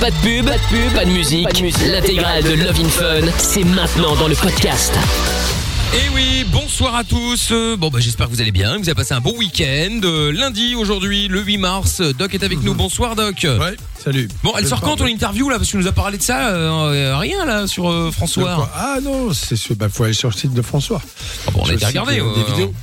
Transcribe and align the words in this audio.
Pas 0.00 0.10
de 0.10 0.16
pub, 0.16 0.44
pas 0.46 0.56
de 0.58 0.62
pub, 0.68 0.92
pas 0.94 1.04
de 1.04 1.10
musique. 1.10 1.48
L'intégrale 1.86 2.42
de 2.42 2.52
Love 2.52 2.80
in 2.80 2.88
Fun, 2.88 3.26
c'est 3.38 3.64
maintenant 3.64 4.14
dans 4.16 4.28
le 4.28 4.34
podcast. 4.34 4.92
Et 5.94 5.98
Eh 6.04 6.14
oui, 6.14 6.44
bonsoir 6.52 6.94
à 6.96 7.04
tous. 7.04 7.48
Euh, 7.52 7.76
Bon 7.76 7.88
bah 7.88 7.98
j'espère 8.00 8.26
que 8.26 8.32
vous 8.32 8.40
allez 8.42 8.52
bien, 8.52 8.74
que 8.74 8.82
vous 8.82 8.88
avez 8.88 8.94
passé 8.94 9.14
un 9.14 9.20
bon 9.20 9.34
week-end. 9.38 10.00
Euh, 10.04 10.30
lundi 10.32 10.74
aujourd'hui, 10.74 11.28
le 11.28 11.40
8 11.40 11.58
mars, 11.58 12.00
Doc 12.02 12.34
est 12.34 12.42
avec 12.44 12.62
nous. 12.62 12.74
Bonsoir 12.74 13.16
Doc. 13.16 13.44
Ouais, 13.44 13.76
salut. 14.02 14.28
Bon, 14.42 14.52
elle 14.58 14.66
sort 14.66 14.80
quand 14.82 14.96
ton 14.96 15.06
interview 15.06 15.48
là? 15.48 15.56
Parce 15.56 15.68
que 15.68 15.72
tu 15.72 15.78
nous 15.78 15.86
as 15.88 15.92
parlé 15.92 16.18
de 16.18 16.22
ça, 16.22 16.48
euh, 16.50 16.92
euh, 16.92 17.16
rien 17.16 17.44
là 17.46 17.66
sur 17.66 17.90
euh, 17.90 18.10
François. 18.10 18.70
Ah 18.74 18.98
non, 19.02 19.32
c'est 19.32 19.56
sûr, 19.56 19.76
bah 19.76 19.88
faut 19.88 20.04
aller 20.04 20.12
sur 20.12 20.28
le 20.28 20.34
site 20.36 20.52
de 20.52 20.62
François. 20.62 21.00
Ah 21.46 21.50
bon, 21.52 21.62
on 21.64 21.68
a 21.70 21.72
été 21.72 21.86
euh, 21.86 21.90
euh, 22.06 22.34
Des 22.44 22.50
vidéos. 22.52 22.74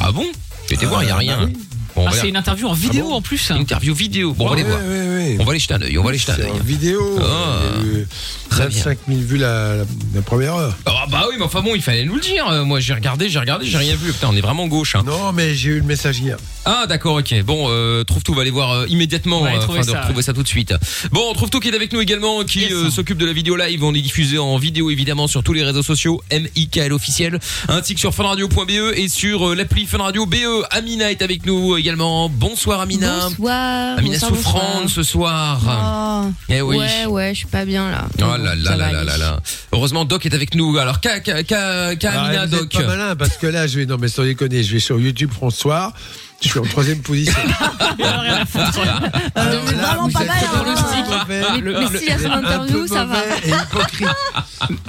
Ah 0.00 0.10
bon? 0.10 0.26
J'ai 0.68 0.74
été 0.76 0.86
voir, 0.86 1.02
il 1.02 1.08
y 1.08 1.10
a 1.10 1.14
Ah, 1.14 1.18
rien. 1.18 1.50
Bon, 1.96 2.06
Ah, 2.08 2.12
c'est 2.12 2.28
une 2.28 2.36
interview 2.36 2.66
en 2.68 2.72
vidéo 2.72 3.12
en 3.12 3.20
plus. 3.22 3.50
hein. 3.50 3.56
interview 3.56 3.94
vidéo. 3.94 4.32
Bon, 4.34 4.46
on 4.46 4.48
va 4.48 4.54
aller 4.54 4.64
Ouais, 4.64 4.68
voir. 4.70 4.80
ouais, 4.82 5.16
ouais. 5.16 5.36
On 5.40 5.44
va 5.44 5.50
aller 5.52 5.60
jeter 5.60 5.74
un 5.74 5.82
œil. 5.82 5.96
On 5.98 6.02
va 6.02 6.08
aller 6.10 6.18
jeter 6.18 6.32
un 6.32 6.38
œil. 6.40 6.50
en 6.50 6.64
vidéo. 6.64 7.18
Ah, 7.22 7.58
très 8.50 8.66
bien. 8.68 8.76
25 8.84 8.98
000 9.08 9.20
vues 9.20 9.36
la, 9.38 9.76
la, 9.76 9.84
la 10.14 10.22
première 10.22 10.54
heure. 10.56 10.76
Ah 10.86 11.06
bah 11.10 11.26
oui, 11.28 11.36
mais 11.38 11.44
enfin 11.44 11.62
bon, 11.62 11.74
il 11.74 11.82
fallait 11.82 12.04
nous 12.04 12.14
le 12.16 12.20
dire. 12.20 12.46
Euh, 12.48 12.64
Moi 12.64 12.80
j'ai 12.80 12.94
regardé, 12.94 13.28
j'ai 13.28 13.38
regardé, 13.38 13.66
j'ai 13.66 13.78
rien 13.78 13.94
vu. 13.96 14.12
Putain, 14.12 14.28
on 14.32 14.36
est 14.36 14.40
vraiment 14.40 14.66
gauche. 14.66 14.94
Hein. 14.96 15.02
Non, 15.06 15.32
mais 15.32 15.54
j'ai 15.54 15.70
eu 15.70 15.78
le 15.80 15.86
message 15.86 16.18
hier. 16.18 16.36
Ah 16.64 16.86
d'accord, 16.88 17.16
ok. 17.16 17.42
Bon, 17.44 17.66
euh, 17.68 18.04
trouve 18.04 18.22
tout, 18.22 18.34
va 18.34 18.42
aller 18.42 18.50
voir 18.50 18.72
euh, 18.72 18.86
immédiatement 18.88 19.42
Ouais, 19.42 19.54
euh, 19.54 19.58
afin 19.58 19.78
de 19.80 19.82
ça, 19.84 20.00
retrouver 20.00 20.22
ça 20.22 20.32
tout 20.32 20.42
de 20.42 20.48
suite. 20.48 20.74
Bon, 21.12 21.32
trouve 21.34 21.50
tout 21.50 21.60
qui 21.60 21.68
est 21.68 21.74
avec 21.74 21.92
nous 21.92 22.00
également, 22.00 22.42
qui 22.44 22.60
Yes. 22.60 22.72
euh, 22.72 22.90
s'occupe 22.90 23.18
de 23.18 23.26
la 23.26 23.32
vidéo 23.32 23.56
live. 23.56 23.82
On 23.84 23.94
est 23.94 24.00
diffusé 24.00 24.38
en 24.38 24.56
vidéo 24.56 24.90
évidemment 24.90 25.26
sur 25.26 25.42
tous 25.42 25.52
les 25.52 25.62
réseaux 25.64 25.82
sociaux, 25.82 26.22
MIKL 26.32 26.92
officiel, 26.92 27.38
ainsi 27.68 27.94
que 27.94 28.00
sur 28.00 28.14
funradio.be 28.14 28.70
et 28.96 29.08
sur 29.08 29.50
euh, 29.50 29.54
l'appli 29.54 29.84
Fun 29.86 29.98
Radio 29.98 30.26
BE. 30.26 30.36
Amina 30.70 31.10
est 31.10 31.22
avec 31.22 31.44
nous 31.46 31.76
également. 31.84 32.30
Bonsoir 32.30 32.80
Amina. 32.80 33.28
Bonsoir. 33.28 33.98
Amina 33.98 34.18
bonsoir, 34.18 34.30
souffrante 34.34 34.88
ce 34.88 35.02
soir. 35.02 35.58
bonsoir. 35.58 36.24
Eh 36.48 36.62
oui. 36.62 36.78
Ouais, 36.78 37.04
ouais, 37.06 37.30
je 37.34 37.40
suis 37.40 37.46
pas 37.46 37.66
bien 37.66 37.90
là. 37.90 38.06
Oh 38.20 38.22
là 38.42 38.54
là 38.54 38.76
là 38.76 38.90
là 38.90 39.04
là 39.04 39.16
là. 39.18 39.40
Heureusement 39.70 40.06
Doc 40.06 40.24
est 40.24 40.32
avec 40.32 40.54
nous. 40.54 40.78
Alors 40.78 41.00
qu'a 41.00 41.20
qu'a 41.20 41.42
qu'a 41.42 41.90
Amina 41.90 42.42
Ah, 42.42 42.46
Doc. 42.46 42.72
pas 42.72 42.86
malin 42.86 43.16
parce 43.16 43.36
que 43.36 43.46
là, 43.46 43.66
je 43.66 43.78
vais, 43.78 43.84
non, 43.84 43.98
mais 44.00 44.08
sans 44.08 44.22
déconner, 44.24 44.62
je 44.62 44.72
vais 44.72 44.80
sur 44.80 44.98
YouTube 44.98 45.30
François. 45.30 45.92
Je 46.44 46.48
suis 46.50 46.58
en 46.58 46.62
troisième 46.64 47.00
position. 47.00 47.34
Euh, 49.36 49.60
mais 49.66 49.72
Là, 49.76 49.82
vraiment 49.88 50.02
vous 50.06 50.10
pas 50.12 50.22
êtes 50.22 50.28
mal. 50.28 50.36
dans 50.56 50.64
le 50.64 50.70
hein. 50.70 50.74
mauvais. 51.18 51.42
Mais, 51.54 51.60
Le- 51.60 51.72
mais 51.72 51.80
le- 51.90 51.98
s'il 51.98 52.08
y 52.08 52.12
a 52.12 52.18
son 52.18 52.30
interview, 52.30 52.86
ça 52.86 53.04
va. 53.04 53.16
mauvais 53.18 53.24
et 53.44 53.50
hypocrite. 53.50 54.08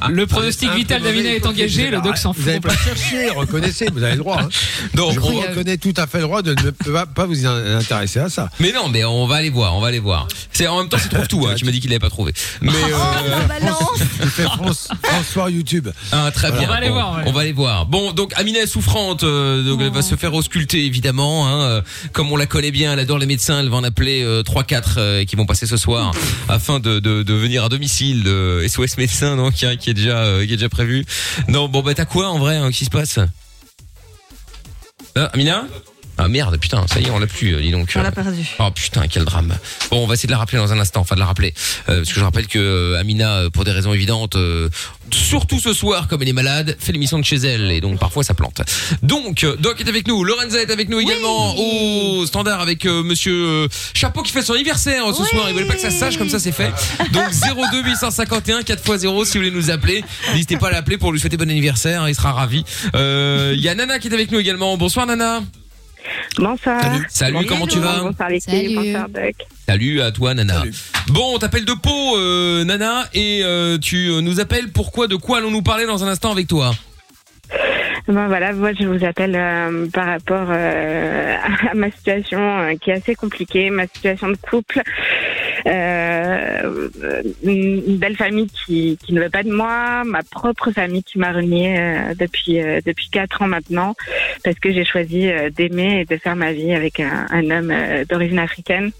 Le 0.09 0.27
pronostic 0.27 0.69
Un 0.69 0.75
vital 0.75 1.05
et 1.05 1.35
est 1.35 1.45
engagé, 1.45 1.89
le 1.89 2.01
doc 2.01 2.17
s'en 2.17 2.31
Vous 2.31 2.41
n'avez 2.45 2.53
fout. 2.55 2.63
pas 2.63 2.75
cherché, 2.77 3.29
reconnaissez, 3.29 3.87
vous 3.93 4.03
avez 4.03 4.13
le 4.13 4.19
droit. 4.19 4.41
Hein. 4.41 4.49
Donc 4.93 5.13
Je 5.13 5.19
on- 5.19 5.23
reconnais 5.41 5.77
tout 5.77 5.93
à 5.97 6.07
fait 6.07 6.17
le 6.19 6.23
droit 6.25 6.41
de 6.41 6.51
ne 6.51 6.71
pas, 6.71 7.05
pas 7.05 7.25
vous 7.25 7.45
intéresser 7.45 8.19
à 8.19 8.29
ça. 8.29 8.49
Mais 8.59 8.71
non, 8.71 8.89
mais 8.89 9.03
on 9.03 9.27
va 9.27 9.37
aller 9.37 9.49
voir, 9.49 9.75
on 9.75 9.79
va 9.81 9.87
aller 9.87 9.99
voir. 9.99 10.27
C'est 10.51 10.67
en 10.67 10.77
même 10.79 10.89
temps 10.89 10.97
c'est 11.01 11.09
trouve 11.09 11.27
tout. 11.27 11.47
Hein, 11.47 11.55
tu 11.57 11.65
m'as 11.65 11.71
dit 11.71 11.79
qu'il 11.79 11.89
l'avait 11.89 11.99
pas 11.99 12.09
trouvé. 12.09 12.33
Mais 12.61 12.71
Oh, 12.73 12.87
euh. 12.93 13.67
Tu 14.21 14.27
fais 14.29 14.43
France, 14.43 14.89
François 15.03 15.49
YouTube. 15.51 15.89
ah, 16.11 16.31
très 16.33 16.51
bien. 16.51 16.61
On 16.63 16.67
va 16.67 16.75
aller 16.75 16.87
Bon, 16.89 16.93
voir, 16.93 17.15
ouais. 17.17 17.23
On 17.25 17.31
va 17.31 17.41
aller 17.41 17.53
voir. 17.53 17.85
Bon, 17.85 18.11
donc 18.13 18.31
Amina 18.35 18.59
est 18.59 18.67
souffrante, 18.67 19.23
euh, 19.23 19.63
donc 19.63 19.79
elle 19.81 19.91
va 19.91 20.01
se 20.01 20.15
faire 20.15 20.33
ausculter 20.33 20.85
évidemment. 20.85 21.44
Hein, 21.45 21.61
euh, 21.61 21.81
comme 22.11 22.31
on 22.31 22.35
la 22.35 22.45
connaît 22.45 22.71
bien, 22.71 22.93
elle 22.93 22.99
adore 22.99 23.17
les 23.17 23.25
médecins. 23.25 23.59
Elle 23.59 23.69
va 23.69 23.77
en 23.77 23.83
appeler 23.83 24.23
euh, 24.23 24.43
trois, 24.43 24.63
quatre 24.63 24.95
euh, 24.97 25.25
qui 25.25 25.35
vont 25.35 25.45
passer 25.45 25.65
ce 25.65 25.77
soir 25.77 26.11
afin 26.49 26.79
de, 26.79 27.33
venir 27.33 27.63
à 27.63 27.69
domicile. 27.69 28.23
De 28.23 28.65
SOS 28.67 28.97
médecin, 28.97 29.35
donc 29.35 29.53
qui, 29.53 29.77
qui 29.77 29.89
est 29.89 29.93
déjà 29.93 30.17
euh, 30.19 30.45
qui 30.45 30.53
est 30.53 30.57
déjà 30.57 30.69
prévu. 30.69 31.05
Non, 31.47 31.67
bon 31.67 31.81
bah 31.81 31.93
t'as 31.93 32.05
quoi 32.05 32.29
en 32.29 32.39
vrai 32.39 32.57
hein, 32.57 32.67
Qu'est-ce 32.67 32.79
qui 32.79 32.85
se 32.85 32.89
passe? 32.89 33.19
Ah, 35.15 35.29
Amina? 35.33 35.65
Ah 36.17 36.27
merde, 36.27 36.57
putain, 36.57 36.85
ça 36.87 36.99
y 36.99 37.05
est, 37.05 37.09
on 37.09 37.19
l'a 37.19 37.27
plus, 37.27 37.55
euh, 37.55 37.61
dis 37.61 37.71
donc. 37.71 37.91
On 37.95 38.01
l'a 38.01 38.11
perdu. 38.11 38.47
Oh 38.59 38.69
putain, 38.71 39.07
quel 39.09 39.25
drame. 39.25 39.53
Bon, 39.91 40.03
on 40.03 40.07
va 40.07 40.13
essayer 40.13 40.27
de 40.27 40.31
la 40.31 40.37
rappeler 40.37 40.57
dans 40.57 40.71
un 40.71 40.79
instant, 40.79 41.01
enfin 41.01 41.15
de 41.15 41.19
la 41.19 41.25
rappeler. 41.25 41.53
Euh, 41.89 41.97
parce 41.97 42.09
que 42.09 42.15
je 42.19 42.23
rappelle 42.23 42.47
que 42.47 42.59
euh, 42.59 42.99
Amina, 42.99 43.31
euh, 43.35 43.49
pour 43.49 43.63
des 43.65 43.71
raisons 43.71 43.93
évidentes, 43.93 44.35
euh, 44.35 44.69
surtout 45.11 45.59
ce 45.59 45.73
soir, 45.73 46.07
comme 46.07 46.21
elle 46.21 46.29
est 46.29 46.33
malade, 46.33 46.77
fait 46.79 46.91
l'émission 46.91 47.19
de 47.19 47.25
chez 47.25 47.35
elle, 47.37 47.69
et 47.71 47.81
donc 47.81 47.99
parfois 47.99 48.23
ça 48.23 48.33
plante. 48.33 48.61
Donc, 49.03 49.45
Doc 49.59 49.81
est 49.81 49.89
avec 49.89 50.07
nous, 50.07 50.23
Lorenza 50.23 50.61
est 50.61 50.71
avec 50.71 50.89
nous 50.89 50.99
également, 50.99 51.55
au 51.57 52.25
standard 52.25 52.61
avec 52.61 52.85
euh, 52.85 53.03
monsieur 53.03 53.67
Chapeau 53.93 54.21
qui 54.23 54.31
fait 54.31 54.41
son 54.41 54.53
anniversaire 54.53 55.05
euh, 55.09 55.13
ce 55.13 55.21
Oui. 55.21 55.27
soir. 55.29 55.45
Il 55.49 55.53
voulait 55.53 55.65
pas 55.65 55.73
que 55.75 55.81
ça 55.81 55.91
se 55.91 55.97
sache, 55.99 56.17
comme 56.17 56.29
ça 56.29 56.39
c'est 56.39 56.51
fait. 56.51 56.71
Donc 57.11 57.29
02 57.71 57.83
851 57.83 58.61
4x0 58.61 59.25
si 59.25 59.33
vous 59.33 59.43
voulez 59.43 59.51
nous 59.51 59.69
appeler. 59.69 60.03
N'hésitez 60.31 60.57
pas 60.57 60.67
à 60.69 60.71
l'appeler 60.71 60.97
pour 60.97 61.11
lui 61.11 61.19
souhaiter 61.19 61.37
bon 61.37 61.49
anniversaire, 61.49 62.03
hein, 62.03 62.09
il 62.09 62.15
sera 62.15 62.31
ravi. 62.31 62.63
Euh, 62.95 63.53
Il 63.55 63.61
y 63.61 63.69
a 63.69 63.75
Nana 63.75 63.99
qui 63.99 64.07
est 64.07 64.13
avec 64.13 64.31
nous 64.31 64.39
également. 64.39 64.77
Bonsoir 64.77 65.05
Nana. 65.05 65.41
Bonsoir. 66.37 66.81
Salut. 66.81 67.05
Salut, 67.09 67.45
comment 67.45 67.67
tu 67.67 67.79
vas 67.79 68.11
Salut. 68.17 68.75
bonsoir 68.75 69.09
Doc. 69.09 69.35
Salut 69.67 70.01
à 70.01 70.11
toi 70.11 70.33
Nana. 70.33 70.59
Salut. 70.59 70.73
Bon, 71.07 71.35
on 71.35 71.39
t'appelle 71.39 71.65
de 71.65 71.73
Pau 71.73 72.17
euh, 72.17 72.63
Nana 72.63 73.07
et 73.13 73.41
euh, 73.43 73.77
tu 73.77 74.09
euh, 74.09 74.21
nous 74.21 74.39
appelles 74.39 74.71
pourquoi 74.71 75.07
de 75.07 75.15
quoi 75.15 75.37
allons-nous 75.37 75.61
parler 75.61 75.85
dans 75.85 76.03
un 76.03 76.07
instant 76.07 76.31
avec 76.31 76.47
toi? 76.47 76.73
Ben 78.07 78.27
voilà, 78.27 78.53
moi 78.53 78.71
je 78.79 78.85
vous 78.85 79.03
appelle 79.03 79.35
euh, 79.35 79.87
par 79.91 80.05
rapport 80.05 80.47
euh, 80.49 81.35
à 81.71 81.73
ma 81.73 81.89
situation 81.89 82.39
euh, 82.39 82.75
qui 82.79 82.91
est 82.91 82.93
assez 82.93 83.15
compliquée, 83.15 83.71
ma 83.71 83.87
situation 83.87 84.29
de 84.29 84.37
couple. 84.37 84.81
Une 87.43 87.97
belle 87.97 88.15
famille 88.15 88.47
qui, 88.47 88.99
ne 89.09 89.21
veut 89.21 89.31
pas 89.31 89.41
de 89.41 89.51
moi, 89.51 90.03
ma 90.05 90.21
propre 90.21 90.69
famille 90.69 91.03
qui 91.03 91.17
m'a 91.17 91.31
renié 91.31 91.79
euh, 91.79 92.13
depuis 92.13 92.59
depuis 92.85 93.09
quatre 93.09 93.41
ans 93.41 93.47
maintenant 93.47 93.95
parce 94.43 94.59
que 94.59 94.71
j'ai 94.71 94.85
choisi 94.85 95.31
d'aimer 95.55 96.01
et 96.01 96.05
de 96.05 96.17
faire 96.17 96.35
ma 96.35 96.53
vie 96.53 96.75
avec 96.75 96.99
un, 96.99 97.49
homme 97.49 97.73
d'origine 98.07 98.37
africaine. 98.37 98.91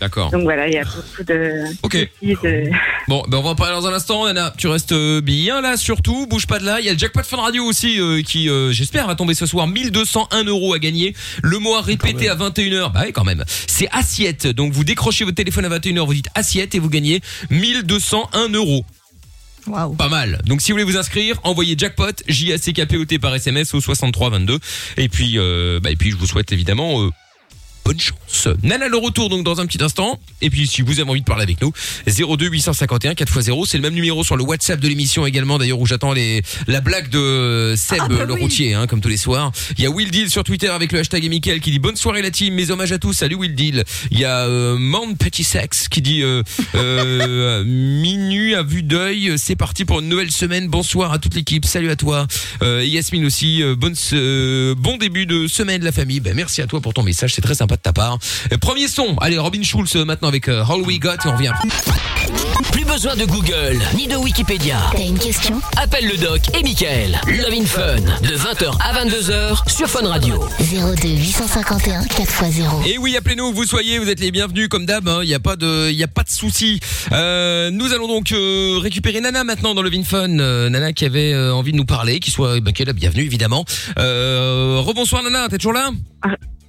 D'accord. 0.00 0.30
Donc 0.30 0.42
voilà, 0.42 0.68
il 0.68 0.74
y 0.74 0.78
a 0.78 0.84
beaucoup 0.84 1.24
de, 1.24 1.64
Ok. 1.82 1.96
de, 2.22 2.70
Bon, 3.08 3.24
ben 3.28 3.38
on 3.38 3.42
va 3.42 3.50
en 3.50 3.54
parler 3.54 3.74
dans 3.74 3.86
un 3.86 3.92
instant 3.92 4.26
Nana. 4.26 4.52
Tu 4.56 4.68
restes 4.68 4.94
bien 4.94 5.60
là 5.60 5.76
surtout, 5.76 6.26
bouge 6.26 6.46
pas 6.46 6.58
de 6.58 6.64
là. 6.64 6.80
Il 6.80 6.86
y 6.86 6.88
a 6.88 6.92
le 6.92 6.98
jackpot 6.98 7.22
Fun 7.22 7.38
Radio 7.38 7.64
aussi 7.64 8.00
euh, 8.00 8.22
qui 8.22 8.48
euh, 8.48 8.72
j'espère 8.72 9.06
va 9.06 9.14
tomber 9.14 9.34
ce 9.34 9.46
soir 9.46 9.66
1201 9.66 10.44
euros 10.44 10.74
à 10.74 10.78
gagner. 10.78 11.14
Le 11.42 11.58
mot 11.58 11.74
à 11.74 11.82
répéter 11.82 12.28
à 12.28 12.36
21h. 12.36 12.92
Bah 12.92 13.02
oui 13.04 13.12
quand 13.12 13.24
même. 13.24 13.44
C'est 13.66 13.88
assiette. 13.90 14.46
Donc 14.46 14.72
vous 14.72 14.84
décrochez 14.84 15.24
votre 15.24 15.36
téléphone 15.36 15.64
à 15.64 15.68
21h, 15.68 16.04
vous 16.04 16.14
dites 16.14 16.28
assiette 16.34 16.74
et 16.74 16.78
vous 16.78 16.88
gagnez 16.88 17.20
1201 17.50 18.48
euros. 18.50 18.84
Waouh. 19.66 19.94
Pas 19.94 20.08
mal. 20.08 20.40
Donc 20.46 20.60
si 20.60 20.72
vous 20.72 20.74
voulez 20.78 20.90
vous 20.90 20.96
inscrire, 20.98 21.36
envoyez 21.44 21.76
jackpot 21.78 22.12
J 22.28 22.52
A 22.52 22.58
C 22.58 22.72
K 22.72 22.86
P 22.86 22.96
O 22.96 23.04
T 23.04 23.18
par 23.18 23.34
SMS 23.34 23.74
au 23.74 23.80
63 23.80 24.30
22 24.30 24.58
et 24.96 25.08
puis 25.08 25.38
euh, 25.38 25.78
bah 25.80 25.90
et 25.90 25.96
puis 25.96 26.10
je 26.10 26.16
vous 26.16 26.26
souhaite 26.26 26.52
évidemment 26.52 27.02
euh, 27.02 27.10
bonne 27.84 28.00
chance. 28.00 28.18
Nana 28.62 28.88
le 28.88 28.96
retour 28.96 29.28
donc 29.28 29.44
dans 29.44 29.60
un 29.60 29.66
petit 29.66 29.82
instant. 29.82 30.18
Et 30.40 30.50
puis 30.50 30.66
si 30.66 30.82
vous 30.82 31.00
avez 31.00 31.08
envie 31.10 31.20
de 31.20 31.26
parler 31.26 31.42
avec 31.42 31.60
nous 31.60 31.72
02 32.06 32.46
851 32.48 33.12
4x0 33.12 33.66
c'est 33.66 33.78
le 33.78 33.82
même 33.82 33.94
numéro 33.94 34.24
sur 34.24 34.36
le 34.36 34.44
WhatsApp 34.44 34.80
de 34.80 34.88
l'émission 34.88 35.26
également 35.26 35.58
d'ailleurs 35.58 35.78
où 35.80 35.86
j'attends 35.86 36.12
les 36.12 36.42
la 36.66 36.80
blague 36.80 37.08
de 37.10 37.74
Seb 37.76 37.98
Ah, 38.00 38.08
bah 38.08 38.24
le 38.24 38.34
oui. 38.34 38.40
routier 38.42 38.74
hein, 38.74 38.86
comme 38.86 39.00
tous 39.00 39.08
les 39.08 39.16
soirs. 39.16 39.52
Il 39.76 39.84
y 39.84 39.86
a 39.86 39.90
Will 39.90 40.10
Deal 40.10 40.30
sur 40.30 40.44
Twitter 40.44 40.68
avec 40.68 40.92
le 40.92 41.00
hashtag 41.00 41.24
et 41.24 41.28
Mickaël 41.28 41.60
qui 41.60 41.70
dit 41.70 41.78
bonne 41.78 41.96
soirée 41.96 42.22
la 42.22 42.30
team. 42.30 42.54
Mes 42.54 42.70
hommages 42.70 42.92
à 42.92 42.98
tous. 42.98 43.12
Salut 43.12 43.36
Will 43.36 43.54
Deal. 43.54 43.84
Il 44.10 44.18
y 44.18 44.24
a 44.24 44.46
euh, 44.46 44.76
Man 44.78 45.16
Petit 45.16 45.44
Sex 45.44 45.88
qui 45.88 46.02
dit 46.02 46.22
euh, 46.22 46.42
euh, 46.74 47.64
minuit 47.66 48.54
à 48.54 48.62
vue 48.62 48.82
d'œil 48.82 49.34
c'est 49.36 49.56
parti 49.56 49.84
pour 49.84 50.00
une 50.00 50.08
nouvelle 50.08 50.30
semaine. 50.30 50.68
Bonsoir 50.68 51.12
à 51.12 51.18
toute 51.18 51.34
l'équipe. 51.34 51.64
Salut 51.64 51.90
à 51.90 51.96
toi. 51.96 52.26
Euh, 52.62 52.84
Yasmine 52.84 53.24
aussi 53.24 53.62
euh, 53.62 53.74
bonne 53.74 53.94
euh, 54.12 54.74
bon 54.76 54.96
début 54.96 55.26
de 55.26 55.46
semaine 55.46 55.82
la 55.84 55.92
famille. 55.92 56.20
Ben 56.20 56.34
merci 56.34 56.62
à 56.62 56.66
toi 56.66 56.80
pour 56.80 56.94
ton 56.94 57.02
message. 57.02 57.34
C'est 57.34 57.42
très 57.42 57.54
sympa 57.54 57.76
de 57.76 57.80
ta 57.82 57.92
part 57.92 58.18
premier 58.60 58.88
son 58.88 59.16
allez 59.20 59.38
Robin 59.38 59.62
Schulz 59.62 59.96
euh, 59.96 60.04
maintenant 60.04 60.28
avec 60.28 60.48
euh, 60.48 60.64
All 60.68 60.82
We 60.82 60.98
Got 60.98 61.14
et 61.24 61.28
on 61.28 61.32
revient 61.32 61.52
Plus 62.70 62.84
besoin 62.84 63.16
de 63.16 63.24
Google 63.24 63.78
ni 63.96 64.06
de 64.06 64.16
Wikipédia. 64.16 64.78
T'as 64.92 65.02
une 65.02 65.18
question? 65.18 65.60
Appelle 65.76 66.06
le 66.06 66.16
doc 66.16 66.40
et 66.58 66.62
Michael. 66.62 67.20
Love 67.26 67.52
in 67.52 67.66
Fun 67.66 67.96
de 67.96 68.36
20h 68.36 68.72
à 68.80 69.04
22h 69.04 69.70
sur 69.70 69.88
Fun 69.88 70.06
Radio. 70.06 70.42
02 70.60 71.08
851 71.08 72.02
4x0. 72.02 72.86
Et 72.86 72.98
oui, 72.98 73.16
appelez-nous, 73.16 73.48
où 73.48 73.52
vous 73.52 73.64
soyez, 73.64 73.98
vous 73.98 74.08
êtes 74.08 74.20
les 74.20 74.30
bienvenus 74.30 74.68
comme 74.68 74.86
d'hab. 74.86 75.08
Il 75.22 75.26
n'y 75.26 75.34
a 75.34 75.40
pas 75.40 75.56
de, 75.56 75.90
il 75.90 75.96
y 75.96 76.04
a 76.04 76.08
pas 76.08 76.22
de 76.22 76.30
souci. 76.30 76.80
Euh, 77.12 77.70
nous 77.70 77.92
allons 77.92 78.08
donc 78.08 78.32
euh, 78.32 78.78
récupérer 78.80 79.20
Nana 79.20 79.44
maintenant 79.44 79.74
dans 79.74 79.82
le 79.82 79.90
Vinfun. 79.90 80.38
Euh, 80.38 80.70
Nana 80.70 80.92
qui 80.92 81.04
avait 81.04 81.32
euh, 81.32 81.54
envie 81.54 81.72
de 81.72 81.76
nous 81.76 81.84
parler, 81.84 82.20
qui 82.20 82.30
soit, 82.30 82.60
bah, 82.60 82.72
qui 82.72 82.82
est 82.82 82.86
la 82.86 82.92
bienvenue 82.92 83.24
évidemment. 83.24 83.64
Euh, 83.98 84.78
rebonsoir 84.80 85.22
Nana, 85.22 85.48
t'es 85.48 85.58
toujours 85.58 85.74
là? 85.74 85.90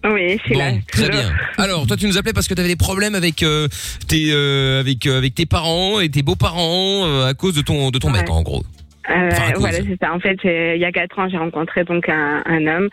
Oui, 0.05 0.37
je 0.37 0.43
suis 0.43 0.55
là. 0.55 0.71
Bon, 0.71 0.79
très 0.91 1.07
toujours. 1.07 1.21
bien. 1.21 1.31
Alors, 1.57 1.87
toi, 1.87 1.95
tu 1.95 2.07
nous 2.07 2.17
appelais 2.17 2.33
parce 2.33 2.47
que 2.47 2.53
tu 2.53 2.59
avais 2.59 2.69
des 2.69 2.75
problèmes 2.75 3.15
avec 3.15 3.41
euh, 3.43 3.67
tes, 4.07 4.31
euh, 4.33 4.81
avec, 4.81 5.05
euh, 5.07 5.17
avec 5.17 5.33
tes 5.35 5.45
parents 5.45 5.99
et 6.01 6.09
tes 6.09 6.23
beaux-parents 6.23 7.23
à 7.25 7.33
cause 7.33 7.55
de 7.55 7.61
ton, 7.61 7.89
de 7.89 7.99
ton 7.99 8.11
Ouais. 8.11 8.19
mec, 8.19 8.29
en 8.29 8.41
gros. 8.41 8.63
Euh, 9.09 9.29
Enfin, 9.31 9.51
voilà, 9.57 9.77
c'est 9.77 9.97
ça. 10.01 10.13
En 10.13 10.19
fait, 10.19 10.37
il 10.45 10.79
y 10.79 10.85
a 10.85 10.91
quatre 10.93 11.19
ans, 11.19 11.27
j'ai 11.29 11.37
rencontré 11.37 11.83
donc 11.83 12.07
un, 12.07 12.41
un 12.45 12.67
homme 12.67 12.89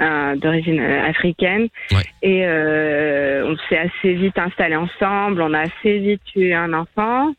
euh, 0.00 0.34
d'origine 0.36 0.80
africaine 0.80 1.68
Ouais. 1.92 2.02
et 2.22 2.42
euh, 2.44 3.46
on 3.48 3.56
s'est 3.68 3.78
assez 3.78 4.14
vite 4.14 4.36
installé 4.38 4.74
ensemble. 4.76 5.40
On 5.42 5.54
a 5.54 5.60
assez 5.60 5.98
vite 5.98 6.22
eu 6.34 6.52
un 6.52 6.72
enfant 6.72 7.32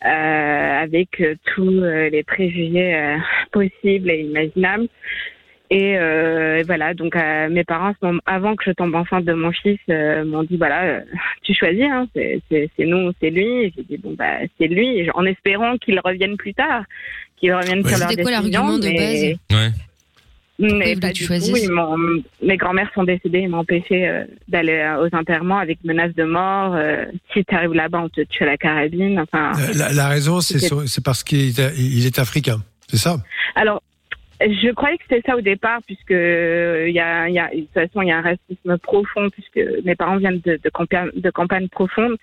avec 0.00 1.20
tous 1.56 1.80
les 2.12 2.22
préjugés 2.22 3.16
possibles 3.50 4.10
et 4.10 4.20
imaginables. 4.20 4.86
Et 5.70 5.98
euh, 5.98 6.62
voilà, 6.66 6.94
donc 6.94 7.14
euh, 7.14 7.48
mes 7.50 7.62
parents, 7.62 7.88
à 7.88 7.94
ce 8.00 8.06
moment- 8.06 8.22
avant 8.24 8.56
que 8.56 8.64
je 8.64 8.70
tombe 8.70 8.94
enceinte 8.94 9.24
de 9.26 9.34
mon 9.34 9.52
fils, 9.52 9.78
euh, 9.90 10.24
m'ont 10.24 10.42
dit 10.42 10.56
voilà, 10.56 10.82
euh, 10.84 11.00
tu 11.42 11.52
choisis, 11.52 11.84
hein, 11.84 12.06
c'est 12.14 12.40
c'est- 12.48 12.70
c'est 12.76 12.86
nous, 12.86 13.08
ou 13.08 13.12
c'est 13.20 13.28
lui. 13.30 13.64
Et 13.64 13.72
J'ai 13.76 13.82
dit 13.82 13.98
bon 13.98 14.14
bah 14.18 14.38
c'est 14.58 14.66
lui, 14.66 15.00
Et 15.00 15.10
en 15.14 15.24
espérant 15.26 15.76
qu'il 15.76 16.00
revienne 16.02 16.36
plus 16.38 16.54
tard, 16.54 16.84
qu'il 17.36 17.52
revienne 17.54 17.80
Ouais. 17.82 17.88
sur 17.90 17.98
leur 17.98 18.08
C'était 18.08 18.22
quoi 18.22 18.30
l'argument 18.30 18.78
de 18.78 18.88
mais- 18.88 19.36
Ouais. 19.52 19.68
mais 20.58 20.96
pas 20.96 21.08
du 21.08 21.20
tu 21.20 21.26
tout. 21.26 21.34
Ils 21.34 21.70
mes 22.42 22.56
grands-mères 22.56 22.90
sont 22.94 23.04
décédées, 23.04 23.40
ils 23.40 23.48
m'ont 23.50 23.58
empêché 23.58 24.08
euh, 24.08 24.24
d'aller 24.48 24.96
aux 25.02 25.14
enterrements 25.14 25.58
avec 25.58 25.84
menace 25.84 26.14
de 26.14 26.24
mort. 26.24 26.74
euh, 26.74 27.04
si 27.34 27.44
tu 27.44 27.54
arrives 27.54 27.74
là-bas, 27.74 28.00
on 28.04 28.08
te 28.08 28.22
tue 28.22 28.42
à 28.44 28.46
la 28.46 28.56
carabine. 28.56 29.20
Enfin, 29.20 29.52
La, 29.76 29.92
la 29.92 30.08
raison, 30.08 30.40
c'est 30.40 31.04
parce 31.04 31.22
qu'il 31.22 31.60
est, 31.60 31.74
il 31.78 32.06
est 32.06 32.18
africain. 32.18 32.56
C'est 32.88 32.96
ça? 32.96 33.18
Alors. 33.54 33.82
Je 34.40 34.72
croyais 34.72 34.96
que 34.98 35.04
c'était 35.08 35.22
ça 35.26 35.36
au 35.36 35.40
départ, 35.40 35.80
puisque 35.86 36.12
euh, 36.12 36.86
il 36.88 36.94
y 36.94 37.00
a, 37.00 37.28
y 37.28 37.38
a, 37.38 37.48
de 37.48 37.60
toute 37.60 37.72
façon, 37.74 38.02
il 38.02 38.08
y 38.08 38.12
a 38.12 38.18
un 38.18 38.22
racisme 38.22 38.78
profond, 38.78 39.28
puisque 39.30 39.60
mes 39.84 39.96
parents 39.96 40.16
viennent 40.16 40.40
de, 40.44 40.58
de, 40.62 40.70
campagne, 40.70 41.10
de 41.16 41.30
campagne 41.30 41.68
profonde. 41.68 42.16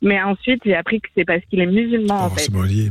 Mais 0.00 0.20
ensuite, 0.20 0.62
j'ai 0.64 0.74
appris 0.74 1.00
que 1.00 1.08
c'est 1.16 1.24
parce 1.24 1.42
qu'il 1.48 1.60
est 1.60 1.66
musulman, 1.66 2.24
en 2.24 2.26
Oh, 2.26 2.30
fait. 2.36 2.50
Bon 2.50 2.62
lié. 2.62 2.88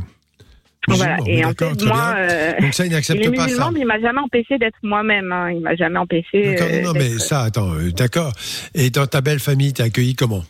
Voilà. 0.88 1.18
Et 1.26 1.44
en 1.44 1.52
fait, 1.52 1.84
moi, 1.84 2.14
euh, 2.16 2.52
Donc 2.60 2.74
ça, 2.74 2.84
il 2.86 2.92
n'accepte 2.92 3.36
pas 3.36 3.48
ça. 3.48 3.70
mais 3.72 3.80
il 3.80 3.86
m'a 3.86 4.00
jamais 4.00 4.20
empêché 4.20 4.58
d'être 4.58 4.78
moi-même. 4.82 5.30
Hein. 5.30 5.50
Il 5.52 5.60
m'a 5.60 5.76
jamais 5.76 5.98
empêché. 5.98 6.60
Euh, 6.60 6.80
non, 6.82 6.88
non, 6.88 6.92
mais 6.94 7.18
ça, 7.18 7.42
attends, 7.42 7.72
euh, 7.74 7.90
d'accord. 7.92 8.32
Et 8.74 8.90
dans 8.90 9.06
ta 9.06 9.20
belle 9.20 9.38
famille, 9.38 9.72
t'es 9.72 9.84
accueilli 9.84 10.14
comment? 10.16 10.42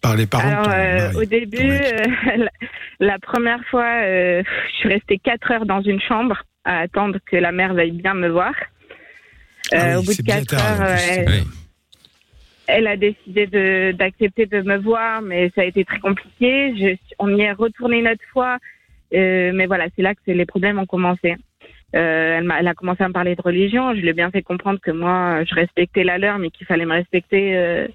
Par 0.00 0.16
les 0.16 0.26
parents 0.26 0.48
de 0.48 0.52
Alors, 0.52 0.64
ton 0.66 0.70
euh, 0.72 0.98
mari, 0.98 1.16
au 1.16 1.24
début, 1.24 1.70
euh, 1.70 2.36
la, 2.36 2.50
la 3.00 3.18
première 3.18 3.60
fois, 3.70 3.86
euh, 4.02 4.42
je 4.72 4.76
suis 4.76 4.88
restée 4.88 5.18
quatre 5.18 5.50
heures 5.50 5.66
dans 5.66 5.80
une 5.80 6.00
chambre 6.00 6.42
à 6.64 6.80
attendre 6.80 7.18
que 7.24 7.36
la 7.36 7.52
mère 7.52 7.74
veuille 7.74 7.92
bien 7.92 8.14
me 8.14 8.28
voir. 8.28 8.54
Euh, 9.72 9.78
Ah 9.78 9.86
oui, 9.90 9.96
au 9.96 10.02
bout 10.02 10.16
de 10.16 10.22
bien 10.22 10.36
quatre 10.38 10.56
tard, 10.56 10.80
en 10.80 10.82
heures, 10.82 10.96
plus, 10.96 11.10
euh, 11.10 11.14
elle, 11.16 11.24
bien. 11.26 11.34
Oui. 11.34 11.48
elle 12.66 12.86
a 12.86 12.96
décidé 12.96 13.92
d'accepter 13.92 14.46
de, 14.46 14.62
me 14.62 14.76
voir, 14.78 15.22
mais 15.22 15.50
ça 15.54 15.62
a 15.62 15.64
été 15.64 15.84
très 15.84 15.98
compliqué. 15.98 16.74
Je, 16.76 16.96
on 17.18 17.34
y 17.36 17.42
est 17.42 17.52
retourné 17.52 17.98
une 17.98 18.08
autre 18.08 18.24
fois, 18.32 18.58
euh, 19.14 19.52
mais 19.54 19.66
voilà, 19.66 19.86
c'est 19.96 20.02
là 20.02 20.14
que 20.14 20.30
les 20.30 20.46
problèmes 20.46 20.78
ont 20.78 20.86
commencé. 20.86 21.36
Euh, 21.94 22.38
elle, 22.38 22.44
m'a- 22.44 22.58
elle 22.60 22.68
a 22.68 22.74
commencé 22.74 23.02
à 23.02 23.08
me 23.08 23.12
parler 23.12 23.36
de 23.36 23.42
religion. 23.42 23.94
Je 23.94 24.00
lui 24.00 24.08
ai 24.08 24.12
bien 24.14 24.30
fait 24.30 24.42
comprendre 24.42 24.80
que 24.80 24.90
moi, 24.90 25.44
je 25.44 25.54
respectais 25.54 26.04
la 26.04 26.16
leur, 26.18 26.38
mais 26.38 26.50
qu'il 26.50 26.66
fallait 26.66 26.86
me 26.86 26.92
respecter 26.94 27.56
euh, 27.56 27.86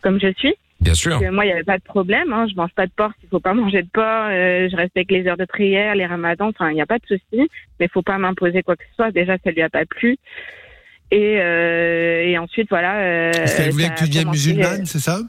comme 0.00 0.18
je 0.20 0.32
suis. 0.34 0.54
Bien 0.80 0.94
sûr. 0.94 1.12
Parce 1.12 1.24
que 1.24 1.30
moi, 1.30 1.44
il 1.44 1.48
n'y 1.48 1.52
avait 1.54 1.64
pas 1.64 1.78
de 1.78 1.82
problème. 1.82 2.32
Hein. 2.32 2.46
Je 2.50 2.54
mange 2.54 2.72
pas 2.74 2.86
de 2.86 2.92
porc 2.94 3.10
s'il 3.20 3.28
faut 3.28 3.40
pas 3.40 3.54
manger 3.62 3.82
de 3.82 3.88
porc. 3.92 4.04
Euh, 4.04 4.68
je 4.70 4.76
respecte 4.76 5.10
les 5.10 5.26
heures 5.26 5.36
de 5.36 5.44
prière, 5.44 5.94
les 5.94 6.06
ramadans. 6.06 6.48
Enfin, 6.48 6.70
il 6.70 6.74
n'y 6.74 6.80
a 6.82 6.86
pas 6.86 6.98
de 6.98 7.06
souci. 7.06 7.48
Mais 7.80 7.86
il 7.86 7.90
faut 7.92 8.02
pas 8.02 8.18
m'imposer 8.18 8.62
quoi 8.62 8.76
que 8.76 8.84
ce 8.90 8.94
soit. 8.94 9.10
Déjà, 9.10 9.36
ça 9.42 9.50
lui 9.50 9.62
a 9.62 9.68
pas 9.68 9.84
plu. 9.86 10.16
Et, 11.10 11.36
euh, 11.40 12.22
et 12.24 12.38
ensuite, 12.38 12.68
voilà. 12.68 13.00
Euh, 13.00 13.32
Est-ce 13.32 13.56
qu'elle 13.56 13.70
voulait 13.72 13.88
que 13.90 13.98
tu 13.98 14.04
deviennes 14.04 14.28
musulmane, 14.30 14.84
c'est 14.86 14.98
ça? 15.00 15.20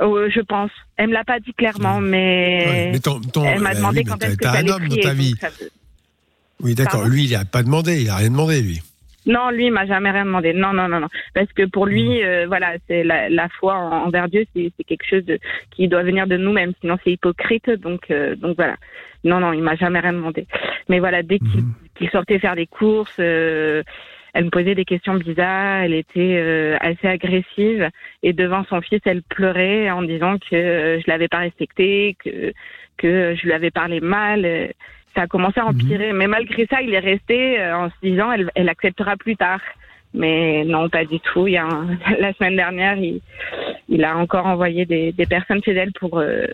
Euh, 0.00 0.06
oh, 0.06 0.30
Je 0.30 0.40
pense. 0.40 0.70
Elle 0.96 1.08
me 1.08 1.12
l'a 1.14 1.24
pas 1.24 1.40
dit 1.40 1.52
clairement, 1.54 2.00
mais, 2.00 2.64
Ouais, 2.66 2.90
Mais 2.92 2.98
ton, 3.00 3.20
ton, 3.20 3.44
elle 3.44 3.60
m'a 3.60 3.70
euh, 3.70 3.74
demandé 3.74 3.98
oui, 3.98 4.04
quand 4.04 4.22
est-ce 4.22 4.36
que 4.36 4.44
ça 4.44 4.52
un 4.52 4.68
homme 4.68 4.88
dans 4.88 4.96
ta 4.96 5.12
vie. 5.12 5.34
peut- 5.34 5.68
Oui, 6.60 6.74
d'accord. 6.74 7.04
Lui, 7.06 7.24
il 7.24 7.34
a 7.34 7.44
pas 7.44 7.62
demandé, 7.62 8.00
il 8.02 8.08
a 8.08 8.16
rien 8.16 8.30
demandé, 8.30 8.62
lui. 8.62 8.80
Non, 9.28 9.50
lui, 9.50 9.66
il 9.66 9.72
m'a 9.72 9.86
jamais 9.86 10.10
rien 10.10 10.24
demandé. 10.24 10.52
Non, 10.52 10.72
non, 10.72 10.88
non, 10.88 10.98
non. 11.00 11.08
Parce 11.34 11.52
que 11.52 11.64
pour 11.66 11.86
lui, 11.86 12.24
euh, 12.24 12.46
voilà, 12.48 12.72
c'est 12.88 13.04
la, 13.04 13.28
la 13.28 13.48
foi 13.50 13.74
en- 13.74 14.06
envers 14.06 14.28
Dieu, 14.28 14.44
c'est 14.54 14.72
c'est 14.76 14.84
quelque 14.84 15.06
chose 15.06 15.24
de, 15.24 15.38
qui 15.70 15.86
doit 15.86 16.02
venir 16.02 16.26
de 16.26 16.36
nous-mêmes. 16.36 16.72
Sinon, 16.80 16.96
c'est 17.04 17.12
hypocrite. 17.12 17.70
Donc, 17.70 18.10
euh, 18.10 18.34
donc 18.36 18.56
voilà. 18.56 18.76
Non, 19.24 19.38
non, 19.40 19.52
il 19.52 19.62
m'a 19.62 19.76
jamais 19.76 20.00
rien 20.00 20.14
demandé. 20.14 20.46
Mais 20.88 20.98
voilà, 20.98 21.22
dès 21.22 21.38
qu'il 21.38 21.60
Mhm. 21.60 21.74
qu'il 21.96 22.10
sortait 22.10 22.38
faire 22.38 22.56
des 22.56 22.66
courses, 22.66 23.16
euh, 23.20 23.82
elle 24.34 24.44
me 24.46 24.50
posait 24.50 24.74
des 24.74 24.84
questions 24.84 25.14
bizarres. 25.14 25.82
Elle 25.84 25.94
était 25.94 26.36
euh, 26.38 26.76
assez 26.80 27.08
agressive. 27.08 27.90
Et 28.22 28.32
devant 28.32 28.64
son 28.64 28.80
fils, 28.80 29.00
elle 29.04 29.22
pleurait 29.22 29.90
en 29.90 30.02
disant 30.02 30.36
que 30.38 30.56
euh, 30.56 31.00
je 31.00 31.04
l'avais 31.08 31.28
pas 31.28 31.38
respecté, 31.38 32.16
que 32.24 32.52
que 32.96 33.34
je 33.36 33.42
lui 33.44 33.52
avais 33.52 33.70
parlé 33.70 34.00
mal. 34.00 34.44
Ça 35.18 35.24
a 35.24 35.26
commencé 35.26 35.58
à 35.58 35.66
empirer. 35.66 36.12
Mais 36.12 36.28
malgré 36.28 36.66
ça, 36.66 36.80
il 36.80 36.94
est 36.94 36.98
resté 37.00 37.58
euh, 37.58 37.76
en 37.76 37.88
se 37.90 37.94
disant, 38.02 38.30
elle, 38.30 38.50
elle 38.54 38.68
acceptera 38.68 39.16
plus 39.16 39.36
tard. 39.36 39.60
Mais 40.14 40.64
non, 40.64 40.88
pas 40.88 41.04
du 41.04 41.18
tout. 41.20 41.48
Il 41.48 41.54
y 41.54 41.56
a 41.56 41.64
un- 41.66 41.88
la 42.20 42.32
semaine 42.34 42.56
dernière, 42.56 42.96
il, 42.96 43.20
il 43.88 44.04
a 44.04 44.16
encore 44.16 44.46
envoyé 44.46 44.86
des, 44.86 45.12
des 45.12 45.26
personnes 45.26 45.62
chez 45.64 45.72
elle 45.72 45.92
pour 45.92 46.18
euh, 46.18 46.46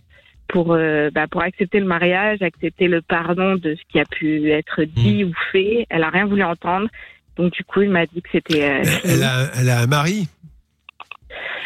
pour 0.49 0.73
euh, 0.75 1.11
bah, 1.13 1.27
pour 1.31 1.43
accepter 1.43 1.79
le 1.81 1.87
mariage, 1.87 2.43
accepter 2.43 2.89
le 2.89 3.01
pardon 3.03 3.55
de 3.57 3.75
ce 3.75 3.81
qui 3.91 4.01
a 4.01 4.05
pu 4.07 4.51
être 4.51 4.83
dit 4.85 5.25
ou 5.25 5.33
fait. 5.53 5.87
Elle 5.91 6.03
a 6.03 6.11
rien 6.11 6.27
voulu 6.27 6.43
entendre. 6.43 6.89
Donc 7.37 7.53
du 7.53 7.65
coup, 7.65 7.83
il 7.83 7.91
m'a 7.91 8.07
dit 8.07 8.23
que 8.23 8.29
c'était. 8.33 8.63
euh, 8.63 8.83
elle 9.05 9.23
a, 9.23 9.51
elle 9.61 9.69
a 9.69 9.81
un 9.81 9.87
mari? 9.87 10.27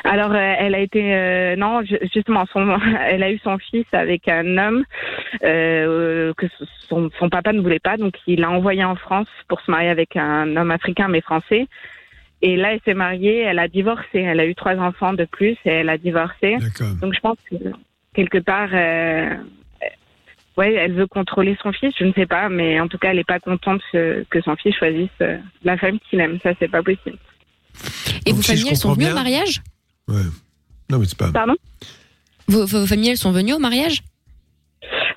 Alors, 0.04 0.32
euh, 0.32 0.54
elle 0.58 0.74
a 0.74 0.78
été 0.80 1.14
euh, 1.14 1.56
non, 1.56 1.82
ju- 1.82 1.98
justement, 2.14 2.46
son, 2.52 2.78
elle 3.06 3.22
a 3.22 3.30
eu 3.30 3.38
son 3.38 3.58
fils 3.58 3.86
avec 3.92 4.28
un 4.28 4.56
homme 4.58 4.84
euh, 5.44 6.32
que 6.36 6.46
son, 6.88 7.10
son 7.18 7.28
papa 7.28 7.52
ne 7.52 7.60
voulait 7.60 7.78
pas, 7.78 7.96
donc 7.96 8.14
il 8.26 8.40
l'a 8.40 8.50
envoyé 8.50 8.84
en 8.84 8.96
France 8.96 9.28
pour 9.48 9.60
se 9.60 9.70
marier 9.70 9.88
avec 9.88 10.16
un 10.16 10.56
homme 10.56 10.70
africain 10.70 11.08
mais 11.08 11.20
français. 11.20 11.66
Et 12.40 12.56
là, 12.56 12.72
elle 12.72 12.80
s'est 12.84 12.94
mariée, 12.94 13.40
elle 13.40 13.58
a 13.58 13.66
divorcé, 13.66 14.20
elle 14.20 14.38
a 14.38 14.46
eu 14.46 14.54
trois 14.54 14.76
enfants 14.76 15.12
de 15.12 15.24
plus 15.24 15.56
et 15.64 15.70
elle 15.70 15.88
a 15.88 15.98
divorcé. 15.98 16.56
Donc 17.00 17.12
je 17.12 17.20
pense 17.20 17.36
que 17.50 17.56
quelque 18.14 18.38
part, 18.38 18.70
ouais, 20.56 20.74
elle 20.74 20.92
veut 20.92 21.06
contrôler 21.08 21.56
son 21.62 21.72
fils, 21.72 21.92
je 21.98 22.04
ne 22.04 22.12
sais 22.12 22.26
pas, 22.26 22.48
mais 22.48 22.78
en 22.80 22.86
tout 22.86 22.98
cas, 22.98 23.10
elle 23.10 23.16
n'est 23.16 23.24
pas 23.24 23.40
contente 23.40 23.80
que, 23.92 24.24
que 24.30 24.40
son 24.40 24.54
fils 24.56 24.76
choisisse 24.76 25.10
la 25.64 25.76
femme 25.76 25.98
qu'il 26.08 26.20
aime. 26.20 26.38
Ça, 26.42 26.52
c'est 26.60 26.70
pas 26.70 26.82
possible. 26.82 27.18
Et 28.26 28.30
Donc, 28.30 28.36
vos 28.36 28.42
si 28.42 28.48
familles, 28.48 28.68
elles 28.70 28.76
sont 28.76 28.92
venues 28.92 29.10
au 29.10 29.14
mariage 29.14 29.62
Ouais. 30.08 30.22
Non, 30.90 30.98
mais 30.98 31.06
c'est 31.06 31.18
pas. 31.18 31.30
Pardon 31.30 31.54
vos, 32.48 32.64
vos 32.64 32.86
familles, 32.86 33.10
elles 33.10 33.18
sont 33.18 33.32
venues 33.32 33.52
au 33.52 33.58
mariage 33.58 34.02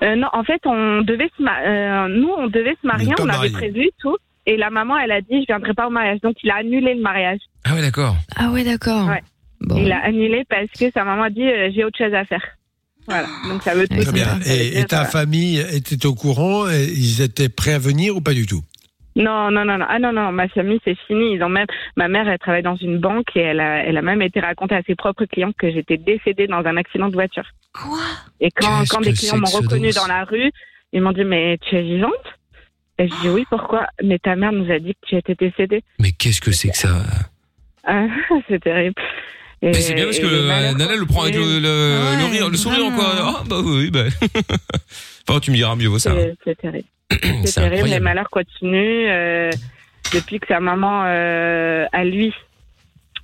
Euh, 0.02 0.16
non, 0.16 0.28
en 0.32 0.44
fait, 0.44 0.60
on 0.66 1.02
devait 1.02 1.30
se 1.36 1.42
ma- 1.42 1.60
euh, 1.60 2.08
nous, 2.08 2.28
on 2.36 2.46
devait 2.48 2.76
se 2.82 2.86
marier, 2.86 3.12
on 3.18 3.28
avait 3.28 3.50
prévu 3.50 3.88
tout. 4.00 4.16
Et 4.44 4.56
la 4.56 4.70
maman, 4.70 4.98
elle 4.98 5.12
a 5.12 5.20
dit, 5.20 5.40
je 5.40 5.46
viendrai 5.46 5.72
pas 5.72 5.86
au 5.86 5.90
mariage. 5.90 6.20
Donc, 6.20 6.34
il 6.42 6.50
a 6.50 6.56
annulé 6.56 6.94
le 6.94 7.00
mariage. 7.00 7.38
Ah 7.64 7.74
ouais, 7.74 7.80
d'accord. 7.80 8.16
Ah 8.34 8.50
ouais, 8.50 8.64
d'accord. 8.64 9.08
Ouais. 9.08 9.22
Bon. 9.60 9.76
Il 9.76 9.92
a 9.92 10.04
annulé 10.04 10.42
parce 10.48 10.66
que 10.78 10.90
sa 10.92 11.04
maman 11.04 11.22
a 11.22 11.30
dit, 11.30 11.42
euh, 11.44 11.70
j'ai 11.72 11.84
autre 11.84 11.96
chose 11.96 12.12
à 12.12 12.24
faire. 12.24 12.42
Voilà. 13.06 13.28
Donc, 13.48 13.62
ça 13.62 13.74
veut 13.74 13.86
tout 13.86 13.94
Ouais, 13.96 14.02
Très 14.04 14.12
bien. 14.12 14.40
Et, 14.44 14.84
ta 14.84 15.04
famille 15.04 15.58
était 15.58 16.04
au 16.06 16.14
courant 16.14 16.68
et 16.68 16.84
Ils 16.84 17.20
étaient 17.20 17.48
prêts 17.48 17.74
à 17.74 17.78
venir 17.78 18.16
ou 18.16 18.20
pas 18.20 18.34
du 18.34 18.46
tout 18.46 18.62
Non, 19.16 19.50
non, 19.50 19.64
non, 19.64 19.76
non. 19.78 19.86
Ah 19.88 19.98
non, 19.98 20.12
non, 20.12 20.32
ma 20.32 20.48
famille, 20.48 20.80
c'est 20.84 20.96
fini. 21.06 21.34
Ils 21.34 21.42
ont 21.42 21.48
même, 21.48 21.66
ma 21.96 22.08
mère, 22.08 22.28
elle 22.28 22.38
travaille 22.38 22.62
dans 22.62 22.76
une 22.76 22.98
banque 22.98 23.36
et 23.36 23.40
elle 23.40 23.60
a, 23.60 23.84
elle 23.84 23.96
a 23.98 24.02
même 24.02 24.22
été 24.22 24.40
racontée 24.40 24.74
à 24.74 24.82
ses 24.86 24.94
propres 24.94 25.26
clients 25.26 25.52
que 25.56 25.70
j'étais 25.70 25.98
décédée 25.98 26.46
dans 26.46 26.64
un 26.64 26.76
accident 26.76 27.08
de 27.08 27.14
voiture. 27.14 27.44
Quoi? 27.74 27.98
Et 28.40 28.50
quand, 28.50 28.84
quand 28.88 29.00
des 29.00 29.12
clients 29.12 29.36
m'ont 29.36 29.46
reconnue 29.62 29.90
dans 29.90 30.06
la 30.06 30.24
rue, 30.24 30.50
ils 30.92 31.02
m'ont 31.02 31.12
dit, 31.12 31.24
mais 31.24 31.58
tu 31.58 31.76
es 31.76 31.82
vivante? 31.82 32.12
Et 32.98 33.08
je 33.08 33.14
dis 33.22 33.28
oui, 33.28 33.44
pourquoi? 33.50 33.86
Mais 34.02 34.18
ta 34.18 34.36
mère 34.36 34.52
nous 34.52 34.70
a 34.70 34.78
dit 34.78 34.94
que 34.94 35.06
tu 35.06 35.16
étais 35.16 35.34
décédée. 35.34 35.82
Mais 35.98 36.12
qu'est-ce 36.12 36.40
que 36.40 36.52
c'est 36.52 36.68
que 36.70 36.76
ça? 36.76 37.02
Ah, 37.84 38.06
c'est 38.48 38.60
terrible. 38.62 38.94
Et- 39.62 39.66
Mais 39.66 39.72
c'est 39.74 39.94
bien 39.94 40.04
parce 40.04 40.18
que 40.18 40.26
euh, 40.26 40.72
Nana 40.72 40.96
le 40.96 41.06
prend 41.06 41.22
avec 41.22 41.34
le, 41.34 41.40
le, 41.60 41.68
Ouais, 41.68 42.16
le 42.18 42.30
rire, 42.32 42.50
le 42.50 42.56
sourire 42.56 42.92
quoi. 42.94 43.12
Ah 43.16 43.42
bah 43.48 43.60
oui, 43.64 43.90
bah. 43.90 44.04
enfin, 45.28 45.40
tu 45.40 45.50
me 45.50 45.56
diras 45.56 45.76
mieux 45.76 45.88
vaut 45.88 45.98
ça. 45.98 46.12
C'est 46.14 46.34
c'est 46.44 46.58
terrible. 46.58 46.88
C'est 47.44 47.60
terrible. 47.60 47.88
Les 47.88 48.00
malheurs 48.00 48.30
continuent. 48.30 49.06
euh, 49.08 49.52
depuis 50.12 50.40
que 50.40 50.46
sa 50.46 50.60
maman, 50.60 51.04
euh, 51.06 51.86
à 51.92 52.04
lui, 52.04 52.34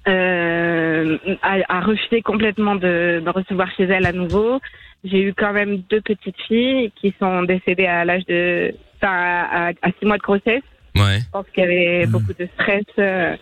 euh, 0.07 1.19
a, 1.43 1.59
a 1.69 1.81
refusé 1.81 2.23
complètement 2.23 2.77
de, 2.77 3.23
de 3.25 3.31
recevoir 3.31 3.71
chez 3.77 3.85
elle 3.85 4.07
à 4.07 4.13
nouveau. 4.13 4.61
J'ai 5.05 5.23
eu 5.23 5.35
quand 5.35 5.53
même 5.53 5.79
deux 5.91 6.01
petites 6.01 6.41
filles 6.47 6.91
qui 6.97 7.15
sont 7.21 7.43
décédées 7.43 7.87
à 7.87 8.05
l'âge 8.05 8.25
de, 8.27 8.75
enfin, 8.97 9.13
à, 9.13 9.69
à- 9.83 9.91
six 9.99 10.07
mois 10.07 10.17
de 10.17 10.23
grossesse. 10.23 10.63
Ouais. 10.97 11.21
Je 11.21 11.31
pense 11.31 11.47
qu'il 11.55 11.63
y 11.63 11.67
avait 11.67 12.07
Mhm. 12.07 12.13
beaucoup 12.13 12.33
de 12.33 12.49
stress, 12.55 12.85
euh, 12.99 13.37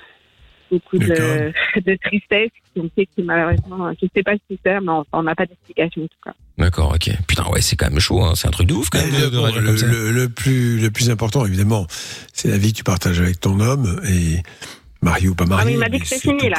beaucoup 0.70 0.98
de, 0.98 1.52
tristesse 2.04 2.50
qui 2.74 2.80
ont 2.80 2.90
fait 2.94 3.06
que 3.06 3.22
malheureusement, 3.22 3.90
je 4.00 4.06
sais 4.14 4.22
pas 4.22 4.32
ce 4.34 4.38
qui 4.54 4.60
c'est, 4.64 4.80
mais 4.80 4.92
on 5.12 5.22
n'a 5.22 5.34
pas 5.34 5.46
d'explication 5.46 6.02
en 6.02 6.06
tout 6.06 6.18
cas. 6.24 6.32
D'accord, 6.58 6.92
ok. 6.94 7.10
Putain, 7.28 7.46
ouais, 7.50 7.60
c'est 7.60 7.76
quand 7.76 7.90
même 7.90 8.00
chaud, 8.00 8.22
hein. 8.22 8.32
c'est 8.34 8.48
un 8.48 8.50
truc 8.50 8.66
de 8.68 8.74
ouf 8.74 8.88
quand 8.90 8.98
même. 8.98 9.10
le, 9.12 9.20
de- 9.20 9.26
de 9.30 9.36
bon, 9.36 9.42
réagir 9.42 9.60
le- 9.62 9.66
comme 9.68 9.76
ça. 9.78 9.86
le- 9.86 10.10
le 10.10 10.28
plus, 10.28 10.78
le 10.78 10.90
plus 10.90 11.10
important, 11.10 11.44
évidemment, 11.46 11.86
c'est 12.32 12.48
la 12.48 12.58
vie 12.58 12.72
que 12.72 12.78
tu 12.78 12.84
partages 12.84 13.20
avec 13.20 13.40
ton 13.40 13.60
homme 13.60 14.00
et 14.08 14.42
marié 15.02 15.28
ou 15.28 15.34
pas 15.34 15.44
marié. 15.46 15.62
Ah, 15.62 15.66
mais 15.66 15.72
il 15.74 15.78
m'a 15.78 15.88
dit 15.88 16.00
que 16.00 16.06
c'est 16.06 16.20
fini, 16.20 16.48
là. 16.48 16.56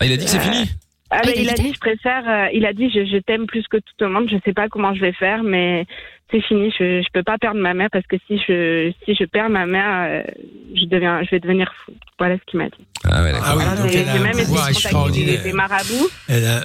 Ah, 0.00 0.04
il 0.06 0.12
a 0.12 0.16
dit 0.16 0.24
que 0.24 0.30
c'est 0.30 0.40
fini 0.40 0.70
Ah, 1.10 1.20
bah, 1.24 1.30
il 1.36 1.48
a 1.48 1.54
dit 1.54 1.72
je 1.72 1.78
préfère. 1.78 2.28
euh, 2.28 2.48
il 2.52 2.66
a 2.66 2.72
dit, 2.72 2.90
je, 2.90 3.04
je 3.04 3.18
t'aime 3.18 3.46
plus 3.46 3.64
que 3.68 3.76
tout 3.76 3.92
le 4.00 4.08
monde. 4.08 4.28
Je 4.30 4.36
sais 4.44 4.52
pas 4.52 4.68
comment 4.68 4.92
je 4.94 5.00
vais 5.00 5.12
faire, 5.12 5.42
mais 5.44 5.86
c'est 6.30 6.40
fini. 6.42 6.72
Je, 6.76 7.00
je 7.02 7.06
peux 7.12 7.22
pas 7.22 7.38
perdre 7.38 7.60
ma 7.60 7.74
mère 7.74 7.88
parce 7.92 8.06
que 8.06 8.16
si 8.26 8.38
je, 8.38 8.92
si 9.04 9.14
je 9.14 9.24
perds 9.24 9.48
ma 9.50 9.66
mère, 9.66 9.86
euh, 10.10 10.22
je 10.74 10.84
deviens, 10.86 11.22
je 11.22 11.30
vais 11.30 11.40
devenir 11.40 11.72
fou. 11.84 11.92
Voilà 12.18 12.36
ce 12.38 12.42
qu'il 12.46 12.58
m'a 12.58 12.68
dit. 12.68 12.84
Ah 13.04 13.22
ouais, 13.22 13.32
d'accord. 13.32 13.46
Ah 13.50 13.56
oui, 13.56 13.62
Alors, 13.64 13.76
donc 13.84 13.88
j'ai 13.92 13.98
elle 14.00 14.08
a 14.08 14.18
même 14.18 14.38
été 14.38 15.38
des, 15.44 15.52
marabouts. 15.52 16.08
Elle 16.28 16.44
a, 16.46 16.60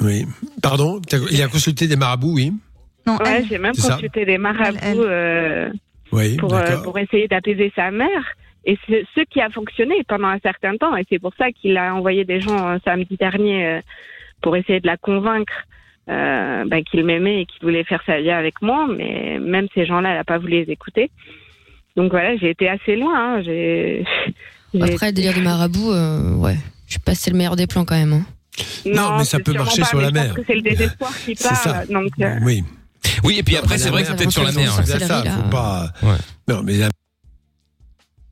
oui. 0.00 0.26
Pardon, 0.62 1.00
il 1.30 1.42
a 1.42 1.48
consulté 1.48 1.86
des 1.88 1.96
marabouts, 1.96 2.34
oui. 2.34 2.52
Non, 3.06 3.16
Ouais, 3.16 3.38
elle. 3.38 3.46
j'ai 3.48 3.58
même 3.58 3.72
ça. 3.74 3.94
consulté 3.94 4.26
des 4.26 4.36
marabouts 4.36 4.76
Elle, 4.82 4.98
elle. 4.98 5.06
euh, 5.08 5.70
Oui, 6.12 6.36
euh, 6.42 6.82
pour 6.82 6.98
essayer 6.98 7.28
d'apaiser 7.28 7.72
sa 7.74 7.90
mère. 7.90 8.34
Et 8.66 8.78
c'est 8.88 9.04
ce 9.14 9.20
qui 9.30 9.40
a 9.40 9.48
fonctionné 9.50 9.94
pendant 10.06 10.28
un 10.28 10.38
certain 10.40 10.76
temps. 10.76 10.94
Et 10.96 11.04
c'est 11.08 11.18
pour 11.18 11.32
ça 11.38 11.50
qu'il 11.50 11.76
a 11.78 11.94
envoyé 11.94 12.24
des 12.24 12.40
gens 12.40 12.68
euh, 12.68 12.78
samedi 12.84 13.16
dernier 13.16 13.66
euh, 13.66 13.80
pour 14.42 14.56
essayer 14.56 14.80
de 14.80 14.86
la 14.86 14.96
convaincre 14.98 15.52
euh, 16.08 16.64
ben, 16.66 16.82
qu'il 16.84 17.04
m'aimait 17.04 17.42
et 17.42 17.46
qu'il 17.46 17.62
voulait 17.62 17.84
faire 17.84 18.02
sa 18.04 18.20
vie 18.20 18.30
avec 18.30 18.60
moi. 18.62 18.86
Mais 18.94 19.38
même 19.40 19.66
ces 19.74 19.86
gens-là, 19.86 20.10
elle 20.10 20.16
n'a 20.16 20.24
pas 20.24 20.38
voulu 20.38 20.64
les 20.64 20.72
écouter. 20.72 21.10
Donc 21.96 22.10
voilà, 22.10 22.36
j'ai 22.36 22.50
été 22.50 22.68
assez 22.68 22.96
loin. 22.96 23.36
hein. 23.38 23.42
J'ai. 23.42 24.04
Après, 24.80 25.06
le 25.06 25.12
délire 25.12 25.34
du 25.34 25.42
marabout, 25.42 25.90
euh, 25.92 26.34
ouais. 26.36 26.56
Je 26.86 26.94
sais 26.94 27.00
pas 27.00 27.14
si 27.14 27.22
c'est 27.22 27.30
le 27.30 27.36
meilleur 27.36 27.56
des 27.56 27.66
plans 27.66 27.84
quand 27.84 27.96
même. 27.96 28.12
hein. 28.12 28.24
Non, 28.86 29.16
mais 29.18 29.24
ça 29.24 29.38
peut 29.40 29.52
marcher 29.52 29.82
pas, 29.82 29.88
sur 29.88 30.00
la 30.00 30.10
mer. 30.10 30.34
que 30.34 30.42
C'est 30.46 30.54
le 30.54 30.60
désespoir 30.62 31.10
qui 31.24 31.34
C'est 31.34 31.54
ça. 31.54 31.72
parle. 31.72 31.86
Donc, 31.88 32.12
euh, 32.20 32.38
Oui. 32.42 32.62
Oui, 33.24 33.38
et 33.38 33.42
puis 33.42 33.56
après, 33.56 33.78
c'est 33.78 33.88
vrai 33.90 34.02
que 34.02 34.08
c'est 34.08 34.16
peut-être 34.16 34.30
sur 34.32 34.44
la 34.44 34.52
mer. 34.52 34.70
C'est 34.84 34.98
ça, 35.00 35.22
faut 35.24 35.50
pas. 35.50 35.86
Ouais. 36.02 36.16
Non, 36.48 36.62
mais 36.62 36.74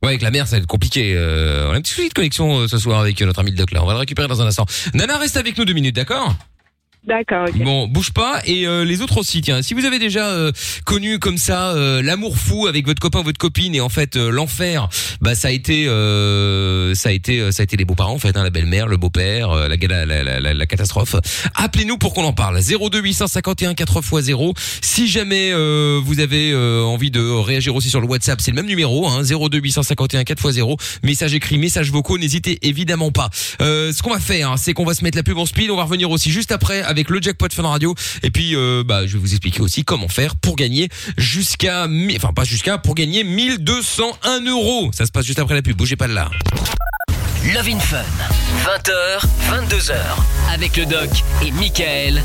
Ouais, 0.01 0.09
avec 0.09 0.21
la 0.21 0.31
mer, 0.31 0.47
ça 0.47 0.55
va 0.55 0.61
être 0.61 0.67
compliqué. 0.67 1.13
Euh, 1.15 1.69
on 1.69 1.73
a 1.73 1.77
un 1.77 1.81
petit 1.81 1.93
souci 1.93 2.07
de 2.07 2.13
connexion 2.13 2.59
euh, 2.59 2.67
ce 2.67 2.77
soir 2.77 3.01
avec 3.01 3.21
euh, 3.21 3.25
notre 3.25 3.39
ami 3.39 3.51
le 3.51 3.57
Doc 3.57 3.71
là. 3.71 3.83
On 3.83 3.85
va 3.85 3.93
le 3.93 3.99
récupérer 3.99 4.29
dans 4.29 4.41
un 4.41 4.47
instant. 4.47 4.65
Nana, 4.93 5.17
reste 5.17 5.35
avec 5.35 5.57
nous 5.57 5.65
deux 5.65 5.73
minutes, 5.73 5.95
d'accord? 5.95 6.35
D'accord. 7.05 7.47
Bon, 7.55 7.87
bouge 7.87 8.11
pas. 8.11 8.41
Et 8.45 8.67
euh, 8.67 8.83
les 8.83 9.01
autres 9.01 9.17
aussi, 9.17 9.41
tiens. 9.41 9.61
Si 9.61 9.73
vous 9.73 9.85
avez 9.85 9.99
déjà 9.99 10.27
euh, 10.27 10.51
connu 10.85 11.17
comme 11.17 11.37
ça 11.37 11.71
euh, 11.71 12.01
l'amour 12.01 12.37
fou 12.37 12.67
avec 12.67 12.85
votre 12.85 12.99
copain, 12.99 13.21
votre 13.21 13.37
copine, 13.37 13.73
et 13.73 13.79
en 13.79 13.87
fait 13.87 14.17
euh, 14.17 14.29
l'enfer, 14.29 14.89
bah 15.21 15.33
ça 15.33 15.47
a 15.47 15.51
été, 15.51 15.87
euh, 15.87 16.93
ça 16.95 17.09
a 17.09 17.11
été, 17.13 17.39
euh, 17.39 17.51
ça 17.51 17.61
a 17.61 17.63
été 17.63 17.77
les 17.77 17.85
beaux-parents 17.85 18.13
en 18.13 18.19
fait, 18.19 18.35
hein, 18.35 18.43
la 18.43 18.49
belle-mère, 18.49 18.87
le 18.87 18.97
beau-père, 18.97 19.55
la, 19.55 19.77
la, 19.77 20.05
la, 20.05 20.53
la, 20.53 20.65
catastrophe. 20.65 21.15
Appelez-nous 21.55 21.97
pour 21.97 22.13
qu'on 22.13 22.25
en 22.25 22.33
parle. 22.33 22.59
02 22.59 22.99
851 22.99 23.73
4x0. 23.73 24.53
Si 24.81 25.07
jamais 25.07 25.53
vous 26.01 26.19
avez 26.19 26.53
envie 26.83 27.11
de 27.11 27.21
réagir 27.21 27.75
aussi 27.75 27.89
sur 27.89 28.01
le 28.01 28.07
WhatsApp, 28.07 28.41
c'est 28.41 28.51
le 28.51 28.55
même 28.55 28.67
numéro, 28.67 29.07
hein, 29.07 29.23
02 29.23 29.57
851 29.57 30.23
4x0. 30.23 30.77
Message 31.03 31.33
écrit, 31.33 31.57
message 31.57 31.91
vocaux, 31.91 32.17
n'hésitez 32.17 32.59
évidemment 32.67 33.11
pas. 33.11 33.29
Ce 33.59 34.01
qu'on 34.01 34.11
va 34.11 34.19
faire, 34.19 34.51
hein, 34.51 34.57
c'est 34.57 34.73
qu'on 34.73 34.85
va 34.85 34.93
se 34.93 35.03
mettre 35.03 35.17
la 35.17 35.23
pub 35.23 35.37
en 35.37 35.45
speed. 35.45 35.71
On 35.71 35.77
va 35.77 35.83
revenir 35.83 36.11
aussi 36.11 36.29
juste 36.29 36.51
après 36.51 36.83
avec 36.89 37.09
le 37.09 37.21
jackpot 37.21 37.47
Fun 37.53 37.67
Radio. 37.67 37.95
Et 38.23 38.31
puis, 38.31 38.55
euh, 38.55 38.83
bah, 38.85 39.05
je 39.05 39.13
vais 39.13 39.19
vous 39.19 39.31
expliquer 39.31 39.61
aussi 39.61 39.83
comment 39.83 40.07
faire 40.07 40.35
pour 40.35 40.55
gagner 40.55 40.89
jusqu'à, 41.17 41.87
enfin 42.15 42.33
pas 42.33 42.43
jusqu'à, 42.43 42.77
pour 42.77 42.95
gagner 42.95 43.23
1201 43.23 44.45
euros. 44.45 44.89
Ça 44.93 45.05
se 45.05 45.11
passe 45.11 45.25
juste 45.25 45.39
après 45.39 45.55
la 45.55 45.61
pub. 45.61 45.77
Bougez 45.77 45.95
pas 45.95 46.07
de 46.07 46.13
là. 46.13 46.29
Love 47.45 47.69
in 47.69 47.79
Fun. 47.79 48.03
20h, 48.65 49.21
22h. 49.49 49.93
Avec 50.53 50.75
le 50.75 50.85
doc 50.85 51.09
et 51.41 51.51
Michael. 51.51 52.21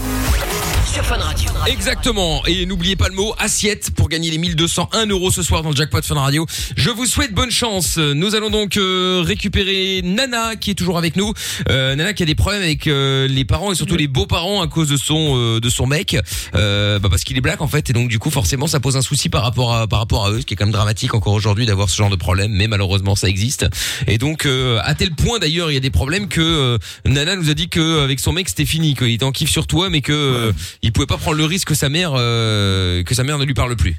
Sur 0.93 1.05
Fun 1.05 1.17
Radio. 1.17 1.51
Exactement. 1.67 2.45
Et 2.47 2.67
n'oubliez 2.67 2.95
pas 2.95 3.09
le 3.09 3.15
mot 3.15 3.35
assiette 3.39 3.91
pour 3.97 4.09
gagner 4.09 4.31
les 4.31 4.39
1201 4.39 5.07
euros 5.07 5.31
ce 5.31 5.43
soir 5.43 5.63
dans 5.63 5.71
le 5.71 5.77
jackpot 5.77 6.03
Fun 6.03 6.17
Radio. 6.17 6.47
Je 6.77 6.91
vous 6.91 7.07
souhaite 7.07 7.33
bonne 7.33 7.51
chance. 7.51 7.97
Nous 7.97 8.35
allons 8.35 8.51
donc 8.51 8.77
euh, 8.77 9.23
récupérer 9.25 10.03
Nana 10.05 10.57
qui 10.57 10.71
est 10.73 10.75
toujours 10.75 10.99
avec 10.99 11.17
nous. 11.17 11.33
Euh, 11.69 11.95
Nana 11.95 12.13
qui 12.13 12.23
a 12.23 12.27
des 12.27 12.35
problèmes 12.35 12.63
avec 12.63 12.87
euh, 12.87 13.27
les 13.29 13.45
parents 13.45 13.73
et 13.73 13.75
surtout 13.75 13.97
les 13.97 14.09
beaux-parents 14.09 14.63
à 14.63 14.69
cause 14.69 14.89
de 14.89 14.97
son 14.97 15.37
euh, 15.37 15.61
de 15.61 15.69
son 15.69 15.87
mec, 15.87 16.17
euh, 16.55 16.99
bah 16.99 17.09
parce 17.11 17.25
qu'il 17.25 17.37
est 17.37 17.41
black 17.41 17.61
en 17.63 17.69
fait 17.69 17.89
et 17.91 17.93
donc 17.93 18.09
du 18.09 18.19
coup 18.19 18.31
forcément 18.31 18.67
ça 18.67 18.79
pose 18.79 18.97
un 18.97 19.03
souci 19.03 19.29
par 19.29 19.43
rapport 19.43 19.75
à 19.75 19.87
par 19.89 20.01
rapport 20.01 20.27
à 20.27 20.31
eux, 20.31 20.41
ce 20.41 20.47
qui 20.47 20.55
est 20.55 20.57
quand 20.57 20.67
même 20.67 20.73
dramatique 20.73 21.15
encore 21.15 21.33
aujourd'hui 21.33 21.67
d'avoir 21.67 21.89
ce 21.89 21.97
genre 21.97 22.11
de 22.11 22.17
problème, 22.17 22.53
mais 22.53 22.69
malheureusement 22.69 23.17
ça 23.17 23.29
existe. 23.29 23.67
Et 24.07 24.19
donc 24.19 24.47
euh, 24.47 24.81
à 24.85 24.95
tel 25.05 25.15
point 25.15 25.39
d'ailleurs 25.39 25.71
il 25.71 25.75
y 25.75 25.77
a 25.77 25.81
des 25.81 25.91
problèmes 25.91 26.29
que 26.29 26.41
euh, 26.41 26.79
Nana 27.05 27.37
nous 27.37 27.51
a 27.51 27.55
dit 27.55 27.69
que 27.69 28.03
avec 28.03 28.21
son 28.21 28.33
mec 28.33 28.49
c'était 28.49 28.65
fini, 28.65 28.95
qu'il 28.95 29.11
était 29.11 29.25
en 29.25 29.33
kiff 29.33 29.51
sur 29.51 29.67
toi, 29.67 29.91
mais 29.91 30.01
que 30.01 30.13
euh, 30.13 30.53
il 30.83 30.93
pouvait 30.93 31.07
pas 31.07 31.17
prendre 31.19 31.37
le 31.37 31.45
risque 31.45 31.69
que 31.69 31.75
sa 31.75 31.89
mère 31.89 32.13
euh, 32.15 33.03
que 33.03 33.15
sa 33.15 33.25
mère 33.25 33.39
ne 33.39 33.45
lui 33.45 33.55
parle 33.55 33.77
plus. 33.77 33.97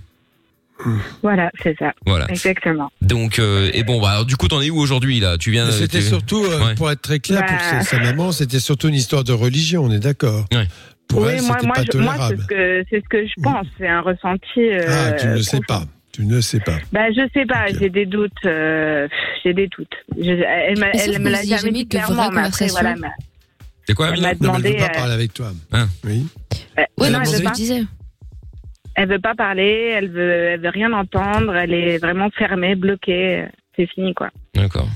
Voilà, 1.23 1.51
c'est 1.63 1.75
ça. 1.79 1.93
Voilà. 2.05 2.29
Exactement. 2.29 2.91
Donc 3.01 3.39
euh, 3.39 3.69
et 3.73 3.83
bon 3.83 4.01
bah 4.01 4.09
alors, 4.11 4.25
du 4.25 4.35
coup 4.35 4.47
t'en 4.47 4.61
es 4.61 4.69
où 4.69 4.77
aujourd'hui 4.77 5.19
là? 5.19 5.37
Tu 5.37 5.51
viens 5.51 5.65
Mais 5.67 5.71
C'était 5.71 5.99
tu- 5.99 6.05
surtout, 6.05 6.43
euh, 6.43 6.65
Ouais. 6.65 6.75
pour 6.75 6.91
être 6.91 7.01
très 7.01 7.19
clair, 7.19 7.45
pour 7.45 7.55
Bah. 7.55 7.63
sa, 7.63 7.81
sa 7.81 7.99
maman, 7.99 8.31
c'était 8.33 8.59
surtout 8.59 8.89
une 8.89 8.95
histoire 8.95 9.23
de 9.23 9.31
religion, 9.31 9.85
on 9.85 9.91
est 9.91 9.99
d'accord. 9.99 10.45
Ouais. 10.53 10.67
Pour 11.07 11.21
oui, 11.21 11.29
elle, 11.37 11.43
moi, 11.43 11.55
c'était 11.55 11.67
moi, 11.67 11.75
pas 11.75 11.83
je- 11.93 11.97
moi, 11.97 12.13
c'est 12.13 12.17
tolérable. 12.35 12.41
ce 12.41 12.47
que 12.47 12.83
c'est 12.89 13.03
ce 13.03 13.09
que 13.09 13.25
je 13.25 13.33
pense. 13.41 13.67
C'est 13.77 13.87
un 13.87 14.01
ressenti. 14.01 14.59
euh, 14.59 14.85
ah, 14.89 15.11
tu 15.13 15.27
ne 15.27 15.35
le 15.35 15.43
sais 15.43 15.59
pas. 15.67 15.85
Tu 16.15 16.25
ne 16.25 16.39
sais 16.39 16.61
pas. 16.61 16.77
Bah, 16.93 17.11
je 17.11 17.27
sais 17.33 17.45
pas. 17.45 17.65
J'ai 17.77 17.89
des 17.89 18.05
doutes. 18.05 18.31
euh, 18.45 19.05
j'ai 19.43 19.53
des 19.53 19.67
doutes. 19.67 19.93
Je- 20.17 20.31
elle 20.31 20.79
m'a- 20.79 20.91
elle 20.91 21.19
me 21.19 21.29
l'a 21.29 21.43
jamais 21.43 21.71
dit 21.71 21.85
clairement, 21.87 22.29
mais 22.31 22.43
après, 22.43 22.67
voilà. 22.67 22.95
mais- 22.95 23.07
C'est 23.85 23.93
quoi 23.93 24.07
Elle 24.07 24.13
Amina 24.13 24.27
m'a 24.29 24.33
Non, 24.33 24.37
elle 24.55 24.61
demandé. 24.63 24.69
veut 24.71 24.77
pas 24.77 24.85
euh, 24.91 24.93
parler 24.99 25.13
avec 25.13 25.33
toi. 25.33 25.51
Hein. 25.73 25.87
Oui. 26.05 26.25
euh, 26.79 26.83
Oui, 26.97 27.07
Elle 27.07 27.13
non, 27.13 27.19
que 27.19 27.25
je 27.25 27.51
disais. 27.53 27.83
Elle 28.95 29.09
veut 29.09 29.19
pas 29.19 29.35
parler. 29.35 29.93
Elle 29.97 30.09
veut, 30.09 30.31
elle 30.31 30.61
veut 30.61 30.69
rien 30.69 30.93
entendre. 30.93 31.53
Elle 31.53 31.73
est 31.73 31.97
vraiment 31.97 32.29
fermée, 32.29 32.75
bloquée. 32.75 33.43
C'est 33.75 33.87
fini, 33.87 34.13
quoi. 34.13 34.29
D'accord. 34.53 34.87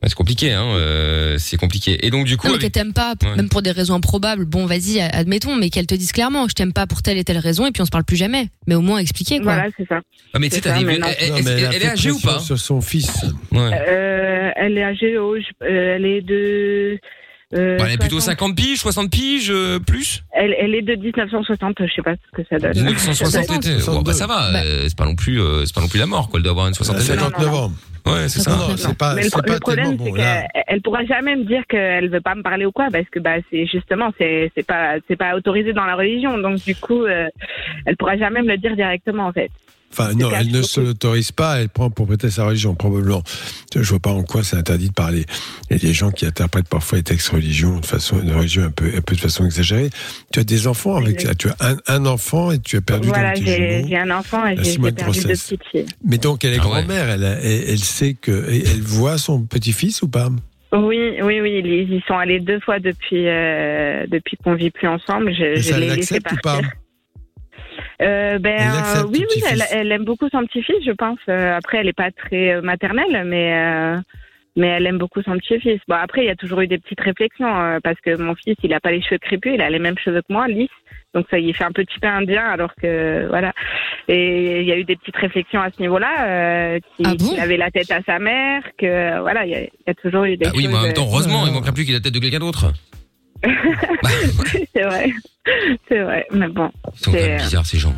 Ouais, 0.00 0.08
c'est 0.08 0.14
compliqué 0.14 0.52
hein, 0.52 0.64
euh, 0.76 1.38
c'est 1.38 1.56
compliqué. 1.56 2.06
Et 2.06 2.10
donc 2.10 2.24
du 2.24 2.36
coup 2.36 2.46
Non, 2.46 2.52
mais 2.52 2.58
avec- 2.60 2.72
qu'elle 2.72 2.82
t'aime 2.84 2.92
pas, 2.92 3.14
Ouais. 3.20 3.34
même 3.34 3.48
pour 3.48 3.62
des 3.62 3.72
raisons 3.72 3.94
improbables. 3.94 4.44
Bon, 4.44 4.64
vas-y, 4.64 5.00
admettons, 5.00 5.56
mais 5.56 5.70
qu'elle 5.70 5.88
te 5.88 5.94
dise 5.96 6.12
clairement, 6.12 6.46
je 6.48 6.54
t'aime 6.54 6.72
pas 6.72 6.86
pour 6.86 7.02
telle 7.02 7.18
et 7.18 7.24
telle 7.24 7.38
raison, 7.38 7.66
et 7.66 7.72
puis 7.72 7.82
on 7.82 7.84
se 7.84 7.90
parle 7.90 8.04
plus 8.04 8.16
jamais. 8.16 8.48
Mais 8.68 8.76
au 8.76 8.80
moins 8.80 8.98
expliquer, 8.98 9.40
quoi. 9.40 9.54
Voilà, 9.54 9.68
c'est 9.76 9.88
ça. 9.88 10.00
Ah 10.34 10.38
mais 10.38 10.48
tu 10.48 10.54
sais 10.54 10.62
c'est 10.62 10.68
t'as 10.68 10.76
ça, 10.76 10.84
des 10.84 10.92
elle, 10.92 11.04
elle- 11.74 11.82
est 11.82 11.86
âgée 11.88 12.10
ou 12.12 12.20
pas 12.20 12.38
Sur 12.38 12.58
son 12.58 12.80
fils. 12.80 13.10
Ouais. 13.50 13.70
Euh, 13.88 14.50
elle 14.54 14.78
est 14.78 14.84
âgée. 14.84 15.18
Oh, 15.18 15.34
je- 15.36 15.66
euh, 15.66 15.96
elle 15.96 16.04
est 16.06 16.20
de. 16.22 16.98
Euh, 17.54 17.78
Bon, 17.78 17.84
elle 17.86 17.92
est 17.92 17.98
plutôt 17.98 18.20
60. 18.20 18.38
50 18.38 18.56
piges, 18.56 18.78
60 18.78 19.10
piges, 19.10 19.50
euh, 19.50 19.78
plus 19.78 20.22
Elle, 20.32 20.54
elle 20.58 20.74
est 20.74 20.82
de 20.82 20.94
1960. 20.94 21.76
Je 21.86 21.92
sais 21.94 22.02
pas 22.02 22.14
ce 22.14 22.36
que 22.42 22.46
ça 22.48 22.58
donne. 22.58 22.72
1960 22.84 23.64
était- 23.64 23.84
bon, 23.86 24.02
bah, 24.02 24.12
ça 24.12 24.26
va, 24.26 24.50
Bah. 24.52 24.60
euh, 24.64 24.84
c'est 24.88 24.96
pas 24.96 25.06
non 25.06 25.14
plus 25.14 25.40
euh, 25.40 25.64
c'est 25.64 25.74
pas 25.74 25.80
non 25.80 25.88
plus 25.88 25.98
la 25.98 26.06
mort 26.06 26.28
quoi, 26.28 26.38
elle 26.38 26.42
doit 26.44 26.52
avoir 26.52 26.66
une 26.66 26.74
Elle 26.74 26.82
a 26.82 26.84
soixantaine 26.84 27.06
d'années. 27.06 27.20
59 27.20 27.54
ans. 27.54 27.72
Ouais, 28.06 28.28
c'est 28.28 28.40
ça. 28.40 28.50
Non, 28.52 28.76
c'est 28.76 28.96
pas, 28.96 29.14
Mais 29.14 29.22
le, 29.24 29.28
c'est 29.28 29.36
le 29.36 29.42
pas 29.42 29.58
problème, 29.60 29.84
tellement 29.98 30.04
c'est 30.04 30.10
bon. 30.10 30.16
Là, 30.16 30.40
qu'elle 30.54 30.64
elle 30.68 30.80
pourra 30.82 31.04
jamais 31.04 31.36
me 31.36 31.44
dire 31.44 31.62
qu'elle 31.68 32.08
veut 32.08 32.20
pas 32.22 32.34
me 32.34 32.42
parler 32.42 32.64
ou 32.64 32.72
quoi, 32.72 32.88
parce 32.90 33.04
que 33.10 33.18
bah 33.18 33.36
c'est 33.50 33.66
justement 33.66 34.10
c'est 34.18 34.50
c'est 34.54 34.66
pas 34.66 34.94
c'est 35.08 35.16
pas 35.16 35.34
autorisé 35.34 35.72
dans 35.74 35.84
la 35.84 35.94
religion, 35.94 36.38
donc 36.38 36.56
du 36.64 36.74
coup 36.74 37.04
euh, 37.04 37.28
elle 37.86 37.96
pourra 37.96 38.16
jamais 38.16 38.40
me 38.42 38.48
le 38.48 38.56
dire 38.56 38.74
directement 38.76 39.26
en 39.26 39.32
fait. 39.32 39.50
Enfin, 39.90 40.12
non, 40.14 40.30
elle 40.30 40.50
ne 40.52 40.62
se 40.62 40.80
l'autorise 40.80 41.32
pas, 41.32 41.60
elle 41.60 41.70
prend 41.70 41.90
pour 41.90 42.06
prêter 42.06 42.30
sa 42.30 42.44
religion, 42.44 42.74
probablement. 42.74 43.22
Je 43.74 43.80
vois 43.88 43.98
pas 43.98 44.10
en 44.10 44.22
quoi 44.22 44.44
c'est 44.44 44.56
interdit 44.56 44.88
de 44.88 44.92
parler. 44.94 45.24
Il 45.70 45.76
y 45.76 45.76
a 45.76 45.78
des 45.88 45.92
gens 45.94 46.10
qui 46.10 46.26
interprètent 46.26 46.68
parfois 46.68 46.98
les 46.98 47.04
textes 47.04 47.28
religion 47.30 47.80
de 47.80 47.86
façon, 47.86 48.18
de 48.18 48.32
religion 48.32 48.64
un 48.64 48.70
peu, 48.70 48.92
un 48.96 49.00
peu 49.00 49.14
de 49.16 49.20
façon 49.20 49.44
exagérée. 49.46 49.90
Tu 50.32 50.40
as 50.40 50.44
des 50.44 50.66
enfants 50.66 50.96
avec, 50.96 51.20
Exact. 51.22 51.38
tu 51.38 51.48
as 51.48 51.56
un, 51.60 51.76
un 51.88 52.06
enfant 52.06 52.52
et 52.52 52.58
tu 52.60 52.76
as 52.76 52.80
perdu 52.80 53.08
voilà, 53.08 53.34
donc 53.34 53.44
tes 53.44 53.86
j'ai 53.88 53.96
un 53.96 54.10
enfant 54.10 54.46
et 54.46 54.56
j'ai 54.62 54.78
perdu 54.78 55.20
deux 55.20 55.28
petites 55.28 55.64
filles. 55.72 55.86
Mais 56.04 56.18
donc, 56.18 56.44
elle 56.44 56.52
est 56.54 56.58
Ah 56.60 56.64
ouais. 56.66 56.70
grand-mère, 56.82 57.08
elle, 57.08 57.24
a- 57.24 57.40
elle, 57.40 57.64
elle 57.70 57.78
sait 57.78 58.14
que, 58.14 58.46
elle 58.50 58.82
voit 58.82 59.18
son 59.18 59.42
petit-fils 59.44 60.02
ou 60.02 60.08
pas? 60.08 60.28
Oui, 60.70 61.12
oui, 61.22 61.40
oui, 61.40 61.62
ils 61.64 61.94
y 61.94 62.02
sont 62.06 62.14
allés 62.18 62.40
deux 62.40 62.60
fois 62.60 62.78
depuis 62.78 63.26
euh, 63.26 64.04
depuis 64.06 64.36
qu'on 64.36 64.54
vit 64.54 64.70
plus 64.70 64.86
ensemble. 64.86 65.32
Je, 65.34 65.44
Et 65.44 65.62
je 65.62 65.68
ça 65.70 65.78
l'ai 65.78 65.86
laissé 65.86 66.14
l'accepte 66.20 66.32
ou 66.32 66.36
pas? 66.42 66.60
Euh, 68.00 68.38
ben 68.38 68.60
euh, 68.60 69.02
oui, 69.12 69.24
oui, 69.34 69.42
elle, 69.72 69.90
aime 69.92 70.04
beaucoup 70.04 70.28
son 70.30 70.44
petit-fils, 70.46 70.84
je 70.86 70.92
pense. 70.92 71.18
Euh, 71.28 71.56
après, 71.56 71.78
elle 71.78 71.88
est 71.88 71.92
pas 71.92 72.10
très 72.12 72.52
euh, 72.54 72.62
maternelle, 72.62 73.24
mais 73.26 73.52
euh, 73.54 73.96
mais 74.56 74.68
elle 74.68 74.86
aime 74.86 74.98
beaucoup 74.98 75.22
son 75.22 75.36
petit-fils. 75.38 75.80
Bon, 75.88 75.96
après, 75.96 76.22
il 76.22 76.26
y 76.26 76.30
a 76.30 76.36
toujours 76.36 76.60
eu 76.60 76.66
des 76.68 76.78
petites 76.78 77.00
réflexions 77.00 77.48
euh, 77.60 77.78
parce 77.82 78.00
que 78.00 78.16
mon 78.16 78.34
fils, 78.34 78.56
il 78.62 78.72
a 78.74 78.80
pas 78.80 78.90
les 78.92 79.02
cheveux 79.02 79.18
crépus, 79.18 79.52
il 79.54 79.62
a 79.62 79.70
les 79.70 79.78
mêmes 79.78 79.98
cheveux 79.98 80.20
que 80.22 80.32
moi, 80.32 80.46
lisses. 80.48 80.68
Donc 81.14 81.26
ça 81.30 81.38
y 81.38 81.52
fait 81.54 81.64
un 81.64 81.72
petit 81.72 81.98
peu 82.00 82.06
indien, 82.06 82.44
alors 82.44 82.74
que 82.80 83.26
voilà. 83.28 83.52
Et 84.08 84.60
il 84.60 84.66
y 84.66 84.72
a 84.72 84.76
eu 84.76 84.84
des 84.84 84.94
petites 84.96 85.16
réflexions 85.16 85.60
à 85.60 85.70
ce 85.70 85.80
niveau-là, 85.80 86.26
euh, 86.26 86.78
qu'il 86.96 87.06
Ah 87.06 87.14
bon? 87.18 87.30
qu'il 87.30 87.40
avait 87.40 87.56
la 87.56 87.70
tête 87.70 87.90
à 87.90 88.02
sa 88.02 88.18
mère, 88.18 88.62
que 88.78 89.18
voilà, 89.20 89.44
il 89.46 89.50
y, 89.50 89.54
a- 89.54 89.62
il 89.62 89.70
y 89.86 89.90
a 89.90 89.94
toujours 89.94 90.24
eu 90.24 90.36
des 90.36 90.44
Bah 90.44 90.52
oui, 90.54 90.68
mais 90.68 90.74
en 90.76 90.82
même 90.82 90.92
temps, 90.92 91.02
euh, 91.02 91.10
heureusement, 91.10 91.46
il 91.46 91.52
manquerait 91.52 91.72
plus 91.72 91.84
qu'il 91.84 91.94
ait 91.94 91.98
la 91.98 92.02
tête 92.02 92.14
de 92.14 92.18
quelqu'un 92.18 92.40
d'autre. 92.40 92.72
C'est 94.74 94.82
vrai, 94.82 95.10
c'est 95.88 96.00
vrai. 96.00 96.26
Mais 96.32 96.48
bon, 96.48 96.70
Ils 96.94 97.04
sont 97.04 97.10
quand 97.12 97.18
C'est- 97.18 97.28
même 97.28 97.40
bizarres 97.40 97.66
ces 97.66 97.78
gens. 97.78 97.94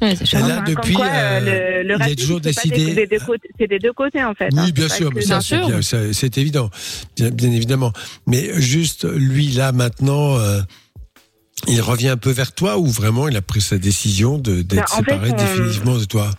Ouais, 0.00 0.14
Enfin, 0.22 0.62
comme 0.64 0.74
depuis, 0.74 0.94
quoi, 0.94 1.06
euh, 1.06 1.40
le, 1.82 1.88
le 1.88 1.94
il 2.06 2.12
a 2.12 2.14
toujours 2.14 2.38
c'est 2.40 2.54
pas 2.54 2.62
des- 2.62 2.70
décidé- 2.70 2.94
des 2.94 3.06
deux 3.08 3.18
côtés- 3.24 3.48
C'est 3.58 3.66
des 3.66 3.78
deux 3.80 3.92
côtés 3.92 4.22
en 4.22 4.32
fait. 4.34 4.44
hein. 4.56 4.62
Oui, 4.64 4.70
bien 4.72 4.88
sûr, 4.88 5.10
mais 5.12 5.22
ça, 5.22 5.40
c'est 5.40 6.38
évident, 6.38 6.70
bien, 7.16 7.30
bien 7.30 7.50
évidemment. 7.50 7.92
Mais 8.26 8.60
juste, 8.60 9.04
lui, 9.12 9.48
là, 9.48 9.72
maintenant, 9.72 10.38
euh, 10.38 10.60
il 11.66 11.80
revient 11.80 12.10
un 12.10 12.16
peu 12.16 12.30
vers 12.30 12.52
toi 12.52 12.78
ou 12.78 12.86
vraiment 12.86 13.28
il 13.28 13.36
a 13.36 13.42
pris 13.42 13.60
sa 13.60 13.76
décision 13.78 14.38
de- 14.38 14.62
d'être 14.62 14.94
en 14.94 15.02
fait, 15.02 15.10
séparé 15.14 15.30
on- 15.32 15.36
définitivement 15.36 15.98
de 15.98 16.04
toi? 16.04 16.30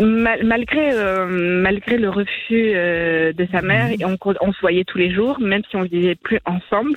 Mal- 0.00 0.46
malgré 0.46 0.92
euh, 0.92 1.26
malgré 1.26 1.96
le 1.98 2.08
refus 2.10 2.70
euh, 2.76 3.32
de 3.32 3.48
sa 3.50 3.60
mère, 3.62 3.88
Mhm. 3.98 4.16
on, 4.40 4.52
se 4.52 4.60
voyait 4.60 4.84
tous 4.84 4.98
les 4.98 5.12
jours, 5.12 5.40
même 5.40 5.62
si 5.68 5.74
on 5.74 5.82
vivait 5.82 6.14
plus 6.14 6.38
ensemble. 6.44 6.92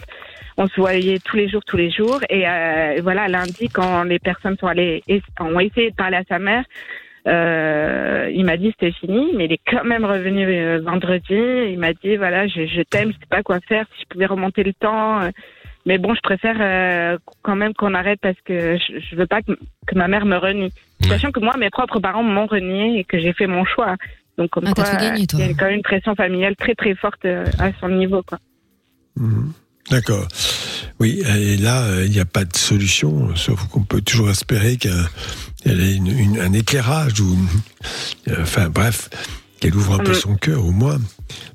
On 0.57 0.67
se 0.67 0.75
voyait 0.79 1.19
tous 1.19 1.35
les 1.37 1.49
jours, 1.49 1.61
tous 1.65 1.77
les 1.77 1.89
jours. 1.89 2.19
Et 2.29 2.47
euh, 2.47 2.99
voilà, 3.01 3.27
lundi, 3.27 3.69
quand 3.69 4.03
les 4.03 4.19
personnes 4.19 4.57
sont 4.59 4.67
allées, 4.67 5.03
es- 5.07 5.21
ont 5.39 5.59
essayé 5.59 5.91
de 5.91 5.95
parler 5.95 6.17
à 6.17 6.23
sa 6.29 6.39
mère, 6.39 6.63
euh, 7.27 8.29
il 8.33 8.43
m'a 8.45 8.57
dit 8.57 8.71
c'était 8.71 8.91
fini, 8.91 9.31
mais 9.35 9.45
il 9.45 9.53
est 9.53 9.61
quand 9.65 9.83
même 9.85 10.05
revenu 10.05 10.45
euh, 10.45 10.79
vendredi. 10.83 11.23
Il 11.71 11.79
m'a 11.79 11.93
dit 11.93 12.17
voilà, 12.17 12.47
je, 12.47 12.65
je 12.65 12.81
t'aime, 12.81 13.09
je 13.13 13.17
sais 13.19 13.25
pas 13.29 13.43
quoi 13.43 13.59
faire, 13.61 13.85
si 13.95 14.01
je 14.03 14.07
pouvais 14.09 14.25
remonter 14.25 14.63
le 14.63 14.73
temps. 14.73 15.21
euh, 15.21 15.29
mais 15.85 15.97
bon, 15.97 16.13
je 16.15 16.21
préfère 16.21 16.55
euh, 16.61 17.17
quand 17.41 17.55
même 17.57 17.73
qu'on 17.73 17.93
arrête 17.93 18.19
parce 18.21 18.39
que 18.45 18.77
je, 18.77 18.99
je 18.99 19.15
veux 19.15 19.25
pas 19.27 19.41
que, 19.41 19.51
que 19.87 19.95
ma 19.95 20.07
mère 20.07 20.25
me 20.25 20.37
renie. 20.37 20.71
Ouais. 21.01 21.09
Sachant 21.09 21.31
que 21.31 21.41
moi, 21.41 21.57
mes 21.57 21.69
propres 21.69 21.99
parents 21.99 22.23
m'ont 22.23 22.45
renié 22.45 22.99
et 22.99 23.03
que 23.03 23.19
j'ai 23.19 23.33
fait 23.33 23.47
mon 23.47 23.65
choix. 23.65 23.95
Donc 24.37 24.49
comme 24.51 24.65
Ah, 24.67 24.73
quoi, 24.73 24.85
il 25.11 25.39
y 25.39 25.43
a 25.43 25.53
quand 25.53 25.65
même 25.65 25.75
une 25.75 25.81
pression 25.81 26.15
familiale 26.15 26.55
très 26.55 26.73
très 26.75 26.95
forte 26.95 27.23
euh, 27.25 27.45
à 27.59 27.71
son 27.79 27.89
niveau 27.89 28.21
quoi. 28.23 28.37
Mhm. 29.17 29.51
D'accord. 29.91 30.27
Oui, 30.99 31.21
et 31.27 31.57
là, 31.57 31.83
euh, 31.83 32.05
il 32.05 32.11
n'y 32.11 32.19
a 32.19 32.25
pas 32.25 32.45
de 32.45 32.55
solution, 32.55 33.35
sauf 33.35 33.67
qu'on 33.67 33.83
peut 33.83 34.01
toujours 34.01 34.29
espérer 34.29 34.77
qu'elle 34.77 35.01
ait 35.65 35.95
une- 35.95 36.07
une- 36.17 36.39
un 36.39 36.53
éclairage 36.53 37.19
ou, 37.19 37.33
une- 37.33 38.33
euh, 38.33 38.41
enfin 38.41 38.69
bref, 38.69 39.09
qu'elle 39.59 39.75
ouvre 39.75 39.95
un 39.95 40.03
peu 40.03 40.11
Mm. 40.11 40.15
son 40.15 40.35
cœur 40.35 40.65
au 40.65 40.71
moins, 40.71 40.99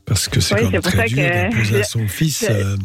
parce 0.04 0.28
que 0.28 0.40
c'est 0.40 0.54
Oui, 0.54 0.61
quand 0.62 0.70
même 0.70 0.82
très 0.82 1.06
dur 1.06 1.16
que- 1.16 1.50
d'imposer 1.50 1.80
à 1.80 1.85
son 1.85 2.06
fils. 2.08 2.38
c'est- 2.38 2.50
euh, 2.52 2.76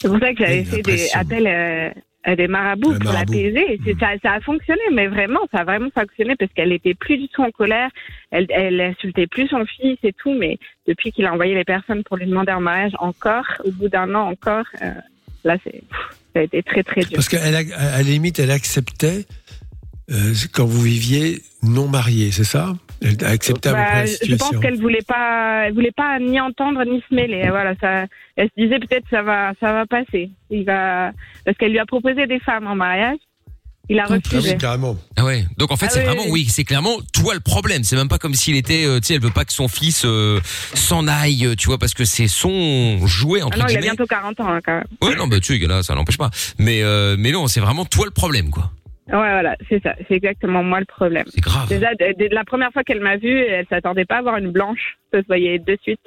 C'est 0.00 0.08
pour 0.08 0.18
ça 0.18 0.32
que 0.32 0.38
j'avais 0.38 0.64
fait 0.64 0.82
des 0.82 1.08
appels 1.12 1.46
euh, 1.46 1.90
des 2.36 2.48
marabouts 2.48 2.92
pour 2.94 3.04
marabout. 3.04 3.32
l'apaiser. 3.32 3.72
Et 3.74 3.80
c'est- 3.84 3.94
Mm. 3.94 3.98
Ça, 4.00 4.08
ça 4.22 4.32
a 4.34 4.40
fonctionné, 4.40 4.80
mais 4.92 5.06
vraiment, 5.08 5.40
ça 5.52 5.60
a 5.60 5.64
vraiment 5.64 5.88
fonctionné 5.94 6.36
parce 6.36 6.52
qu'elle 6.52 6.72
était 6.72 6.94
plus 6.94 7.16
du 7.16 7.28
tout 7.28 7.42
en 7.42 7.50
colère. 7.50 7.90
Elle, 8.30 8.46
elle 8.50 8.80
insultait 8.80 9.26
plus 9.26 9.48
son 9.48 9.64
fils 9.64 9.98
et 10.02 10.12
tout, 10.12 10.34
mais 10.38 10.58
depuis 10.86 11.12
qu'il 11.12 11.24
a 11.26 11.32
envoyé 11.32 11.54
les 11.54 11.64
personnes 11.64 12.02
pour 12.04 12.16
lui 12.18 12.26
demander 12.26 12.52
en 12.52 12.60
mariage 12.60 12.92
encore, 12.98 13.46
au 13.64 13.70
bout 13.72 13.88
d'un 13.88 14.14
an 14.14 14.28
encore, 14.28 14.66
euh, 14.82 14.90
là, 15.44 15.56
c'est, 15.64 15.72
pff, 15.72 16.08
ça 16.34 16.40
a 16.40 16.42
été 16.42 16.62
très 16.62 16.82
très 16.82 17.00
dur. 17.02 17.12
parce 17.14 17.28
qu'à 17.28 17.50
la, 17.50 17.58
à 17.76 17.96
la 17.98 18.02
limite, 18.02 18.38
elle 18.38 18.50
acceptait 18.50 19.24
euh, 20.10 20.34
quand 20.52 20.64
vous 20.66 20.82
viviez 20.82 21.40
non 21.62 21.88
marié, 21.88 22.32
c'est 22.32 22.44
ça? 22.44 22.74
Près 23.00 23.14
Bah, 23.14 23.26
la 23.94 24.06
je 24.06 24.10
situation. 24.12 24.36
pense 24.52 24.60
qu'elle 24.60 24.78
voulait 24.80 25.02
pas, 25.06 25.64
elle 25.66 25.72
voulait 25.74 25.92
pas 25.92 26.18
ni 26.18 26.38
entendre 26.40 26.84
ni 26.84 27.02
se 27.08 27.14
mêler. 27.14 27.46
Voilà, 27.48 27.74
ça, 27.80 28.06
elle 28.36 28.48
se 28.56 28.62
disait 28.62 28.78
peut-être 28.78 29.04
ça 29.10 29.22
va, 29.22 29.52
ça 29.60 29.72
va 29.72 29.86
passer. 29.86 30.30
Il 30.50 30.64
va, 30.64 31.12
parce 31.44 31.56
qu'elle 31.56 31.70
lui 31.72 31.78
a 31.78 31.86
proposé 31.86 32.26
des 32.26 32.40
femmes 32.40 32.66
en 32.66 32.74
mariage. 32.74 33.16
Il 33.88 33.98
a 33.98 34.04
Ah 34.08 34.12
refusé. 34.12 34.50
oui, 34.52 34.58
carrément. 34.58 34.96
Ah 35.16 35.24
ouais. 35.24 35.44
Donc 35.56 35.72
en 35.72 35.76
fait, 35.76 35.86
Ah 35.86 35.90
c'est 35.94 35.98
oui, 36.00 36.04
vraiment, 36.06 36.22
oui. 36.28 36.46
c'est 36.48 36.62
clairement 36.62 36.98
toi 37.12 37.34
le 37.34 37.40
problème. 37.40 37.82
C'est 37.82 37.96
même 37.96 38.08
pas 38.08 38.18
comme 38.18 38.34
s'il 38.34 38.54
était, 38.54 38.84
euh, 38.86 39.00
tu 39.00 39.06
sais, 39.08 39.14
elle 39.14 39.20
veut 39.20 39.30
pas 39.30 39.44
que 39.44 39.52
son 39.52 39.66
fils 39.66 40.04
euh, 40.04 40.38
s'en 40.74 41.08
aille, 41.08 41.44
euh, 41.46 41.54
tu 41.56 41.66
vois, 41.66 41.78
parce 41.78 41.92
que 41.94 42.04
c'est 42.04 42.28
son 42.28 43.04
jouet 43.08 43.40
Ah 43.42 43.46
entre 43.46 43.58
non, 43.58 43.64
il 43.64 43.70
a 43.70 43.80
guillemets. 43.80 43.82
bientôt 43.96 44.06
40 44.06 44.38
ans 44.40 44.48
hein, 44.48 44.60
quand 44.64 44.74
même. 44.74 44.84
Ouais, 45.02 45.16
non, 45.16 45.26
bah 45.26 45.40
tu 45.40 45.58
sais, 45.58 45.66
là, 45.66 45.82
ça 45.82 45.96
n'empêche 45.96 46.18
pas. 46.18 46.30
Mais 46.58 46.82
euh, 46.84 47.16
mais 47.18 47.32
non, 47.32 47.48
c'est 47.48 47.58
vraiment 47.60 47.84
toi 47.84 48.04
le 48.04 48.12
problème, 48.12 48.50
quoi. 48.50 48.70
Ouais, 49.12 49.16
voilà, 49.16 49.56
c'est 49.68 49.82
ça. 49.82 49.96
C'est 50.06 50.14
exactement 50.14 50.62
moi 50.62 50.78
le 50.78 50.86
problème. 50.86 51.24
C'est 51.26 51.40
grave. 51.40 51.68
Déjà, 51.68 51.90
la 52.30 52.44
première 52.44 52.70
fois 52.72 52.84
qu'elle 52.84 53.00
m'a 53.00 53.16
vue, 53.16 53.38
elle 53.38 53.66
s'attendait 53.66 54.04
pas 54.04 54.18
à 54.18 54.22
voir 54.22 54.36
une 54.36 54.52
blanche. 54.52 54.98
Ça 55.12 55.20
se 55.20 55.26
voyait 55.26 55.58
de 55.58 55.76
suite. 55.82 56.00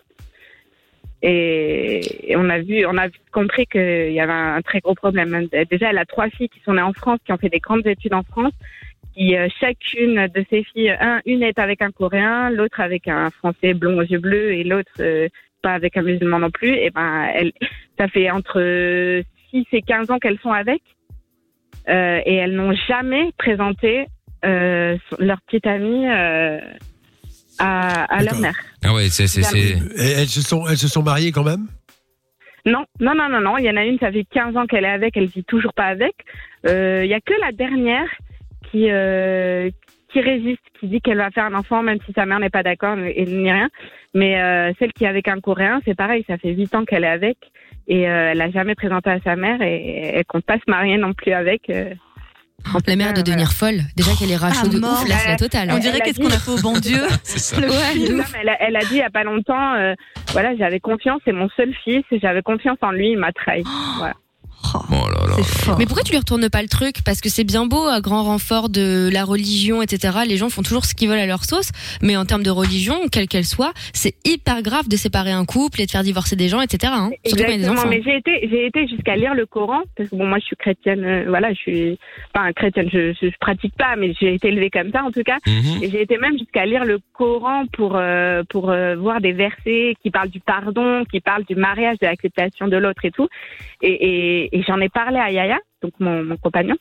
Et, 1.21 2.31
et 2.31 2.35
on 2.37 2.49
a 2.49 2.59
vu, 2.59 2.85
on 2.85 2.97
a 2.97 3.07
compris 3.31 3.65
qu'il 3.65 4.11
y 4.11 4.19
avait 4.19 4.31
un, 4.31 4.61
très 4.61 4.79
gros 4.79 4.95
problème. 4.95 5.47
Déjà, 5.69 5.89
elle 5.89 5.97
a 5.97 6.05
trois 6.05 6.29
filles 6.29 6.49
qui 6.49 6.61
sont 6.61 6.73
nées 6.73 6.81
en 6.81 6.93
France, 6.93 7.19
qui 7.25 7.33
ont 7.33 7.37
fait 7.37 7.49
des 7.49 7.59
grandes 7.59 7.85
études 7.87 8.13
en 8.13 8.23
France. 8.23 8.53
Qui 9.13 9.37
euh, 9.37 9.47
chacune 9.59 10.27
de 10.27 10.45
ces 10.49 10.63
filles, 10.63 10.95
un, 10.99 11.21
une 11.25 11.43
est 11.43 11.59
avec 11.59 11.81
un 11.81 11.91
Coréen, 11.91 12.49
l'autre 12.49 12.79
avec 12.79 13.07
un 13.07 13.29
Français 13.29 13.73
blond 13.73 13.99
aux 13.99 14.03
yeux 14.03 14.17
bleus 14.17 14.53
et 14.53 14.63
l'autre 14.63 14.91
euh, 15.01 15.27
pas 15.61 15.73
avec 15.73 15.97
un 15.97 16.01
musulman 16.01 16.39
non 16.39 16.51
plus. 16.51 16.73
Et 16.73 16.89
ben, 16.89 17.29
elle, 17.33 17.51
ça 17.97 18.07
fait 18.07 18.31
entre 18.31 19.21
6 19.51 19.65
et 19.71 19.81
15 19.81 20.09
ans 20.09 20.19
qu'elles 20.19 20.39
sont 20.39 20.51
avec. 20.51 20.81
Euh, 21.89 22.21
et 22.25 22.35
elles 22.35 22.55
n'ont 22.55 22.73
jamais 22.87 23.31
présenté 23.37 24.07
euh, 24.45 24.97
leur 25.19 25.41
petite 25.41 25.67
amie 25.67 26.07
euh, 26.07 26.59
à, 27.59 28.03
à 28.05 28.23
leur 28.23 28.39
mère. 28.39 28.55
Ah 28.83 28.93
ouais, 28.93 29.09
c'est 29.09 29.27
c'est 29.27 29.43
c'est. 29.43 29.77
Et 29.97 30.11
elles 30.17 30.27
se 30.27 30.41
sont, 30.41 30.67
elles 30.67 30.77
se 30.77 30.87
sont 30.87 31.03
mariées 31.03 31.31
quand 31.31 31.43
même? 31.43 31.67
Non, 32.65 32.85
non, 32.99 33.13
non, 33.13 33.27
non, 33.29 33.41
non. 33.41 33.57
Il 33.57 33.65
y 33.65 33.69
en 33.69 33.75
a 33.75 33.83
une, 33.83 33.99
ça 33.99 34.11
fait 34.11 34.23
15 34.23 34.55
ans 34.55 34.65
qu'elle 34.65 34.85
est 34.85 34.89
avec, 34.89 35.17
elle 35.17 35.25
vit 35.25 35.43
toujours 35.43 35.73
pas 35.73 35.87
avec. 35.87 36.13
Euh, 36.65 37.01
Il 37.03 37.09
y 37.09 37.13
a 37.13 37.19
que 37.19 37.33
la 37.41 37.51
dernière 37.51 38.07
qui 38.71 38.89
euh, 38.89 39.69
qui 40.11 40.21
résiste, 40.21 40.61
qui 40.79 40.87
dit 40.87 41.01
qu'elle 41.01 41.17
va 41.17 41.31
faire 41.31 41.45
un 41.45 41.55
enfant 41.55 41.81
même 41.83 41.97
si 42.05 42.13
sa 42.13 42.25
mère 42.25 42.39
n'est 42.39 42.49
pas 42.49 42.63
d'accord 42.63 42.97
et 42.97 43.25
ni 43.25 43.51
rien. 43.51 43.69
Mais 44.13 44.41
euh, 44.41 44.71
celle 44.79 44.93
qui 44.93 45.03
est 45.03 45.07
avec 45.07 45.27
un 45.27 45.39
Coréen, 45.41 45.81
c'est 45.85 45.95
pareil, 45.95 46.23
ça 46.27 46.37
fait 46.37 46.53
8 46.53 46.75
ans 46.75 46.85
qu'elle 46.85 47.03
est 47.03 47.07
avec 47.07 47.37
et 47.87 48.07
euh, 48.09 48.31
elle 48.31 48.41
a 48.41 48.49
jamais 48.51 48.75
présenté 48.75 49.09
à 49.09 49.19
sa 49.23 49.35
mère 49.35 49.61
et 49.61 50.11
elle 50.15 50.25
compte 50.25 50.45
pas 50.45 50.55
se 50.55 50.69
marier 50.69 50.97
non 50.97 51.13
plus 51.13 51.33
avec. 51.33 51.69
euh. 51.69 51.93
En 52.69 52.75
La 52.75 52.79
tout 52.93 52.97
mère 52.97 53.13
de 53.13 53.21
devenir 53.21 53.51
folle. 53.51 53.81
Déjà 53.97 54.11
qu'elle 54.17 54.31
est 54.31 54.37
rachou 54.37 54.61
Ah, 54.65 54.67
de 54.69 54.79
mort. 54.79 55.01
ouf, 55.01 55.09
là 55.09 55.15
c'est 55.17 55.27
la 55.29 55.35
totale. 55.35 55.69
On 55.73 55.79
dirait 55.79 55.99
qu'est-ce 55.99 56.15
dit- 56.21 56.21
qu'on 56.25 56.33
a 56.33 56.39
fait 56.39 56.51
au 56.51 56.61
bon 56.61 56.79
Dieu. 56.79 57.01
C'est 57.23 57.39
ça. 57.39 57.57
Ouais, 57.59 58.09
Non, 58.09 58.23
elle, 58.41 58.47
a, 58.47 58.61
elle 58.63 58.75
a 58.77 58.79
dit 58.81 58.87
il 58.91 58.97
y 58.97 59.01
a 59.01 59.09
pas 59.09 59.25
longtemps, 59.25 59.73
euh, 59.73 59.93
voilà, 60.31 60.55
j'avais 60.55 60.79
confiance, 60.79 61.19
c'est 61.25 61.33
mon 61.33 61.49
seul 61.57 61.73
fils, 61.83 62.03
j'avais 62.21 62.41
confiance 62.41 62.77
en 62.81 62.91
lui, 62.91 63.09
il 63.11 63.17
m'a 63.17 63.33
trahi. 63.33 63.63
Voilà. 63.97 64.13
Oh, 64.75 64.79
Oh 64.89 64.93
là 65.09 65.27
là. 65.27 65.35
c'est 65.37 65.43
fort. 65.43 65.77
Mais 65.77 65.85
pourquoi 65.85 66.03
tu 66.03 66.11
lui 66.11 66.19
retournes 66.19 66.49
pas 66.49 66.61
le 66.61 66.67
truc? 66.67 66.97
Parce 67.05 67.21
que 67.21 67.29
c'est 67.29 67.43
bien 67.43 67.65
beau, 67.65 67.83
à 67.85 68.01
grand 68.01 68.23
renfort 68.23 68.69
de 68.69 69.09
la 69.11 69.23
religion, 69.23 69.81
etc. 69.81 70.19
Les 70.27 70.37
gens 70.37 70.49
font 70.49 70.61
toujours 70.61 70.85
ce 70.85 70.93
qu'ils 70.93 71.09
veulent 71.09 71.19
à 71.19 71.25
leur 71.25 71.43
sauce, 71.45 71.69
mais 72.01 72.15
en 72.17 72.25
termes 72.25 72.43
de 72.43 72.49
religion, 72.49 73.07
quelle 73.11 73.27
qu'elle 73.27 73.45
soit, 73.45 73.73
c'est 73.93 74.15
hyper 74.25 74.61
grave 74.61 74.87
de 74.87 74.95
séparer 74.95 75.31
un 75.31 75.45
couple 75.45 75.81
et 75.81 75.85
de 75.85 75.91
faire 75.91 76.03
divorcer 76.03 76.35
des 76.35 76.47
gens, 76.49 76.61
etc. 76.61 76.93
Hein. 76.95 77.11
Exactement, 77.23 77.85
mais 77.89 78.01
j'ai 78.03 78.17
été, 78.17 78.47
j'ai 78.49 78.65
été 78.67 78.87
jusqu'à 78.87 79.15
lire 79.15 79.33
le 79.33 79.45
Coran, 79.45 79.81
parce 79.95 80.09
que 80.09 80.15
bon, 80.15 80.25
moi 80.25 80.39
je 80.39 80.45
suis 80.45 80.55
chrétienne, 80.55 81.03
euh, 81.03 81.25
voilà, 81.27 81.49
je 81.53 81.59
suis 81.59 81.99
pas 82.33 82.51
chrétienne, 82.53 82.89
je, 82.91 83.13
je, 83.13 83.29
je 83.29 83.37
pratique 83.39 83.75
pas, 83.75 83.95
mais 83.97 84.13
j'ai 84.19 84.35
été 84.35 84.47
élevée 84.49 84.69
comme 84.69 84.91
ça 84.91 85.03
en 85.03 85.11
tout 85.11 85.23
cas. 85.23 85.37
Mhm. 85.45 85.83
Et 85.83 85.89
j'ai 85.89 86.01
été 86.01 86.17
même 86.17 86.37
jusqu'à 86.37 86.65
lire 86.65 86.85
le 86.85 86.99
Coran 87.13 87.65
pour 87.73 87.95
euh, 87.95 88.43
pour 88.49 88.69
euh, 88.69 88.95
voir 88.95 89.21
des 89.21 89.33
versets 89.33 89.95
qui 90.01 90.11
parlent 90.11 90.29
du 90.29 90.39
pardon, 90.39 91.03
qui 91.11 91.19
parlent 91.19 91.45
du 91.45 91.55
mariage, 91.55 91.97
de 91.99 92.05
l'acceptation 92.05 92.67
de 92.67 92.77
l'autre 92.77 93.05
et 93.05 93.11
tout. 93.11 93.27
Et, 93.81 94.49
et, 94.52 94.52
et 94.53 94.63
j'en 94.63 94.79
ai 94.79 94.87
parlé 94.89 95.17
à 95.19 95.29
Yaya, 95.31 95.59
donc 95.81 95.93
mon, 95.99 96.23
mon 96.23 96.37
compagnon. 96.37 96.75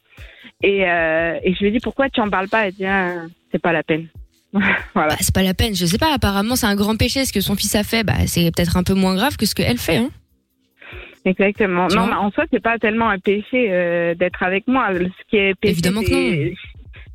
Et, 0.62 0.88
euh, 0.88 1.38
et 1.42 1.54
je 1.54 1.58
lui 1.60 1.68
ai 1.68 1.70
dit 1.72 1.80
pourquoi 1.80 2.08
tu 2.08 2.20
en 2.20 2.30
parles 2.30 2.48
pas? 2.48 2.66
Elle 2.68 2.74
dit 2.74 2.86
ah, 2.86 3.24
c'est 3.50 3.60
pas 3.60 3.72
la 3.72 3.82
peine. 3.82 4.06
voilà. 4.52 5.10
Bah, 5.10 5.16
c'est 5.20 5.34
pas 5.34 5.42
la 5.42 5.54
peine, 5.54 5.74
je 5.74 5.86
sais 5.86 5.98
pas, 5.98 6.12
apparemment 6.12 6.54
c'est 6.56 6.66
un 6.66 6.76
grand 6.76 6.96
péché, 6.96 7.24
ce 7.24 7.32
que 7.32 7.40
son 7.40 7.56
fils 7.56 7.74
a 7.74 7.82
fait, 7.82 8.04
bah, 8.04 8.26
c'est 8.26 8.50
peut-être 8.54 8.76
un 8.76 8.82
peu 8.82 8.94
moins 8.94 9.14
grave 9.16 9.36
que 9.36 9.46
ce 9.46 9.54
qu'elle 9.54 9.78
fait. 9.78 9.96
Hein. 9.96 10.10
Exactement. 11.24 11.88
Tu 11.88 11.96
non, 11.96 12.06
mais 12.06 12.14
en 12.14 12.30
soi, 12.30 12.44
c'est 12.52 12.62
pas 12.62 12.78
tellement 12.78 13.08
un 13.08 13.18
péché 13.18 13.68
euh, 13.70 14.14
d'être 14.14 14.42
avec 14.42 14.66
moi. 14.66 14.88
Ce 14.94 15.24
qui 15.30 15.36
est 15.36 15.54
péché, 15.54 15.72
Évidemment 15.72 16.02
que 16.02 16.52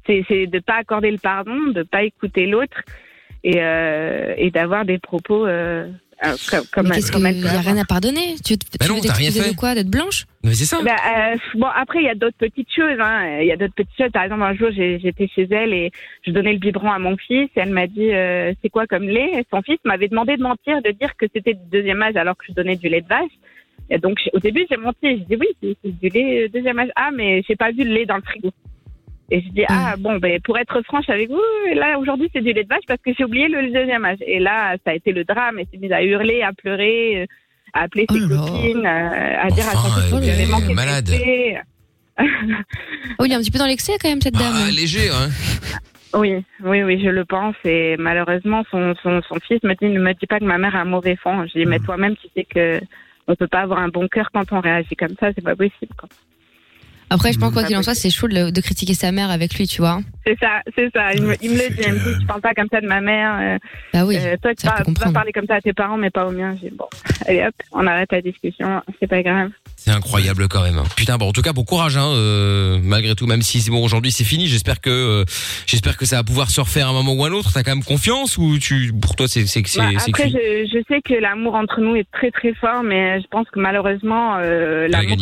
c'est- 0.07 0.47
de 0.47 0.59
pas 0.59 0.75
accorder 0.75 1.11
le 1.11 1.17
pardon, 1.17 1.57
de 1.73 1.83
pas 1.83 2.03
écouter 2.03 2.45
l'autre 2.47 2.81
et 3.43 3.55
euh, 3.57 4.33
et 4.37 4.49
d'avoir 4.49 4.85
des 4.85 4.97
propos 4.97 5.45
euh, 5.45 5.87
euh, 6.25 6.35
comme 6.49 6.63
comme, 6.73 6.87
mais 6.87 6.95
qu'est-ce 6.95 7.11
comme 7.11 7.25
elle 7.25 7.35
qu'il 7.35 7.43
peut 7.43 7.49
y 7.53 7.55
a 7.55 7.61
rien 7.61 7.77
à 7.77 7.85
pardonner 7.85 8.35
Tu, 8.43 8.57
tu 8.57 8.67
Bah 8.79 8.87
non, 8.87 8.95
veux 8.95 9.01
t'as 9.01 9.13
rien 9.13 9.31
fait. 9.31 9.51
de 9.51 9.55
quoi 9.55 9.75
D'être 9.75 9.89
blanche 9.89 10.25
Mais 10.43 10.53
c'est 10.53 10.65
ça. 10.65 10.81
Bah, 10.81 10.95
euh, 10.95 11.35
bon, 11.55 11.67
après, 11.67 11.99
il 11.99 12.05
y 12.05 12.09
a 12.09 12.15
d'autres 12.15 12.37
petites 12.37 12.69
choses. 12.75 12.97
Hein. 12.99 13.39
Il 13.41 13.47
y 13.47 13.51
a 13.51 13.57
d'autres 13.57 13.75
petites 13.75 13.95
choses. 13.97 14.11
Par 14.11 14.23
exemple, 14.23 14.41
un 14.43 14.55
jour, 14.55 14.69
j'ai- 14.75 14.99
j'étais 14.99 15.27
chez 15.27 15.47
elle 15.51 15.73
et 15.73 15.91
je 16.25 16.31
donnais 16.31 16.53
le 16.53 16.59
biberon 16.59 16.91
à 16.91 16.99
mon 16.99 17.17
fils. 17.17 17.49
Et 17.55 17.59
elle 17.59 17.69
m'a 17.69 17.87
dit, 17.87 18.11
euh, 18.13 18.53
c'est 18.61 18.69
quoi 18.69 18.87
comme 18.87 19.03
lait? 19.07 19.29
Et 19.39 19.45
Son 19.51 19.61
fils 19.61 19.77
m'avait 19.85 20.07
demandé 20.07 20.37
de 20.37 20.41
mentir, 20.43 20.81
de 20.81 20.91
dire 20.91 21.15
que 21.17 21.25
c'était 21.33 21.53
du 21.53 21.65
deuxième 21.71 22.01
âge 22.01 22.15
alors 22.15 22.35
que 22.35 22.45
je 22.49 22.53
donnais 22.53 22.75
du 22.77 22.89
lait 22.89 23.01
de 23.01 23.07
vache. 23.07 23.31
Et 23.89 23.99
donc, 23.99 24.17
j'ai- 24.23 24.31
au 24.33 24.39
début, 24.39 24.65
j'ai 24.69 24.77
menti. 24.77 24.97
Je 25.03 25.23
dis, 25.23 25.35
oui, 25.39 25.47
c'est 25.61 25.77
c'est 25.83 25.99
du 25.99 26.09
lait 26.09 26.45
euh, 26.45 26.49
deuxième 26.49 26.79
âge. 26.79 26.89
Ah, 26.95 27.09
mais 27.13 27.43
j'ai 27.47 27.55
pas 27.55 27.71
vu 27.71 27.83
le 27.83 27.93
lait 27.93 28.05
dans 28.05 28.17
le 28.17 28.21
frigo. 28.23 28.51
Et 29.29 29.41
je 29.41 29.49
dis, 29.49 29.63
ah, 29.67 29.95
bon, 29.99 30.17
ben, 30.19 30.39
pour 30.41 30.57
être 30.57 30.81
franche 30.83 31.09
avec 31.09 31.29
vous, 31.29 31.41
là, 31.75 31.99
aujourd'hui, 31.99 32.29
c'est 32.33 32.41
du 32.41 32.53
lait 32.53 32.63
de 32.63 32.69
vache 32.69 32.85
parce 32.87 33.01
que 33.01 33.11
j'ai 33.17 33.25
oublié 33.25 33.47
le 33.49 33.71
deuxième 33.71 34.05
âge. 34.05 34.19
Et 34.25 34.39
là, 34.39 34.75
ça 34.85 34.91
a 34.91 34.93
été 34.93 35.11
le 35.11 35.25
drame. 35.25 35.59
Elle 35.59 35.65
s'est 35.71 35.77
mise 35.77 35.91
à 35.91 36.01
hurler, 36.01 36.41
à 36.43 36.53
pleurer, 36.53 37.27
à 37.73 37.81
appeler 37.83 38.05
Oh 38.09 38.13
ses 38.13 38.19
là. 38.21 38.27
copines, 38.37 38.85
euh, 38.85 39.41
à 39.41 39.47
dire 39.49 39.65
à 39.67 39.71
Enfin, 39.75 40.09
copine 40.09 40.29
elle 40.29 40.41
est 40.41 40.49
manqué 40.51 40.67
de 40.69 40.73
malade. 40.73 41.09
Oh, 43.19 43.25
il 43.25 43.31
est 43.31 43.35
un 43.35 43.39
petit 43.39 43.51
peu 43.51 43.59
dans 43.59 43.65
l'excès 43.67 43.93
quand 44.01 44.09
même, 44.09 44.21
cette 44.21 44.33
dame. 44.33 44.53
Ah, 44.55 44.71
léger, 44.71 45.09
hein. 45.09 45.29
Oui, 46.13 46.43
oui, 46.63 46.83
oui, 46.83 47.01
je 47.03 47.09
le 47.09 47.25
pense. 47.25 47.55
Et 47.65 47.95
malheureusement, 47.97 48.63
son, 48.71 48.95
son, 49.03 49.21
son 49.27 49.35
fils 49.45 49.61
me 49.63 49.73
dit, 49.75 49.85
ne 49.93 49.99
me 49.99 50.13
dis 50.13 50.25
pas 50.25 50.39
que 50.39 50.45
ma 50.45 50.57
mère 50.57 50.75
a 50.75 50.79
un 50.79 50.85
mauvais 50.85 51.15
fond. 51.17 51.45
Je 51.47 51.59
dis, 51.59 51.65
mais 51.65 51.79
toi-même, 51.79 52.15
tu 52.15 52.27
sais 52.35 52.45
que 52.45 52.79
on 53.27 53.35
peut 53.35 53.47
pas 53.47 53.59
avoir 53.59 53.79
un 53.79 53.89
bon 53.89 54.07
cœur 54.07 54.29
quand 54.33 54.51
on 54.53 54.61
réagit 54.61 54.95
comme 54.95 55.15
ça. 55.19 55.31
C'est 55.35 55.43
pas 55.43 55.55
possible. 55.55 55.93
quoi. 55.99 56.07
Après, 57.09 57.31
je 57.31 57.39
pense 57.39 57.53
quoi 57.53 57.61
Pas 57.61 57.67
qu'il 57.67 57.77
en 57.77 57.83
soit, 57.83 57.95
c'est 57.95 58.09
chaud 58.09 58.27
de, 58.27 58.61
critiquer 58.61 58.93
sa 58.93 59.11
mère 59.11 59.29
avec 59.31 59.53
lui, 59.55 59.67
tu 59.67 59.81
vois. 59.81 60.01
C'est 60.25 60.37
ça, 60.39 60.61
c'est 60.75 60.89
ça. 60.93 61.13
Il 61.13 61.23
me, 61.23 61.35
il 61.41 61.51
me 61.51 61.55
le 61.57 61.69
dit. 61.69 61.81
Il 61.87 61.93
me 61.93 61.99
dit, 61.99 62.19
tu 62.19 62.25
parles 62.25 62.41
pas 62.41 62.53
comme 62.53 62.67
ça 62.71 62.81
de 62.81 62.87
ma 62.87 62.99
mère. 62.99 63.37
euh, 63.39 63.57
Bah 63.93 64.03
oui. 64.05 64.17
euh, 64.19 64.35
toi, 64.41 64.53
tu 64.53 64.67
peux 64.67 64.93
tu 64.93 64.99
vas 65.05 65.11
parler 65.11 65.31
comme 65.31 65.45
ça 65.47 65.55
à 65.55 65.61
tes 65.61 65.71
parents, 65.73 65.97
mais 65.97 66.09
pas 66.09 66.25
aux 66.27 66.31
miens. 66.31 66.55
J'ai 66.61 66.69
dit, 66.69 66.75
bon, 66.77 66.85
allez 67.25 67.45
hop, 67.45 67.53
on 67.71 67.87
arrête 67.87 68.11
la 68.11 68.21
discussion. 68.21 68.81
C'est 68.99 69.07
pas 69.07 69.23
grave. 69.23 69.51
C'est 69.77 69.91
incroyable 69.91 70.47
quand 70.49 70.63
même. 70.63 70.81
Putain, 70.97 71.17
bon, 71.17 71.29
en 71.29 71.31
tout 71.31 71.41
cas, 71.41 71.53
bon 71.53 71.63
courage, 71.63 71.95
hein, 71.97 72.07
euh, 72.07 72.77
malgré 72.83 73.15
tout, 73.15 73.25
même 73.25 73.41
si 73.41 73.61
c'est 73.61 73.71
bon 73.71 73.83
aujourd'hui, 73.85 74.11
c'est 74.11 74.25
fini. 74.25 74.47
J'espère 74.47 74.81
que, 74.81 74.89
euh, 74.89 75.23
j'espère 75.65 75.95
que 75.95 76.05
ça 76.05 76.17
va 76.17 76.23
pouvoir 76.23 76.49
se 76.49 76.59
refaire 76.59 76.87
à 76.87 76.89
un 76.89 76.93
moment 76.93 77.13
ou 77.13 77.23
à 77.23 77.29
un 77.29 77.31
autre. 77.31 77.51
T'as 77.53 77.63
quand 77.63 77.71
même 77.75 77.83
confiance 77.85 78.37
ou 78.37 78.57
tu, 78.59 78.91
pour 78.99 79.15
toi, 79.15 79.27
c'est, 79.29 79.45
c'est, 79.45 79.65
c'est, 79.65 79.79
Bah, 79.79 79.87
c'est 79.99 80.09
après, 80.09 80.29
je, 80.29 80.67
je 80.73 80.79
sais 80.89 81.01
que 81.01 81.13
l'amour 81.13 81.55
entre 81.55 81.79
nous 81.79 81.95
est 81.95 82.07
très 82.11 82.31
très 82.31 82.53
fort, 82.55 82.83
mais 82.83 83.21
je 83.21 83.27
pense 83.27 83.47
que 83.49 83.59
malheureusement, 83.59 84.37
euh, 84.39 84.87
l'amour 84.89 85.15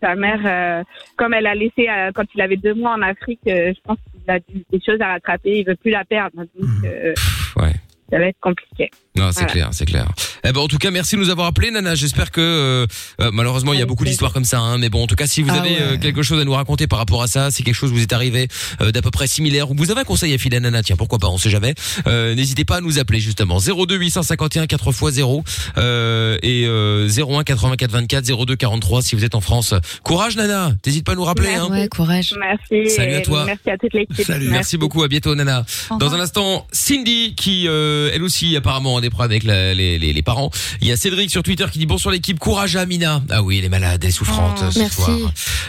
sa 0.00 0.14
mère, 0.14 0.40
euh, 0.44 0.82
comme 1.16 1.34
elle 1.34 1.46
a 1.46 1.54
laissé 1.54 1.88
euh, 1.88 2.10
quand 2.14 2.24
il 2.34 2.40
avait 2.40 2.56
deux 2.56 2.74
mois 2.74 2.92
en 2.94 3.02
Afrique, 3.02 3.40
euh, 3.46 3.72
je 3.74 3.80
pense 3.82 3.98
qu'il 4.12 4.30
a 4.30 4.38
des 4.38 4.80
choses 4.84 5.00
à 5.00 5.08
rattraper. 5.08 5.58
Il 5.60 5.66
veut 5.66 5.76
plus 5.76 5.90
la 5.90 6.04
perdre. 6.04 6.36
Donc, 6.36 6.48
Mmh. 6.54 6.84
euh, 6.84 7.14
ouais. 7.56 7.72
Ça 8.10 8.18
va 8.18 8.26
être 8.26 8.36
compliqué. 8.40 8.90
Non, 9.16 9.30
c'est 9.32 9.40
Voilà. 9.40 9.52
clair, 9.52 9.68
c'est 9.72 9.86
clair. 9.86 10.06
Eh 10.44 10.52
ben, 10.52 10.60
en 10.60 10.68
tout 10.68 10.78
cas, 10.78 10.90
merci 10.92 11.16
de 11.16 11.20
nous 11.20 11.30
avoir 11.30 11.48
appelé, 11.48 11.70
Nana. 11.72 11.94
J'espère 11.96 12.30
que 12.30 12.40
euh, 12.40 12.86
euh, 13.20 13.30
malheureusement, 13.32 13.72
il 13.72 13.80
y 13.80 13.82
a 13.82 13.86
beaucoup 13.86 14.04
d'histoires 14.04 14.32
comme 14.32 14.44
ça. 14.44 14.60
Hein, 14.60 14.78
mais 14.78 14.88
bon, 14.88 15.02
en 15.02 15.06
tout 15.08 15.16
cas, 15.16 15.26
si 15.26 15.42
vous 15.42 15.50
Ah 15.52 15.58
avez 15.58 15.70
ouais. 15.70 15.82
euh, 15.82 15.96
quelque 15.98 16.22
chose 16.22 16.40
à 16.40 16.44
nous 16.44 16.52
raconter 16.52 16.86
par 16.86 16.98
rapport 17.00 17.22
à 17.22 17.26
ça, 17.26 17.50
si 17.50 17.64
quelque 17.64 17.74
chose 17.74 17.90
vous 17.92 18.00
est 18.02 18.12
arrivé 18.12 18.46
euh, 18.80 18.92
d'à 18.92 19.02
peu 19.02 19.10
près 19.10 19.26
similaire, 19.26 19.70
ou 19.70 19.74
vous 19.76 19.90
avez 19.90 20.00
un 20.02 20.04
conseil 20.04 20.32
à 20.32 20.38
filer 20.38 20.58
à 20.58 20.60
Nana, 20.60 20.82
tiens, 20.82 20.96
pourquoi 20.96 21.18
pas, 21.18 21.28
on 21.28 21.38
sait 21.38 21.50
jamais. 21.50 21.74
Euh, 22.06 22.34
N'hésitez 22.36 22.64
pas 22.64 22.76
à 22.76 22.80
nous 22.80 22.98
appeler 23.00 23.18
justement 23.20 23.58
02 23.58 23.96
851 23.96 24.66
4 24.68 24.88
x 24.92 25.14
0 25.14 25.44
euh, 25.78 26.38
et 26.42 26.64
euh, 26.66 27.08
01 27.08 27.42
84 27.42 27.90
24 27.90 28.44
02 28.46 28.56
43 28.56 29.02
si 29.02 29.16
vous 29.16 29.24
êtes 29.24 29.34
en 29.34 29.40
France. 29.40 29.74
Courage, 30.04 30.36
Nana. 30.36 30.72
T'hésites 30.82 31.04
pas 31.04 31.12
à 31.12 31.16
nous 31.16 31.24
rappeler. 31.24 31.52
Hein. 31.54 31.68
Ouais, 31.70 31.88
courage. 31.88 32.34
Merci. 32.38 32.88
Salut 32.90 33.14
à 33.14 33.18
et 33.18 33.22
toi. 33.22 33.44
Merci 33.44 33.70
à 33.70 33.76
toute 33.76 33.92
l'équipe. 33.92 34.24
Salut. 34.24 34.48
Merci 34.50 34.76
beaucoup, 34.78 35.02
à 35.02 35.08
bientôt 35.08 35.34
Nana. 35.34 35.66
Dans 35.98 36.14
un 36.14 36.20
instant, 36.20 36.66
Cindy 36.72 37.34
qui 37.34 37.66
euh, 37.66 37.99
elle 38.12 38.22
aussi 38.22 38.56
apparemment 38.56 38.96
a 38.96 39.00
des 39.00 39.10
problèmes 39.10 39.30
avec 39.30 39.44
la- 39.44 39.74
les, 39.74 39.98
les, 39.98 40.12
les 40.12 40.22
parents. 40.22 40.50
Il 40.80 40.88
y 40.88 40.92
a 40.92 40.96
Cédric 40.96 41.30
sur 41.30 41.42
Twitter 41.42 41.66
qui 41.72 41.78
dit 41.78 41.86
bonsoir 41.86 42.12
l'équipe, 42.12 42.38
courage 42.38 42.76
à 42.76 42.80
Amina. 42.82 43.22
Ah 43.30 43.42
oui, 43.42 43.58
elle 43.58 43.64
est 43.64 43.68
malade, 43.68 44.00
elle 44.02 44.08
est 44.08 44.12
souffrante 44.12 44.60
Oh, 44.66 44.70
ce 44.70 44.78
merci. 44.78 44.96
soir. 45.02 45.18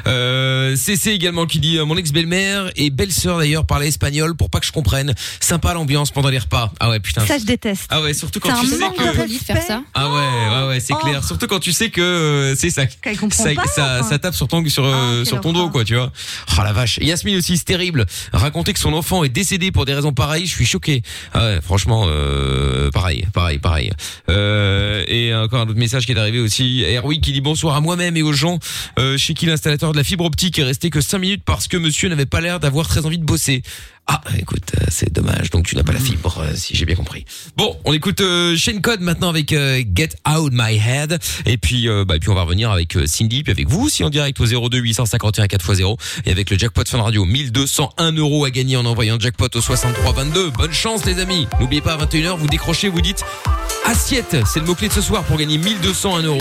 Euh, 0.07 0.75
CC 0.75 1.11
également 1.11 1.45
qui 1.45 1.59
dit 1.59 1.77
euh, 1.77 1.85
mon 1.85 1.97
ex-belle-mère 1.97 2.71
et 2.75 2.89
belle-sœur 2.89 3.37
d'ailleurs 3.39 3.65
parlait 3.65 3.87
espagnol 3.87 4.35
pour 4.35 4.49
pas 4.49 4.59
que 4.59 4.65
je 4.65 4.71
comprenne. 4.71 5.13
Sympa 5.39 5.73
l'ambiance 5.73 6.11
pendant 6.11 6.29
les 6.29 6.39
repas. 6.39 6.71
Ah 6.79 6.89
ouais 6.89 6.99
putain. 6.99 7.25
Ça, 7.25 7.37
je 7.37 7.45
déteste. 7.45 7.85
Ah 7.89 8.01
ouais, 8.01 8.13
surtout 8.13 8.39
quand 8.39 8.53
tu 8.59 8.67
sais 8.67 8.77
que 8.97 9.27
faire 9.45 9.61
ça. 9.61 9.81
ah 9.93 10.09
ouais, 10.09 10.15
ouais, 10.15 10.67
ouais, 10.69 10.79
c'est 10.79 10.93
Oh. 10.93 10.97
clair. 10.97 11.23
Surtout 11.23 11.47
quand 11.47 11.59
tu 11.59 11.71
sais 11.71 11.89
que 11.89 12.01
euh, 12.01 12.55
c'est 12.55 12.69
ça. 12.69 12.85
Qu'elle 12.85 13.17
comprend 13.17 13.43
Ça, 13.43 13.53
pas. 13.53 13.63
ça, 13.67 13.97
enfin. 14.01 14.09
ça 14.09 14.19
tape 14.19 14.35
sur 14.35 14.47
ton 14.47 14.67
sur, 14.67 14.85
euh, 14.85 15.21
Ah, 15.21 15.25
sur 15.25 15.39
ton 15.41 15.53
dos 15.53 15.69
quoi 15.69 15.83
tu 15.83 15.95
vois 15.95 16.11
oh 16.57 16.63
la 16.63 16.73
vache 16.73 16.97
Yasmine 17.01 17.37
aussi 17.37 17.57
c'est 17.57 17.63
terrible 17.65 18.05
raconter 18.33 18.73
que 18.73 18.79
son 18.79 18.93
enfant 18.93 19.23
est 19.23 19.29
décédé 19.29 19.71
pour 19.71 19.85
des 19.85 19.93
raisons 19.93 20.11
pareilles 20.13 20.45
je 20.45 20.51
suis 20.51 20.65
choqué 20.65 21.01
ah 21.33 21.39
ouais, 21.45 21.59
franchement 21.61 22.05
euh, 22.07 22.20
pareil 22.91 23.25
pareil 23.33 23.59
pareil. 23.59 23.91
Euh, 24.29 25.03
et 25.07 25.33
encore 25.33 25.61
un 25.61 25.67
autre 25.67 25.79
message 25.79 26.05
qui 26.05 26.11
est 26.11 26.17
arrivé 26.17 26.39
aussi. 26.39 26.83
Erwin 26.83 27.19
qui 27.19 27.31
dit 27.31 27.41
bonsoir 27.41 27.75
à 27.75 27.81
moi-même 27.81 28.17
et 28.17 28.21
aux 28.21 28.33
gens. 28.33 28.59
Euh, 28.99 29.17
chez 29.17 29.33
qui 29.33 29.45
l'installateur 29.45 29.91
de 29.91 29.97
la 29.97 30.03
fibre 30.03 30.25
optique 30.25 30.59
est 30.59 30.63
resté 30.63 30.89
que 30.89 31.01
5 31.01 31.19
minutes 31.19 31.43
parce 31.45 31.67
que 31.67 31.77
monsieur 31.77 32.09
n'avait 32.09 32.25
pas 32.25 32.41
l'air 32.41 32.59
d'avoir 32.59 32.87
très 32.87 33.05
envie 33.05 33.17
de 33.17 33.25
bosser 33.25 33.61
ah, 34.13 34.21
écoute, 34.37 34.73
euh, 34.75 34.85
c'est 34.89 35.11
dommage. 35.13 35.51
Donc 35.51 35.65
tu 35.65 35.77
n'as 35.77 35.83
pas 35.83 35.93
la 35.93 35.99
fibre, 35.99 36.39
euh, 36.39 36.51
si 36.53 36.75
j'ai 36.75 36.85
bien 36.85 36.95
compris. 36.95 37.23
Bon, 37.55 37.77
on 37.85 37.93
écoute 37.93 38.19
euh, 38.19 38.57
Shane 38.57 38.81
Code 38.81 38.99
maintenant 38.99 39.29
avec 39.29 39.53
euh, 39.53 39.81
Get 39.95 40.09
Out 40.29 40.51
My 40.51 40.75
Head. 40.77 41.17
Et 41.45 41.57
puis, 41.57 41.87
euh, 41.87 42.03
bah, 42.03 42.17
et 42.17 42.19
puis 42.19 42.29
on 42.29 42.35
va 42.35 42.41
revenir 42.41 42.71
avec 42.71 42.97
euh, 42.97 43.07
Cindy, 43.07 43.41
puis 43.43 43.51
avec 43.51 43.69
vous 43.69 43.85
aussi 43.85 44.03
en 44.03 44.09
direct 44.09 44.37
au 44.41 44.45
02 44.45 44.79
851 44.79 45.45
4x0 45.45 45.97
et 46.25 46.31
avec 46.31 46.49
le 46.49 46.57
jackpot 46.57 46.83
Fun 46.85 47.01
Radio 47.01 47.23
1201 47.23 48.11
euros 48.13 48.43
à 48.43 48.51
gagner 48.51 48.75
en 48.75 48.85
envoyant 48.85 49.17
jackpot 49.17 49.47
au 49.55 49.61
63 49.61 50.11
22. 50.11 50.49
Bonne 50.51 50.73
chance 50.73 51.05
les 51.05 51.19
amis. 51.19 51.47
N'oubliez 51.61 51.81
pas 51.81 51.93
à 51.93 52.05
21h, 52.05 52.37
vous 52.37 52.47
décrochez, 52.47 52.89
vous 52.89 53.01
dites 53.01 53.23
assiette. 53.85 54.35
C'est 54.45 54.59
le 54.59 54.65
mot 54.65 54.75
clé 54.75 54.89
de 54.89 54.93
ce 54.93 55.01
soir 55.01 55.23
pour 55.23 55.37
gagner 55.37 55.57
1201 55.57 56.23
euros. 56.23 56.37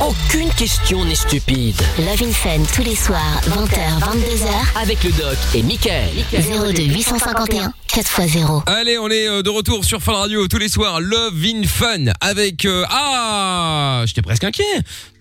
Aucune 0.00 0.50
question 0.50 1.04
n'est 1.04 1.14
stupide. 1.14 1.80
Love 1.98 2.22
in 2.22 2.32
Fun 2.32 2.62
tous 2.74 2.82
les 2.82 2.94
soirs, 2.94 3.40
20h, 3.48 4.00
22h, 4.00 4.82
Avec 4.82 5.02
le 5.02 5.10
doc 5.12 5.36
et 5.54 5.62
Michael. 5.62 6.10
02 6.32 6.82
851 7.08 7.72
4x0. 7.88 8.64
Allez, 8.66 8.98
on 8.98 9.08
est 9.08 9.28
euh, 9.28 9.42
de 9.42 9.48
retour 9.48 9.84
sur 9.84 10.02
Fun 10.02 10.12
Radio 10.12 10.48
tous 10.48 10.58
les 10.58 10.68
soirs. 10.68 11.00
Love 11.00 11.40
in 11.44 11.62
Fun 11.64 12.06
avec 12.20 12.64
euh, 12.64 12.84
ah, 12.90 14.02
j'étais 14.06 14.22
presque 14.22 14.42
inquiet. 14.42 14.64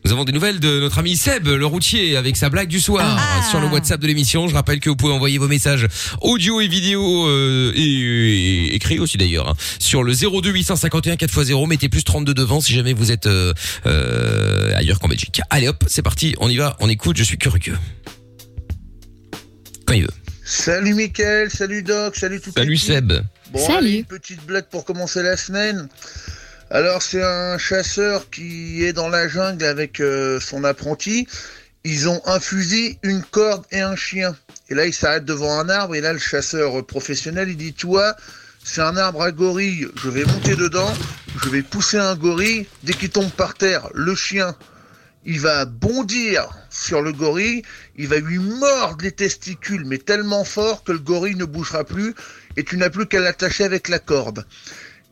Nous 0.03 0.11
avons 0.11 0.23
des 0.23 0.31
nouvelles 0.31 0.59
de 0.59 0.79
notre 0.79 0.97
ami 0.97 1.15
Seb, 1.15 1.47
le 1.47 1.65
routier, 1.65 2.17
avec 2.17 2.37
sa 2.37 2.49
blague 2.49 2.69
du 2.69 2.79
soir 2.79 3.17
Ah. 3.19 3.43
sur 3.51 3.59
le 3.59 3.67
WhatsApp 3.67 4.01
de 4.01 4.07
l'émission. 4.07 4.47
Je 4.47 4.55
rappelle 4.55 4.79
que 4.79 4.89
vous 4.89 4.95
pouvez 4.95 5.13
envoyer 5.13 5.37
vos 5.37 5.47
messages 5.47 5.87
audio 6.21 6.59
et 6.59 6.67
vidéo 6.67 7.27
euh, 7.27 7.71
et, 7.75 7.81
et 7.81 8.75
écrits 8.75 8.97
aussi 8.97 9.17
d'ailleurs 9.17 9.49
hein, 9.49 9.55
sur 9.79 10.01
le 10.03 10.13
02 10.13 10.49
851 10.49 11.15
4x0. 11.15 11.67
Mettez 11.67 11.89
plus 11.89 12.03
32 12.03 12.33
devant 12.33 12.61
si 12.61 12.73
jamais 12.73 12.93
vous 12.93 13.11
êtes 13.11 13.27
euh, 13.27 13.53
euh, 13.85 14.75
ailleurs 14.75 14.99
qu'en 14.99 15.07
Belgique. 15.07 15.39
Allez 15.51 15.67
hop, 15.67 15.83
c'est 15.87 16.01
parti, 16.01 16.35
on 16.39 16.49
y 16.49 16.55
va, 16.57 16.75
on 16.79 16.89
écoute. 16.89 17.15
Je 17.17 17.23
suis 17.23 17.37
curieux. 17.37 17.77
Quand 19.85 19.93
il 19.93 20.01
veut. 20.01 20.09
Salut 20.47 20.93
Mickaël, 20.93 21.49
salut 21.49 21.81
Doc, 21.81 22.15
salut 22.15 22.39
toute 22.39 22.53
Salut 22.53 22.73
l'équipe. 22.73 22.87
Seb. 22.87 23.13
Bon, 23.51 23.59
Salut. 23.65 23.77
allez, 23.77 23.97
une 23.97 24.05
petite 24.05 24.45
blague 24.45 24.65
pour 24.65 24.85
commencer 24.85 25.23
la 25.23 25.37
semaine. 25.37 25.87
Alors 26.69 27.01
c'est 27.01 27.23
un 27.23 27.57
chasseur 27.57 28.29
qui 28.29 28.83
est 28.85 28.93
dans 28.93 29.09
la 29.09 29.27
jungle 29.27 29.65
avec 29.65 29.99
euh, 29.99 30.39
son 30.39 30.63
apprenti. 30.63 31.27
Ils 31.83 32.07
ont 32.09 32.21
un 32.25 32.39
fusil, 32.39 32.97
une 33.01 33.23
corde 33.23 33.65
et 33.71 33.81
un 33.81 33.95
chien. 33.95 34.35
Et 34.69 34.75
là 34.75 34.85
il 34.85 34.93
s'arrête 34.93 35.25
devant 35.25 35.57
un 35.59 35.67
arbre 35.67 35.95
et 35.95 36.01
là 36.01 36.13
le 36.13 36.19
chasseur 36.19 36.85
professionnel 36.85 37.49
il 37.49 37.57
dit 37.57 37.73
tu 37.73 37.87
vois 37.87 38.15
c'est 38.63 38.81
un 38.81 38.97
arbre 38.97 39.23
à 39.23 39.31
gorille. 39.31 39.87
Je 39.95 40.09
vais 40.09 40.25
monter 40.25 40.55
dedans, 40.55 40.91
je 41.43 41.49
vais 41.49 41.63
pousser 41.63 41.97
un 41.97 42.15
gorille. 42.15 42.67
Dès 42.83 42.93
qu'il 42.93 43.09
tombe 43.09 43.31
par 43.31 43.55
terre, 43.55 43.87
le 43.95 44.13
chien 44.15 44.55
il 45.25 45.39
va 45.39 45.65
bondir 45.65 46.47
sur 46.69 47.01
le 47.01 47.11
gorille, 47.11 47.63
il 47.97 48.07
va 48.07 48.17
lui 48.17 48.39
mordre 48.39 49.03
les 49.03 49.11
testicules, 49.11 49.83
mais 49.85 49.97
tellement 49.97 50.43
fort 50.43 50.83
que 50.83 50.91
le 50.91 50.99
gorille 50.99 51.35
ne 51.35 51.45
bougera 51.45 51.83
plus, 51.83 52.13
et 52.57 52.63
tu 52.63 52.77
n'as 52.77 52.89
plus 52.89 53.07
qu'à 53.07 53.19
l'attacher 53.19 53.63
avec 53.63 53.89
la 53.89 53.99
corde. 53.99 54.45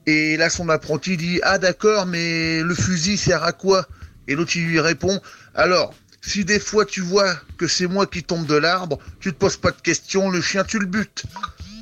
Et 0.05 0.37
là, 0.37 0.49
son 0.49 0.69
apprenti 0.69 1.17
dit, 1.17 1.39
ah 1.43 1.57
d'accord, 1.57 2.05
mais 2.05 2.61
le 2.61 2.75
fusil 2.75 3.17
sert 3.17 3.43
à 3.43 3.53
quoi? 3.53 3.87
Et 4.27 4.35
l'autre, 4.35 4.55
il 4.55 4.67
lui 4.67 4.79
répond, 4.79 5.21
alors, 5.55 5.93
si 6.21 6.45
des 6.45 6.59
fois 6.59 6.85
tu 6.85 7.01
vois 7.01 7.35
que 7.57 7.67
c'est 7.67 7.87
moi 7.87 8.07
qui 8.07 8.23
tombe 8.23 8.45
de 8.45 8.55
l'arbre, 8.55 8.99
tu 9.19 9.33
te 9.33 9.37
poses 9.37 9.57
pas 9.57 9.71
de 9.71 9.81
questions, 9.81 10.29
le 10.29 10.41
chien, 10.41 10.63
tu 10.63 10.79
le 10.79 10.85
butes. 10.85 11.23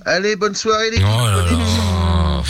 Allez, 0.06 0.36
bonne 0.36 0.56
soirée 0.56 0.89
les 0.91 0.98
Oh 0.98 1.28
là 1.28 1.46
là. 1.52 2.44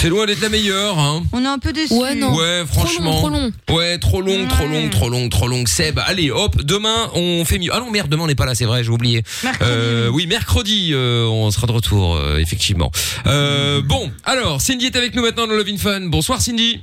C'est 0.00 0.10
loin 0.10 0.26
d'être 0.26 0.40
la 0.40 0.48
meilleure, 0.48 0.96
hein. 0.96 1.24
On 1.32 1.44
est 1.44 1.48
un 1.48 1.58
peu 1.58 1.72
déçus. 1.72 1.92
Ouais, 1.92 2.14
non. 2.14 2.32
Ouais, 2.32 2.62
franchement. 2.72 3.16
Trop 3.18 3.30
long, 3.30 3.50
Ouais, 3.68 3.98
trop 3.98 4.20
long, 4.20 4.46
trop 4.46 4.68
long, 4.68 4.88
trop 4.90 5.08
long, 5.08 5.28
trop 5.28 5.48
long. 5.48 5.66
Seb, 5.66 5.98
allez, 6.06 6.30
hop, 6.30 6.62
demain 6.62 7.10
on 7.16 7.44
fait 7.44 7.58
mieux. 7.58 7.70
Ah 7.72 7.80
non, 7.80 7.90
merde, 7.90 8.08
demain 8.08 8.22
on 8.22 8.26
n'est 8.28 8.36
pas 8.36 8.46
là, 8.46 8.54
c'est 8.54 8.64
vrai, 8.64 8.84
j'ai 8.84 8.90
oublié. 8.90 9.24
Mercredi. 9.42 9.70
Euh, 9.72 10.08
oui, 10.08 10.28
mercredi, 10.28 10.90
euh, 10.92 11.26
on 11.26 11.50
sera 11.50 11.66
de 11.66 11.72
retour, 11.72 12.14
euh, 12.14 12.38
effectivement. 12.38 12.92
Euh, 13.26 13.82
bon, 13.82 14.08
alors, 14.24 14.60
Cindy 14.60 14.86
est 14.86 14.94
avec 14.94 15.16
nous 15.16 15.22
maintenant 15.22 15.48
dans 15.48 15.54
Love 15.54 15.68
in 15.68 15.78
Fun. 15.78 16.02
Bonsoir 16.02 16.40
Cindy. 16.40 16.80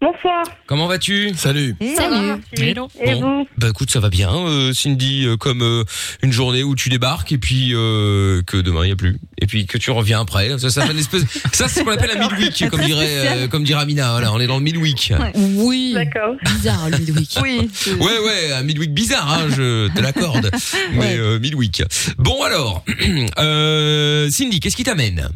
Bonsoir. 0.00 0.44
Comment 0.66 0.86
vas-tu? 0.86 1.34
Salut. 1.34 1.76
Salut. 1.94 2.38
merci. 2.54 2.70
Et 3.02 3.14
Bon. 3.14 3.20
vous? 3.20 3.48
Bah 3.58 3.68
écoute, 3.68 3.90
ça 3.90 4.00
va 4.00 4.08
bien, 4.08 4.30
euh, 4.34 4.72
Cindy, 4.72 5.26
euh, 5.26 5.36
comme 5.36 5.60
euh, 5.62 5.84
une 6.22 6.32
journée 6.32 6.62
où 6.62 6.74
tu 6.74 6.88
débarques 6.88 7.32
et 7.32 7.38
puis 7.38 7.72
euh, 7.74 8.40
que 8.46 8.56
demain 8.56 8.84
il 8.86 8.88
y 8.88 8.92
a 8.92 8.96
plus 8.96 9.18
et 9.42 9.46
puis 9.46 9.66
que 9.66 9.76
tu 9.76 9.90
reviens 9.90 10.22
après. 10.22 10.58
Ça, 10.58 10.70
ça 10.70 10.86
fait 10.86 10.92
une 10.92 10.98
espèce. 10.98 11.24
Ça, 11.52 11.68
c'est 11.68 11.80
ce 11.80 11.84
qu'on 11.84 11.90
appelle 11.92 12.12
un 12.16 12.18
midweek, 12.18 12.70
comme 12.70 12.80
dirait, 12.80 13.08
euh, 13.44 13.48
comme 13.48 13.62
dirait 13.64 13.82
Amina. 13.82 14.12
Voilà, 14.12 14.32
on 14.32 14.40
est 14.40 14.46
dans 14.46 14.56
le 14.56 14.62
midweek. 14.62 15.12
Ouais. 15.20 15.32
Oui. 15.36 15.92
D'accord. 15.94 16.34
Bizarre, 16.44 16.88
le 16.88 16.96
midweek. 16.96 17.36
Oui. 17.42 17.70
Ouais, 18.00 18.18
ouais, 18.24 18.52
un 18.54 18.62
midweek 18.62 18.94
bizarre, 18.94 19.30
hein, 19.30 19.48
je 19.50 19.88
te 19.94 20.00
l'accorde. 20.00 20.50
Mais 20.94 21.18
euh, 21.18 21.38
midweek. 21.38 21.82
Bon 22.16 22.42
alors, 22.42 22.84
euh, 23.38 24.30
Cindy, 24.30 24.60
qu'est-ce 24.60 24.76
qui 24.76 24.84
t'amène? 24.84 25.28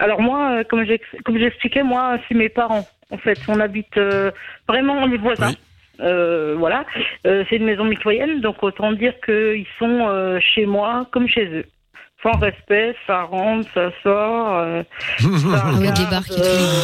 Alors 0.00 0.20
moi, 0.20 0.58
euh, 0.58 0.64
comme 0.68 0.84
j'expliquais, 1.38 1.84
moi, 1.84 2.18
c'est 2.28 2.34
mes 2.34 2.48
parents. 2.48 2.86
En 3.10 3.18
fait, 3.18 3.38
on 3.48 3.60
habite 3.60 3.96
euh, 3.98 4.30
vraiment 4.68 5.06
les 5.06 5.16
voisins. 5.18 5.48
Oui. 5.50 5.58
Euh, 6.00 6.54
voilà, 6.58 6.84
Euh, 7.26 7.44
c'est 7.48 7.56
une 7.56 7.64
maison 7.64 7.84
mitoyenne, 7.84 8.40
donc 8.40 8.62
autant 8.62 8.92
dire 8.92 9.14
qu'ils 9.24 9.66
sont 9.78 10.06
euh, 10.08 10.38
chez 10.40 10.66
moi 10.66 11.06
comme 11.12 11.26
chez 11.28 11.46
eux. 11.46 11.64
Sans 12.22 12.32
respect, 12.38 12.94
ça 13.06 13.22
rentre, 13.22 13.68
ça 13.72 13.90
sort. 14.02 14.56
euh, 14.58 14.82
ça 15.18 15.60
regarde, 15.70 15.96
débarque 15.96 16.30
euh, 16.32 16.80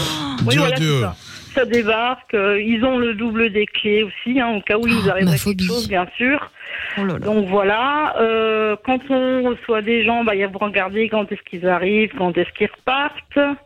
oui, 0.46 0.50
Dieu, 0.50 0.58
voilà, 0.60 0.76
c'est 0.76 1.00
ça. 1.00 1.14
Ça 1.54 1.64
débarque. 1.66 2.32
euh, 2.34 2.62
ils 2.62 2.82
ont 2.84 2.96
le 2.98 3.12
double 3.14 3.50
des 3.50 3.66
clés 3.66 4.02
aussi, 4.04 4.40
hein, 4.40 4.54
au 4.56 4.60
cas 4.62 4.78
où 4.78 4.86
il 4.86 4.94
nous 4.94 5.08
Ah, 5.08 5.12
arrive 5.12 5.26
ma 5.26 5.36
quelque 5.36 5.64
chose, 5.64 5.88
bien 5.88 6.06
sûr. 6.16 6.50
Oh 6.96 7.04
là 7.04 7.14
là. 7.14 7.18
Donc 7.18 7.48
voilà, 7.48 8.14
euh, 8.20 8.76
quand 8.86 9.00
on 9.10 9.42
reçoit 9.50 9.82
des 9.82 10.04
gens, 10.04 10.24
bah, 10.24 10.34
il 10.34 10.40
y 10.40 10.44
a 10.44 10.46
vous 10.48 10.58
regarder 10.58 11.08
quand 11.10 11.30
est-ce 11.30 11.42
qu'ils 11.42 11.66
arrivent, 11.68 12.12
quand 12.16 12.36
est-ce 12.38 12.50
qu'ils 12.56 12.70
repartent. 12.74 13.58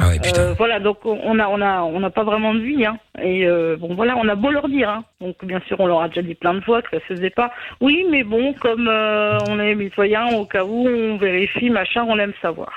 Ah 0.00 0.08
ouais, 0.08 0.20
putain. 0.20 0.40
Euh, 0.40 0.54
voilà, 0.56 0.78
donc 0.78 0.98
on 1.04 1.38
a, 1.40 1.48
on 1.48 1.60
a, 1.60 1.80
on 1.82 1.98
n'a 1.98 2.10
pas 2.10 2.22
vraiment 2.22 2.54
de 2.54 2.60
vie, 2.60 2.84
hein. 2.86 2.98
Et 3.20 3.44
euh, 3.46 3.76
bon, 3.76 3.94
voilà, 3.96 4.16
on 4.16 4.28
a 4.28 4.36
beau 4.36 4.50
leur 4.50 4.68
dire, 4.68 4.88
hein. 4.88 5.04
Donc 5.20 5.44
bien 5.44 5.60
sûr, 5.66 5.76
on 5.80 5.86
leur 5.86 6.00
a 6.02 6.08
déjà 6.08 6.22
dit 6.22 6.36
plein 6.36 6.54
de 6.54 6.60
fois 6.60 6.82
que 6.82 6.90
ça 6.92 6.98
se 7.08 7.14
faisait 7.14 7.30
pas. 7.30 7.50
Oui, 7.80 8.06
mais 8.10 8.22
bon, 8.22 8.52
comme 8.54 8.86
euh, 8.88 9.38
on 9.48 9.58
est 9.58 9.74
mitoyen, 9.74 10.26
au 10.36 10.44
cas 10.44 10.64
où 10.64 10.86
on 10.88 11.16
vérifie, 11.16 11.68
machin, 11.68 12.04
on 12.08 12.16
aime 12.18 12.32
savoir. 12.40 12.72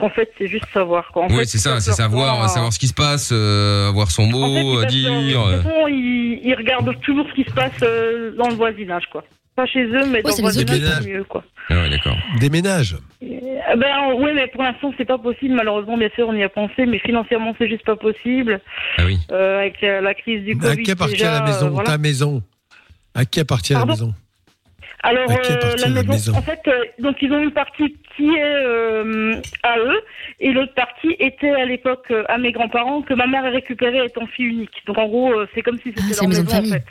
En 0.00 0.08
fait, 0.08 0.32
c'est 0.36 0.48
juste 0.48 0.66
savoir. 0.72 1.08
Quoi. 1.12 1.24
En 1.24 1.28
oui, 1.28 1.36
fait, 1.38 1.44
c'est 1.44 1.58
ça, 1.58 1.78
c'est 1.80 1.92
savoir, 1.92 2.50
savoir 2.50 2.72
ce 2.72 2.78
qui 2.80 2.88
se 2.88 2.94
passe, 2.94 3.30
euh, 3.32 3.88
avoir 3.90 4.10
son 4.10 4.24
en 4.24 4.26
fait, 4.26 4.32
mot 4.32 4.72
passent 4.80 4.80
leur- 4.80 4.86
dire. 5.22 5.88
ils, 5.88 6.40
ils 6.42 6.54
regardent 6.54 6.98
toujours 7.02 7.26
ce 7.28 7.34
qui 7.34 7.44
se 7.44 7.54
passe 7.54 7.72
euh, 7.82 8.32
dans 8.36 8.48
le 8.48 8.54
voisinage, 8.54 9.06
quoi. 9.12 9.22
Pas 9.56 9.66
chez 9.66 9.84
eux, 9.84 10.06
mais 10.10 10.22
dans 10.22 10.30
autres. 10.30 10.50
c'est 10.50 11.06
mieux, 11.08 11.24
quoi. 11.24 11.44
Ah 11.70 11.74
ouais, 11.74 11.88
d'accord. 11.90 12.16
Déménage. 12.40 12.96
Eh 13.22 13.76
ben 13.76 14.12
oui, 14.18 14.30
mais 14.34 14.48
pour 14.48 14.62
l'instant 14.62 14.92
c'est 14.98 15.04
pas 15.04 15.16
possible. 15.18 15.54
Malheureusement, 15.54 15.96
bien 15.96 16.10
sûr, 16.14 16.28
on 16.28 16.34
y 16.34 16.42
a 16.42 16.48
pensé, 16.48 16.84
mais 16.86 16.98
financièrement 16.98 17.54
c'est 17.58 17.68
juste 17.68 17.84
pas 17.86 17.96
possible. 17.96 18.60
Ah 18.98 19.02
oui. 19.06 19.18
Euh, 19.30 19.60
avec 19.60 19.82
euh, 19.82 20.00
la 20.00 20.12
crise 20.14 20.44
du 20.44 20.56
Covid. 20.56 20.72
À 20.72 20.76
qui 20.82 20.90
appartient 20.90 21.12
déjà, 21.14 21.38
la 21.40 21.46
maison 21.46 21.66
euh, 21.66 21.70
voilà. 21.70 21.90
Ta 21.90 21.98
maison? 21.98 22.42
À 23.14 23.24
qui 23.24 23.40
appartient 23.40 23.72
Pardon? 23.72 23.86
la 23.88 23.94
maison? 23.94 24.14
Alors, 25.06 25.30
À 25.30 25.36
quelle 25.36 25.56
euh, 25.56 25.60
partie 25.60 25.82
la, 25.82 25.88
maison, 25.90 26.12
maison? 26.12 26.34
en 26.34 26.42
fait, 26.42 26.60
euh, 26.66 26.84
donc 26.98 27.16
ils 27.20 27.30
ont 27.32 27.38
une 27.42 27.50
partie 27.52 27.94
qui 28.16 28.26
est 28.26 28.42
euh, 28.42 29.34
à 29.62 29.78
eux 29.78 30.00
et 30.40 30.50
l'autre 30.52 30.74
partie 30.74 31.14
était 31.18 31.50
à 31.50 31.64
l'époque 31.66 32.06
euh, 32.10 32.24
à 32.28 32.38
mes 32.38 32.52
grands-parents 32.52 33.02
que 33.02 33.12
ma 33.14 33.26
mère 33.26 33.44
a 33.44 33.50
récupéré 33.50 34.04
étant 34.04 34.26
fille 34.26 34.46
unique. 34.46 34.82
Donc 34.86 34.96
en 34.98 35.06
gros, 35.06 35.32
euh, 35.32 35.46
c'est 35.54 35.62
comme 35.62 35.76
si 35.78 35.90
c'était 35.90 36.00
Ah, 36.10 36.14
leur 36.22 36.28
maison 36.28 36.42
en 36.58 36.62
fait. 36.64 36.84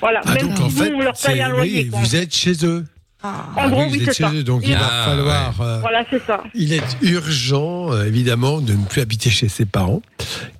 Voilà, 0.00 0.20
Ah, 0.24 0.34
même 0.34 0.48
donc 0.48 0.56
si 0.56 0.62
en 0.62 0.66
nous, 0.66 0.70
fait, 0.70 0.92
on 0.94 1.00
leur 1.00 1.12
paye 1.12 1.20
c'est- 1.36 1.40
un 1.42 1.48
loyer. 1.48 1.82
oui, 1.84 1.88
quoi. 1.90 2.00
vous 2.00 2.16
êtes 2.16 2.34
chez 2.34 2.64
eux. 2.64 2.84
En 3.24 3.68
gros, 3.68 3.82
Ah 3.82 3.86
vous 3.86 3.92
oui, 3.92 3.98
êtes 4.00 4.06
c'est 4.06 4.14
chez 4.16 4.22
ça. 4.24 4.32
eux, 4.34 4.42
donc 4.42 4.62
il 4.66 4.74
Ah, 4.74 4.80
va 4.80 5.04
falloir. 5.04 5.60
euh, 5.60 5.78
Voilà, 5.78 6.04
c'est 6.10 6.20
ça. 6.26 6.42
Il 6.56 6.72
est 6.72 6.82
urgent, 7.02 7.92
euh, 7.92 8.04
évidemment, 8.04 8.60
de 8.60 8.72
ne 8.72 8.84
plus 8.84 9.00
habiter 9.00 9.30
chez 9.30 9.48
ses 9.48 9.64
parents, 9.64 10.02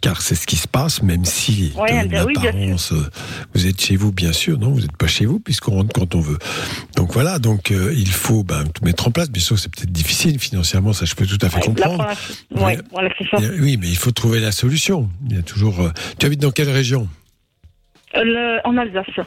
car 0.01 0.23
c'est 0.23 0.37
ce 0.37 0.47
qui 0.47 0.55
se 0.55 0.69
passe, 0.69 1.03
même 1.03 1.25
si 1.25 1.73
Ouais, 1.77 2.05
de 2.05 2.09
bien 2.09 2.25
oui, 2.25 2.35
bien 2.41 2.53
l'apparence, 2.53 2.93
euh, 2.93 3.03
vous 3.53 3.67
êtes 3.67 3.81
chez 3.81 3.97
vous, 3.97 4.13
bien 4.13 4.33
sûr, 4.33 4.61
non, 4.61 4.71
vous 4.71 4.81
n'êtes 4.81 4.97
pas 4.97 5.09
chez 5.09 5.27
vous, 5.27 5.41
puisqu'on 5.41 5.73
rentre 5.73 5.93
quand 5.93 6.15
on 6.15 6.21
veut. 6.21 6.39
Donc 6.95 7.13
voilà, 7.13 7.41
donc 7.41 7.73
euh, 7.73 7.93
il 7.97 8.09
faut 8.13 8.45
ben, 8.45 8.63
tout 8.73 8.85
mettre 8.85 9.09
en 9.09 9.11
place. 9.11 9.29
Bien 9.29 9.43
sûr, 9.43 9.59
c'est 9.59 9.69
peut-être 9.75 9.91
difficile 9.91 10.39
financièrement, 10.39 10.93
ça 10.93 11.05
je 11.05 11.15
peux 11.17 11.27
tout 11.27 11.39
à 11.45 11.49
fait 11.49 11.57
Ouais, 11.57 11.63
là, 11.63 11.67
pour 11.67 11.75
comprendre. 11.75 12.05
l'instant- 12.07 12.65
ouais, 12.65 12.77
Mais- 12.77 12.83
voilà, 12.93 13.11
c'est 13.19 13.29
ça. 13.29 13.39
Et, 13.43 13.61
oui, 13.61 13.77
mais 13.77 13.89
il 13.89 13.97
faut 13.97 14.13
trouver 14.13 14.39
la 14.39 14.53
solution. 14.53 15.09
Il 15.29 15.35
y 15.35 15.39
a 15.41 15.43
toujours. 15.43 15.81
euh, 15.81 15.91
Tu 16.21 16.27
habites 16.27 16.41
dans 16.41 16.53
quelle 16.53 16.71
région? 16.71 17.09
Le- 18.15 18.61
en 18.65 18.77
Alsace. 18.77 19.27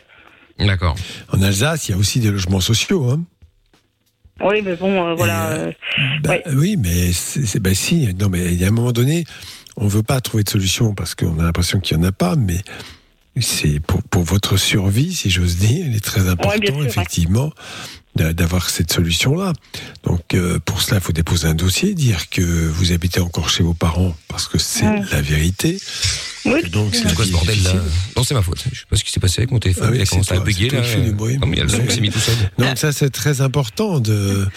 D'accord. 0.59 0.95
En 1.31 1.41
Alsace, 1.41 1.87
il 1.87 1.91
y 1.91 1.95
a 1.95 1.97
aussi 1.97 2.19
des 2.19 2.31
logements 2.31 2.59
sociaux. 2.61 3.09
Hein. 3.09 3.23
Oui, 4.41 4.61
mais 4.63 4.75
bon, 4.75 5.07
euh, 5.07 5.13
voilà. 5.15 5.47
euh, 5.51 5.71
euh, 6.25 6.29
Ouais. 6.29 6.43
Oui, 6.53 6.75
mais 6.77 7.11
c'est 7.13 7.59
ben 7.59 7.73
si. 7.73 8.13
Non, 8.19 8.29
mais 8.29 8.45
il 8.53 8.59
y 8.59 8.65
a 8.65 8.67
un 8.67 8.71
moment 8.71 8.91
donné, 8.91 9.23
on 9.77 9.87
veut 9.87 10.03
pas 10.03 10.19
trouver 10.21 10.43
de 10.43 10.49
solution 10.49 10.93
parce 10.93 11.15
qu'on 11.15 11.39
a 11.39 11.43
l'impression 11.43 11.79
qu'il 11.79 11.97
y 11.97 11.99
en 11.99 12.03
a 12.03 12.11
pas, 12.11 12.35
mais 12.35 12.57
c'est 13.39 13.79
pour, 13.81 14.01
pour 14.03 14.23
votre 14.23 14.57
survie, 14.57 15.13
si 15.13 15.29
j'ose 15.29 15.57
dire, 15.57 15.85
il 15.87 15.95
est 15.95 16.03
très 16.03 16.27
important, 16.29 16.57
bien 16.59 16.71
sûr, 16.71 16.79
ouais. 16.81 16.85
effectivement, 16.87 17.51
d'avoir 18.15 18.69
cette 18.69 18.93
solution-là. 18.93 19.51
Donc, 20.03 20.33
euh, 20.33 20.57
pour 20.63 20.81
cela, 20.81 20.97
il 20.97 21.03
faut 21.03 21.11
déposer 21.11 21.47
un 21.47 21.53
dossier, 21.53 21.93
dire 21.93 22.29
que 22.29 22.41
vous 22.41 22.91
habitez 22.93 23.19
encore 23.19 23.49
chez 23.49 23.61
vos 23.63 23.73
parents 23.73 24.15
parce 24.29 24.47
que 24.47 24.57
c'est 24.57 24.85
Ouais. 24.85 25.01
la 25.11 25.21
vérité. 25.21 25.77
oui, 26.45 26.61
Et 26.63 26.69
donc, 26.69 26.95
C'est 26.95 27.13
quoi 27.13 27.25
ce 27.25 27.31
bordel 27.31 27.61
là 27.63 27.73
Non, 28.15 28.23
c'est 28.23 28.33
ma 28.33 28.41
faute. 28.41 28.63
Je 28.71 28.79
sais 28.79 28.85
pas 28.89 28.95
ce 28.95 29.03
qui 29.03 29.11
s'est 29.11 29.19
passé 29.19 29.41
avec 29.41 29.51
mon 29.51 29.59
téléphone. 29.59 29.85
Ah 29.87 29.91
oui, 29.91 29.97
il 29.97 30.01
a 30.01 30.05
commencé 30.05 30.33
à 30.33 30.39
bugger 30.39 30.69
là. 30.69 30.81
du 30.95 31.11
bruit. 31.11 31.37
Non, 31.37 31.47
mais 31.47 31.57
il 31.57 31.59
y 31.59 31.61
a 31.61 31.65
le 31.65 31.69
son 31.69 31.85
qui 31.85 31.93
s'est 31.95 32.01
mis 32.01 32.09
tout 32.11 32.19
seul. 32.19 32.35
Donc 32.57 32.77
ça, 32.77 32.91
c'est 32.93 33.09
très 33.09 33.41
important 33.41 33.99
de, 33.99 34.47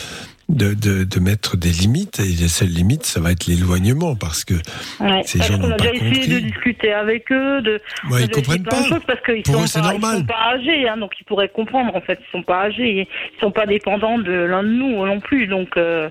de, 0.49 0.73
de, 0.75 1.05
de 1.05 1.21
mettre 1.21 1.57
des 1.57 1.71
limites. 1.71 2.21
Et 2.21 2.25
les 2.25 2.49
seules 2.49 2.69
limites, 2.69 3.05
ça 3.05 3.21
va 3.21 3.33
être 3.33 3.47
l'éloignement 3.47 4.17
parce 4.17 4.45
que 4.45 4.55
Ouais. 5.01 5.23
Ces 5.25 5.39
Parce 5.39 5.51
gens 5.53 5.59
n'ont 5.59 5.71
a 5.71 5.77
pas 5.77 5.91
déjà 5.91 5.95
essayé 5.95 6.13
compris. 6.15 6.29
de 6.29 6.39
discuter 6.41 6.93
avec 6.93 7.31
eux, 7.33 7.61
de. 7.63 7.73
ouais, 7.73 7.81
on 8.11 8.15
a 8.15 8.21
ils 8.23 8.31
comprennent 8.31 8.63
pas. 8.63 8.83
parce 9.07 9.21
qu'ils 9.25 9.43
Pour 9.43 9.55
sont, 9.57 9.63
eux, 9.63 9.67
c'est 9.67 9.81
pas- 9.81 9.91
normal. 9.93 10.15
ils 10.17 10.21
sont 10.21 10.27
pas 10.27 10.53
âgés, 10.55 10.89
hein, 10.89 10.97
donc 10.97 11.13
ils 11.21 11.25
pourraient 11.25 11.49
comprendre 11.51 11.95
en 11.95 12.01
fait. 12.01 12.19
Ils 12.27 12.31
sont 12.33 12.43
pas 12.43 12.63
âgés, 12.65 13.09
ils 13.37 13.41
sont 13.41 13.51
pas 13.53 13.67
dépendants 13.67 14.19
de 14.19 14.33
l'un 14.33 14.63
de 14.63 14.69
nous 14.69 15.07
non 15.07 15.21
plus, 15.21 15.47
donc 15.47 15.77
euh, 15.77 16.09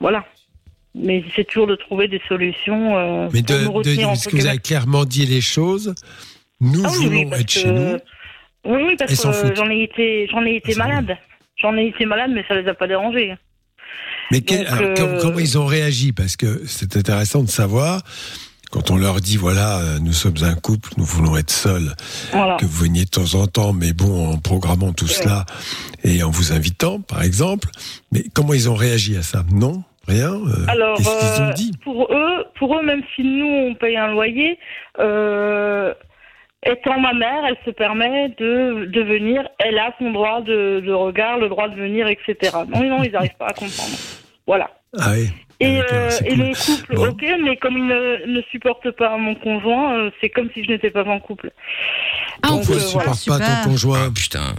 voilà. 0.00 0.24
Mais 0.94 1.24
c'est 1.34 1.44
toujours 1.44 1.66
de 1.66 1.74
trouver 1.74 2.06
des 2.06 2.20
solutions 2.28 2.96
euh, 2.96 3.28
Mais 3.32 3.42
pour 3.42 3.82
de, 3.82 3.90
nous 3.90 3.96
de, 3.96 4.02
parce 4.04 4.26
que 4.28 4.36
vous 4.36 4.46
avez 4.46 4.58
clairement 4.58 5.04
dit 5.04 5.26
les 5.26 5.40
choses. 5.40 5.92
Nous 6.60 6.82
Ah 6.84 6.90
oui, 7.00 7.06
voulons 7.06 7.32
être 7.32 7.50
chez 7.50 7.68
nous. 7.68 7.96
Oui, 8.64 8.80
oui, 8.86 8.96
parce 8.96 9.20
que 9.20 9.54
j'en 9.56 9.68
ai 9.68 9.82
été, 9.82 10.28
j'en 10.30 10.44
ai 10.46 10.54
été 10.54 10.76
malade. 10.76 11.18
J'en 11.64 11.78
ai 11.78 11.86
été 11.86 12.04
malade, 12.04 12.30
mais 12.34 12.44
ça 12.46 12.54
les 12.60 12.68
a 12.68 12.74
pas 12.74 12.86
dérangés. 12.86 13.34
Mais 14.30 14.42
quel- 14.42 14.66
donc, 14.66 14.68
alors, 14.68 14.90
euh, 14.90 14.94
com- 14.94 15.18
comment 15.22 15.38
ils 15.38 15.56
ont 15.58 15.64
réagi? 15.64 16.12
Parce 16.12 16.36
que 16.36 16.60
c'est 16.66 16.94
intéressant 16.98 17.42
de 17.42 17.48
savoir. 17.48 18.02
Quand 18.70 18.90
on 18.90 18.96
leur 18.98 19.20
dit, 19.22 19.38
voilà, 19.38 19.78
euh, 19.78 19.98
nous 19.98 20.12
sommes 20.12 20.34
un 20.42 20.56
couple, 20.56 20.90
nous 20.98 21.04
voulons 21.04 21.38
être 21.38 21.50
seuls, 21.50 21.94
Voilà. 22.32 22.56
que 22.58 22.66
vous 22.66 22.84
veniez 22.84 23.04
de 23.06 23.08
temps 23.10 23.34
en 23.40 23.46
temps, 23.46 23.72
mais 23.72 23.94
bon, 23.94 24.32
en 24.32 24.36
programmant 24.38 24.92
tout 24.92 25.06
cela 25.06 25.46
et 26.02 26.22
en 26.22 26.28
vous 26.30 26.52
invitant, 26.52 27.00
par 27.00 27.22
exemple. 27.22 27.68
Mais 28.12 28.24
comment 28.34 28.52
ils 28.52 28.68
ont 28.68 28.74
réagi 28.74 29.16
à 29.16 29.22
ça? 29.22 29.42
Non? 29.50 29.84
Rien? 30.06 30.34
Euh, 30.34 30.66
Alors, 30.68 30.98
ont 31.00 31.54
dit? 31.54 31.72
pour 31.82 32.08
eux, 32.12 32.44
pour 32.58 32.76
eux, 32.78 32.82
même 32.84 33.00
si 33.16 33.22
nous 33.22 33.46
on 33.46 33.74
paye 33.74 33.96
un 33.96 34.08
loyer, 34.08 34.58
euh, 34.98 35.94
étant 36.64 36.98
ma 37.00 37.12
mère, 37.12 37.44
elle 37.46 37.56
se 37.64 37.70
permet 37.70 38.28
de, 38.38 38.86
de 38.86 39.00
venir. 39.02 39.48
Elle 39.58 39.78
a 39.78 39.94
son 39.98 40.10
droit 40.12 40.40
de, 40.42 40.80
de 40.84 40.92
regard, 40.92 41.38
le 41.38 41.48
droit 41.48 41.68
de 41.68 41.76
venir, 41.76 42.06
etc. 42.08 42.36
Non, 42.68 42.82
non, 42.84 43.02
ils 43.02 43.12
n'arrivent 43.12 43.36
pas 43.38 43.46
à 43.48 43.52
comprendre. 43.52 43.96
Voilà. 44.46 44.70
Ah 44.98 45.12
oui 45.14 45.28
Et, 45.60 45.80
Ah, 45.80 45.92
euh, 45.94 46.10
c'est 46.10 46.26
et 46.26 46.30
cool. 46.36 46.38
le 46.38 46.54
couple, 46.54 46.94
Bon. 46.96 47.08
ok, 47.08 47.24
mais 47.42 47.56
comme 47.56 47.78
il 47.78 47.86
ne, 47.86 48.26
ne 48.26 48.42
supporte 48.50 48.90
pas 48.92 49.16
mon 49.16 49.34
conjoint, 49.34 49.94
euh, 49.98 50.10
c'est 50.20 50.28
comme 50.30 50.50
si 50.54 50.64
je 50.64 50.70
n'étais 50.70 50.90
pas 50.90 51.04
en 51.04 51.20
couple. 51.20 51.50
Ah, 52.42 52.48
Donc, 52.48 52.58
Pourquoi 52.60 52.76
euh, 52.76 52.78
il 52.80 52.86
ne 52.86 52.92
voilà. 52.92 53.14
supporte 53.14 53.40
pas 53.40 53.46
ton 53.46 53.52
Ah 53.60 53.64
conjoint? 53.64 54.12
Putain. 54.12 54.54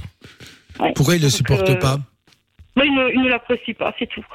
Pourquoi 0.96 1.16
il 1.16 1.20
ne 1.20 1.26
le 1.26 1.32
Donc, 1.32 1.38
supporte 1.38 1.70
euh, 1.70 1.76
pas? 1.76 1.98
ne, 2.78 3.14
il 3.14 3.22
ne 3.22 3.30
l'apprécie 3.30 3.74
pas, 3.74 3.94
c'est 4.00 4.08
tout. 4.08 4.26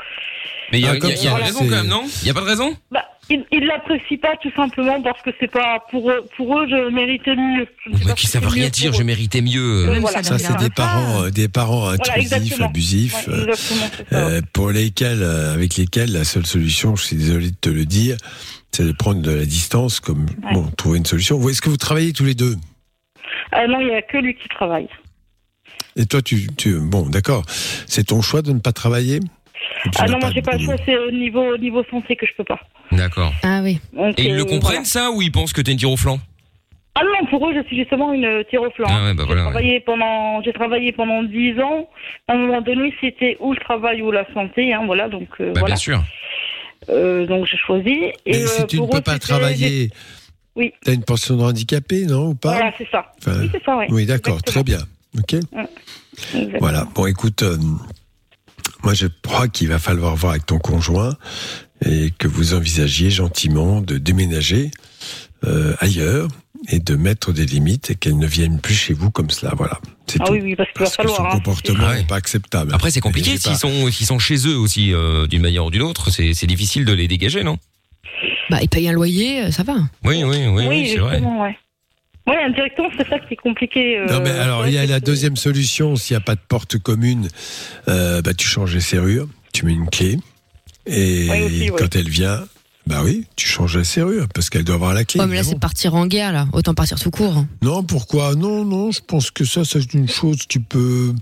Mais 0.72 0.78
il 0.78 0.84
y 0.84 0.86
a, 0.86 0.90
Ah, 0.92 0.96
y 0.96 1.04
a- 1.04 1.14
y 1.14 1.26
une 1.26 1.32
raison 1.42 1.60
quand 1.60 1.70
même, 1.70 1.86
non? 1.88 2.04
Il 2.22 2.28
y 2.28 2.30
a 2.30 2.34
pas 2.34 2.40
de 2.42 2.46
raison? 2.46 2.76
Bah, 2.92 3.04
il, 3.28 3.44
il 3.52 3.66
l'apprécie 3.66 4.16
pas 4.16 4.36
tout 4.42 4.50
simplement 4.56 5.00
parce 5.02 5.20
que 5.22 5.30
c'est 5.40 5.50
pas 5.50 5.78
pour 5.90 6.10
eux, 6.10 6.24
pour 6.36 6.58
eux 6.58 6.66
je 6.68 6.90
méritais 6.92 7.34
mieux. 7.36 7.66
Ne 7.86 8.04
Mais 8.06 8.14
qui 8.14 8.26
ça 8.26 8.40
veut 8.40 8.48
rien 8.48 8.68
dire, 8.68 8.92
je 8.92 9.02
méritais 9.02 9.40
mieux. 9.40 9.88
Euh, 9.88 9.98
voilà. 10.00 10.22
ça 10.22 10.34
ne 10.34 10.38
c'est 10.38 10.56
des 10.58 10.70
parents, 10.70 11.24
euh, 11.24 11.30
des 11.30 11.48
parents 11.48 11.88
intrusifs, 11.88 12.60
abusifs, 12.60 13.26
Ouais, 13.28 13.34
euh, 13.34 13.54
euh, 14.12 14.40
pour 14.52 14.70
lesquels, 14.70 15.22
euh, 15.22 15.54
avec 15.54 15.76
lesquels, 15.76 16.12
la 16.12 16.24
seule 16.24 16.46
solution, 16.46 16.94
je 16.96 17.04
suis 17.04 17.16
désolé 17.16 17.50
de 17.50 17.56
te 17.60 17.68
le 17.68 17.84
dire, 17.84 18.16
c'est 18.72 18.84
de 18.84 18.92
prendre 18.92 19.20
de 19.22 19.30
la 19.32 19.44
distance, 19.44 19.98
comme 20.00 20.26
Ouais. 20.44 20.54
bon, 20.54 20.70
trouver 20.76 20.98
une 20.98 21.06
solution. 21.06 21.48
Est-ce 21.48 21.62
que 21.62 21.68
vous 21.70 21.76
travaillez 21.76 22.12
tous 22.12 22.24
les 22.24 22.34
deux? 22.34 22.56
Ah 23.52 23.66
non, 23.66 23.80
il 23.80 23.88
y 23.88 23.94
a 23.94 24.02
que 24.02 24.18
lui 24.18 24.34
qui 24.34 24.48
travaille. 24.48 24.88
Et 25.96 26.06
toi, 26.06 26.22
tu, 26.22 26.46
tu 26.56 26.78
bon, 26.78 27.02
d'accord. 27.08 27.44
C'est 27.86 28.04
ton 28.08 28.22
choix 28.22 28.42
de 28.42 28.52
ne 28.52 28.60
pas 28.60 28.72
travailler? 28.72 29.18
Ah 29.98 30.06
non, 30.06 30.18
moi 30.20 30.30
j'ai 30.34 30.42
pas 30.42 30.56
le 30.56 30.64
choix, 30.64 30.76
c'est 30.84 30.96
au 30.96 31.10
niveau, 31.10 31.54
au 31.54 31.56
niveau 31.58 31.82
santé 31.90 32.16
que 32.16 32.26
je 32.26 32.32
peux 32.36 32.44
pas. 32.44 32.60
D'accord. 32.92 33.32
Ah 33.42 33.60
oui. 33.62 33.80
Donc, 33.92 34.18
Et 34.18 34.24
ils 34.24 34.32
euh, 34.32 34.36
le 34.36 34.44
comprennent 34.44 34.60
voilà. 34.60 34.84
ça 34.84 35.10
ou 35.10 35.22
ils 35.22 35.32
pensent 35.32 35.52
que 35.52 35.60
t'es 35.60 35.72
une 35.72 35.78
tire 35.78 35.90
au 35.90 35.96
flanc? 35.96 36.18
Ah 36.96 37.02
non, 37.04 37.26
pour 37.30 37.48
eux, 37.48 37.54
je 37.54 37.62
suis 37.66 37.76
justement 37.78 38.12
une 38.12 38.44
tire 38.50 38.62
au 38.62 38.70
flanc. 38.70 38.88
Ah 38.90 39.04
ouais, 39.04 39.14
bah 39.14 39.22
j'ai 39.22 39.26
voilà, 39.26 39.42
travaillé 39.42 39.80
pendant, 39.80 40.42
j'ai 40.42 40.52
travaillé 40.52 40.92
pendant 40.92 41.22
10 41.22 41.60
ans. 41.60 41.88
À 42.28 42.32
un 42.32 42.36
moment 42.36 42.60
donné, 42.60 42.92
c'était 43.00 43.36
ou 43.40 43.52
le 43.52 43.58
travail 43.60 44.02
ou 44.02 44.10
la 44.10 44.26
santé, 44.34 44.74
hein, 44.74 44.82
voilà. 44.86 45.08
Donc 45.08 45.28
euh, 45.40 45.46
Bah 45.52 45.60
voilà. 45.60 45.66
bien 45.66 45.76
sûr. 45.76 46.02
Euh, 46.88 47.26
donc 47.26 47.46
j'ai 47.46 47.56
choisi. 47.58 47.90
Et 48.26 48.32
Mais 48.32 48.46
si 48.46 48.62
euh, 48.62 48.66
tu 48.66 48.80
ne 48.80 48.86
peux 48.86 48.98
eux, 48.98 49.00
pas 49.02 49.18
travailler, 49.18 49.90
Oui. 50.56 50.72
tu 50.84 50.90
as 50.90 50.94
une 50.94 51.04
pension 51.04 51.36
de 51.36 51.42
handicapé, 51.42 52.06
non 52.06 52.30
Ou 52.30 52.34
pas? 52.34 52.54
Voilà, 52.54 52.72
c'est 52.76 52.88
ça. 52.90 53.12
Enfin, 53.18 53.38
Oui, 53.40 53.48
c'est 53.52 53.62
ça, 53.64 53.76
ouais. 53.76 53.86
Oui, 53.90 54.04
d'accord, 54.06 54.42
très 54.42 54.64
bien. 54.64 54.80
Ok. 55.16 55.34
Exactement. 55.34 56.58
Voilà. 56.58 56.86
Bon, 56.94 57.06
écoute, 57.06 57.42
euh, 57.44 57.56
moi, 58.82 58.94
je 58.94 59.06
crois 59.22 59.48
qu'il 59.48 59.68
va 59.68 59.78
falloir 59.78 60.14
voir 60.16 60.32
avec 60.32 60.46
ton 60.46 60.58
conjoint 60.58 61.16
et 61.84 62.12
que 62.18 62.28
vous 62.28 62.54
envisagiez 62.54 63.10
gentiment 63.10 63.80
de 63.80 63.98
déménager 63.98 64.70
euh, 65.44 65.74
ailleurs 65.80 66.28
et 66.68 66.78
de 66.78 66.94
mettre 66.94 67.32
des 67.32 67.46
limites 67.46 67.90
et 67.90 67.94
qu'elle 67.94 68.18
ne 68.18 68.26
vienne 68.26 68.60
plus 68.60 68.74
chez 68.74 68.92
vous 68.92 69.10
comme 69.10 69.30
cela. 69.30 69.52
Voilà. 69.56 69.78
C'est 70.06 70.20
Ah 70.20 70.26
tout. 70.26 70.32
oui, 70.34 70.40
oui, 70.42 70.56
parce 70.56 70.68
qu'il 70.70 70.78
va 70.80 70.84
Parce 70.84 70.96
que 70.96 71.02
son 71.08 71.14
falloir. 71.14 71.26
hein. 71.34 71.36
comportement 71.38 71.94
n'est 71.94 72.04
pas 72.04 72.16
acceptable. 72.16 72.74
Après 72.74 72.90
c'est 72.90 73.00
compliqué 73.00 73.38
s'ils 73.38 73.52
pas- 73.52 73.56
sont 73.58 73.90
s'ils 73.90 74.06
sont 74.06 74.18
chez 74.18 74.46
eux 74.46 74.56
aussi 74.58 74.92
euh, 74.92 75.26
d'une 75.26 75.40
manière 75.40 75.64
ou 75.64 75.70
d'une 75.70 75.82
autre, 75.82 76.10
c'est 76.10 76.34
c'est 76.34 76.46
difficile 76.46 76.84
de 76.84 76.92
les 76.92 77.08
dégager, 77.08 77.42
non? 77.44 77.58
Bah, 78.50 78.58
il 78.60 78.68
paye 78.68 78.88
un 78.88 78.92
loyer, 78.92 79.44
euh, 79.44 79.50
ça 79.52 79.62
va. 79.62 79.74
Oui, 80.04 80.22
oui, 80.24 80.46
oui, 80.48 80.66
oui, 80.68 80.88
c'est 80.92 80.98
vrai. 80.98 81.20
ouais. 81.20 81.56
Ouais, 82.30 82.42
indirectement, 82.44 82.88
c'est 82.96 83.08
ça 83.08 83.18
qui 83.18 83.34
est 83.34 83.36
compliqué. 83.36 83.98
euh, 83.98 84.06
Non, 84.06 84.20
mais 84.22 84.30
alors, 84.30 84.66
il 84.68 84.74
y 84.74 84.78
a 84.78 84.86
la 84.86 85.00
deuxième 85.00 85.36
solution. 85.36 85.96
S'il 85.96 86.14
n'y 86.16 86.22
a 86.22 86.24
pas 86.24 86.36
de 86.36 86.40
porte 86.46 86.78
commune, 86.78 87.28
euh, 87.88 88.22
bah, 88.22 88.34
tu 88.34 88.46
changes 88.46 88.72
les 88.74 88.80
serrures, 88.80 89.26
tu 89.52 89.66
mets 89.66 89.72
une 89.72 89.88
clé. 89.90 90.16
Et 90.86 91.26
Oui, 91.28 91.42
aussi, 91.42 91.70
oui. 91.70 91.76
quand 91.76 91.96
elle 91.96 92.08
vient, 92.08 92.44
bah 92.90 93.02
oui, 93.04 93.24
tu 93.36 93.46
changes 93.46 93.76
la 93.76 93.84
serrure 93.84 94.26
parce 94.34 94.50
qu'elle 94.50 94.64
doit 94.64 94.74
avoir 94.74 94.94
la 94.94 95.04
clé. 95.04 95.20
Ouais, 95.20 95.26
mais 95.28 95.36
là, 95.36 95.44
c'est 95.44 95.58
partir 95.58 95.94
en 95.94 96.06
guerre, 96.06 96.32
là. 96.32 96.46
Autant 96.52 96.74
partir 96.74 96.98
tout 96.98 97.12
court. 97.12 97.44
Non, 97.62 97.84
pourquoi? 97.84 98.34
Non, 98.34 98.64
non, 98.64 98.90
je 98.90 99.00
pense 99.00 99.30
que 99.30 99.44
ça, 99.44 99.64
c'est 99.64 99.94
une 99.94 100.08
chose, 100.08 100.38
tu 100.48 100.58
peux. 100.58 101.14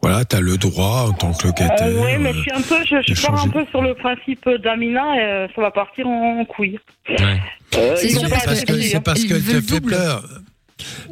Voilà, 0.00 0.24
tu 0.24 0.36
as 0.36 0.40
le 0.40 0.56
droit 0.56 1.08
en 1.08 1.12
tant 1.12 1.32
que 1.32 1.48
locataire. 1.48 1.86
Euh, 1.86 2.02
ouais, 2.02 2.18
mais 2.18 2.30
euh, 2.30 2.32
je 2.32 2.40
suis 2.40 2.52
un 2.52 2.62
peu, 2.62 2.76
je, 2.84 2.96
je 3.06 3.14
de 3.14 3.26
pars 3.26 3.44
un 3.44 3.48
peu 3.48 3.66
sur 3.70 3.82
le 3.82 3.94
principe 3.94 4.48
d'Amina, 4.62 5.16
et, 5.16 5.20
euh, 5.20 5.48
ça 5.54 5.60
va 5.60 5.70
partir 5.70 6.06
en, 6.06 6.44
couille. 6.46 6.78
Ouais. 7.08 7.40
Euh, 7.76 7.96
C'est 7.96 8.28
parce 8.30 8.64
que 8.64 8.96
hein. 8.96 9.26
qu'elle 9.28 9.38
veut 9.38 9.62
te 9.62 9.74
fait 9.74 9.80
peur. 9.80 10.24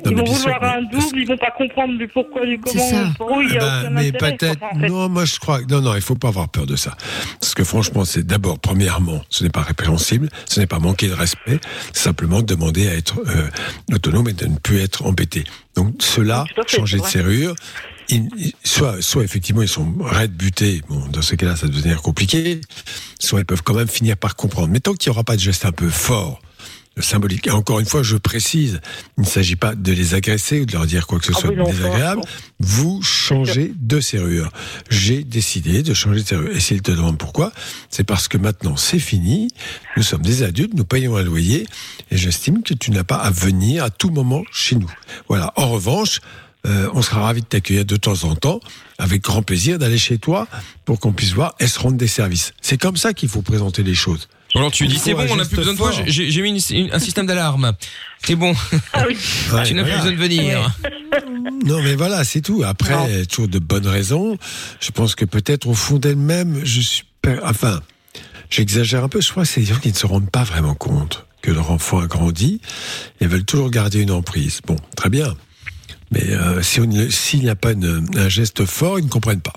Non, 0.05 0.11
Ils 0.11 0.17
vont 0.17 0.25
vouloir 0.25 0.63
un 0.63 0.83
double, 0.83 1.19
ils 1.19 1.27
vont 1.27 1.37
pas 1.37 1.51
comprendre 1.57 1.99
du 1.99 2.09
pourquoi, 2.09 2.47
du 2.47 2.59
comment. 2.59 2.91
ça. 2.91 3.13
Pour 3.17 3.39
eux, 3.39 3.45
il 3.45 3.55
y 3.55 3.57
a 3.57 3.61
Ben, 3.61 3.81
aucun 3.81 3.91
mais 3.91 4.13
peut-être. 4.13 4.59
quoi, 4.59 4.69
en 4.75 4.79
fait. 4.81 4.89
Non, 4.89 5.09
moi 5.09 5.25
je 5.25 5.39
crois. 5.39 5.61
Non, 5.69 5.81
non, 5.81 5.95
il 5.95 6.01
faut 6.03 6.15
pas 6.15 6.29
avoir 6.29 6.49
peur 6.49 6.67
de 6.67 6.77
ça. 6.77 6.97
Parce 7.41 7.55
que 7.55 7.65
franchement, 7.65 8.05
c'est 8.05 8.27
d'abord, 8.27 8.59
premièrement, 8.59 9.23
ce 9.29 9.45
n'est 9.45 9.51
pas 9.51 9.63
répréhensible, 9.63 10.29
ce 10.47 10.61
n'est 10.61 10.67
pas 10.67 10.79
manquer 10.79 11.09
de 11.09 11.15
respect, 11.15 11.61
c'est 11.93 12.03
simplement 12.05 12.43
demander 12.43 12.89
à 12.89 12.95
être 12.95 13.19
euh, 13.27 13.49
autonome 13.95 14.29
et 14.29 14.33
de 14.33 14.47
ne 14.47 14.57
plus 14.57 14.79
être 14.81 15.05
embêté. 15.05 15.45
Donc 15.77 15.95
cela, 16.01 16.45
changer 16.67 16.99
de 16.99 17.05
serrure. 17.05 17.55
soit, 18.65 19.01
soit 19.03 19.23
effectivement 19.25 19.63
ils 19.63 19.69
sont 19.69 19.95
raides 20.01 20.33
butés. 20.35 20.83
Bon, 20.89 21.07
dans 21.13 21.23
ce 21.23 21.35
cas-là, 21.35 21.57
ça 21.57 21.69
devient 21.69 21.97
compliqué. 22.03 22.61
Soit 23.21 23.41
ils 23.41 23.45
peuvent 23.45 23.63
quand 23.63 23.75
même 23.75 23.89
finir 23.89 24.17
par 24.17 24.35
comprendre. 24.37 24.69
Mais 24.69 24.81
tant 24.81 24.95
qu'il 24.95 25.11
n'y 25.11 25.15
aura 25.15 25.25
pas 25.25 25.37
de 25.37 25.41
geste 25.41 25.65
un 25.67 25.73
peu 25.73 25.89
fort 25.89 26.41
symbolique. 27.01 27.47
Et 27.47 27.51
encore 27.51 27.81
une 27.81 27.87
fois, 27.87 28.03
je 28.03 28.17
précise, 28.17 28.81
il 29.17 29.23
ne 29.23 29.27
s'agit 29.27 29.57
pas 29.57 29.75
de 29.75 29.93
les 29.93 30.15
agresser 30.15 30.61
ou 30.61 30.67
de 30.67 30.73
leur 30.73 30.87
dire 30.87 31.07
quoi 31.07 31.19
que 31.19 31.27
ce 31.27 31.33
Ah 31.35 31.41
soit 31.41 31.51
oui, 31.51 31.57
non, 31.57 31.65
désagréable. 31.65 32.21
non. 32.21 32.27
Vous 32.61 33.03
changez 33.03 33.73
de 33.79 34.01
serrure. 34.01 34.51
J'ai 34.91 35.25
décidé 35.25 35.83
de 35.83 35.95
changer 35.95 36.23
de 36.23 36.27
serrure. 36.27 36.51
Et 36.57 36.61
s'ils 36.61 36.83
te 36.83 36.91
demandent 36.91 37.19
pourquoi, 37.19 37.53
c'est 37.91 38.05
parce 38.05 38.29
que 38.29 38.39
maintenant 38.39 38.77
c'est 38.77 38.99
fini. 38.99 39.49
Nous 39.97 40.03
sommes 40.03 40.23
des 40.23 40.43
adultes, 40.43 40.75
nous 40.75 40.85
payons 40.85 41.17
un 41.17 41.23
loyer, 41.23 41.67
et 42.11 42.17
j'estime 42.17 42.63
que 42.63 42.75
tu 42.75 42.91
n'as 42.91 43.05
pas 43.05 43.17
à 43.17 43.31
venir 43.31 43.85
à 43.85 43.91
tout 43.91 44.11
moment 44.11 44.43
chez 44.53 44.77
nous. 44.77 44.91
Voilà. 45.29 45.53
En 45.57 45.69
revanche, 45.71 46.21
euh, 46.67 46.89
on 46.93 47.03
sera 47.03 47.21
ravis 47.23 47.43
de 47.43 47.47
t'accueillir 47.47 47.85
de 47.85 47.97
temps 47.97 48.25
en 48.25 48.35
temps, 48.35 48.61
avec 48.99 49.23
grand 49.23 49.43
plaisir 49.43 49.79
d'aller 49.79 49.99
chez 49.99 50.19
toi 50.19 50.49
pour 50.85 50.99
qu'on 50.99 51.13
puisse 51.13 51.33
voir 51.33 51.55
et 51.61 51.69
se 51.69 51.79
rendre 51.79 51.97
des 51.97 52.09
services. 52.09 52.53
C'est 52.61 52.79
comme 52.79 52.97
ça 52.97 53.13
qu'il 53.15 53.29
faut 53.29 53.43
présenter 53.43 53.83
les 53.85 53.95
choses. 53.95 54.29
Alors 54.55 54.71
tu 54.71 54.87
dis 54.87 54.99
c'est 54.99 55.13
bon, 55.15 55.21
on 55.31 55.37
n'a 55.37 55.43
geste 55.43 55.49
plus 55.51 55.57
besoin 55.59 55.73
de 55.75 55.79
toi. 55.79 55.93
J'ai 56.07 56.31
j'ai 56.31 56.43
mis 56.43 56.51
une- 56.71 56.77
une- 56.87 56.93
un 56.93 56.99
système 56.99 57.27
d'alarme. 57.27 57.73
C'est 58.25 58.35
bon. 58.35 58.55
Ah 58.93 59.05
oui. 59.07 59.17
Ouais, 59.53 59.63
tu 59.67 59.75
n'as 59.75 59.83
plus 59.85 59.93
besoin 59.93 60.11
de 60.13 60.17
venir. 60.17 60.75
Non, 61.65 61.83
mais 61.83 61.95
voilà, 61.95 62.25
c'est 62.25 62.41
tout. 62.41 62.63
Après, 62.65 63.27
toujours 63.27 63.49
de 63.49 63.59
bonnes 63.59 63.87
raisons. 63.87 64.39
Je 64.81 64.91
pense 64.91 65.15
que 65.15 65.25
peut-être 65.25 65.67
au 65.67 65.75
fond 65.75 65.99
d'elle-même, 65.99 66.61
je 66.65 66.81
suis, 66.81 67.03
per- 67.23 67.41
enfin, 67.45 67.81
j'exagère 68.51 69.05
un 69.05 69.09
peu. 69.09 69.21
Je 69.21 69.31
crois 69.31 69.43
que 69.45 69.49
c'est 69.49 69.61
des 69.61 69.67
gens 69.67 69.79
qui 69.79 69.89
ne 69.89 69.95
se 69.97 70.07
rendent 70.07 70.31
pas 70.31 70.45
vraiment 70.45 70.75
compte 70.75 71.27
que 71.43 71.51
leur 71.51 71.71
enfant 71.71 72.01
a 72.01 72.07
grandi 72.07 72.61
et 73.21 73.27
veulent 73.27 73.45
toujours 73.45 73.71
garder 73.71 74.01
une 74.01 74.11
emprise. 74.11 74.61
Bon, 74.67 74.77
très 74.97 75.11
bien. 75.11 75.35
Mais 76.11 76.25
euh, 76.31 76.63
si 76.63 76.81
on 76.81 76.87
ne- 76.87 77.09
s'il 77.11 77.41
n'y 77.41 77.51
a 77.51 77.55
pas 77.57 77.73
une- 77.73 78.09
un 78.17 78.29
geste 78.29 78.65
fort, 78.65 78.99
ils 78.99 79.05
ne 79.05 79.11
comprennent 79.11 79.41
pas. 79.43 79.53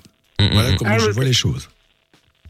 Voilà 0.53 0.73
comment 0.75 0.91
Ah, 0.93 0.97
je 0.99 1.09
vois 1.11 1.23
les 1.23 1.33
choses. 1.33 1.69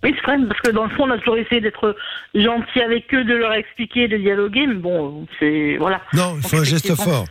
Oui, 0.04 0.16
c'est 0.16 0.26
vrai, 0.26 0.38
parce 0.48 0.60
que 0.62 0.72
dans 0.72 0.86
le 0.86 0.90
fond, 0.96 1.04
on 1.04 1.12
a 1.12 1.18
toujours 1.20 1.38
essayé 1.38 1.62
d'être 1.62 1.96
gentil 2.34 2.80
avec 2.82 3.14
eux, 3.14 3.24
de 3.24 3.34
leur 3.36 3.54
expliquer, 3.54 4.08
de 4.08 4.18
dialoguer, 4.18 4.66
mais 4.68 4.76
bon, 4.76 5.28
c'est. 5.40 5.78
Voilà. 5.78 6.02
Non, 6.14 6.36
il 6.38 6.48
faut 6.48 6.58
un 6.58 6.64
geste 6.64 6.96
fort. 6.96 7.26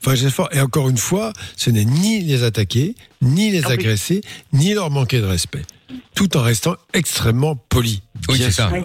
Il 0.00 0.04
faut 0.04 0.10
un 0.10 0.14
geste 0.14 0.34
fort. 0.34 0.48
Et 0.52 0.60
encore 0.60 0.90
une 0.90 0.98
fois, 0.98 1.32
ce 1.56 1.70
n'est 1.70 1.84
ni 1.86 2.20
les 2.20 2.44
attaquer, 2.44 2.94
ni 3.22 3.50
les 3.50 3.62
Ah 3.64 3.68
oui. 3.68 3.74
agresser, 3.74 4.20
ni 4.52 4.74
leur 4.74 4.90
manquer 4.90 5.20
de 5.20 5.26
respect. 5.26 5.62
Tout 6.14 6.36
en 6.36 6.42
restant 6.42 6.76
extrêmement 6.92 7.56
poli. 7.56 8.02
Oui, 8.28 8.36
c'est 8.38 8.50
ça. 8.50 8.70
Oui. 8.72 8.80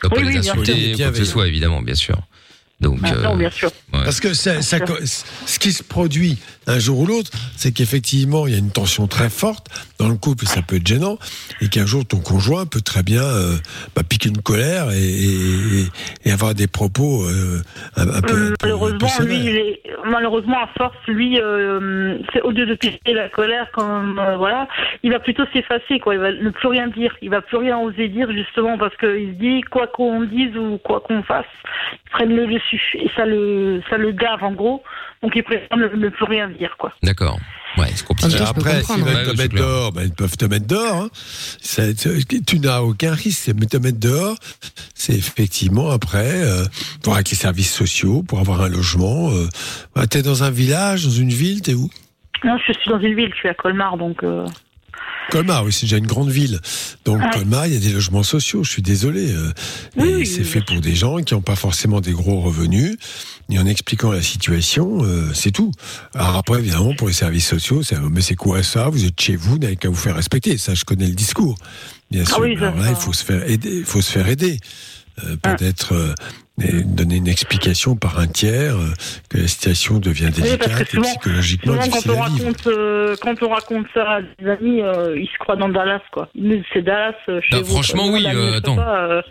Pas 0.00 0.08
Oui, 0.12 0.20
les 0.22 0.26
oui, 0.26 0.30
bien 0.40 0.52
insulter, 0.52 0.94
sûr. 0.94 1.04
quoi 1.06 1.10
que 1.12 1.18
ce 1.18 1.24
soit 1.24 1.48
évidemment, 1.48 1.80
bien 1.82 1.94
sûr. 1.94 2.18
Donc 2.80 3.00
Ah, 3.02 3.12
euh, 3.12 3.22
non, 3.22 3.36
bien 3.36 3.50
sûr. 3.50 3.70
ouais. 3.92 4.04
Parce 4.04 4.20
que 4.20 4.34
ça, 4.34 4.62
ça- 4.62 4.78
ce 5.46 5.58
qui 5.58 5.72
se 5.72 5.82
produit 5.82 6.38
un 6.68 6.78
jour 6.78 7.00
ou 7.00 7.06
l'autre, 7.06 7.30
c'est 7.56 7.72
qu'effectivement, 7.72 8.46
il 8.46 8.52
y 8.52 8.56
a 8.56 8.58
une 8.58 8.70
tension 8.70 9.08
très 9.08 9.30
forte 9.30 9.66
dans 9.98 10.08
le 10.08 10.14
couple, 10.14 10.46
ça 10.46 10.62
peut 10.62 10.76
être 10.76 10.86
gênant, 10.86 11.18
et 11.60 11.68
qu'un 11.68 11.86
jour, 11.86 12.06
ton 12.06 12.18
conjoint 12.20 12.66
peut 12.66 12.80
très 12.80 13.02
bien 13.02 13.22
euh, 13.24 13.56
bah, 13.96 14.02
piquer 14.08 14.28
une 14.28 14.40
colère 14.42 14.90
et, 14.92 14.96
et- 15.02 15.86
et 16.24 16.30
avoir 16.30 16.54
des 16.54 16.68
propos 16.68 17.24
euh, 17.24 17.62
un, 17.96 18.02
un 18.02 18.06
peu, 18.06 18.16
un 18.16 18.20
peu- 18.20 18.46
un 18.46 18.48
peu 18.50 18.54
Malheureusement, 18.62 19.08
sévères. 19.08 19.26
lui, 19.42 19.50
il 19.50 19.56
est, 19.56 19.82
malheureusement, 20.04 20.62
à 20.62 20.68
force, 20.78 20.96
lui, 21.08 21.40
euh, 21.40 22.18
c'est 22.32 22.42
au 22.42 22.52
lieu 22.52 22.64
de 22.66 22.74
piquer 22.76 23.12
la 23.12 23.28
colère, 23.28 23.66
comme 23.72 24.20
euh, 24.20 24.36
voilà, 24.36 24.68
il 25.02 25.10
va 25.10 25.18
plutôt 25.18 25.44
s'effacer, 25.52 25.98
quoi. 25.98 26.14
Il 26.14 26.20
va 26.20 26.30
ne 26.30 26.50
plus 26.50 26.68
rien 26.68 26.86
dire. 26.86 27.12
Il 27.22 27.30
va 27.30 27.40
plus 27.40 27.56
rien 27.56 27.76
oser 27.78 28.08
dire, 28.08 28.30
justement, 28.30 28.78
parce 28.78 28.96
qu'il 28.98 29.34
se 29.34 29.40
dit 29.40 29.62
quoi 29.62 29.88
qu'on 29.88 30.22
dise 30.22 30.56
ou 30.56 30.78
quoi 30.78 31.00
qu'on 31.00 31.24
fasse, 31.24 31.46
ils 32.06 32.10
prennent 32.10 32.36
le 32.36 32.46
dessus 32.46 32.67
et 32.94 33.10
ça 33.16 33.24
le, 33.26 33.80
ça 33.90 33.96
le 33.96 34.12
gave 34.12 34.42
en 34.42 34.52
gros. 34.52 34.82
Donc 35.22 35.32
il 35.34 35.42
préfère 35.42 35.76
ne, 35.76 35.88
ne 35.88 36.08
plus 36.10 36.24
rien 36.24 36.48
dire, 36.48 36.76
quoi. 36.78 36.92
D'accord. 37.02 37.38
Ouais, 37.76 37.88
c'est 37.94 38.04
compliqué. 38.06 38.36
Après, 38.40 38.82
s'ils 38.82 39.02
veulent 39.04 39.14
Ouais, 39.14 39.24
te 39.32 39.36
mettre 39.36 39.54
dehors, 39.54 39.92
ben, 39.92 40.02
ils 40.04 40.12
peuvent 40.14 40.36
te 40.36 40.44
mettre 40.46 40.66
dehors. 40.66 41.02
hein. 41.02 41.08
Ça- 41.60 41.92
tu 41.94 42.42
tu 42.44 42.58
n'as 42.60 42.80
aucun 42.80 43.12
risque. 43.14 43.50
Mais 43.58 43.66
te 43.66 43.76
mettre 43.76 43.98
dehors, 44.00 44.36
c'est 44.94 45.14
effectivement 45.14 45.90
après, 45.90 46.42
euh, 46.42 46.64
pour 47.02 47.14
avec 47.14 47.30
les 47.30 47.36
services 47.36 47.72
sociaux, 47.74 48.22
pour 48.22 48.38
avoir 48.40 48.62
un 48.62 48.68
logement. 48.68 49.30
Euh, 49.32 49.46
bah, 49.94 50.06
t'es 50.06 50.22
dans 50.22 50.44
un 50.44 50.50
village, 50.50 51.04
dans 51.04 51.10
une 51.10 51.28
ville, 51.30 51.60
t'es 51.62 51.74
où? 51.74 51.90
Non, 52.44 52.56
je 52.66 52.72
suis 52.72 52.90
dans 52.90 53.00
une 53.00 53.14
ville, 53.14 53.30
je 53.32 53.38
suis 53.38 53.48
à 53.48 53.54
Colmar, 53.54 53.96
donc. 53.96 54.22
euh, 54.22 54.46
Colmar, 55.30 55.64
oui, 55.64 55.72
c'est 55.72 55.82
déjà 55.86 55.98
une 55.98 56.06
grande 56.06 56.30
ville. 56.30 56.60
Donc 57.04 57.20
Ouais. 57.20 57.30
Colmar, 57.32 57.66
il 57.66 57.74
y 57.74 57.76
a 57.76 57.80
des 57.80 57.90
logements 57.92 58.22
sociaux. 58.22 58.64
Je 58.64 58.70
suis 58.70 58.82
désolé. 58.82 59.30
euh, 59.30 59.52
Oui, 59.96 60.26
c'est 60.26 60.38
oui, 60.40 60.44
fait 60.44 60.60
pour 60.62 60.80
des 60.80 60.94
gens 60.94 61.18
qui 61.18 61.34
n'ont 61.34 61.42
pas 61.42 61.56
forcément 61.56 62.00
des 62.00 62.12
gros 62.12 62.40
revenus. 62.40 62.96
Et 63.50 63.58
en 63.58 63.66
expliquant 63.66 64.12
la 64.12 64.22
situation, 64.22 65.02
euh, 65.04 65.32
c'est 65.34 65.50
tout. 65.52 65.70
Alors 66.14 66.36
après, 66.36 66.58
évidemment, 66.58 66.94
pour 66.94 67.08
les 67.08 67.14
services 67.14 67.46
sociaux, 67.46 67.82
c'est 67.82 67.98
mais 67.98 68.20
c'est 68.20 68.34
quoi 68.36 68.62
ça? 68.62 68.88
Vous 68.88 69.04
êtes 69.04 69.20
chez 69.20 69.36
vous, 69.36 69.52
vous 69.52 69.58
n'avez 69.58 69.76
qu'à 69.76 69.88
vous 69.88 69.94
faire 69.94 70.16
respecter. 70.16 70.58
Ça, 70.58 70.74
je 70.74 70.84
connais 70.84 71.06
le 71.06 71.14
discours. 71.14 71.56
Bien 72.10 72.22
Ah 72.26 72.30
sûr. 72.30 72.40
oui, 72.40 72.56
Alors 72.56 72.76
là, 72.76 72.90
il 72.90 72.96
faut 72.96 73.12
se 73.12 73.24
faire 73.24 73.48
aider. 73.48 73.78
Il 73.78 73.84
faut 73.84 74.00
se 74.02 74.10
faire 74.12 74.28
aider. 74.28 74.58
Euh, 75.24 75.36
Peut-être 75.36 75.94
euh, 75.94 76.14
et 76.60 76.82
donner 76.82 77.16
une 77.16 77.28
explication 77.28 77.94
par 77.96 78.18
un 78.18 78.26
tiers 78.26 78.76
euh, 78.76 78.92
que 79.28 79.38
la 79.38 79.48
situation 79.48 79.98
devient 79.98 80.30
Oui, 80.36 80.42
délicate 80.42 80.94
et 80.94 81.00
psychologiquement 81.00 81.72
Souvent, 81.74 81.84
quand 81.84 81.90
difficile 81.90 82.10
on 82.10 82.22
à 82.22 82.28
vivre. 82.28 82.44
raconte, 82.46 82.66
euh, 82.66 83.16
quand 83.20 83.42
on 83.42 83.48
raconte 83.50 83.86
ça 83.94 84.10
à 84.10 84.20
des 84.22 84.48
amis, 84.50 84.82
euh, 84.82 85.18
ils 85.18 85.26
se 85.28 85.38
croient 85.38 85.56
dans 85.56 85.68
Dallas, 85.68 86.00
quoi. 86.12 86.28
Ils 86.34 86.64
c'est 86.72 86.82
Dallas 86.82 87.14
euh, 87.28 87.40
chez 87.42 87.56
Non, 87.56 87.62
vous. 87.62 87.70
franchement, 87.72 88.08
quoi. 88.08 88.12
Oui, 88.18 88.26
euh, 88.26 88.56
attends. 88.58 88.76
ça, 88.76 88.96
euh, 89.04 89.22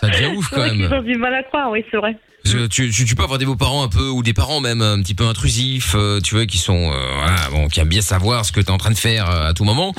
Ça 0.00 0.08
devient 0.08 0.26
ouf 0.36 0.48
quand 0.50 0.58
même. 0.66 0.92
ont 0.92 1.02
du 1.02 1.16
mal 1.16 1.34
à 1.34 1.42
croire, 1.44 1.70
oui, 1.70 1.84
c'est 1.90 1.96
vrai. 1.96 2.16
Que 2.44 2.68
tu, 2.68 2.90
tu, 2.90 3.04
tu 3.04 3.14
peux 3.16 3.24
avoir 3.24 3.38
des 3.40 3.44
beaux-parents 3.46 3.82
un 3.82 3.88
peu 3.88 4.08
ou 4.08 4.22
des 4.22 4.32
parents 4.32 4.60
même 4.60 4.80
un 4.80 5.02
petit 5.02 5.14
peu 5.16 5.24
intrusifs, 5.26 5.94
euh, 5.96 6.20
tu 6.20 6.36
vois, 6.36 6.46
qui 6.46 6.58
sont 6.58 6.92
euh, 6.92 7.14
voilà, 7.16 7.36
bon, 7.50 7.66
qui 7.68 7.80
aiment 7.80 7.88
bien 7.88 8.00
savoir 8.02 8.44
ce 8.44 8.52
que 8.52 8.60
t'es 8.60 8.70
en 8.70 8.78
train 8.78 8.92
de 8.92 8.96
faire 8.98 9.28
euh, 9.28 9.48
à 9.48 9.52
tout 9.52 9.64
moment. 9.64 9.92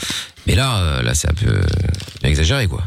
Mais 0.45 0.55
là, 0.55 0.77
euh, 0.79 1.01
là, 1.01 1.13
c'est 1.13 1.29
un 1.29 1.33
peu 1.33 1.49
euh, 1.51 1.61
exagéré, 2.23 2.67
quoi. 2.67 2.83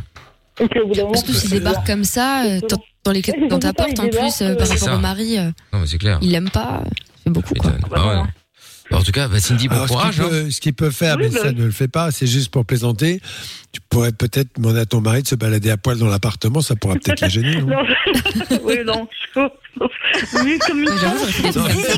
Puis, 0.68 0.80
au 0.80 0.86
bout 0.88 0.94
d'un 0.94 1.02
moment, 1.04 1.14
Surtout 1.14 1.32
s'ils 1.32 1.48
c'est- 1.50 1.58
débarquent 1.58 1.86
comme 1.86 2.04
ça, 2.04 2.44
euh, 2.44 2.60
dans- 2.68 2.82
dans 3.04 3.12
les 3.12 3.22
dans 3.48 3.58
ta 3.58 3.72
porte 3.72 3.98
en 3.98 4.08
plus, 4.08 4.42
euh, 4.42 4.54
par 4.56 4.66
C'est 4.66 4.74
rapport 4.74 4.88
ça. 4.88 4.96
au 4.96 4.98
mari, 4.98 5.38
euh, 5.38 5.50
Non, 5.72 5.80
mais 5.80 5.86
c'est 5.86 5.98
clair. 5.98 6.18
il 6.22 6.30
l'aime 6.32 6.50
pas, 6.50 6.82
euh, 6.84 6.90
c'est 7.24 7.32
beaucoup 7.32 7.54
quoi. 7.54 7.72
Ah 7.94 8.06
ouais. 8.06 8.22
Alors, 8.90 9.02
en 9.02 9.04
tout 9.04 9.12
cas, 9.12 9.28
bah, 9.28 9.38
Cindy, 9.38 9.68
bon 9.68 9.74
Alors, 9.76 9.86
ce 9.86 9.92
courage. 9.92 10.14
qu'il 10.16 10.24
hein. 10.24 10.28
peut, 10.30 10.50
ce 10.50 10.60
qu'il 10.60 10.74
peut 10.74 10.90
faire, 10.90 11.14
Oui, 11.16 11.22
mais 11.26 11.28
bah 11.30 11.40
ça 11.42 11.48
oui. 11.50 11.54
ne 11.54 11.64
le 11.64 11.70
fait 11.70 11.86
pas, 11.86 12.10
c'est 12.10 12.26
juste 12.26 12.50
pour 12.50 12.66
plaisanter. 12.66 13.20
Tu 13.72 13.80
pourrais 13.88 14.10
peut-être 14.10 14.48
demander 14.56 14.80
à 14.80 14.86
ton 14.86 15.00
mari 15.00 15.22
de 15.22 15.28
se 15.28 15.36
balader 15.36 15.70
à 15.70 15.76
poil 15.76 15.96
dans 15.96 16.08
l'appartement, 16.08 16.60
ça 16.60 16.74
pourra 16.74 16.94
peut-être 16.96 17.20
la 17.20 17.28
gêner. 17.28 17.62
non 17.62 17.66
Non, 17.68 17.84
je- 17.86 18.56
oui, 18.64 18.78
non. 18.84 19.06
Vu 20.44 20.58
comme 20.58 20.80
une. 20.80 20.86
T'es 20.86 21.52
Pour 21.52 21.66
les 21.68 21.72
chez, 21.72 21.92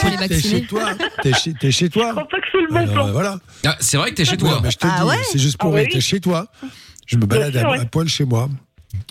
t'es 0.00 0.16
vacciner. 0.16 0.40
chez 0.40 0.62
toi, 0.66 0.82
t'es 1.22 1.32
chez, 1.32 1.54
t'es 1.54 1.70
chez 1.70 1.86
Je 1.86 1.90
toi. 1.92 2.10
crois 2.10 2.28
pas 2.28 2.38
que 2.38 2.46
c'est 2.50 2.60
le 2.60 2.66
bon 2.68 2.76
Alors, 2.76 2.92
plan. 2.92 3.06
euh, 3.08 3.12
voilà. 3.12 3.38
Ah, 3.64 3.76
c'est 3.80 3.96
vrai 3.96 4.10
que 4.10 4.16
t'es 4.16 4.24
chez 4.24 4.36
toi. 4.36 4.54
Ouais, 4.56 4.60
mais 4.64 4.70
je 4.72 4.78
te 4.78 4.86
Ah 4.86 4.98
dis, 5.02 5.06
ouais 5.08 5.16
c'est 5.30 5.38
juste 5.38 5.58
pour 5.58 5.74
Ah 5.76 5.80
être 5.82 5.94
oui. 5.94 6.00
chez 6.00 6.20
toi. 6.20 6.48
Je 7.06 7.16
me 7.16 7.26
balade 7.26 7.52
sûr, 7.56 7.66
à, 7.66 7.70
ouais. 7.72 7.80
à 7.80 7.84
poil 7.86 8.08
chez 8.08 8.24
moi. 8.24 8.48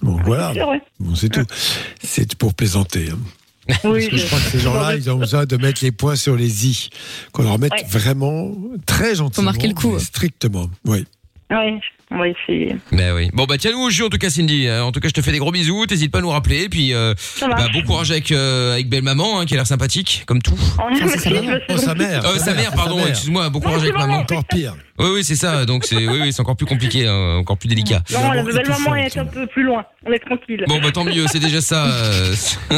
Bon, 0.01 0.17
voilà. 0.25 0.51
C'est 0.53 0.60
vrai. 0.62 0.81
Bon, 0.99 1.15
c'est 1.15 1.29
tout. 1.29 1.45
C'est 2.03 2.36
pour 2.36 2.53
plaisanter. 2.53 3.10
hein. 3.12 3.17
Oui, 3.84 4.08
Parce 4.08 4.08
que 4.10 4.17
je 4.17 4.25
crois 4.27 4.39
que 4.39 4.45
ces 4.45 4.60
gens-là, 4.60 4.95
ils 4.95 5.10
ont 5.10 5.17
besoin 5.17 5.45
de 5.45 5.58
mettre 5.58 5.84
les 5.84 5.91
points 5.91 6.15
sur 6.15 6.36
les 6.36 6.67
i. 6.67 6.89
Qu'on 7.31 7.43
leur 7.43 7.58
mette 7.58 7.71
Ouais. 7.73 7.86
vraiment 7.89 8.51
très 8.86 9.15
gentiment. 9.15 9.45
marquer 9.45 9.67
le 9.67 9.73
coup. 9.73 9.97
Strictement. 9.99 10.69
Oui. 10.86 11.05
Oui, 11.51 11.79
on 12.12 12.17
va 12.17 12.27
essayer. 12.27 12.75
Ben 12.91 13.13
oui. 13.15 13.29
Bon 13.34 13.45
bah 13.45 13.58
tiens-nous 13.60 13.79
au 13.79 13.89
jus 13.91 14.01
en 14.03 14.10
tout 14.10 14.17
cas 14.17 14.31
Cindy. 14.31 14.65
Euh, 14.67 14.84
En 14.84 14.91
tout 14.91 14.99
cas 14.99 15.08
je 15.10 15.13
te 15.13 15.21
fais 15.21 15.31
des 15.31 15.38
gros 15.38 15.51
bisous. 15.51 15.86
T'hésites 15.86 16.12
pas 16.12 16.17
à 16.17 16.21
nous 16.21 16.29
rappeler. 16.31 16.63
Et 16.63 16.69
puis 16.69 16.91
euh, 16.93 17.13
Ça 17.17 17.47
va. 17.47 17.53
bah, 17.55 17.67
bon 17.71 17.84
courage 17.84 18.10
avec 18.10 18.31
euh, 18.31 18.73
avec 18.73 18.89
belle 18.89 19.03
maman 19.03 19.39
hein, 19.39 19.45
qui 19.45 19.53
a 19.53 19.58
l'air 19.58 19.67
sympathique 19.67 20.23
comme 20.25 20.41
tout. 20.41 20.58
c'est 21.08 21.19
sa 21.19 21.29
maman. 21.29 21.53
Oh, 21.69 21.77
sa 21.77 21.93
mère. 21.93 22.25
Euh, 22.25 22.38
sa 22.39 22.53
mère 22.55 22.71
pardon. 22.73 22.99
Excuse-moi. 23.05 23.49
Bon 23.51 23.60
courage 23.60 23.77
Non, 23.77 23.84
avec 23.84 23.95
maman. 23.95 24.17
Encore 24.21 24.43
pire. 24.45 24.75
Oui 24.97 25.08
oui 25.13 25.23
c'est 25.23 25.36
ça. 25.36 25.65
Donc 25.65 25.86
c'est 25.86 25.95
oui 26.08 26.19
oui 26.21 26.34
c'est 26.34 26.41
encore 26.41 26.55
plus 26.55 26.65
compliqué, 26.65 27.05
hein, 27.08 27.36
encore 27.38 27.58
plus 27.58 27.67
délicat. 27.67 28.01
Non, 28.13 28.31
la 28.31 28.43
belle 28.43 28.67
maman 28.67 28.95
est 28.95 29.17
un 29.17 29.25
peu 29.25 29.45
plus 29.47 29.63
loin. 29.63 29.84
On 30.08 30.12
est 30.12 30.19
tranquille. 30.19 30.63
Bon 30.67 30.79
bah 30.79 30.91
tant 30.91 31.03
mieux. 31.03 31.25
C'est 31.31 31.39
déjà 31.39 31.62
ça. 31.62 31.86
euh, 31.88 32.36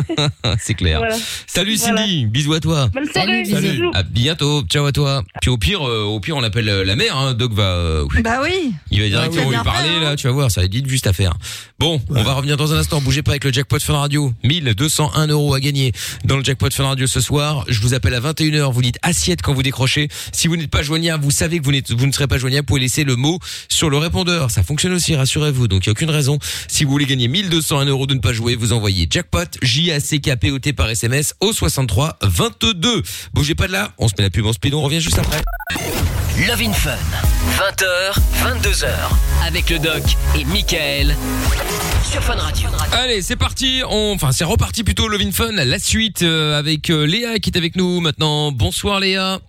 c'est 0.60 0.74
clair. 0.74 1.00
Voilà. 1.00 1.16
Salut 1.46 1.76
Cindy. 1.78 2.26
Bisous 2.26 2.54
à 2.54 2.60
toi. 2.60 2.88
Bonne 2.94 3.06
soirée. 3.12 3.46
Salut, 3.46 3.70
bisous. 3.72 3.92
À 3.94 4.04
bientôt. 4.04 4.64
Ciao 4.64 4.86
à 4.86 4.92
toi. 4.92 5.24
Puis 5.42 5.50
au 5.52 5.58
pire 5.58 5.88
euh, 5.88 6.04
au 6.04 6.20
pire 6.20 6.36
on 6.38 6.44
appelle 6.44 6.70
euh, 6.70 6.84
la 6.84 6.96
mère. 6.96 7.18
Hein. 7.18 7.34
Doc 7.34 7.54
va 7.54 7.64
euh, 7.64 8.06
Bah 8.24 8.40
oui. 8.44 8.72
Il 8.92 9.02
va 9.02 9.08
directement 9.10 9.48
oui. 9.50 9.56
lui 9.56 9.64
parler 9.64 9.90
fait, 9.90 9.96
hein. 9.98 10.02
là, 10.02 10.16
tu 10.16 10.28
vas 10.28 10.34
voir, 10.34 10.50
ça 10.50 10.62
va 10.62 10.66
être 10.66 10.74
vite 10.74 10.88
juste 10.90 11.06
à 11.08 11.14
faire. 11.14 11.34
Bon, 11.80 12.02
on 12.10 12.24
va 12.24 12.34
revenir 12.34 12.58
dans 12.58 12.74
un 12.74 12.78
instant, 12.78 13.00
bougez 13.02 13.22
pas 13.22 13.32
avec 13.32 13.44
le 13.44 13.52
jackpot 13.54 13.80
Fun 13.80 13.94
Radio. 13.98 14.34
1201 14.44 15.28
euros 15.28 15.54
à 15.54 15.60
gagner 15.60 15.92
dans 16.26 16.38
le 16.38 16.44
jackpot 16.44 16.70
Fun 16.72 16.86
Radio 16.88 17.06
ce 17.06 17.20
soir. 17.22 17.66
Je 17.68 17.80
vous 17.82 17.94
appelle 17.94 18.16
à 18.16 18.20
21h, 18.20 18.72
vous 18.72 18.82
dites 18.82 18.98
assiette 19.04 19.42
quand 19.44 19.54
vous 19.54 19.62
décrochez. 19.64 20.08
Si 20.32 20.48
vous 20.48 20.56
n'êtes 20.58 20.72
pas 20.72 20.82
joignable, 20.82 21.24
vous 21.24 21.30
savez 21.32 21.60
que 21.60 21.64
vous, 21.66 21.72
n'êtes- 21.72 21.92
vous 21.92 22.07
ne 22.08 22.12
serez 22.14 22.28
pas 22.28 22.38
joignable, 22.38 22.64
vous 22.64 22.68
pouvez 22.68 22.82
laisser 22.82 23.04
le 23.04 23.16
mot 23.16 23.40
sur 23.70 23.90
le 23.90 23.98
répondeur. 23.98 24.52
Ça 24.52 24.64
fonctionne 24.64 24.94
aussi, 24.94 25.16
rassurez-vous. 25.16 25.68
Donc 25.68 25.86
il 25.86 25.90
n'y 25.90 25.92
a 25.92 25.94
aucune 25.94 26.10
raison. 26.10 26.40
Si 26.68 26.84
vous 26.84 26.92
voulez 26.92 27.06
gagner 27.06 27.28
1201 27.28 27.86
euros 27.86 28.08
de 28.08 28.14
ne 28.14 28.20
pas 28.20 28.34
jouer, 28.34 28.56
vous 28.56 28.74
envoyez 28.74 29.08
jackpot, 29.10 29.46
J-A-C-K-P-O-T 29.62 30.74
par 30.74 30.90
SMS 30.90 31.36
au 31.40 31.54
63 31.54 32.18
22. 32.22 33.04
Bougez 33.34 33.56
pas 33.56 33.68
de 33.68 33.74
là, 33.74 33.94
on 33.98 34.08
se 34.08 34.14
met 34.18 34.24
la 34.24 34.30
pub 34.30 34.46
en 34.46 34.54
speed, 34.54 34.74
on 34.74 34.82
revient 34.82 35.02
juste 35.02 35.20
après. 35.20 35.42
Love 36.46 36.62
in 36.62 36.74
Fun. 36.74 36.96
20h, 37.58 38.14
22h. 38.44 38.88
Avec 39.48 39.72
le 39.72 39.80
doc 39.80 40.04
et 40.38 40.46
Michael. 40.46 41.16
Sur 42.10 42.24
Fun 42.24 42.36
Radio. 42.36 42.70
Allez, 42.92 43.24
c'est 43.24 43.36
parti. 43.36 43.82
On, 43.90 44.14
enfin, 44.14 44.32
c'est 44.32 44.44
reparti 44.44 44.84
plutôt 44.84 45.08
Love 45.08 45.22
in 45.22 45.32
Fun. 45.32 45.52
La 45.52 45.80
suite 45.80 46.22
euh, 46.22 46.58
avec 46.58 46.92
euh, 46.92 47.06
Léa 47.06 47.40
qui 47.40 47.50
est 47.50 47.58
avec 47.58 47.76
nous 47.76 48.02
maintenant. 48.02 48.52
Bonsoir 48.52 49.00
Léa. 49.00 49.40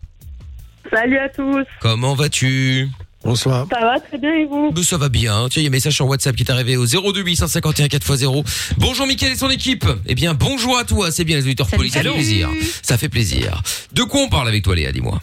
Salut 0.93 1.19
à 1.19 1.29
tous. 1.29 1.65
Comment 1.81 2.15
vas-tu 2.15 2.89
Bonsoir. 3.25 3.67
Ça 3.71 3.81
va 3.81 3.99
très 4.01 4.17
bien 4.17 4.33
et 4.33 4.45
vous? 4.47 4.73
Ça 4.83 4.97
va 4.97 5.09
bien. 5.09 5.49
Tiens, 5.51 5.61
il 5.61 5.65
y 5.65 5.67
a 5.67 5.71
un 5.71 5.73
message 5.73 5.95
sur 5.95 6.07
WhatsApp 6.07 6.37
qui 6.37 6.45
est 6.45 6.51
arrivé 6.51 6.77
au 6.77 6.87
02 6.87 7.21
851 7.23 7.87
4x0. 7.87 8.75
Bonjour 8.79 9.07
Mickaël 9.07 9.33
et 9.33 9.37
son 9.37 9.51
équipe. 9.51 9.85
Eh 10.07 10.15
bien, 10.15 10.35
bonjour 10.35 10.79
à 10.79 10.85
toi. 10.85 11.11
C'est 11.11 11.25
bien 11.25 11.37
les 11.37 11.43
auditeurs 11.43 11.69
Salut, 11.69 11.91
police. 11.91 11.95
Ça 11.95 12.03
fait 12.03 12.11
plaisir. 12.13 12.49
Ça 12.83 12.97
fait 12.99 13.09
plaisir. 13.09 13.63
De 13.93 14.03
quoi 14.05 14.21
on 14.21 14.29
parle 14.29 14.49
avec 14.49 14.63
toi, 14.63 14.75
Léa 14.77 14.93
Dis-moi? 14.93 15.21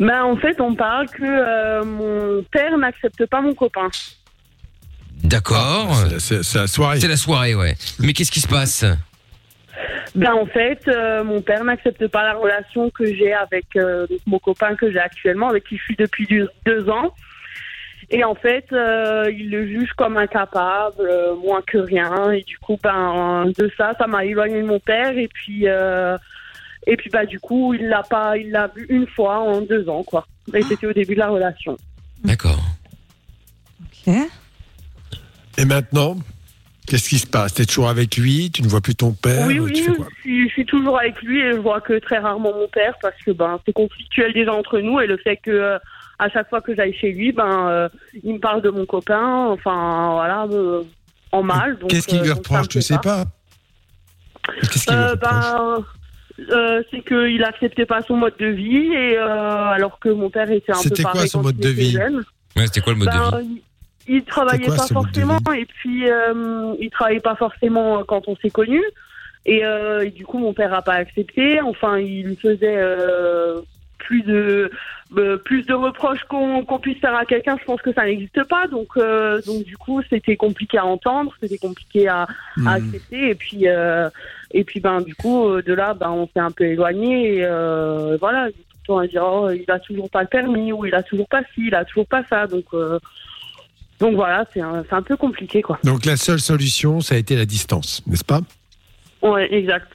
Ben, 0.00 0.22
en 0.24 0.36
fait, 0.36 0.58
on 0.60 0.74
parle 0.74 1.06
que 1.10 1.22
euh, 1.22 1.84
mon 1.84 2.42
père 2.50 2.76
n'accepte 2.78 3.26
pas 3.26 3.42
mon 3.42 3.54
copain. 3.54 3.88
D'accord. 5.22 5.94
C'est- 6.18 6.18
C'est 6.20 6.42
c'est 6.42 6.58
la 6.60 6.66
soirée. 6.66 6.98
C'est 7.00 7.08
la 7.08 7.16
soirée, 7.18 7.54
ouais. 7.54 7.76
Mais 7.98 8.14
qu'est-ce 8.14 8.30
qui 8.32 8.40
se 8.40 8.48
passe? 8.48 8.84
Ben, 10.14 10.32
en 10.34 10.46
fait, 10.46 10.86
euh, 10.88 11.22
mon 11.24 11.40
père 11.40 11.64
n'accepte 11.64 12.06
pas 12.08 12.24
la 12.24 12.34
relation 12.34 12.90
que 12.90 13.06
j'ai 13.06 13.32
avec 13.32 13.64
euh, 13.76 14.06
donc, 14.06 14.20
mon 14.26 14.38
copain 14.38 14.74
que 14.74 14.90
j'ai 14.90 14.98
actuellement, 14.98 15.48
avec 15.48 15.64
qui 15.64 15.76
je 15.76 15.82
suis 15.82 15.96
depuis 15.96 16.26
deux, 16.66 16.90
ans. 16.90 17.14
Et 18.10 18.24
en 18.24 18.34
fait, 18.34 18.66
euh, 18.72 19.30
il 19.30 19.50
le 19.50 19.66
juge 19.66 19.92
comme 19.92 20.16
incapable, 20.16 21.00
euh, 21.00 21.36
moins 21.36 21.62
que 21.62 21.78
rien. 21.78 22.32
Et 22.32 22.42
du 22.42 22.58
coup, 22.58 22.76
ben, 22.82 23.52
de 23.56 23.70
ça, 23.76 23.94
ça 23.98 24.06
m'a 24.06 24.24
éloigné 24.24 24.60
de 24.62 24.66
mon 24.66 24.80
père. 24.80 25.16
Et 25.16 25.28
puis, 25.28 25.68
euh, 25.68 26.18
et 26.86 26.96
puis, 26.96 27.10
bah, 27.10 27.24
du 27.24 27.38
coup, 27.38 27.74
il 27.74 27.88
l'a 27.88 28.02
pas, 28.02 28.36
il 28.36 28.50
l'a 28.50 28.68
vu 28.74 28.86
une 28.88 29.06
fois 29.06 29.38
en 29.38 29.60
deux 29.60 29.88
ans, 29.88 30.02
quoi. 30.02 30.26
Et 30.52 30.62
c'était 30.62 30.88
au 30.88 30.92
début 30.92 31.14
de 31.14 31.20
la 31.20 31.28
relation. 31.28 31.76
D'accord. 32.24 32.60
Et 34.06 35.64
maintenant, 35.64 36.16
qu'est-ce 36.90 37.08
qui 37.08 37.18
se 37.18 37.26
passe? 37.26 37.54
T'es 37.54 37.64
toujours 37.64 37.88
avec 37.88 38.16
lui? 38.16 38.50
Tu 38.50 38.62
ne 38.62 38.68
vois 38.68 38.80
plus 38.80 38.96
ton 38.96 39.12
père? 39.12 39.46
Oui, 39.46 39.60
oui, 39.60 39.72
Tu 39.72 39.84
fais 39.84 39.92
quoi? 39.92 40.08
je 40.16 40.20
suis, 40.20 40.48
je 40.48 40.52
suis 40.52 40.64
toujours 40.66 40.98
avec 40.98 41.22
lui 41.22 41.38
et 41.40 41.52
je 41.52 41.56
vois 41.58 41.80
que 41.80 41.98
très 42.00 42.18
rarement 42.18 42.52
mon 42.52 42.66
père 42.68 42.94
parce 43.00 43.14
que 43.24 43.30
ben 43.30 43.58
c'est 43.64 43.72
conflictuel 43.72 44.32
déjà 44.32 44.52
entre 44.52 44.80
nous 44.80 44.98
et 45.00 45.06
le 45.06 45.16
fait 45.16 45.36
que 45.36 45.50
euh, 45.50 45.78
à 46.18 46.28
chaque 46.28 46.48
fois 46.50 46.60
que 46.60 46.74
j'aille 46.74 46.94
chez 46.94 47.12
lui, 47.12 47.30
ben 47.32 47.68
euh, 47.68 47.88
il 48.24 48.34
me 48.34 48.38
parle 48.40 48.60
de 48.60 48.70
mon 48.70 48.84
copain, 48.86 49.46
enfin 49.46 50.10
voilà, 50.12 50.46
euh, 50.50 50.82
en 51.32 51.42
mal. 51.44 51.78
Qu'est-ce 51.88 52.08
qu'il 52.08 52.18
euh, 52.18 52.22
lui 52.22 52.28
me 52.30 52.34
reproche? 52.34 52.68
Tu 52.68 52.78
plaît 52.78 52.82
sais 52.82 52.98
pas. 52.98 53.24
Qu'est-ce 54.70 54.84
qu'il 54.84 54.96
lui 54.96 55.02
Euh, 55.04 55.12
reproche? 55.12 55.30
ben, 55.30 55.84
euh, 56.50 56.82
c'est 56.90 57.04
qu'il 57.06 57.44
acceptait 57.44 57.86
pas 57.86 58.02
son 58.02 58.16
mode 58.16 58.34
de 58.38 58.46
vie 58.46 58.92
et 58.92 59.16
euh, 59.16 59.28
alors 59.28 59.98
que 60.00 60.08
mon 60.08 60.28
père 60.30 60.50
était 60.50 60.72
un 60.72 60.76
peu 60.76 60.82
C'était 60.82 61.02
quoi 61.02 61.12
pareil 61.12 61.28
son 61.28 61.38
quand 61.38 61.44
mode 61.44 61.56
il 61.58 61.62
de 61.62 61.68
vie? 61.68 61.92
jeune. 61.92 62.24
Ouais, 62.56 62.66
c'était 62.66 62.80
quoi 62.80 62.92
le 62.94 62.98
mode 62.98 63.08
Ben, 63.10 63.30
de 63.30 63.38
vie 63.44 63.62
il, 64.10 64.16
il 64.16 64.24
travaillait 64.24 64.66
quoi, 64.66 64.76
pas 64.76 64.86
forcément 64.86 65.38
et 65.56 65.66
puis 65.66 66.10
euh, 66.10 66.74
il 66.78 66.90
travaillait 66.90 67.20
pas 67.20 67.36
forcément 67.36 68.02
quand 68.04 68.28
on 68.28 68.36
s'est 68.36 68.50
connus 68.50 68.84
et, 69.46 69.64
euh, 69.64 70.04
et 70.04 70.10
du 70.10 70.26
coup 70.26 70.38
mon 70.38 70.52
père 70.52 70.74
a 70.74 70.82
pas 70.82 70.94
accepté. 70.94 71.60
Enfin, 71.60 71.98
il 71.98 72.36
faisait 72.36 72.76
euh, 72.76 73.60
plus 73.98 74.22
de 74.22 74.70
euh, 75.16 75.36
plus 75.38 75.64
de 75.66 75.74
reproches 75.74 76.22
qu'on 76.24 76.64
qu'on 76.64 76.78
puisse 76.78 76.98
faire 76.98 77.16
à 77.16 77.24
quelqu'un. 77.24 77.56
Je 77.58 77.64
pense 77.64 77.82
que 77.82 77.92
ça 77.92 78.04
n'existe 78.04 78.44
pas. 78.44 78.66
Donc 78.66 78.88
euh, 78.96 79.40
donc 79.46 79.64
du 79.64 79.76
coup 79.76 80.02
c'était 80.10 80.36
compliqué 80.36 80.78
à 80.78 80.86
entendre, 80.86 81.32
c'était 81.40 81.58
compliqué 81.58 82.08
à, 82.08 82.26
Hmm. 82.56 82.66
à 82.66 82.72
accepter 82.74 83.30
et 83.30 83.34
puis 83.34 83.68
euh, 83.68 84.10
et 84.50 84.64
puis 84.64 84.80
ben 84.80 85.00
du 85.00 85.14
coup 85.14 85.46
euh, 85.46 85.62
de 85.62 85.72
là 85.72 85.94
ben 85.94 86.10
on 86.10 86.26
s'est 86.26 86.40
un 86.40 86.50
peu 86.50 86.64
éloigné 86.64 87.36
et 87.36 87.44
euh, 87.44 88.16
voilà 88.20 88.48
tout 88.50 88.58
le 88.58 88.86
temps 88.86 88.98
à 88.98 89.06
dire 89.06 89.24
oh, 89.24 89.50
il 89.50 89.70
a 89.70 89.78
toujours 89.78 90.10
pas 90.10 90.22
le 90.22 90.28
permis 90.28 90.72
ou 90.72 90.84
il 90.84 90.94
a 90.94 91.02
toujours 91.02 91.28
pas 91.28 91.42
ci 91.54 91.68
il 91.68 91.74
a 91.74 91.84
toujours 91.84 92.06
pas 92.06 92.24
ça 92.28 92.46
donc 92.48 92.66
euh, 92.74 92.98
donc 94.00 94.14
voilà 94.14 94.44
c'est 94.52 94.60
un, 94.60 94.82
un 94.90 95.02
peu 95.02 95.16
compliqué 95.16 95.62
quoi. 95.62 95.78
Donc 95.84 96.06
la 96.06 96.16
seule 96.16 96.40
solution, 96.40 97.00
ça 97.00 97.14
a 97.14 97.18
été 97.18 97.36
la 97.36 97.46
distance, 97.46 98.02
n'est-ce 98.06 98.24
pas? 98.24 98.40
Ouais 99.22 99.52
exact. 99.54 99.92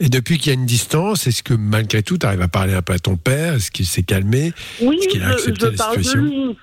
Et 0.00 0.08
depuis 0.08 0.38
qu'il 0.38 0.52
y 0.52 0.54
a 0.56 0.58
une 0.58 0.66
distance, 0.66 1.26
est-ce 1.26 1.42
que 1.42 1.54
malgré 1.54 2.02
tout, 2.02 2.18
tu 2.18 2.26
arrives 2.26 2.42
à 2.42 2.48
parler 2.48 2.74
un 2.74 2.82
peu 2.82 2.92
à 2.92 2.98
ton 2.98 3.16
père? 3.16 3.54
Est-ce 3.54 3.70
qu'il 3.70 3.86
s'est 3.86 4.02
calmé? 4.02 4.52
Oui 4.82 4.98
Est-ce 4.98 5.08
qu'il 5.08 5.22
a 5.22 5.28
je, 5.28 5.32
accepté 5.32 5.60
je 5.60 5.66
la 5.66 5.76
parle 5.76 6.04
situation? 6.04 6.22
de 6.22 6.26
lui. 6.26 6.56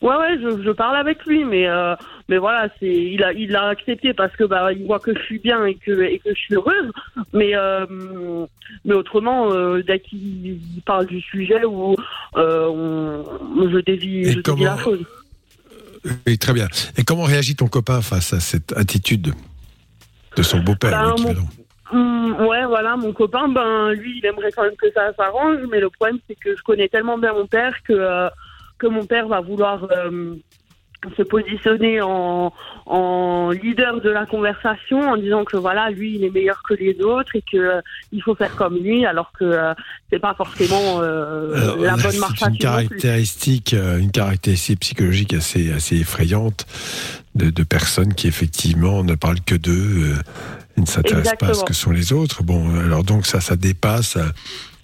Ouais 0.00 0.16
ouais 0.16 0.38
je, 0.42 0.62
je 0.64 0.70
parle 0.72 0.96
avec 0.96 1.24
lui 1.26 1.44
mais 1.44 1.68
euh, 1.68 1.94
mais 2.28 2.36
voilà 2.38 2.68
c'est 2.80 2.92
il 2.92 3.22
a 3.22 3.32
il 3.32 3.54
a 3.54 3.68
accepté 3.68 4.12
parce 4.12 4.34
que 4.34 4.42
bah 4.42 4.72
il 4.72 4.84
voit 4.84 4.98
que 4.98 5.14
je 5.14 5.22
suis 5.22 5.38
bien 5.38 5.64
et 5.64 5.76
que 5.76 5.92
et 6.02 6.18
que 6.18 6.30
je 6.30 6.40
suis 6.40 6.54
heureuse. 6.56 6.90
Mais 7.32 7.54
euh, 7.54 7.86
mais 8.84 8.94
autrement 8.94 9.52
euh, 9.52 9.82
dès 9.86 10.00
qu'il 10.00 10.58
parle 10.84 11.06
du 11.06 11.20
sujet 11.20 11.64
où 11.64 11.94
on, 12.34 13.24
je 13.72 13.78
dévie, 13.78 14.24
je 14.32 14.40
dévie 14.40 14.64
la 14.64 14.76
chose 14.78 15.04
Oui, 16.26 16.38
très 16.38 16.52
bien. 16.52 16.66
Et 16.96 17.04
comment 17.04 17.24
réagit 17.24 17.54
ton 17.54 17.68
copain 17.68 18.00
face 18.02 18.32
à 18.32 18.40
cette 18.40 18.72
attitude 18.72 19.34
de 20.36 20.42
son 20.42 20.58
beau-père 20.60 20.90
Ben, 20.90 21.10
l'équivalent 21.10 21.48
Hum, 21.92 22.46
ouais, 22.46 22.64
voilà, 22.64 22.96
mon 22.96 23.12
copain, 23.12 23.48
ben 23.48 23.90
lui, 23.90 24.18
il 24.18 24.24
aimerait 24.24 24.50
quand 24.50 24.62
même 24.62 24.76
que 24.76 24.90
ça 24.92 25.12
s'arrange, 25.12 25.58
mais 25.70 25.78
le 25.78 25.90
problème, 25.90 26.18
c'est 26.26 26.36
que 26.36 26.56
je 26.56 26.62
connais 26.62 26.88
tellement 26.88 27.18
bien 27.18 27.34
mon 27.34 27.46
père 27.46 27.74
que 27.82 27.92
euh, 27.92 28.30
que 28.78 28.86
mon 28.86 29.04
père 29.04 29.28
va 29.28 29.42
vouloir 29.42 29.86
euh, 29.92 30.34
se 31.16 31.22
positionner 31.22 32.00
en, 32.00 32.52
en 32.86 33.50
leader 33.50 34.00
de 34.00 34.10
la 34.10 34.26
conversation 34.26 35.00
en 35.00 35.16
disant 35.16 35.44
que 35.44 35.56
voilà, 35.56 35.90
lui, 35.90 36.16
il 36.16 36.24
est 36.24 36.30
meilleur 36.30 36.62
que 36.62 36.74
les 36.74 37.00
autres 37.00 37.34
et 37.34 37.42
que 37.42 37.56
euh, 37.56 37.80
il 38.12 38.22
faut 38.22 38.34
faire 38.34 38.54
comme 38.56 38.76
lui, 38.76 39.04
alors 39.04 39.32
que 39.38 39.44
euh, 39.44 39.74
c'est 40.10 40.18
pas 40.18 40.34
forcément 40.34 41.00
euh, 41.00 41.54
Alors, 41.54 41.76
la 41.78 41.96
bonne 41.96 42.18
marche 42.18 42.42
à 42.42 42.48
une 42.48 42.58
caractéristique, 42.58 43.74
euh, 43.74 43.98
une 43.98 44.10
caractéristique 44.10 44.80
psychologique 44.80 45.34
assez, 45.34 45.72
assez 45.72 45.96
effrayante 45.96 46.66
de, 47.34 47.50
de 47.50 47.62
personnes 47.62 48.14
qui 48.14 48.28
effectivement 48.28 49.02
ne 49.02 49.14
parlent 49.14 49.40
que 49.40 49.54
d'eux 49.54 50.12
euh, 50.12 50.14
et 50.76 50.80
ne 50.80 50.86
s'intéressent 50.86 51.38
pas 51.38 51.50
à 51.50 51.54
ce 51.54 51.64
que 51.64 51.74
sont 51.74 51.90
les 51.90 52.12
autres. 52.12 52.42
Bon, 52.42 52.74
alors 52.78 53.04
donc 53.04 53.26
ça, 53.26 53.40
ça 53.40 53.56
dépasse 53.56 54.16
euh, 54.16 54.24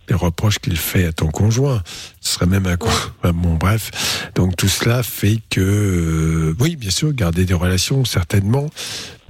les 0.08 0.14
reproches 0.14 0.58
qu'il 0.58 0.76
fait 0.76 1.06
à 1.06 1.12
ton 1.12 1.28
conjoint. 1.28 1.82
Ce 2.20 2.34
serait 2.34 2.46
même 2.46 2.66
un 2.66 2.76
con- 2.76 2.90
bon, 3.24 3.54
bref. 3.54 4.30
Donc 4.34 4.56
tout 4.56 4.68
cela 4.68 5.02
fait 5.02 5.40
que, 5.50 5.60
euh, 5.60 6.56
oui, 6.60 6.76
bien 6.76 6.90
sûr, 6.90 7.12
garder 7.12 7.44
des 7.44 7.54
relations 7.54 8.04
certainement, 8.04 8.68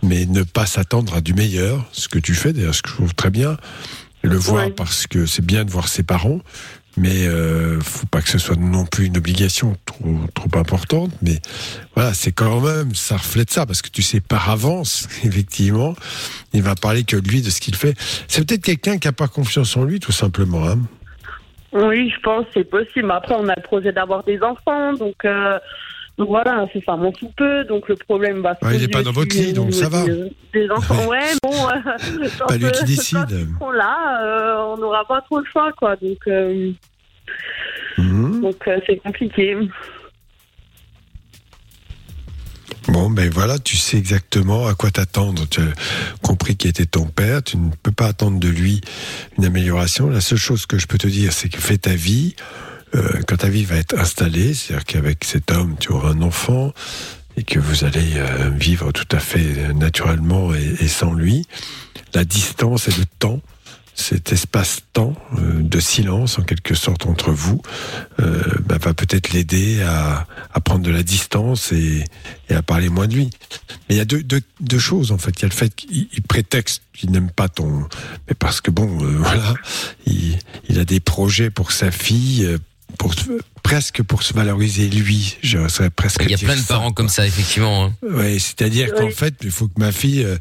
mais 0.03 0.27
ne 0.27 0.43
pas 0.43 0.67
s'attendre 0.67 1.15
à 1.15 1.21
du 1.21 1.35
meilleur. 1.35 1.85
Ce 1.93 2.09
que 2.09 2.19
tu 2.19 2.35
fais, 2.35 2.53
d'ailleurs, 2.53 2.75
ce 2.75 2.83
que 2.83 2.91
je 2.91 2.95
trouve 2.95 3.15
très 3.15 3.31
bien. 3.31 3.57
Le 4.23 4.37
voir 4.37 4.67
parce 4.77 5.07
que 5.07 5.27
c'est 5.27 5.45
bien 5.47 5.65
de 5.65 5.71
voir 5.71 5.87
ses 5.87 6.03
parents, 6.03 6.41
mais 6.99 7.27
euh, 7.27 7.81
faut 7.81 8.07
pas 8.07 8.21
que 8.21 8.29
ce 8.29 8.39
soit 8.39 8.57
non 8.57 8.85
plus 8.85 9.07
une 9.07 9.17
obligation 9.17 9.77
trop 9.85 10.19
trop 10.35 10.59
importante. 10.59 11.11
Mais 11.23 11.41
voilà, 11.95 12.15
c'est 12.15 12.33
quand 12.33 12.61
même 12.61 12.95
ça 12.95 13.17
reflète 13.17 13.51
ça 13.51 13.67
parce 13.67 13.83
que 13.83 13.89
tu 13.89 14.03
sais 14.03 14.21
par 14.21 14.51
avance, 14.51 15.09
effectivement, 15.25 15.95
il 16.53 16.63
va 16.63 16.75
parler 16.75 17.05
que 17.05 17.17
de 17.17 17.29
lui 17.29 17.43
de 17.43 17.51
ce 17.51 17.61
qu'il 17.61 17.77
fait. 17.77 17.95
C'est 18.27 18.47
peut-être 18.47 18.63
quelqu'un 18.63 18.99
qui 18.99 19.09
a 19.09 19.13
pas 19.13 19.29
confiance 19.29 19.77
en 19.77 19.85
lui, 19.85 20.01
tout 20.01 20.13
simplement. 20.13 20.67
Hein. 20.69 20.79
Oui, 21.73 22.11
je 22.11 22.21
pense 22.21 22.47
c'est 22.55 22.69
possible. 22.69 23.11
Après, 23.11 23.35
on 23.35 23.47
a 23.49 23.55
le 23.55 23.63
projet 23.63 23.93
d'avoir 23.93 24.25
des 24.25 24.43
enfants, 24.43 24.95
donc, 24.95 25.25
euh, 25.25 25.59
donc 26.19 26.29
voilà, 26.29 26.67
c'est 26.73 26.85
ça 26.85 26.97
m'en 26.97 27.13
sous 27.15 27.31
peu. 27.37 27.65
Donc 27.65 27.89
le 27.89 27.95
problème 27.97 28.43
va 28.43 28.57
se 28.61 28.65
Ouais, 28.67 28.75
il 28.77 28.83
est 28.83 28.89
poser 28.89 28.89
pas 28.89 29.03
dans 29.05 29.13
votre 29.13 29.37
lit, 29.37 29.53
donc 29.53 29.73
ça 29.73 29.89
va. 29.89 30.05
Des, 30.05 30.33
des 30.53 30.71
enfants, 30.71 31.07
ouais, 31.07 31.33
bon. 31.43 31.53
euh, 31.69 32.29
Pas 32.49 32.57
lui 32.57 32.71
qui 32.73 32.85
décide. 32.85 33.47
Là, 33.75 34.23
euh, 34.25 34.75
on 34.75 34.79
n'aura 34.79 35.05
pas 35.07 35.21
trop 35.23 35.39
le 35.39 35.45
choix, 35.51 35.73
quoi. 35.73 35.97
Donc, 35.97 36.19
euh, 36.27 36.73
Mhm. 37.99 38.41
donc 38.43 38.69
c'est 38.87 38.97
compliqué. 38.99 39.57
Bon, 42.89 43.11
ben 43.11 43.29
voilà, 43.31 43.59
tu 43.59 43.77
sais 43.77 43.99
exactement 43.99 44.67
à 44.67 44.75
quoi 44.75 44.91
t'attendre. 44.91 45.47
Tu 45.51 45.61
as 45.61 45.65
compris 46.23 46.57
qui 46.57 46.69
était 46.69 46.87
ton 46.87 47.05
père. 47.05 47.43
Tu 47.43 47.59
ne 47.59 47.71
peux 47.83 47.91
pas 47.93 48.07
attendre 48.07 48.39
de 48.41 48.49
lui 48.49 48.81
une 49.37 49.45
amélioration. 49.45 50.09
La 50.09 50.23
seule 50.23 50.39
chose 50.39 50.65
que 50.65 50.79
je 50.79 50.87
peux 50.87 50.97
te 50.97 51.07
dire, 51.07 51.33
c'est 51.33 51.51
que 51.51 51.59
fais 51.61 51.77
ta 51.77 51.95
vie. 51.95 52.35
Euh, 52.95 53.21
quand 53.27 53.39
ta 53.39 53.49
vie 53.49 53.65
va 53.65 53.77
être 53.77 53.99
installée, 53.99 54.55
c'est-à-dire 54.55 54.85
qu'avec 54.85 55.25
cet 55.25 55.51
homme, 55.51 55.77
tu 55.79 55.93
auras 55.93 56.11
un 56.11 56.23
enfant 56.23 56.73
et 57.37 57.45
que 57.45 57.59
vous 57.59 57.85
allez 57.85 58.15
euh, 58.17 58.51
vivre 58.51 58.93
tout 58.93 59.09
à 59.11 59.19
fait 59.19 59.73
naturellement 59.75 60.55
et, 60.55 60.89
sans 60.89 61.13
lui, 61.13 61.47
la 62.15 62.25
distance 62.25 62.89
et 62.89 62.93
le 62.93 63.05
temps, 63.19 63.41
cet 63.95 64.33
espace-temps 64.33 65.15
euh, 65.39 65.61
de 65.61 65.81
silence 65.81 66.39
en 66.39 66.43
quelque 66.43 66.75
sorte 66.75 67.07
entre 67.07 67.33
vous, 67.33 67.61
bah, 68.19 68.79
va 68.81 68.95
peut-être 68.95 69.33
l'aider 69.33 69.83
à, 69.83 70.27
prendre 70.65 70.85
de 70.85 70.91
la 70.91 71.03
distance 71.03 71.73
et, 71.73 72.05
à 72.51 72.63
parler 72.63 72.89
moins 72.89 73.07
de 73.07 73.15
lui. 73.15 73.31
Mais 73.89 73.95
il 73.95 73.99
y 73.99 74.01
a 74.01 74.05
deux, 74.05 74.79
choses 74.79 75.13
en 75.13 75.19
fait. 75.19 75.31
Il 75.39 75.43
y 75.43 75.45
a 75.45 75.49
le 75.49 75.55
fait 75.55 75.75
qu'il 75.75 76.09
il 76.13 76.23
prétexte 76.23 76.83
qu'il 76.93 77.11
n'aime 77.11 77.31
pas 77.31 77.49
ton, 77.49 77.87
mais 78.27 78.35
parce 78.35 78.61
que 78.61 78.71
bon, 78.71 78.87
voilà, 78.99 79.55
il, 80.07 80.39
il 80.69 80.79
a 80.79 80.85
des 80.85 81.01
projets 81.01 81.51
pour 81.51 81.73
sa 81.73 81.91
fille. 81.91 82.59
Pour, 82.99 83.15
presque 83.63 84.03
pour 84.03 84.23
se 84.23 84.33
valoriser 84.35 84.89
lui, 84.89 85.37
je 85.43 85.69
serais 85.69 85.91
presque. 85.91 86.23
Il 86.25 86.31
y 86.31 86.35
a 86.35 86.39
plein 86.39 86.55
de 86.57 86.61
ça, 86.61 86.75
parents 86.75 86.93
comme 86.93 87.09
ça, 87.09 87.27
effectivement. 87.27 87.85
hein. 87.87 87.93
Ouais, 88.03 88.39
c'est-à-dire 88.39 88.95
qu'en 88.95 89.07
Oui. 89.07 89.13
fait, 89.13 89.35
il 89.43 89.51
faut 89.51 89.69
que 89.69 89.79
ma 89.79 89.93
fille 89.93 90.23
euh, 90.25 90.37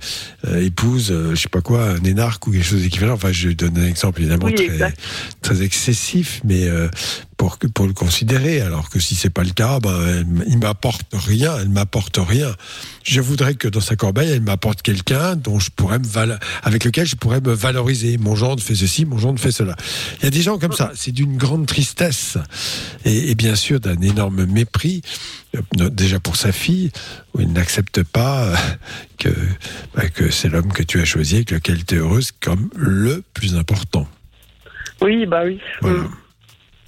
euh, 0.47 0.63
épouse, 0.65 1.11
euh, 1.11 1.35
je 1.35 1.41
sais 1.41 1.49
pas 1.49 1.61
quoi, 1.61 1.89
un 1.91 2.03
énarque 2.03 2.47
ou 2.47 2.51
quelque 2.51 2.65
chose 2.65 2.81
d'équivalent. 2.81 3.13
Enfin, 3.13 3.31
je 3.31 3.49
donne 3.49 3.77
un 3.77 3.87
exemple 3.87 4.21
évidemment 4.21 4.45
Oui, 4.45 4.55
très, 5.41 5.61
excessif, 5.63 6.41
mais 6.43 6.67
euh, 6.67 6.87
pour 7.37 7.57
pour 7.73 7.87
le 7.87 7.93
considérer. 7.93 8.61
Alors 8.61 8.89
que 8.89 8.99
si 8.99 9.15
c'est 9.15 9.29
pas 9.29 9.43
le 9.43 9.51
cas, 9.51 9.79
ben 9.79 9.95
elle- 10.07 10.25
il 10.47 10.57
m'apporte 10.57 11.07
rien, 11.13 11.55
elle 11.59 11.69
m'apporte 11.69 12.17
rien. 12.19 12.55
Je 13.03 13.21
voudrais 13.21 13.55
que 13.55 13.67
dans 13.67 13.79
sa 13.81 13.95
corbeille, 13.95 14.31
elle 14.31 14.41
m'apporte 14.41 14.81
quelqu'un 14.81 15.35
dont 15.35 15.59
je 15.59 15.69
pourrais 15.69 15.99
me 15.99 16.05
val- 16.07 16.39
avec 16.63 16.83
lequel 16.83 17.05
je 17.07 17.15
pourrais 17.15 17.39
me 17.41 17.53
valoriser. 17.53 18.17
Mon 18.17 18.35
gendre 18.35 18.61
fait 18.61 18.75
ceci, 18.75 19.05
mon 19.05 19.17
gendre 19.17 19.39
fait 19.39 19.51
cela. 19.51 19.75
Il 20.19 20.25
y 20.25 20.27
a 20.27 20.31
des 20.31 20.41
gens 20.41 20.57
comme 20.57 20.73
ça. 20.73 20.91
C'est 20.95 21.11
d'une 21.11 21.37
grande 21.37 21.65
tristesse 21.67 22.37
et, 23.07 23.31
et 23.31 23.35
bien 23.35 23.55
sûr 23.55 23.79
d'un 23.79 23.99
énorme 24.01 24.45
mépris. 24.45 25.01
euh, 25.55 25.89
Déjà 25.89 26.19
pour 26.19 26.35
sa 26.35 26.51
fille, 26.51 26.91
où 27.33 27.41
il 27.41 27.51
n'accepte 27.53 28.03
pas 28.03 28.43
euh, 28.45 28.55
que, 29.17 29.29
bah, 29.95 30.07
que 30.09 30.29
c'est 30.29 30.49
l'homme 30.49 30.71
que 30.73 30.83
tu 30.83 30.99
as 31.01 31.05
choisi, 31.05 31.35
avec 31.37 31.51
lequel 31.51 31.83
tu 31.85 31.95
es 31.95 31.97
heureuse, 31.99 32.31
comme 32.39 32.69
le 32.75 33.23
plus 33.33 33.55
important. 33.55 34.07
Oui, 35.01 35.25
bah 35.25 35.41
oui. 35.45 35.59
Voilà. 35.81 36.03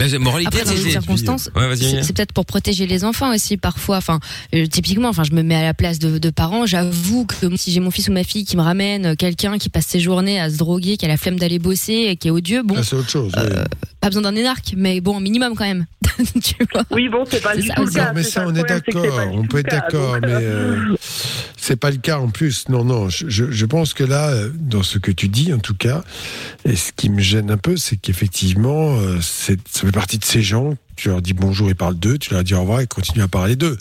Mais 0.01 0.17
moralité, 0.17 0.47
Après, 0.47 0.63
dans 0.63 0.70
c'est- 0.72 0.78
les 0.78 0.84
c'est- 0.84 0.89
circonstances, 0.91 1.49
Ouais, 1.57 1.67
vas-y, 1.67 2.01
c'est 2.05 2.13
peut-être 2.15 2.32
pour 2.32 2.45
protéger 2.45 2.88
les 2.88 3.03
enfants 3.03 3.36
aussi 3.36 3.57
parfois. 3.57 3.97
Enfin, 3.97 4.22
euh, 4.55 4.65
typiquement, 4.65 5.09
enfin, 5.09 5.24
je 5.26 5.34
me 5.34 5.43
mets 5.43 5.55
à 5.55 5.61
la 5.61 5.74
place 5.74 5.99
de, 5.99 6.17
de 6.20 6.30
parents. 6.30 6.65
J'avoue 6.65 7.26
que 7.26 7.53
si 7.57 7.74
j'ai 7.74 7.82
mon 7.82 7.91
fils 7.91 8.07
ou 8.07 8.13
ma 8.13 8.24
fille 8.24 8.45
qui 8.45 8.55
me 8.55 8.61
ramène 8.61 9.07
euh, 9.07 9.15
quelqu'un 9.15 9.57
qui 9.57 9.67
passe 9.70 9.88
ses 9.88 9.99
journées 9.99 10.39
à 10.39 10.49
se 10.49 10.55
droguer, 10.57 10.95
qui 10.95 11.03
a 11.03 11.09
la 11.09 11.17
flemme 11.17 11.38
d'aller 11.38 11.59
bosser, 11.59 12.05
et 12.07 12.15
qui 12.15 12.30
est 12.30 12.32
odieux, 12.32 12.63
bon, 12.63 12.76
Ah, 12.78 12.84
c'est 12.84 12.95
autre 12.95 13.09
chose. 13.09 13.34
oui. 13.36 13.43
Pas 14.00 14.08
besoin 14.08 14.22
d'un 14.24 14.36
énarque, 14.36 14.74
mais 14.78 15.02
bon, 15.02 15.18
un 15.18 15.22
minimum 15.22 15.56
quand 15.56 15.66
même. 15.66 15.86
tu 16.43 16.56
vois 16.74 16.84
Oui, 16.91 17.08
bon, 17.10 17.24
c'est 17.30 17.41
pas 17.41 17.56
du 17.56 17.68
tout 17.68 17.84
le 17.86 17.91
cas. 17.91 18.08
Non, 18.08 18.12
mais 18.16 18.24
ça, 18.24 18.45
on 18.47 18.56
est 18.56 18.64
d'accord. 18.64 19.06
On 19.34 19.43
peut 19.45 19.60
être 19.60 19.70
d'accord, 19.70 20.18
mais 20.22 20.28
euh, 20.32 20.76
euh, 20.91 20.95
c'est 21.58 21.76
pas 21.76 21.91
le 21.91 21.97
cas 21.97 22.18
en 22.20 22.30
plus. 22.30 22.68
Non, 22.70 22.84
non. 22.84 23.10
Je, 23.10 23.26
je- 23.30 23.66
pense 23.66 23.93
que 23.93 24.04
là, 24.04 24.34
dans 24.56 24.84
ce 24.84 24.97
que 24.97 25.12
tu 25.12 25.28
dis, 25.30 25.54
en 25.54 25.60
tout 25.60 25.76
cas, 25.76 26.04
et 26.66 26.76
ce 26.76 26.91
qui 26.95 27.10
me 27.10 27.20
gêne 27.22 27.52
un 27.52 27.58
peu, 27.58 27.78
c'est 27.78 27.97
qu'effectivement, 27.97 28.97
euh, 28.97 29.18
c'est- 29.22 29.60
ça 29.70 29.82
fait 29.82 29.91
partie 29.91 30.18
de 30.18 30.26
ces 30.26 30.41
gens. 30.41 30.76
Tu 31.00 31.10
leur 31.10 31.22
dis 31.22 31.34
bonjour, 31.34 31.70
ils 31.70 31.76
parlent 31.76 31.97
d'eux. 31.97 32.18
Tu 32.18 32.34
leur 32.34 32.43
dis 32.43 32.54
au 32.54 32.62
revoir, 32.62 32.82
ils 32.82 32.88
continuent 32.88 33.24
à 33.24 33.28
parler 33.28 33.56
d'eux. 33.56 33.78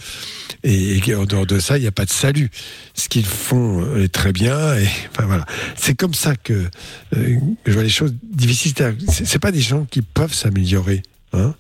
Et, 0.63 0.99
et 0.99 1.15
en 1.15 1.25
dehors 1.25 1.47
de 1.47 1.59
ça, 1.59 1.77
il 1.77 1.81
n'y 1.81 1.87
a 1.87 1.93
pas 1.93 2.05
de 2.05 2.11
salut. 2.11 2.51
Ce 2.95 3.09
qu'ils 3.09 3.27
font 3.27 3.97
est 3.97 4.13
très 4.13 4.33
bien. 4.33 4.75
Et 4.77 4.89
enfin 5.11 5.27
voilà, 5.27 5.45
c'est 5.77 5.95
comme 5.95 6.15
ça 6.15 6.37
que, 6.37 6.69
euh, 7.17 7.39
je 7.67 7.73
vois 7.73 7.83
les 7.83 7.89
choses 7.89 8.15
difficiles. 8.23 8.75
C'est 9.09 9.39
pas 9.39 9.53
des 9.53 9.61
gens 9.61 9.85
qui 9.85 10.03
peuvent 10.03 10.35
s'améliorer. 10.35 11.03
Hein 11.33 11.55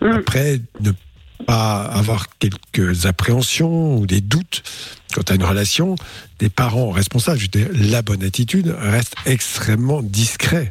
Mm. 0.00 0.06
Après, 0.06 0.60
ne 0.80 0.90
pas 1.46 1.82
avoir 1.82 2.26
quelques 2.38 3.06
appréhensions 3.06 3.96
ou 3.96 4.06
des 4.06 4.20
doutes 4.20 4.62
quant 5.14 5.22
à 5.28 5.34
une 5.34 5.44
relation, 5.44 5.94
des 6.40 6.48
parents 6.48 6.90
responsables, 6.90 7.38
je 7.38 7.44
veux 7.44 7.48
dire, 7.48 7.68
la 7.72 8.02
bonne 8.02 8.24
attitude 8.24 8.74
reste 8.76 9.14
extrêmement 9.26 10.02
discret. 10.02 10.70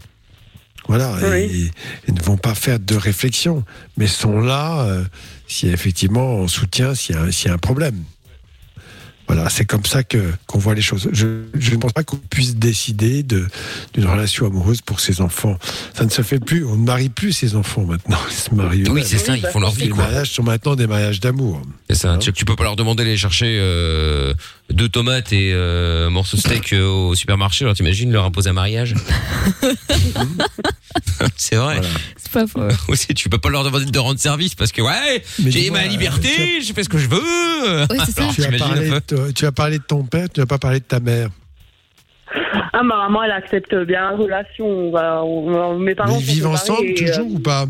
Voilà, 0.88 1.18
et, 1.22 1.48
Oui. 1.48 1.72
et 2.08 2.12
ne 2.12 2.22
vont 2.22 2.38
pas 2.38 2.56
faire 2.56 2.80
de 2.80 2.96
réflexion, 2.96 3.64
mais 3.98 4.08
sont 4.08 4.40
là 4.42 4.82
euh, 4.84 5.04
a 5.72 5.74
effectivement 5.74 6.42
en 6.42 6.48
soutien, 6.48 6.94
s'il 6.96 7.16
y, 7.16 7.18
a 7.18 7.22
un- 7.24 7.32
s'il 7.32 7.48
y 7.48 7.52
a 7.52 7.54
un 7.54 7.58
problème. 7.58 8.04
Voilà, 9.28 9.50
c'est 9.50 9.64
comme 9.64 9.86
ça 9.86 10.04
que 10.04 10.32
qu'on 10.48 10.60
voit 10.60 10.76
les 10.76 10.82
choses. 10.82 11.08
Je, 11.14 11.44
je 11.58 11.72
ne 11.72 11.78
pense 11.78 11.94
pas 11.94 12.04
qu'on 12.04 12.18
puisse 12.18 12.56
décider 12.58 13.24
de 13.24 13.48
d'une 13.94 14.06
relation 14.06 14.46
amoureuse 14.46 14.82
pour 14.82 15.00
ses 15.00 15.22
enfants. 15.22 15.58
Ça 15.94 16.04
ne 16.04 16.10
se 16.10 16.22
fait 16.24 16.40
plus. 16.40 16.66
On 16.66 16.76
ne 16.76 16.84
marie 16.86 17.08
plus 17.08 17.32
ses 17.32 17.56
enfants 17.56 17.86
maintenant. 17.86 18.18
Ils 18.30 18.34
se 18.36 18.54
marient 18.54 18.84
Oui, 18.90 19.02
c'est 19.06 19.18
ça, 19.18 19.38
ils 19.38 19.48
font 19.48 19.62
leur 19.62 19.72
vie, 19.72 19.86
Les 19.86 19.90
quoi. 19.90 20.04
mariages 20.04 20.30
sont 20.32 20.44
maintenant 20.44 20.76
des 20.76 20.88
mariages 20.88 21.22
d'amour. 21.22 21.62
C'est 21.90 21.96
ça. 21.96 22.18
Tu, 22.18 22.34
tu 22.34 22.44
peux 22.44 22.58
pas 22.58 22.66
leur 22.66 22.76
demander 22.76 23.06
d'aller 23.06 23.16
chercher 23.18 23.58
euh, 23.62 24.34
deux 24.70 24.90
tomates 24.90 25.32
et 25.34 25.52
euh, 25.54 26.08
un 26.08 26.10
morceau 26.10 26.38
de 26.38 26.42
steak 26.42 26.74
euh, 26.74 26.86
au 26.88 27.16
supermarché. 27.16 27.66
Alors 27.66 27.76
t'imagines 27.76 28.12
leur 28.12 28.26
imposer 28.26 28.50
un 28.50 28.54
mariage 28.54 28.96
C'est 31.36 31.56
vrai. 31.56 31.76
Voilà. 31.76 31.90
C'est 32.18 32.32
pas 32.32 32.48
faux. 32.48 32.62
Aussi, 32.92 33.14
tu 33.14 33.30
peux 33.30 33.38
pas 33.38 33.50
leur 33.50 33.64
demander 33.64 33.86
de 33.86 34.00
rendre 34.00 34.20
service 34.20 34.56
parce 34.56 34.72
que 34.72 34.82
ouais, 34.82 35.24
Mais 35.44 35.52
j'ai 35.52 35.62
dis-moi, 35.62 35.80
ma 35.82 35.88
liberté, 35.88 36.30
euh, 36.40 36.62
je 36.66 36.74
fais 36.74 36.84
ce 36.84 36.90
que 36.90 36.98
je 36.98 37.08
veux. 37.08 37.18
Ouais, 37.18 37.86
c'est 38.06 38.12
ça. 38.12 38.22
Alors, 38.24 38.34
Tu 38.34 38.42
as, 38.42 38.46
t'imagines 38.46 38.58
parlé 38.68 38.82
un 38.90 38.94
de, 38.96 39.00
peu 39.00 39.16
toi- 39.16 39.34
tu 39.34 39.46
as 39.46 39.52
parlé 39.52 39.78
de 39.80 39.84
ton 39.84 40.04
père, 40.04 40.28
tu 40.34 40.40
n'as 40.40 40.46
pas 40.46 40.58
parlé 40.58 40.80
de 40.80 40.86
ta 40.86 41.00
mère. 41.00 41.30
Ah, 42.74 42.82
ma 42.84 42.96
maman, 42.98 43.24
elle 43.24 43.32
accepte 43.32 43.76
bien 43.86 44.02
la 44.12 44.18
relation. 44.18 44.66
On 44.66 44.92
va- 44.92 45.24
on- 45.24 45.78
mes 45.78 45.94
parents 45.96 46.16
Mais 46.16 46.22
ils 46.22 46.26
sont 46.26 46.32
vivent 46.34 46.58
séparés 46.58 46.72
ensemble 46.72 46.88
et, 46.90 46.94
toujours 46.96 47.18
euh, 47.28 47.36
ou 47.36 47.40
pas? 47.40 47.66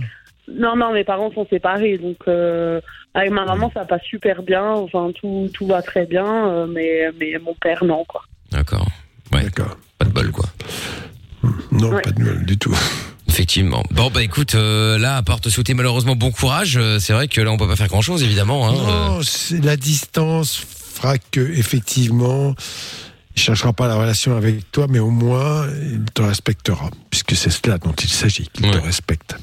Non, 0.47 0.75
non, 0.75 0.91
mes 0.93 1.03
parents 1.03 1.31
sont 1.31 1.47
séparés, 1.49 1.97
donc 1.97 2.17
euh, 2.27 2.81
avec 3.13 3.31
ma 3.31 3.45
maman 3.45 3.71
ça 3.73 3.85
passe 3.85 4.03
super 4.03 4.43
bien. 4.43 4.63
Enfin, 4.63 5.11
tout, 5.19 5.49
tout 5.53 5.67
va 5.67 5.81
très 5.81 6.05
bien, 6.05 6.25
euh, 6.49 6.67
mais 6.67 7.09
mais 7.19 7.37
mon 7.43 7.55
père 7.55 7.83
non 7.85 8.03
quoi. 8.05 8.23
D'accord. 8.51 8.87
Ouais, 9.31 9.43
D'accord. 9.43 9.77
pas 9.97 10.05
de 10.05 10.11
bol 10.11 10.31
quoi. 10.31 10.45
Non, 11.71 11.89
Ouais. 11.93 12.01
pas 12.01 12.11
de 12.11 12.19
nouvelles 12.19 12.45
du 12.45 12.57
tout. 12.57 12.75
Effectivement. 13.29 13.83
Bon 13.91 14.11
bah 14.11 14.21
écoute, 14.21 14.53
euh, 14.55 14.97
là 14.99 15.15
à 15.17 15.23
part 15.23 15.41
te 15.41 15.49
souhaiter 15.49 15.73
malheureusement 15.73 16.15
bon 16.15 16.31
courage, 16.31 16.77
euh, 16.77 16.99
c'est 16.99 17.13
vrai 17.13 17.27
que 17.27 17.41
là 17.41 17.51
on 17.51 17.57
peut 17.57 17.67
pas 17.67 17.75
faire 17.75 17.87
grand 17.87 18.01
chose 18.01 18.21
évidemment. 18.21 18.67
Hein. 18.67 18.73
Non, 18.73 19.21
c'est- 19.23 19.63
la 19.63 19.75
distance 19.77 20.57
fera 20.93 21.17
que 21.17 21.39
effectivement, 21.39 22.53
il 23.35 23.41
cherchera 23.41 23.73
pas 23.73 23.87
la 23.87 23.95
relation 23.95 24.35
avec 24.37 24.71
toi, 24.71 24.85
mais 24.89 24.99
au 24.99 25.09
moins 25.09 25.65
il 25.81 26.03
te 26.13 26.21
respectera, 26.21 26.89
puisque 27.09 27.35
c'est 27.35 27.49
cela 27.49 27.77
dont 27.79 27.93
il 27.93 28.09
s'agit, 28.09 28.47
qu'il 28.49 28.65
Ouais. 28.67 28.71
te 28.71 28.77
respecte. 28.77 29.35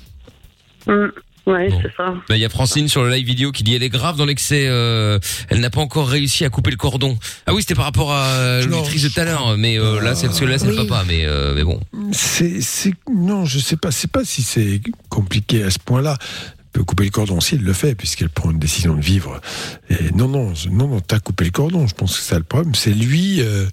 Mm. 0.86 1.06
Ouais, 1.46 1.70
Bon. 1.70 1.80
c'est 1.82 1.96
ça. 1.96 2.14
Bah, 2.28 2.36
il 2.36 2.40
y 2.40 2.44
a 2.44 2.50
Francine 2.50 2.86
sur 2.86 3.02
le 3.02 3.10
live 3.10 3.26
vidéo 3.26 3.50
qui 3.50 3.64
dit 3.64 3.74
elle 3.74 3.82
est 3.82 3.88
grave 3.88 4.16
dans 4.16 4.26
l'excès. 4.26 4.66
euh, 4.68 5.18
elle 5.48 5.60
n'a 5.60 5.70
pas 5.70 5.80
encore 5.80 6.06
réussi 6.08 6.44
à 6.44 6.50
couper 6.50 6.70
le 6.70 6.76
cordon. 6.76 7.18
Ah 7.46 7.54
oui, 7.54 7.62
c'était 7.62 7.74
par 7.74 7.86
rapport 7.86 8.12
à 8.12 8.26
euh, 8.36 8.66
Non, 8.66 8.76
l'auditrice 8.78 9.04
de 9.04 9.08
tout 9.08 9.20
à 9.20 9.24
l'heure, 9.24 9.56
mais 9.56 9.78
euh, 9.78 10.00
là 10.02 10.14
c'est 10.14 10.26
parce 10.26 10.38
que 10.38 10.44
là 10.44 10.58
c'est 10.58 10.66
le 10.66 10.76
papa, 10.76 11.02
mais 11.08 11.24
euh, 11.24 11.54
mais 11.54 11.64
bon. 11.64 11.80
C'est, 12.12 12.60
c'est, 12.60 12.92
non, 13.12 13.46
je 13.46 13.58
sais 13.58 13.76
pas, 13.76 13.90
c'est 13.90 14.10
pas 14.10 14.24
si 14.24 14.42
c'est 14.42 14.80
compliqué 15.08 15.62
à 15.64 15.70
ce 15.70 15.78
point-là. 15.78 16.18
Elle 16.20 16.64
peut 16.72 16.84
couper 16.84 17.04
le 17.04 17.10
cordon 17.10 17.40
s'il 17.40 17.62
le 17.62 17.72
fait, 17.72 17.94
puisqu'elle 17.96 18.28
prend 18.30 18.50
une 18.52 18.60
décision 18.60 18.94
de 18.94 19.00
vivre. 19.02 19.40
Et 19.88 20.12
non, 20.14 20.28
non, 20.28 20.52
non, 20.70 20.86
non, 20.88 21.00
t'as 21.00 21.18
coupé 21.18 21.44
le 21.46 21.50
cordon. 21.50 21.86
Je 21.88 21.94
pense 21.94 22.12
que 22.16 22.22
c'est 22.22 22.28
ça 22.30 22.38
le 22.38 22.44
problème. 22.44 22.74
C'est 22.76 22.92
lui 22.92 23.40
euh, 23.40 23.66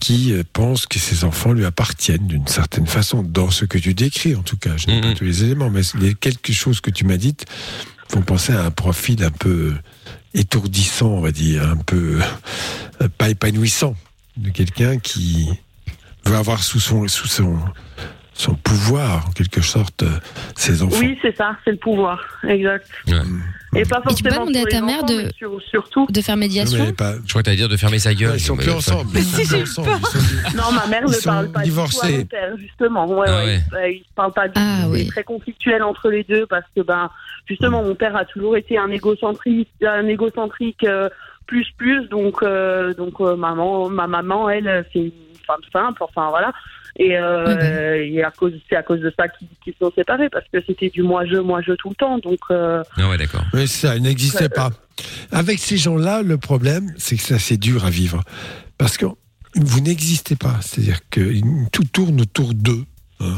qui 0.00 0.32
euh, 0.32 0.42
pense 0.52 0.86
que 0.86 0.98
ses 0.98 1.24
enfants 1.24 1.52
lui 1.52 1.64
appartiennent 1.64 2.26
d'une 2.26 2.46
certaine 2.46 2.86
façon, 2.86 3.22
dans 3.22 3.50
ce 3.50 3.64
que 3.64 3.78
tu 3.78 3.94
décris, 3.94 4.34
en 4.34 4.42
tout 4.42 4.56
cas. 4.56 4.76
Je 4.76 4.86
n'ai 4.86 5.00
pas 5.00 5.14
tous 5.14 5.24
les 5.24 5.44
éléments, 5.44 5.70
mais 5.70 5.82
les 6.00 6.14
quelques 6.14 6.52
choses 6.52 6.80
que 6.80 6.90
tu 6.90 7.04
m'as 7.04 7.16
dites 7.16 7.46
font 8.08 8.22
penser 8.22 8.52
à 8.52 8.64
un 8.64 8.70
profil 8.70 9.22
un 9.22 9.30
peu 9.30 9.74
étourdissant, 10.34 11.08
on 11.08 11.20
va 11.20 11.32
dire, 11.32 11.68
un 11.68 11.76
peu 11.76 12.20
euh, 13.02 13.08
pas 13.18 13.28
épanouissant, 13.28 13.96
de 14.36 14.50
quelqu'un 14.50 14.98
qui 14.98 15.48
veut 16.24 16.36
avoir 16.36 16.62
sous 16.62 16.80
son, 16.80 17.08
sous 17.08 17.26
son, 17.26 17.58
son 18.38 18.54
pouvoir, 18.54 19.26
en 19.28 19.32
quelque 19.32 19.60
sorte, 19.60 20.04
euh, 20.04 20.08
ses 20.54 20.82
enfants. 20.82 20.96
Oui, 21.00 21.18
c'est 21.20 21.36
ça, 21.36 21.56
c'est 21.64 21.72
le 21.72 21.76
pouvoir, 21.76 22.20
exact. 22.48 22.88
Ouais. 23.08 23.14
Et 23.74 23.82
pas 23.84 24.00
Et 24.08 24.14
tu 24.14 24.22
peux 24.22 24.30
pas 24.30 24.36
forcément 24.36 24.46
demander 24.46 24.60
à 24.60 24.64
ta 24.64 24.80
mère 24.80 25.02
enfants, 25.04 25.06
de- 25.14 25.30
sur- 25.36 25.60
surtout. 25.68 26.06
De 26.08 26.20
faire 26.22 26.36
Non, 26.36 26.40
médiation 26.40 26.84
mais 26.86 26.92
pas- 26.92 27.14
Je 27.24 27.28
crois 27.30 27.42
que 27.42 27.46
t'allais 27.46 27.56
dire 27.56 27.68
de 27.68 27.76
fermer 27.76 27.98
sa 27.98 28.14
gueule. 28.14 28.36
ils 28.36 28.40
sont 28.40 28.56
plus 28.56 28.70
ensemble. 28.70 29.10
Mais 29.12 29.20
Ils 29.20 29.24
sont 29.26 29.36
si, 29.42 29.46
plus 29.48 29.56
j'ai 29.56 29.62
ensemble. 29.62 29.88
Non, 30.56 30.72
ma 30.72 30.86
mère 30.86 31.02
Ils 31.06 31.10
ne 31.10 31.24
parle 31.24 31.50
pas 31.52 31.62
divorcés. 31.62 32.18
du 32.18 32.26
tout 32.28 32.36
à 32.36 32.38
mon 32.38 32.46
père, 32.48 32.56
justement. 32.58 33.06
Ouais, 33.18 33.26
Ah 33.28 33.44
ouais. 33.44 33.60
Euh, 33.74 33.90
Ils 33.90 33.98
se 34.08 34.14
parlent 34.14 34.32
pas 34.32 34.46
du 34.48 34.54
Ah 34.56 34.82
tout. 34.84 34.90
oui. 34.92 35.02
C'est 35.04 35.10
très 35.10 35.24
conflictuel 35.24 35.82
entre 35.82 36.08
les 36.08 36.22
deux 36.24 36.46
parce 36.46 36.64
que, 36.74 36.80
ben, 36.82 37.10
justement, 37.46 37.82
mon 37.82 37.94
père 37.96 38.14
a 38.16 38.24
toujours 38.24 38.56
été 38.56 38.78
un 38.78 38.90
égocentrique, 38.90 39.68
un 39.84 40.06
égocentrique 40.06 40.84
euh, 40.84 41.08
plus 41.46 41.66
plus. 41.76 42.08
Donc, 42.08 42.42
euh, 42.42 42.94
donc, 42.94 43.20
euh, 43.20 43.34
maman, 43.36 43.88
ma 43.90 44.06
maman, 44.06 44.48
elle, 44.48 44.86
c'est 44.92 45.00
une 45.00 45.12
femme 45.46 45.60
simple. 45.72 46.02
Enfin, 46.04 46.28
voilà. 46.30 46.52
Et, 46.96 47.16
euh, 47.16 47.44
Ouais, 47.46 48.10
et 48.10 48.22
à 48.24 48.30
cause, 48.30 48.52
c'est 48.68 48.76
à 48.76 48.82
cause 48.82 49.00
de 49.00 49.12
ça 49.16 49.28
qu'ils 49.28 49.48
qu'ils 49.62 49.72
se 49.74 49.78
sont 49.80 49.92
séparés 49.94 50.28
parce 50.30 50.44
que 50.52 50.58
c'était 50.66 50.90
du 50.90 51.02
moi 51.02 51.24
je, 51.26 51.36
moi 51.36 51.60
je 51.66 51.72
tout 51.72 51.90
le 51.90 51.94
temps. 51.94 52.18
Donc, 52.18 52.38
euh, 52.50 52.82
Ah 52.96 53.08
ouais, 53.08 53.16
d'accord. 53.18 53.44
Oui, 53.52 53.68
c'est 53.68 53.86
ça, 53.88 53.96
il 53.96 54.02
n'existait 54.02 54.48
pas. 54.48 54.70
Avec 55.30 55.58
ces 55.58 55.76
gens-là, 55.76 56.22
le 56.22 56.38
problème, 56.38 56.92
c'est 56.98 57.16
que 57.16 57.22
ça, 57.22 57.38
c'est 57.38 57.56
dur 57.56 57.84
à 57.84 57.90
vivre. 57.90 58.22
Parce 58.78 58.96
que 58.96 59.06
vous 59.54 59.80
n'existez 59.80 60.36
pas. 60.36 60.58
C'est-à-dire 60.60 60.98
que 61.10 61.32
tout 61.72 61.84
tourne 61.84 62.20
autour 62.20 62.54
d'eux. 62.54 62.84
hein. 63.20 63.36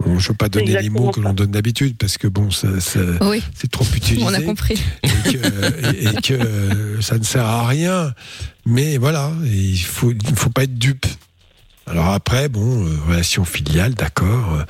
Bon, 0.00 0.18
je 0.18 0.24
ne 0.26 0.32
veux 0.32 0.34
pas 0.36 0.48
donner 0.48 0.66
les 0.66 0.72
exactement 0.72 1.00
mots 1.06 1.10
que 1.12 1.20
ça. 1.22 1.28
l'on 1.28 1.34
donne 1.34 1.52
d'habitude 1.52 1.96
parce 1.96 2.18
que 2.18 2.26
bon, 2.26 2.50
ça, 2.50 2.80
ça- 2.80 2.98
Oui, 3.22 3.40
c'est 3.54 3.70
trop 3.70 3.84
utilisé. 3.96 4.26
on 4.26 4.34
a 4.34 4.40
compris. 4.40 4.74
et 5.04 5.32
que, 5.32 5.94
et- 5.94 6.04
et 6.08 6.14
que, 6.20 6.34
euh, 6.34 7.00
ça 7.00 7.16
ne 7.16 7.22
sert 7.22 7.44
à 7.44 7.66
rien. 7.68 8.12
Mais 8.66 8.96
voilà, 8.98 9.30
il 9.44 9.78
faut, 9.78 10.10
il 10.10 10.30
ne 10.32 10.36
faut 10.36 10.50
pas 10.50 10.64
être 10.64 10.76
dupe. 10.76 11.06
Alors 11.86 12.08
après, 12.08 12.48
bon, 12.48 12.86
euh, 12.86 12.96
relation 13.08 13.44
filiale, 13.44 13.94
d'accord, 13.94 14.64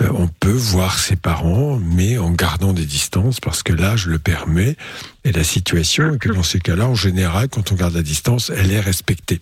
euh, 0.00 0.08
on 0.14 0.28
peut 0.28 0.50
voir 0.50 0.98
ses 0.98 1.16
parents, 1.16 1.78
mais 1.78 2.16
en 2.18 2.30
gardant 2.30 2.72
des 2.72 2.84
distances, 2.84 3.40
parce 3.40 3.62
que 3.62 3.72
l'âge 3.72 4.06
le 4.06 4.20
permet, 4.20 4.76
et 5.24 5.32
la 5.32 5.42
situation, 5.42 6.14
et 6.14 6.18
que 6.18 6.28
dans 6.28 6.44
ces 6.44 6.60
cas-là, 6.60 6.86
en 6.86 6.94
général, 6.94 7.48
quand 7.48 7.72
on 7.72 7.74
garde 7.74 7.94
la 7.94 8.02
distance, 8.02 8.50
elle 8.50 8.70
est 8.70 8.80
respectée. 8.80 9.40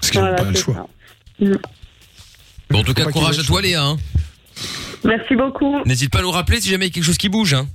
Parce 0.00 0.12
qu'ils 0.12 0.20
n'ont 0.20 0.36
pas 0.36 0.44
le 0.44 0.54
choix. 0.54 0.88
ça. 1.40 1.46
Bon, 2.70 2.78
en 2.80 2.84
tout 2.84 2.94
cas, 2.94 3.04
courage 3.06 3.38
à 3.38 3.42
toi. 3.42 3.60
Léa. 3.60 3.84
Hein. 3.84 3.96
Merci 5.04 5.34
beaucoup. 5.34 5.82
N'hésite 5.84 6.10
pas 6.10 6.20
à 6.20 6.22
nous 6.22 6.30
rappeler 6.30 6.60
si 6.60 6.70
jamais 6.70 6.86
il 6.86 6.88
y 6.88 6.92
a 6.92 6.94
quelque 6.94 7.04
chose 7.04 7.18
qui 7.18 7.28
bouge. 7.28 7.54
Hein. 7.54 7.66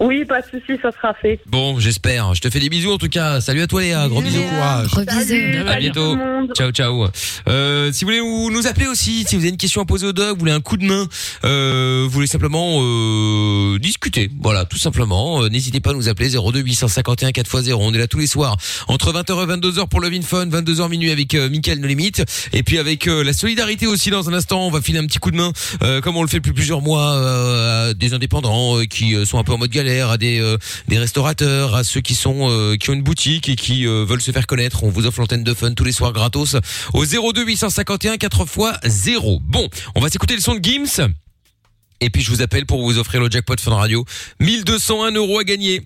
Oui, 0.00 0.24
pas 0.24 0.40
de 0.40 0.46
souci, 0.46 0.78
ça 0.82 0.90
sera 0.92 1.14
fait. 1.14 1.40
Bon, 1.46 1.78
j'espère. 1.78 2.34
Je 2.34 2.40
te 2.40 2.50
fais 2.50 2.60
des 2.60 2.68
bisous 2.68 2.92
en 2.92 2.98
tout 2.98 3.08
cas. 3.08 3.40
Salut 3.40 3.62
à 3.62 3.66
toi, 3.66 3.82
Léa. 3.82 4.08
Gros 4.08 4.20
bisous. 4.22 4.42
Courage. 4.42 4.86
Gros 4.88 5.00
bisous. 5.02 5.68
À 5.68 5.76
bientôt. 5.76 6.16
Ciao, 6.54 6.70
ciao. 6.70 7.06
Euh, 7.48 7.92
si 7.92 8.04
vous 8.04 8.10
voulez 8.10 8.20
vous 8.20 8.50
nous 8.50 8.66
appeler 8.66 8.86
aussi, 8.86 9.24
si 9.26 9.36
vous 9.36 9.42
avez 9.42 9.50
une 9.50 9.56
question 9.56 9.82
à 9.82 9.84
poser 9.84 10.06
au 10.06 10.12
dog, 10.12 10.34
vous 10.34 10.40
voulez 10.40 10.52
un 10.52 10.60
coup 10.60 10.76
de 10.76 10.84
main, 10.84 11.06
euh, 11.44 12.02
vous 12.04 12.10
voulez 12.10 12.26
simplement 12.26 12.80
euh, 12.82 13.78
discuter. 13.78 14.30
Voilà, 14.40 14.64
tout 14.64 14.78
simplement. 14.78 15.42
Euh, 15.42 15.48
N'hésitez 15.48 15.80
pas 15.80 15.90
à 15.90 15.94
nous 15.94 16.08
appeler 16.08 16.30
02 16.30 16.60
851 16.60 17.30
4x0. 17.30 17.74
On 17.78 17.92
est 17.94 17.98
là 17.98 18.06
tous 18.06 18.18
les 18.18 18.26
soirs 18.26 18.56
entre 18.88 19.12
20h 19.12 19.42
et 19.42 19.46
22h 19.56 19.88
pour 19.88 20.00
Love 20.00 20.12
in 20.14 20.22
Fun, 20.22 20.46
22h 20.46 20.88
minuit 20.88 21.10
avec 21.10 21.34
euh, 21.34 21.48
Mickaël 21.48 21.80
No 21.80 21.86
Limite 21.86 22.24
et 22.52 22.62
puis 22.62 22.78
avec 22.78 23.06
euh, 23.06 23.22
la 23.22 23.32
solidarité 23.32 23.86
aussi 23.86 24.10
dans 24.10 24.28
un 24.28 24.32
instant. 24.34 24.66
On 24.66 24.70
va 24.70 24.80
filer 24.80 24.98
un 24.98 25.06
petit 25.06 25.18
coup 25.18 25.30
de 25.30 25.36
main 25.36 25.52
euh, 25.82 26.00
comme 26.00 26.16
on 26.16 26.22
le 26.22 26.28
fait 26.28 26.38
depuis 26.38 26.52
plusieurs 26.52 26.80
mois 26.82 27.12
euh, 27.14 27.90
à 27.90 27.94
des 27.94 28.14
indépendants 28.14 28.78
euh, 28.78 28.84
qui 28.84 29.14
euh, 29.14 29.24
sont 29.24 29.38
un 29.38 29.44
peu 29.44 29.52
en 29.52 29.58
mode 29.58 29.70
galère, 29.74 30.08
à 30.10 30.16
des 30.16 30.40
euh, 30.40 30.56
des 30.88 30.98
restaurateurs, 30.98 31.74
à 31.74 31.84
ceux 31.84 32.00
qui 32.00 32.14
sont 32.14 32.48
euh, 32.50 32.76
qui 32.76 32.90
ont 32.90 32.94
une 32.94 33.02
boutique 33.02 33.48
et 33.48 33.56
qui 33.56 33.86
euh, 33.86 34.04
veulent 34.04 34.22
se 34.22 34.30
faire 34.30 34.46
connaître. 34.46 34.84
On 34.84 34.88
vous 34.88 35.04
offre 35.06 35.20
l'antenne 35.20 35.44
de 35.44 35.52
Fun 35.52 35.74
tous 35.74 35.84
les 35.84 35.92
soirs 35.92 36.12
gratos 36.12 36.56
au 36.94 37.04
02 37.04 37.44
851 37.44 38.16
4 38.16 38.46
x 38.46 38.58
0. 38.84 39.40
Bon, 39.42 39.68
on 39.94 40.00
va 40.00 40.08
s'écouter 40.08 40.34
le 40.34 40.40
son 40.40 40.54
de 40.54 40.64
Gims. 40.64 41.12
Et 42.00 42.10
puis 42.10 42.22
je 42.22 42.30
vous 42.30 42.42
appelle 42.42 42.66
pour 42.66 42.82
vous 42.82 42.98
offrir 42.98 43.20
le 43.20 43.30
jackpot 43.30 43.56
Fun 43.60 43.74
Radio. 43.74 44.04
1201 44.40 45.12
euros 45.12 45.40
à 45.40 45.44
gagner. 45.44 45.82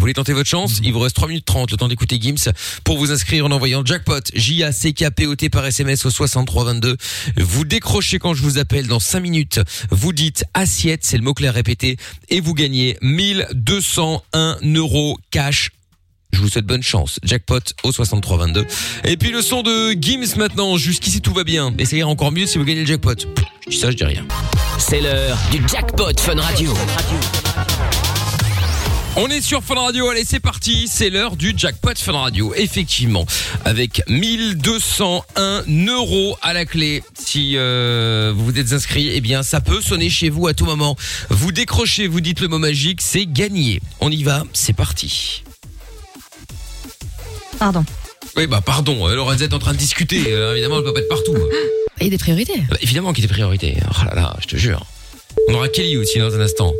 Vous 0.00 0.04
voulez 0.04 0.14
tenter 0.14 0.32
votre 0.32 0.48
chance? 0.48 0.80
Il 0.82 0.94
vous 0.94 1.00
reste 1.00 1.14
3 1.14 1.28
minutes 1.28 1.44
30, 1.44 1.72
le 1.72 1.76
temps 1.76 1.86
d'écouter 1.86 2.18
Gims. 2.18 2.50
Pour 2.84 2.96
vous 2.96 3.12
inscrire 3.12 3.44
en 3.44 3.50
envoyant 3.50 3.84
jackpot, 3.84 4.22
J-A-C-K-P-O-T 4.34 5.50
par 5.50 5.66
SMS 5.66 6.06
au 6.06 6.10
6322. 6.10 6.96
Vous 7.36 7.64
décrochez 7.66 8.18
quand 8.18 8.32
je 8.32 8.40
vous 8.40 8.56
appelle 8.56 8.86
dans 8.86 8.98
5 8.98 9.20
minutes. 9.20 9.60
Vous 9.90 10.14
dites 10.14 10.46
assiette, 10.54 11.04
c'est 11.04 11.18
le 11.18 11.22
mot-clé 11.22 11.48
à 11.48 11.52
répéter. 11.52 11.98
Et 12.30 12.40
vous 12.40 12.54
gagnez 12.54 12.96
1201 13.02 14.56
euros 14.74 15.18
cash 15.30 15.70
je 16.32 16.38
vous 16.38 16.48
souhaite 16.48 16.64
bonne 16.64 16.82
chance. 16.82 17.18
Jackpot 17.24 17.58
au 17.82 17.92
6322. 17.92 18.64
Et 19.04 19.16
puis 19.16 19.32
le 19.32 19.42
son 19.42 19.62
de 19.62 19.92
Gims 20.00 20.36
maintenant. 20.38 20.78
Jusqu'ici 20.78 21.20
tout 21.20 21.34
va 21.34 21.44
bien. 21.44 21.74
Ira 21.92 22.08
encore 22.08 22.32
mieux 22.32 22.46
si 22.46 22.56
vous 22.56 22.64
gagnez 22.64 22.82
le 22.82 22.86
jackpot. 22.86 23.16
Je 23.66 23.70
dis 23.70 23.76
ça, 23.76 23.90
je 23.90 23.96
dis 23.96 24.04
rien. 24.04 24.24
C'est 24.78 25.00
l'heure 25.00 25.36
du 25.50 25.60
jackpot 25.68 26.18
Fun 26.18 26.40
Radio. 26.40 26.72
On 29.16 29.26
est 29.26 29.40
sur 29.40 29.62
Fun 29.64 29.74
Radio, 29.74 30.08
allez 30.08 30.24
c'est 30.24 30.38
parti, 30.38 30.86
c'est 30.86 31.10
l'heure 31.10 31.36
du 31.36 31.52
jackpot 31.56 31.94
Fun 31.96 32.12
Radio, 32.12 32.54
effectivement, 32.54 33.26
avec 33.64 34.02
1201 34.08 35.64
euros 35.88 36.38
à 36.42 36.52
la 36.52 36.64
clé. 36.64 37.02
Si 37.18 37.56
euh, 37.56 38.32
vous 38.34 38.44
vous 38.44 38.58
êtes 38.58 38.72
inscrit, 38.72 39.10
eh 39.12 39.20
bien 39.20 39.42
ça 39.42 39.60
peut 39.60 39.80
sonner 39.80 40.10
chez 40.10 40.30
vous 40.30 40.46
à 40.46 40.54
tout 40.54 40.64
moment. 40.64 40.96
Vous 41.28 41.50
décrochez, 41.50 42.06
vous 42.06 42.20
dites 42.20 42.40
le 42.40 42.46
mot 42.46 42.58
magique, 42.58 43.00
c'est 43.02 43.26
gagné. 43.26 43.80
On 44.00 44.12
y 44.12 44.22
va, 44.22 44.44
c'est 44.52 44.74
parti. 44.74 45.42
Pardon. 47.58 47.84
Oui 48.36 48.46
bah 48.46 48.60
pardon, 48.64 49.08
euh, 49.08 49.16
Lorenz 49.16 49.42
est 49.42 49.52
en 49.52 49.58
train 49.58 49.72
de 49.72 49.78
discuter, 49.78 50.32
euh, 50.32 50.52
évidemment 50.52 50.78
elle 50.78 50.84
peut 50.84 50.94
pas 50.94 51.00
être 51.00 51.08
partout. 51.08 51.34
Il 52.00 52.04
y 52.04 52.06
a 52.06 52.10
des 52.10 52.18
priorités. 52.18 52.62
Bah, 52.70 52.76
évidemment 52.80 53.12
qu'il 53.12 53.24
y 53.24 53.26
a 53.26 53.28
des 53.28 53.34
priorités, 53.34 53.76
oh 53.90 54.04
là 54.04 54.14
là, 54.14 54.36
je 54.40 54.46
te 54.46 54.56
jure. 54.56 54.86
On 55.48 55.54
aura 55.54 55.68
Kelly 55.68 55.96
aussi 55.96 56.20
dans 56.20 56.32
un 56.32 56.40
instant. 56.40 56.72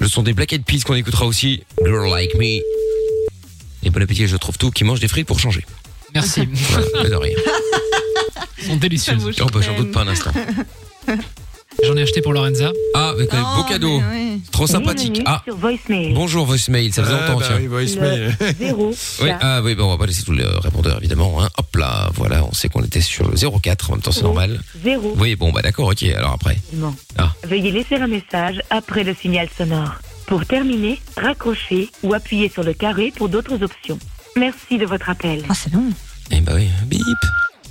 Le 0.00 0.08
son 0.08 0.22
des 0.22 0.32
Black 0.32 0.52
Eyed 0.52 0.64
Peas 0.64 0.82
qu'on 0.84 0.94
écoutera 0.94 1.26
aussi. 1.26 1.62
Girl 1.84 2.10
Like 2.10 2.34
Me. 2.34 2.60
Et 3.82 3.90
bon 3.90 4.02
appétit, 4.02 4.26
je 4.26 4.36
trouve 4.36 4.56
tout, 4.58 4.70
qui 4.70 4.82
mange 4.82 4.98
des 5.00 5.08
frites 5.08 5.26
pour 5.26 5.38
changer. 5.38 5.64
Merci. 6.14 6.48
Voilà, 6.52 6.86
mais 7.02 7.10
de 7.10 7.14
rien. 7.14 7.36
Ils 8.58 8.64
sont 8.64 8.76
délicieuses. 8.76 9.40
Oh, 9.40 9.46
bah, 9.52 9.60
j'en 9.62 9.76
doute 9.76 9.92
pas 9.92 10.00
un 10.00 10.08
instant. 10.08 10.32
J'en 11.84 11.96
ai 11.96 12.02
acheté 12.02 12.20
pour 12.20 12.32
Lorenza. 12.32 12.72
Ah, 12.94 13.10
avec 13.10 13.32
un 13.32 13.42
beau 13.56 13.64
cadeau. 13.64 14.00
Trop 14.52 14.66
sympathique. 14.66 15.22
Ah, 15.26 15.42
bonjour 16.14 16.44
voicemail, 16.46 16.92
ça 16.92 17.02
faisait 17.02 17.14
Ah, 17.14 17.26
longtemps, 17.28 17.38
bah 17.40 17.44
tiens. 17.48 17.56
oui, 17.58 17.66
voicemail. 17.66 18.36
Le 18.40 18.46
zéro. 18.58 18.94
Oui, 19.22 19.30
ah 19.40 19.60
oui, 19.62 19.74
bon, 19.74 19.84
on 19.84 19.90
va 19.90 19.98
pas 19.98 20.06
laisser 20.06 20.22
tous 20.22 20.32
les 20.32 20.44
répondeurs 20.44 20.98
évidemment. 20.98 21.42
Hein. 21.42 21.48
Hop 21.58 21.76
là, 21.76 22.10
voilà, 22.14 22.44
on 22.44 22.52
sait 22.52 22.68
qu'on 22.68 22.82
était 22.84 23.00
sur 23.00 23.28
le 23.28 23.36
04, 23.36 23.90
en 23.90 23.94
même 23.94 24.02
temps 24.02 24.12
c'est 24.12 24.22
normal. 24.22 24.60
Zéro. 24.84 25.14
Oui, 25.18 25.36
bon, 25.36 25.52
bah 25.52 25.62
d'accord, 25.62 25.88
ok, 25.88 26.02
alors 26.02 26.32
après. 26.32 26.58
Non. 26.74 26.94
Ah. 27.18 27.32
Veuillez 27.44 27.70
laisser 27.70 27.96
un 27.96 28.06
message 28.08 28.60
après 28.70 29.04
le 29.04 29.14
signal 29.14 29.48
sonore. 29.56 29.94
Pour 30.26 30.44
terminer, 30.46 31.00
raccrochez 31.16 31.90
ou 32.02 32.14
appuyez 32.14 32.48
sur 32.50 32.62
le 32.62 32.72
carré 32.74 33.12
pour 33.16 33.28
d'autres 33.28 33.62
options. 33.62 33.98
Merci 34.36 34.78
de 34.78 34.86
votre 34.86 35.08
appel. 35.08 35.42
Ah, 35.48 35.54
c'est 35.54 35.72
long. 35.72 35.90
Eh 36.30 36.40
bah 36.40 36.52
oui, 36.54 36.68
bip. 36.86 37.00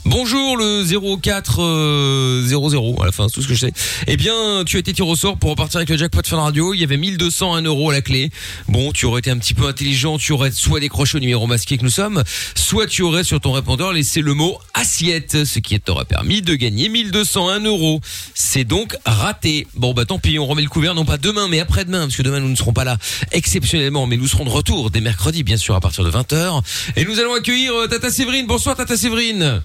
Bonjour 0.06 0.58
le 0.58 0.84
04 1.22 1.62
euh, 1.62 2.41
00 2.47 3.02
à 3.02 3.06
la 3.06 3.12
fin, 3.12 3.28
c'est 3.28 3.36
tout 3.36 3.41
ce 3.41 3.47
que 3.47 3.54
je 3.54 3.60
sais. 3.60 3.74
Eh 4.08 4.18
bien, 4.18 4.64
tu 4.66 4.78
as 4.78 4.80
été 4.80 4.93
tiré 4.93 5.08
au 5.08 5.16
sort 5.16 5.38
pour 5.38 5.50
repartir 5.50 5.78
avec 5.78 5.89
le 5.89 5.97
jackpot 5.97 6.22
Fun 6.26 6.38
Radio. 6.38 6.74
Il 6.74 6.80
y 6.80 6.84
avait 6.84 6.97
1201 6.97 7.64
euros 7.64 7.89
à 7.89 7.93
la 7.93 8.02
clé. 8.02 8.32
Bon, 8.68 8.91
tu 8.91 9.06
aurais 9.06 9.20
été 9.20 9.30
un 9.30 9.38
petit 9.38 9.54
peu 9.54 9.68
intelligent, 9.68 10.18
tu 10.18 10.32
aurais 10.32 10.52
soit 10.52 10.80
décroché 10.80 11.18
au 11.18 11.20
numéro 11.20 11.47
masqué 11.47 11.78
que 11.78 11.84
nous 11.84 11.89
sommes, 11.89 12.24
soit 12.56 12.88
tu 12.88 13.02
aurais 13.02 13.24
sur 13.24 13.39
ton 13.41 13.52
répondeur 13.52 13.91
laissé 13.91 14.22
le 14.22 14.34
mot 14.34 14.58
assiette, 14.74 15.43
ce 15.43 15.60
qui 15.60 15.80
t'aurait 15.80 16.06
permis 16.06 16.41
de 16.41 16.56
gagner 16.56 16.89
1201 16.89 17.60
euros. 17.66 18.00
C'est 18.34 18.64
donc 18.64 18.95
raté. 19.06 19.68
Bon, 19.76 19.93
bah 19.93 20.06
tant 20.06 20.18
pis, 20.18 20.39
on 20.39 20.47
remet 20.47 20.62
le 20.62 20.70
couvert 20.70 20.95
non 20.95 21.06
pas 21.06 21.18
demain, 21.18 21.47
mais 21.50 21.60
après-demain, 21.60 22.02
parce 22.02 22.16
que 22.16 22.24
demain 22.24 22.39
nous 22.39 22.50
ne 22.50 22.56
serons 22.56 22.74
pas 22.74 22.86
là 22.86 22.97
exceptionnellement, 23.32 24.08
mais 24.08 24.18
nous 24.18 24.28
serons 24.28 24.45
de 24.45 24.50
retour 24.50 24.91
dès 24.91 25.02
mercredi, 25.02 25.43
bien 25.43 25.58
sûr, 25.58 25.76
à 25.76 25.82
partir 25.82 26.04
de 26.04 26.12
20h. 26.12 26.62
Et 26.95 27.06
nous 27.06 27.20
allons 27.20 27.34
accueillir 27.34 27.74
euh, 27.74 27.88
Tata 27.88 28.10
Séverine. 28.10 28.47
Bonsoir 28.47 28.76
Tata 28.76 28.95
Séverine. 28.95 29.62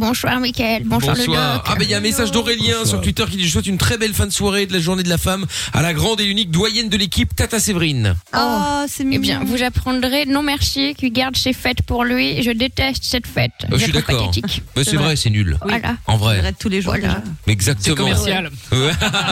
Bonsoir 0.00 0.40
Mickaël, 0.40 0.82
bonsoir, 0.84 1.16
le 1.16 1.24
doc. 1.24 1.34
Ah 1.38 1.62
ben 1.78 1.82
il 1.84 1.88
y 1.88 1.94
a 1.94 1.96
un 1.96 2.00
message 2.00 2.30
d'Aurélien 2.30 2.84
sur 2.84 3.00
Twitter 3.00 3.24
qui 3.30 3.38
dit 3.38 3.46
je 3.46 3.50
souhaite 3.52 3.66
une 3.66 3.78
très 3.78 3.96
belle 3.96 4.12
fin 4.12 4.26
de 4.26 4.30
soirée 4.30 4.66
de 4.66 4.74
la 4.74 4.78
journée 4.78 5.02
de 5.02 5.08
la 5.08 5.16
femme 5.16 5.46
à 5.72 5.80
la 5.80 5.94
grande 5.94 6.20
et 6.20 6.24
unique 6.26 6.50
doyenne 6.50 6.90
de 6.90 6.98
l'équipe 6.98 7.34
Tata 7.34 7.58
Séverine. 7.58 8.14
Oh, 8.36 8.84
c'est 8.88 9.04
Eh 9.04 9.06
mignon. 9.06 9.20
bien, 9.22 9.44
vous 9.44 9.62
apprendrez 9.62 10.26
non 10.26 10.42
merci 10.42 10.94
qui 10.98 11.10
garde 11.10 11.34
ses 11.38 11.54
fêtes 11.54 11.80
pour 11.80 12.04
lui. 12.04 12.42
Je 12.42 12.50
déteste 12.50 13.04
cette 13.04 13.26
fête. 13.26 13.52
Euh, 13.72 13.78
je 13.78 13.84
suis 13.84 13.92
d'accord. 13.92 14.30
Bah, 14.74 14.82
c'est 14.84 14.96
vrai, 14.96 15.16
c'est 15.16 15.30
nul. 15.30 15.56
Voilà. 15.62 15.96
En 16.06 16.18
vrai. 16.18 16.40
Arrête 16.40 16.56
tous 16.58 16.68
les 16.68 16.82
jours. 16.82 16.92
Voilà. 16.94 17.22
Exactement. 17.46 17.96
C'est 17.96 18.02
commercial. 18.02 18.50
Ouais. 18.72 18.90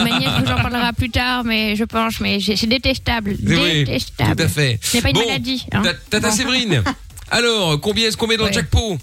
Ma 0.09 0.17
nièce 0.19 0.29
vous 0.43 0.51
en 0.51 0.55
parlera 0.55 0.93
plus 0.93 1.11
tard, 1.11 1.43
mais 1.43 1.75
je 1.75 1.83
pense, 1.83 2.19
mais 2.21 2.39
c'est 2.39 2.65
détestable. 2.65 3.35
Oui, 3.45 3.83
détestable. 3.85 4.35
tout 4.35 4.43
à 4.43 4.47
fait. 4.47 4.79
Ce 4.81 4.97
n'est 4.97 5.03
pas 5.03 5.09
une 5.09 5.15
Bon, 5.15 5.27
maladie. 5.27 5.63
hein. 5.73 5.83
Ta- 5.83 5.93
Tata 6.09 6.31
Séverine. 6.31 6.81
Alors, 7.29 7.79
combien 7.79 8.07
est-ce 8.07 8.17
qu'on 8.17 8.25
met 8.27 8.37
dans 8.37 8.47
le 8.47 8.51
jackpot? 8.51 8.97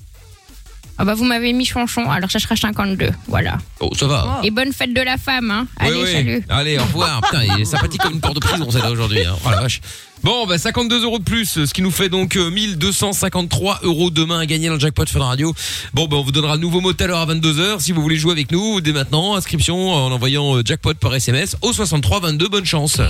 Ah 1.02 1.04
bah 1.04 1.14
vous 1.14 1.24
m'avez 1.24 1.52
mis 1.52 1.64
chanchon, 1.64 2.08
alors 2.08 2.30
ça 2.30 2.38
sera 2.38 2.54
52. 2.54 3.10
Voilà. 3.26 3.58
Oh, 3.80 3.90
ça 3.98 4.06
va. 4.06 4.38
Et 4.44 4.52
bonne 4.52 4.72
fête 4.72 4.94
de 4.94 5.00
la 5.00 5.18
femme, 5.18 5.50
hein. 5.50 5.66
Oui, 5.80 5.86
Allez, 5.88 6.02
oui. 6.04 6.12
salut. 6.12 6.44
Allez, 6.48 6.78
au 6.78 6.82
revoir. 6.84 7.20
Putain, 7.28 7.42
il 7.42 7.60
est 7.60 7.64
sympathique 7.64 8.00
comme 8.02 8.12
une 8.12 8.20
porte 8.20 8.36
de 8.36 8.40
prison, 8.40 8.70
celle-là, 8.70 8.92
aujourd'hui. 8.92 9.24
Hein. 9.26 9.34
Oh 9.44 9.50
la 9.50 9.62
vache. 9.62 9.80
Bon, 10.22 10.46
bah 10.46 10.58
52 10.58 11.02
euros 11.02 11.18
de 11.18 11.24
plus, 11.24 11.64
ce 11.66 11.74
qui 11.74 11.82
nous 11.82 11.90
fait 11.90 12.08
donc 12.08 12.36
euh, 12.36 12.48
1253 12.52 13.80
euros 13.82 14.10
demain 14.10 14.38
à 14.38 14.46
gagner 14.46 14.68
dans 14.68 14.74
le 14.74 14.80
jackpot 14.80 15.04
Fun 15.06 15.18
Radio. 15.24 15.52
Bon, 15.92 16.06
bah 16.06 16.18
on 16.18 16.22
vous 16.22 16.30
donnera 16.30 16.54
le 16.54 16.60
nouveau 16.60 16.80
mot 16.80 16.92
tout 16.92 17.02
à 17.02 17.08
l'heure 17.08 17.18
à 17.18 17.26
22h. 17.26 17.80
Si 17.80 17.90
vous 17.90 18.00
voulez 18.00 18.14
jouer 18.16 18.30
avec 18.30 18.52
nous, 18.52 18.80
dès 18.80 18.92
maintenant, 18.92 19.34
inscription 19.34 19.90
en 19.92 20.12
envoyant 20.12 20.54
euh, 20.56 20.62
jackpot 20.64 20.94
par 20.94 21.12
SMS 21.16 21.56
au 21.62 21.72
63 21.72 22.20
22. 22.20 22.48
Bonne 22.48 22.64
chance. 22.64 23.00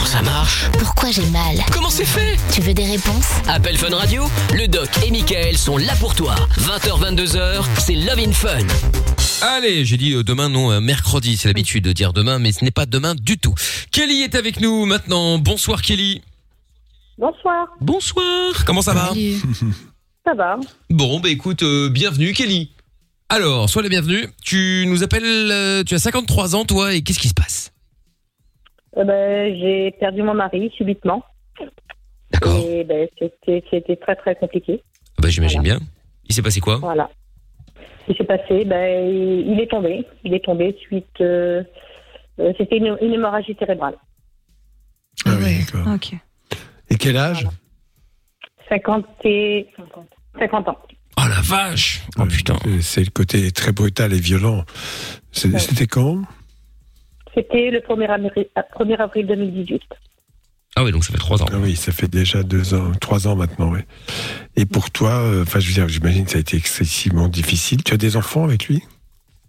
Comment 0.00 0.12
ça 0.12 0.22
marche 0.22 0.70
Pourquoi 0.78 1.10
j'ai 1.10 1.26
mal 1.26 1.58
Comment 1.70 1.90
c'est 1.90 2.06
fait 2.06 2.38
Tu 2.54 2.62
veux 2.62 2.72
des 2.72 2.86
réponses 2.86 3.28
Appel 3.46 3.76
Fun 3.76 3.94
Radio, 3.94 4.24
le 4.54 4.66
doc 4.66 4.88
et 5.06 5.10
Michael 5.10 5.58
sont 5.58 5.76
là 5.76 5.94
pour 6.00 6.14
toi. 6.14 6.34
20h, 6.56 7.16
22h, 7.16 7.64
c'est 7.78 7.96
Love 7.96 8.18
in 8.18 8.32
Fun. 8.32 8.66
Allez, 9.42 9.84
j'ai 9.84 9.98
dit 9.98 10.14
euh, 10.14 10.24
demain, 10.24 10.48
non, 10.48 10.72
euh, 10.72 10.80
mercredi. 10.80 11.36
C'est 11.36 11.48
l'habitude 11.48 11.84
de 11.84 11.92
dire 11.92 12.14
demain, 12.14 12.38
mais 12.38 12.50
ce 12.50 12.64
n'est 12.64 12.70
pas 12.70 12.86
demain 12.86 13.14
du 13.14 13.36
tout. 13.36 13.54
Kelly 13.92 14.22
est 14.22 14.34
avec 14.36 14.60
nous 14.60 14.86
maintenant. 14.86 15.38
Bonsoir 15.38 15.82
Kelly. 15.82 16.22
Bonsoir, 17.18 17.66
Bonsoir. 17.82 18.64
Comment 18.64 18.80
ça 18.80 18.94
va 18.94 19.12
ça 20.24 20.32
va 20.34 20.56
Bon, 20.88 21.20
bah 21.20 21.28
écoute, 21.28 21.62
euh, 21.62 21.90
bienvenue 21.90 22.32
Kelly. 22.32 22.70
Alors, 23.28 23.68
sois 23.68 23.82
la 23.82 23.90
bienvenue. 23.90 24.28
Tu 24.42 24.86
nous 24.88 25.02
appelles, 25.02 25.24
euh, 25.24 25.84
tu 25.84 25.94
as 25.94 25.98
53 25.98 26.56
ans 26.56 26.64
toi, 26.64 26.94
et 26.94 27.02
qu'est-ce 27.02 27.18
qui 27.18 27.28
se 27.28 27.34
passe 27.34 27.59
Eh 29.00 29.04
ben, 29.04 29.56
J'ai 29.58 29.90
perdu 29.98 30.22
mon 30.22 30.34
mari 30.34 30.70
subitement. 30.76 31.24
D'accord. 32.32 32.62
Et 32.68 32.84
ben, 32.84 33.08
c'était 33.18 33.64
c'était 33.70 33.96
très 33.96 34.14
très 34.16 34.34
compliqué. 34.36 34.82
Bah 35.20 35.28
j'imagine 35.28 35.62
bien. 35.62 35.78
Il 36.28 36.34
s'est 36.34 36.42
passé 36.42 36.60
quoi? 36.60 36.76
Voilà. 36.76 37.10
Ce 38.06 38.12
qui 38.12 38.18
s'est 38.18 38.24
passé, 38.24 38.64
ben, 38.64 39.08
il 39.10 39.52
il 39.52 39.60
est 39.60 39.70
tombé. 39.70 40.06
Il 40.24 40.34
est 40.34 40.44
tombé 40.44 40.76
suite. 40.80 41.06
euh, 41.20 41.62
euh, 42.38 42.52
c'était 42.58 42.76
une, 42.78 42.96
une 43.02 43.12
hémorragie 43.14 43.56
cérébrale. 43.58 43.96
Ah 45.26 45.30
oui, 45.38 45.58
d'accord. 45.64 45.94
Ok. 45.94 46.12
Et 46.88 46.96
quel 46.96 47.16
âge? 47.16 47.46
50 48.68 49.04
et 49.24 49.68
50, 49.76 50.06
50 50.38 50.68
ans. 50.68 50.78
Oh 51.18 51.22
la 51.28 51.40
vache 51.42 52.02
Oh 52.18 52.24
putain. 52.24 52.56
C'est 52.80 53.04
le 53.04 53.10
côté 53.10 53.50
très 53.50 53.72
brutal 53.72 54.12
et 54.12 54.20
violent. 54.20 54.64
C'est- 55.32 55.58
C'était 55.58 55.86
quand? 55.86 56.22
C'était 57.34 57.70
le 57.70 57.78
1er 57.80 58.06
avril, 58.08 58.46
1er 58.56 58.96
avril 58.96 59.26
2018. 59.26 59.82
Ah 60.76 60.84
oui, 60.84 60.92
donc 60.92 61.04
ça 61.04 61.12
fait 61.12 61.18
3 61.18 61.42
ans. 61.42 61.46
Ah 61.52 61.56
oui, 61.58 61.74
ça 61.76 61.92
fait 61.92 62.08
déjà 62.08 62.42
deux 62.42 62.74
ans, 62.74 62.92
trois 63.00 63.26
ans 63.26 63.34
maintenant, 63.36 63.72
oui. 63.72 63.80
Et 64.56 64.66
pour 64.66 64.90
toi, 64.90 65.10
euh, 65.22 65.42
enfin, 65.42 65.58
je 65.60 65.68
veux 65.68 65.74
dire, 65.74 65.88
j'imagine 65.88 66.24
que 66.24 66.30
ça 66.30 66.38
a 66.38 66.40
été 66.40 66.56
excessivement 66.56 67.28
difficile. 67.28 67.82
Tu 67.82 67.92
as 67.94 67.96
des 67.96 68.16
enfants 68.16 68.44
avec 68.44 68.66
lui? 68.68 68.82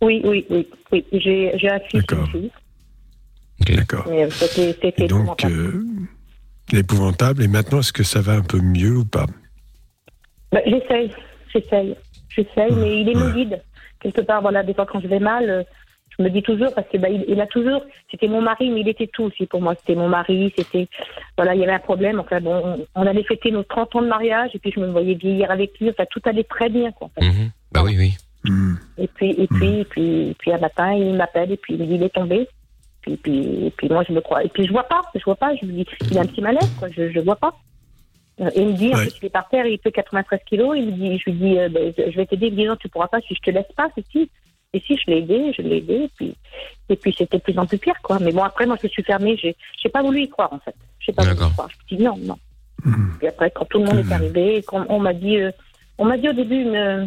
Oui, 0.01 0.21
oui, 0.23 0.45
oui. 0.49 0.67
oui. 0.91 1.05
J'ai 1.11 1.51
j'ai 1.57 1.69
un 1.69 1.79
fils 1.79 2.01
D'accord. 2.07 2.27
fille. 2.31 2.51
Ok. 3.61 3.75
D'accord. 3.75 4.05
Euh, 4.07 4.29
C'était 4.31 4.73
c'était 4.81 5.03
Et 5.03 5.07
donc, 5.07 5.43
épouvantable. 5.43 5.53
euh, 6.73 6.77
épouvantable. 6.79 7.43
Et 7.43 7.47
maintenant, 7.47 7.79
est-ce 7.79 7.93
que 7.93 8.03
ça 8.03 8.21
va 8.21 8.33
un 8.33 8.41
peu 8.41 8.59
mieux 8.59 8.97
ou 8.97 9.05
pas? 9.05 9.27
Ben, 10.51 10.61
j'essaye, 10.65 11.11
j'essaye, 11.53 11.95
j'essaye, 12.29 12.73
mais 12.73 13.01
il 13.01 13.09
est 13.09 13.15
Ouais. 13.15 13.21
mon 13.23 13.29
guide. 13.33 13.61
Quelque 14.01 14.21
part, 14.21 14.41
voilà, 14.41 14.63
des 14.63 14.73
fois 14.73 14.87
quand 14.87 14.99
je 14.99 15.07
vais 15.07 15.19
mal, 15.19 15.47
euh, 15.49 15.63
je 16.21 16.25
me 16.25 16.29
dis 16.29 16.41
toujours 16.43 16.73
parce 16.73 16.87
que 16.87 16.97
bah, 16.97 17.09
il, 17.09 17.25
il 17.27 17.41
a 17.41 17.47
toujours, 17.47 17.83
c'était 18.09 18.27
mon 18.27 18.41
mari, 18.41 18.69
mais 18.69 18.81
il 18.81 18.87
était 18.89 19.07
tout 19.07 19.23
aussi 19.23 19.45
pour 19.47 19.61
moi. 19.61 19.73
C'était 19.79 19.95
mon 19.95 20.07
mari, 20.09 20.53
c'était 20.55 20.87
voilà, 21.37 21.55
il 21.55 21.61
y 21.61 21.63
avait 21.63 21.73
un 21.73 21.79
problème. 21.79 22.19
Enfin 22.19 22.39
bon, 22.39 22.61
on, 22.95 23.01
on 23.01 23.07
allait 23.07 23.23
fêter 23.23 23.51
nos 23.51 23.63
30 23.63 23.95
ans 23.95 24.01
de 24.01 24.07
mariage 24.07 24.51
et 24.53 24.59
puis 24.59 24.71
je 24.75 24.79
me 24.79 24.87
voyais 24.91 25.15
vieillir 25.15 25.49
avec 25.51 25.79
lui. 25.79 25.89
Enfin 25.89 26.05
tout 26.09 26.21
allait 26.25 26.43
très 26.43 26.69
bien 26.69 26.91
quoi. 26.91 27.07
en 27.07 27.21
fait. 27.21 27.27
Mhm. 27.27 27.49
Bah 27.73 27.81
oui, 27.83 27.95
oui. 27.97 28.13
Et 28.97 29.07
puis 29.07 29.31
et 29.37 29.47
puis 29.47 29.79
et 29.79 29.85
puis 29.85 30.29
et 30.29 30.35
puis 30.37 30.51
un 30.51 30.57
matin 30.57 30.93
il 30.93 31.13
m'appelle 31.15 31.51
et 31.51 31.57
puis 31.57 31.73
il 31.75 31.79
me 31.79 31.85
dit 31.85 31.95
il 31.95 32.03
est 32.03 32.09
tombé. 32.13 32.47
Puis 33.01 33.17
puis 33.17 33.65
et 33.67 33.71
puis 33.71 33.87
moi 33.89 34.03
je 34.07 34.13
me 34.13 34.21
crois 34.21 34.43
et 34.43 34.49
puis 34.49 34.65
je 34.65 34.71
vois 34.71 34.83
pas, 34.87 35.01
je 35.15 35.23
vois 35.23 35.35
pas. 35.35 35.55
Je 35.55 35.65
me 35.65 35.71
dis 35.71 35.85
il 36.09 36.17
a 36.17 36.21
un 36.21 36.25
petit 36.25 36.41
malaise 36.41 36.71
quoi, 36.79 36.87
je 36.89 37.09
je 37.11 37.19
vois 37.19 37.35
pas. 37.35 37.53
Et 38.55 38.61
il 38.61 38.67
me 38.69 38.73
dit, 38.73 38.87
en 38.91 38.97
Ouais. 38.97 39.03
plus, 39.03 39.19
il 39.21 39.25
est 39.27 39.29
par 39.29 39.47
terre, 39.49 39.67
il 39.67 39.77
fait 39.77 39.91
93 39.91 40.39
kilos. 40.47 40.75
Il 40.75 40.87
me 40.87 40.91
dit, 40.93 41.19
je 41.19 41.29
lui 41.29 41.37
dis, 41.37 41.59
euh, 41.59 41.69
ben, 41.69 41.93
je 41.95 42.09
je 42.09 42.15
vais 42.17 42.25
t'aider. 42.25 42.47
Il 42.47 42.53
me 42.53 42.57
dit, 42.57 42.65
non, 42.65 42.75
tu 42.75 42.89
pourras 42.89 43.07
pas 43.07 43.19
si 43.21 43.35
je 43.35 43.39
te 43.39 43.51
laisse 43.51 43.71
pas. 43.77 43.89
C'est 43.93 44.03
si. 44.11 44.31
Et 44.73 44.79
si, 44.87 44.95
je 44.97 45.03
l'ai 45.11 45.17
aidé, 45.17 45.53
je 45.57 45.61
l'ai 45.61 45.77
aidé. 45.77 45.93
Et 46.05 46.09
puis, 46.15 46.35
et 46.89 46.95
puis 46.95 47.13
c'était 47.17 47.37
de 47.37 47.43
plus 47.43 47.57
en 47.59 47.65
plus 47.65 47.77
pire, 47.77 47.95
quoi. 48.03 48.19
Mais 48.19 48.31
bon, 48.31 48.43
après, 48.43 48.65
moi, 48.65 48.77
je 48.81 48.87
me 48.87 48.89
suis 48.91 49.03
fermée. 49.03 49.37
J'ai, 49.41 49.55
j'ai 49.81 49.89
pas 49.89 50.01
voulu 50.01 50.21
y 50.23 50.29
croire, 50.29 50.51
en 50.53 50.59
fait. 50.59 50.75
J'ai 50.99 51.11
pas 51.11 51.23
voulu 51.23 51.35
y 51.49 51.51
croire. 51.53 51.69
Je 51.69 51.75
me 51.77 51.87
suis 51.87 51.97
dit, 51.97 52.03
non, 52.03 52.17
non. 52.17 52.37
Puis 53.19 53.27
après, 53.27 53.51
quand 53.51 53.65
tout 53.65 53.79
le 53.79 53.85
monde 53.85 53.99
est 53.99 54.11
arrivé, 54.13 54.57
et 54.57 54.63
qu'on- 54.63 54.85
on 54.89 54.99
m'a 54.99 55.13
dit, 55.13 55.37
euh, 55.37 55.51
on 55.97 56.05
m'a 56.05 56.17
dit 56.17 56.29
au 56.29 56.33
début, 56.33 56.61
une, 56.61 56.75
euh, 56.75 57.05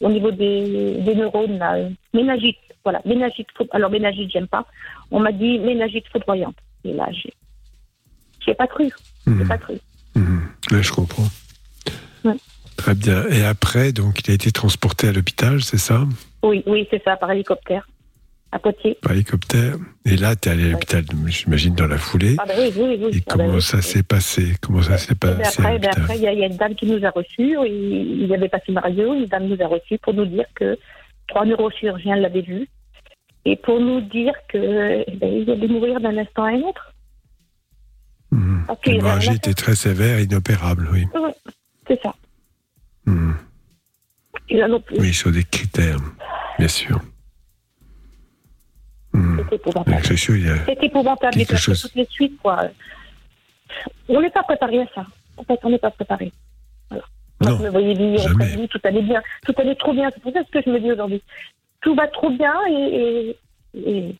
au 0.00 0.10
niveau 0.10 0.30
des, 0.30 1.00
des 1.00 1.14
neurones, 1.14 1.58
là, 1.58 1.76
euh, 1.76 1.88
ménagite. 2.12 2.58
Voilà, 2.84 3.00
ménagite. 3.04 3.48
Alors, 3.72 3.90
ménagite, 3.90 4.30
j'aime 4.30 4.46
pas. 4.46 4.66
On 5.10 5.18
m'a 5.18 5.32
dit 5.32 5.58
ménagite 5.58 6.06
foudroyante. 6.12 6.56
Et 6.84 6.92
là, 6.92 7.08
j'ai, 7.12 7.32
j'ai 8.44 8.54
pas 8.54 8.66
cru. 8.66 8.90
J'ai 9.26 9.44
pas 9.46 9.58
cru. 9.58 9.74
Ouais, 10.70 10.82
je 10.82 10.92
comprends. 10.92 11.26
Ouais. 12.24 12.36
Très 12.76 12.94
bien. 12.94 13.26
Et 13.30 13.42
après, 13.44 13.92
donc, 13.92 14.20
il 14.20 14.30
a 14.30 14.34
été 14.34 14.52
transporté 14.52 15.08
à 15.08 15.12
l'hôpital, 15.12 15.62
c'est 15.64 15.78
ça? 15.78 16.04
Oui, 16.42 16.62
oui, 16.66 16.86
c'est 16.90 17.02
ça, 17.02 17.16
par 17.16 17.30
hélicoptère, 17.32 17.88
à 18.52 18.58
Poitiers. 18.58 18.96
Par 19.02 19.12
hélicoptère. 19.12 19.76
Et 20.04 20.16
là, 20.16 20.36
tu 20.36 20.48
es 20.48 20.52
allé 20.52 20.64
à 20.68 20.72
l'hôpital, 20.72 21.04
j'imagine, 21.26 21.74
dans 21.74 21.86
la 21.88 21.98
foulée. 21.98 22.36
Ah 22.38 22.44
ben 22.46 22.54
oui, 22.58 22.72
oui, 22.76 22.98
oui. 23.02 23.10
Et 23.18 23.22
Ah 23.26 23.36
ben 23.36 23.44
comment 23.44 23.54
oui. 23.56 23.62
ça 23.62 23.82
s'est 23.82 24.02
passé? 24.02 24.54
Comment 24.60 24.82
ça 24.82 24.98
s'est 24.98 25.12
Et 25.12 25.16
ben 25.20 25.36
passé 25.38 25.62
après, 25.62 25.78
ben 25.78 26.14
il 26.14 26.20
y, 26.22 26.26
a- 26.28 26.32
y 26.32 26.42
une 26.46 26.56
dame 26.56 26.74
qui 26.74 26.86
nous 26.86 27.04
a 27.04 27.10
reçus. 27.10 27.56
et 27.66 28.22
Il 28.24 28.32
avait 28.32 28.48
passé 28.48 28.72
radio. 28.76 29.14
Une 29.14 29.26
dame 29.26 29.46
nous 29.48 29.60
a 29.60 29.66
reçus 29.66 29.98
pour 29.98 30.14
nous 30.14 30.26
dire 30.26 30.44
que 30.54 30.78
trois 31.28 31.44
neurochirurgiens 31.44 32.16
l'avaient 32.16 32.42
vu 32.42 32.68
et 33.44 33.56
pour 33.56 33.80
nous 33.80 34.00
dire 34.02 34.34
que 34.48 35.04
eh 35.06 35.16
ben, 35.16 35.32
il 35.42 35.50
allait 35.50 35.68
mourir 35.68 36.00
d'un 36.00 36.16
instant 36.16 36.44
à 36.44 36.50
un 36.50 36.60
autre. 36.62 36.92
Y 38.32 38.90
L'hémorragie 38.92 39.30
un 39.30 39.34
était 39.34 39.54
très 39.54 39.74
sévère 39.74 40.18
et 40.18 40.24
inopérable, 40.24 40.88
oui. 40.92 41.06
Oui, 41.14 41.30
c'est 41.88 42.00
ça. 42.02 42.14
Mhm. 43.06 43.36
Et 44.48 44.56
là 44.58 44.68
non 44.68 44.80
plus. 44.80 44.98
Oui, 45.00 45.12
sur 45.12 45.30
des 45.32 45.44
critères, 45.44 45.98
bien 46.58 46.68
sûr. 46.68 47.00
Mhm. 49.12 49.38
C'était 49.42 49.56
épouvantable. 49.56 50.00
C'est 50.04 50.16
sûr, 50.16 50.36
il 50.36 50.46
y 50.46 50.50
a... 50.50 50.64
C'est 50.66 50.82
épouvantable. 50.84 51.32
Quelque 51.34 51.42
Et 51.42 51.46
parce 51.46 51.66
que 51.66 51.72
chose. 51.72 51.82
toutes 51.82 51.94
les 51.94 52.06
suites, 52.06 52.38
quoi. 52.42 52.68
On 54.08 54.20
n'est 54.20 54.30
pas 54.30 54.42
préparé 54.42 54.80
à 54.82 54.86
ça. 54.94 55.06
En 55.36 55.44
fait, 55.44 55.58
on 55.62 55.70
n'est 55.70 55.78
pas 55.78 55.90
préparé. 55.90 56.32
Voilà. 56.90 57.04
Moi, 57.40 57.50
Non, 57.50 57.58
je 57.58 57.62
me 57.64 57.68
voyais 57.70 57.94
vivre 57.94 58.66
tout 58.68 58.80
allait 58.84 59.02
bien. 59.02 59.22
Tout 59.44 59.54
allait 59.58 59.74
trop 59.74 59.92
bien. 59.92 60.10
C'est 60.14 60.22
pour 60.22 60.32
ça 60.32 60.40
ce 60.46 60.50
que 60.50 60.62
je 60.64 60.70
me 60.70 60.80
dis 60.80 60.92
aujourd'hui. 60.92 61.22
Tout 61.80 61.94
va 61.94 62.06
trop 62.08 62.30
bien 62.30 62.54
et. 62.70 63.36
et, 63.74 63.98
et 63.98 64.16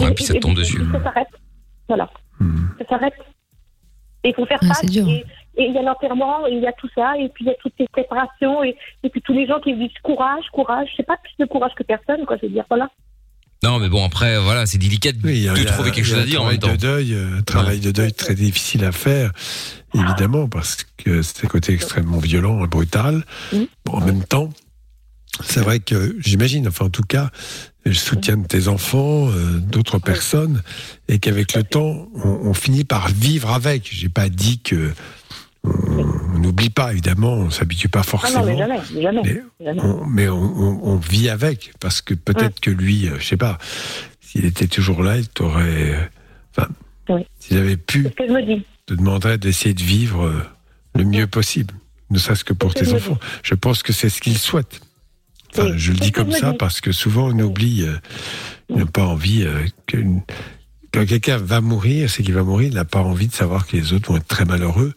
Ouais, 0.00 0.12
puis 0.12 0.24
ça 0.24 0.34
tombe 0.40 0.56
dessus. 0.56 0.82
Ça 0.92 1.02
s'arrête. 1.04 1.28
Voilà. 1.88 2.10
Mhm. 2.40 2.74
Ça 2.80 2.86
s'arrête. 2.88 3.14
Et 4.24 4.30
il 4.30 4.34
faut 4.34 4.46
faire 4.46 4.58
Ah, 4.62 4.66
face. 4.68 4.80
c'est 4.80 4.86
dur. 4.90 5.06
Et 5.08 5.24
et 5.56 5.64
il 5.64 5.74
y 5.74 5.78
a 5.78 5.82
l'enterrement, 5.82 6.46
et 6.46 6.52
il 6.52 6.60
y 6.60 6.66
a 6.66 6.72
tout 6.72 6.88
ça, 6.94 7.14
et 7.18 7.28
puis 7.28 7.44
il 7.44 7.48
y 7.48 7.50
a 7.50 7.54
toutes 7.60 7.74
ces 7.78 7.86
préparations, 7.88 8.64
et, 8.64 8.76
et 9.02 9.08
puis 9.08 9.22
tous 9.22 9.32
les 9.32 9.46
gens 9.46 9.60
qui 9.60 9.72
me 9.72 9.78
disent 9.86 9.98
courage, 10.02 10.44
courage. 10.52 10.88
C'est 10.96 11.06
pas 11.06 11.16
plus 11.16 11.34
de 11.38 11.48
courage 11.48 11.72
que 11.76 11.82
personne, 11.82 12.24
quoi. 12.26 12.36
Je 12.40 12.46
veux 12.46 12.52
dire, 12.52 12.64
voilà. 12.68 12.90
Non, 13.62 13.78
mais 13.78 13.88
bon, 13.88 14.04
après, 14.04 14.38
voilà, 14.38 14.66
c'est 14.66 14.76
délicat 14.76 15.12
de, 15.12 15.18
Oui, 15.24 15.48
trouver 15.64 15.90
quelque 15.90 16.04
chose 16.04 16.18
à 16.18 16.24
dire 16.24 16.42
en 16.42 16.48
même 16.48 16.58
temps. 16.58 16.72
de 16.72 16.76
deuil, 16.76 17.14
euh, 17.14 17.38
un 17.38 17.42
travail 17.42 17.80
de 17.80 17.92
deuil 17.92 18.12
très 18.12 18.34
difficile 18.34 18.84
à 18.84 18.92
faire, 18.92 19.30
évidemment, 19.94 20.48
parce 20.48 20.84
que 20.98 21.22
c'est 21.22 21.46
un 21.46 21.48
côté 21.48 21.72
extrêmement 21.72 22.18
violent 22.18 22.62
et 22.62 22.68
brutal. 22.68 23.24
Bon, 23.86 23.94
en 23.94 24.00
même 24.00 24.22
temps, 24.22 24.50
c'est 25.42 25.60
vrai 25.60 25.80
que 25.80 26.14
j'imagine, 26.20 26.68
enfin 26.68 26.86
en 26.86 26.90
tout 26.90 27.04
cas, 27.04 27.30
le 27.84 27.94
soutien 27.94 28.36
de 28.36 28.46
tes 28.46 28.68
enfants, 28.68 29.30
euh, 29.30 29.58
d'autres 29.58 29.98
personnes, 29.98 30.62
et 31.08 31.18
qu'avec 31.18 31.54
le 31.54 31.64
temps, 31.64 32.08
on, 32.22 32.28
on 32.28 32.54
finit 32.54 32.84
par 32.84 33.08
vivre 33.08 33.50
avec. 33.50 33.88
J'ai 33.90 34.10
pas 34.10 34.28
dit 34.28 34.58
que 34.60 34.92
on 35.64 36.38
n'oublie 36.38 36.70
pas, 36.70 36.92
évidemment, 36.92 37.32
on 37.34 37.50
s'habitue 37.50 37.88
pas 37.88 38.00
Ah 38.00 38.04
forcément. 38.04 38.40
non, 38.40 38.46
mais 38.52 38.58
jamais, 38.58 38.80
jamais. 39.02 39.22
Mais 39.24 39.64
jamais. 39.66 39.80
on, 39.82 40.06
mais 40.06 40.28
on, 40.28 40.36
on- 40.42 40.80
on 40.92 40.96
vit 40.96 41.28
avec, 41.28 41.72
parce 41.80 42.02
que 42.02 42.14
peut-être 42.14 42.60
que 42.60 42.70
lui, 42.70 43.08
euh, 43.08 43.16
je 43.18 43.24
sais 43.26 43.36
pas, 43.36 43.58
s'il 44.20 44.44
était 44.44 44.66
toujours 44.66 45.02
là, 45.02 45.16
il 45.18 45.28
t'aurait. 45.28 45.92
euh, 45.94 46.04
Enfin, 46.56 46.68
Oui. 47.08 47.22
s'il 47.40 47.56
avait 47.58 47.76
pu, 47.76 48.04
que 48.10 48.26
je 48.26 48.32
me 48.32 48.42
dis. 48.42 48.64
te 48.86 48.94
demanderait 48.94 49.38
d'essayer 49.38 49.74
de 49.74 49.82
vivre 49.82 50.26
euh, 50.26 50.42
le 50.94 51.04
mieux 51.04 51.26
possible, 51.26 51.74
ne 52.10 52.18
serait-ce 52.18 52.44
que 52.44 52.52
pour 52.52 52.72
que 52.74 52.80
tes 52.80 52.84
je 52.84 52.94
enfants. 52.94 53.18
Je 53.42 53.54
pense 53.54 53.82
que 53.82 53.92
c'est 53.92 54.08
ce 54.10 54.20
qu'il 54.20 54.38
souhaite. 54.38 54.80
Enfin, 55.52 55.70
Oui, 55.70 55.78
je 55.78 55.92
le 55.92 55.98
dis 55.98 56.12
que 56.12 56.20
comme 56.20 56.32
ça 56.32 56.52
dis. 56.52 56.56
parce 56.58 56.80
que 56.80 56.92
souvent 56.92 57.28
on 57.28 57.38
oublie, 57.40 57.82
euh, 57.82 57.96
on 58.68 58.78
n'a 58.78 58.86
pas 58.86 59.04
envie 59.04 59.42
euh, 59.44 59.64
qu'une- 59.86 60.22
quand 60.92 61.04
quelqu'un 61.06 61.38
va 61.38 61.60
mourir, 61.60 62.08
c'est 62.08 62.22
qu'il 62.22 62.34
va 62.34 62.44
mourir, 62.44 62.68
il 62.68 62.74
n'a 62.74 62.84
pas 62.84 63.00
envie 63.00 63.26
de 63.26 63.34
savoir 63.34 63.66
que 63.66 63.76
les 63.76 63.92
autres 63.92 64.10
vont 64.12 64.16
être 64.18 64.28
très 64.28 64.44
malheureux, 64.44 64.92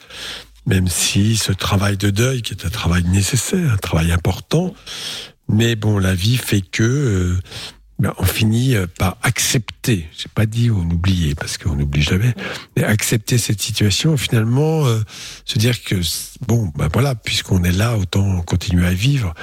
même 0.68 0.88
si 0.88 1.38
ce 1.38 1.52
travail 1.52 1.98
de 1.98 2.10
deuil, 2.10 2.42
qui 2.42 2.54
est 2.54 2.66
un 2.66 2.70
travail 2.70 3.04
nécessaire, 3.06 3.74
un 3.74 3.78
travail 3.78 4.12
important, 4.12 4.74
mais 5.50 5.76
bon, 5.76 5.98
la 5.98 6.14
vie 6.14 6.38
fait 6.38 6.62
que 6.62 6.84
euh, 6.84 7.40
ben, 8.00 8.14
on 8.20 8.26
finit 8.26 8.76
euh, 8.76 8.86
par 9.00 9.18
accepter. 9.24 10.08
J'ai 10.16 10.30
pas 10.36 10.46
dit 10.46 10.70
on 10.70 10.82
oublier 10.82 11.34
parce 11.34 11.58
qu'on 11.58 11.76
n'oublie 11.76 12.04
jamais, 12.04 12.34
mais 12.76 12.84
accepter 12.84 13.38
cette 13.38 13.62
situation 13.62 14.18
finalement 14.18 14.86
euh, 14.86 15.00
se 15.46 15.58
dire 15.58 15.82
que 15.84 15.96
bon, 16.48 16.72
ben 16.76 16.90
voilà, 16.94 17.16
puisqu'on 17.16 17.64
est 17.64 17.72
là, 17.72 17.98
autant 17.98 18.42
continuer 18.42 18.86
à 18.86 18.94
vivre, 18.94 19.34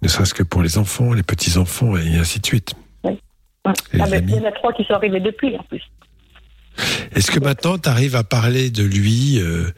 ne 0.00 0.08
serait-ce 0.08 0.34
que 0.34 0.42
pour 0.42 0.62
les 0.62 0.78
enfants, 0.78 1.12
les 1.12 1.22
petits 1.22 1.58
enfants 1.58 1.96
et 1.96 2.16
ainsi 2.16 2.40
de 2.40 2.46
suite. 2.46 2.74
Les 3.04 3.18
Ah, 3.64 3.72
ben, 3.92 4.24
il 4.26 4.34
y 4.34 4.38
en 4.38 4.44
a 4.44 4.52
trois 4.52 4.72
qui 4.72 4.84
sont 4.84 4.94
arrivés 4.94 5.20
depuis, 5.20 5.56
en 5.56 5.62
plus. 5.62 5.82
Est-ce 7.14 7.30
que 7.30 7.38
maintenant 7.38 7.78
tu 7.78 7.88
arrives 7.88 8.16
à 8.16 8.24
parler 8.24 8.70
de 8.70 8.82
lui, 8.82 9.38
euh, 9.38 9.70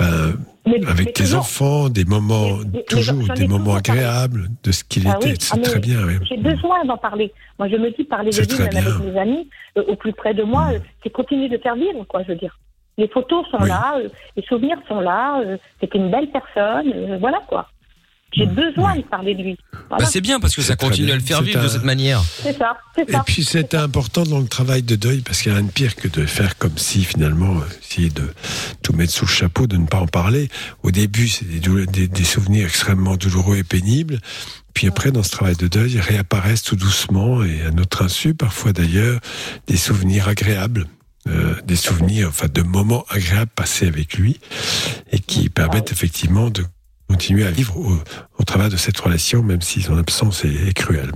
enfin, 0.00 0.32
Mais- 0.66 0.76
avec 0.86 1.06
mais 1.06 1.12
tes 1.12 1.22
toujours. 1.24 1.40
enfants, 1.40 1.88
des 1.88 2.04
moments 2.04 2.58
Mais- 2.72 2.82
toujours, 2.84 3.16
des 3.34 3.46
moments 3.48 3.78
toujours 3.80 3.94
agréables, 3.96 4.48
de 4.62 4.72
ce 4.72 4.84
qu'il 4.84 5.06
Ah 5.08 5.16
était, 5.16 5.30
oui, 5.30 5.36
c'est 5.40 5.58
ah, 5.58 5.62
très 5.62 5.78
bien. 5.80 5.98
oui. 6.06 6.14
J'ai 6.28 6.36
besoin 6.36 6.84
d'en 6.84 6.96
parler. 6.96 7.32
Moi, 7.58 7.68
je 7.68 7.76
me 7.76 7.90
dis, 7.90 8.04
parler 8.04 8.30
de 8.30 8.36
lui, 8.40 8.58
même 8.58 8.86
avec 8.86 9.00
mes 9.04 9.18
amis, 9.18 9.48
euh, 9.76 9.84
au 9.88 9.96
plus 9.96 10.12
près 10.12 10.34
de 10.34 10.42
moi, 10.42 10.68
euh, 10.72 10.78
c'est 11.02 11.10
continuer 11.10 11.48
de 11.48 11.58
faire 11.58 11.74
vivre, 11.74 12.04
quoi, 12.06 12.22
je 12.22 12.28
veux 12.28 12.36
dire. 12.38 12.58
Les 12.96 13.08
photos 13.08 13.46
sont 13.50 13.58
Oui. 13.62 13.68
là, 13.68 13.94
euh, 13.98 14.08
les 14.36 14.42
souvenirs 14.42 14.78
sont 14.88 15.00
là, 15.00 15.40
c'était 15.80 15.98
une 15.98 16.10
belle 16.10 16.28
personne, 16.30 17.16
voilà, 17.20 17.38
quoi. 17.48 17.68
J'ai 18.32 18.44
besoin 18.46 18.94
de 18.96 19.02
parler 19.02 19.34
de 19.34 19.42
lui. 19.42 19.56
Voilà. 19.88 20.04
Bah, 20.04 20.10
c'est 20.10 20.20
bien 20.20 20.38
parce 20.38 20.54
que 20.54 20.60
ça 20.62 20.76
continue 20.76 21.10
à 21.10 21.14
le 21.14 21.20
faire 21.22 21.40
vivre 21.42 21.60
de 21.60 21.66
un- 21.66 21.68
cette 21.70 21.84
manière. 21.84 22.22
c'est 22.42 22.56
ça, 22.58 22.76
c'est 22.94 23.08
Et 23.08 23.12
ça. 23.12 23.22
puis 23.24 23.42
c'est 23.42 23.74
important 23.74 24.24
dans 24.24 24.38
le 24.38 24.46
travail 24.46 24.82
de 24.82 24.96
deuil 24.96 25.22
parce 25.22 25.40
qu'il 25.40 25.50
n'y 25.50 25.56
a 25.56 25.60
rien 25.60 25.66
de 25.66 25.72
pire 25.72 25.96
que 25.96 26.08
de 26.08 26.26
faire 26.26 26.58
comme 26.58 26.76
si 26.76 27.04
finalement, 27.04 27.56
euh, 27.56 27.64
essayer 27.82 28.10
de 28.10 28.28
tout 28.82 28.92
mettre 28.92 29.12
sous 29.12 29.24
le 29.24 29.30
chapeau, 29.30 29.66
de 29.66 29.76
ne 29.78 29.86
pas 29.86 30.00
en 30.00 30.06
parler. 30.06 30.48
Au 30.82 30.90
début, 30.90 31.26
c'est 31.28 31.46
des, 31.48 31.58
doule- 31.60 31.86
des- 31.86 32.06
des 32.08 32.24
souvenirs 32.24 32.66
extrêmement 32.66 33.16
douloureux 33.16 33.56
et 33.56 33.64
pénibles. 33.64 34.20
Puis 34.74 34.86
après, 34.88 35.10
dans 35.10 35.22
ce 35.22 35.30
travail 35.30 35.56
de 35.56 35.66
deuil, 35.66 35.92
ils 35.92 36.00
réapparaissent 36.00 36.62
tout 36.62 36.76
doucement 36.76 37.42
et 37.42 37.62
à 37.62 37.70
notre 37.70 38.02
insu, 38.04 38.34
parfois 38.34 38.72
d'ailleurs, 38.74 39.20
des 39.66 39.76
souvenirs 39.78 40.28
agréables. 40.28 40.86
euh, 41.26 41.54
des 41.66 41.76
souvenirs, 41.76 42.28
enfin 42.28 42.46
de 42.50 42.62
moments 42.62 43.04
agréables 43.10 43.50
passés 43.54 43.86
avec 43.86 44.14
lui 44.16 44.38
et 45.12 45.18
qui 45.18 45.50
permettent 45.50 45.92
effectivement 45.92 46.48
de 46.48 46.64
continuer 47.08 47.46
à 47.46 47.50
vivre 47.50 47.76
au, 47.76 47.92
au 48.38 48.44
travers 48.44 48.68
de 48.68 48.76
cette 48.76 48.98
relation, 48.98 49.42
même 49.42 49.60
si 49.62 49.80
son 49.82 49.96
absence 49.98 50.44
est- 50.44 50.68
est 50.68 50.74
cruelle. 50.74 51.10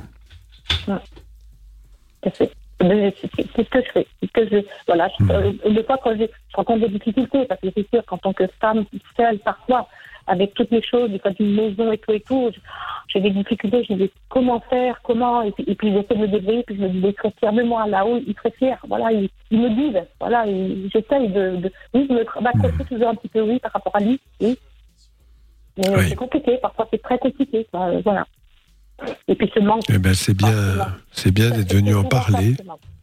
C'est 2.23 2.35
c'est- 2.37 2.51
c'est- 2.81 3.47
c'est 3.55 3.65
ce 3.65 3.71
que 3.71 3.79
je 3.85 3.91
fais. 3.93 4.07
Que 4.35 4.49
je, 4.49 4.57
voilà, 4.89 5.09
je, 5.21 5.25
euh, 5.33 5.53
des 5.71 5.85
fois, 5.85 5.99
quand 6.03 6.17
j'ai- 6.17 6.31
je 6.51 6.57
rencontre 6.57 6.81
des 6.89 6.99
difficultés, 6.99 7.45
parce 7.45 7.61
que 7.61 7.69
c'est 7.77 7.89
sûr 7.91 8.05
qu'en 8.07 8.19
tant 8.19 8.33
que 8.33 8.45
femme 8.61 8.85
seule, 9.17 9.39
parfois, 9.41 9.89
avec 10.27 10.55
toutes 10.55 10.71
les 10.71 10.83
choses, 10.83 11.11
des 11.11 11.19
fois 11.19 11.33
d'une 11.33 11.55
maison 11.55 11.93
et 11.93 11.99
tout 11.99 12.13
et 12.13 12.21
tout, 12.21 12.51
je- 12.55 12.61
j'ai 13.09 13.21
des 13.21 13.31
difficultés, 13.31 13.85
je 13.85 13.93
me 13.93 13.99
dis 13.99 14.11
comment 14.31 14.61
faire, 14.71 15.01
comment, 15.03 15.43
et 15.43 15.53
puis, 15.53 15.65
et 15.67 15.75
puis 15.75 15.93
j'essaie 15.93 16.15
de 16.15 16.21
me 16.23 16.29
débrouiller, 16.29 16.63
puis 16.65 16.77
je 16.77 16.81
me 16.83 16.89
dis, 16.89 16.99
il 17.05 17.15
serait 17.15 17.33
fier 17.39 17.53
de 17.53 17.63
moi, 17.63 17.87
là-haut, 17.87 18.21
il 18.27 18.35
serait 18.35 18.55
fier, 18.59 18.79
voilà, 18.89 19.13
il, 19.13 19.29
il 19.51 19.61
me 19.61 19.69
dit, 19.71 19.97
voilà, 20.19 20.45
j'essaye 20.93 21.29
de, 21.29 21.57
de, 21.57 21.73
oui, 21.95 22.07
je 22.09 22.15
me 22.15 22.25
m'accrocher 22.41 22.85
toujours 22.89 23.09
un 23.11 23.15
petit 23.17 23.29
peu, 23.29 23.43
oui, 23.43 23.59
par 23.61 23.73
rapport 23.73 23.95
à 23.95 24.01
lui, 24.01 24.19
oui. 24.41 24.59
Mais 25.79 25.89
Oui. 25.97 26.05
c'est 26.09 26.17
compliqué, 26.17 26.59
parfois 26.61 26.87
c'est 26.93 27.03
très 27.03 27.19
compliqué, 27.19 27.67
quoi, 27.73 27.87
euh, 27.89 28.01
voilà. 28.05 28.27
Et 29.27 29.35
puis 29.35 29.51
ce 29.53 29.59
manque. 29.61 29.83
Eh 29.89 29.99
ben, 29.99 30.15
c'est 30.15 30.35
bien, 30.35 30.53
c'est 31.11 31.33
bien 31.33 31.51
d'être 31.51 31.73
venu 31.75 31.95
en 31.95 32.05
parler. 32.05 32.55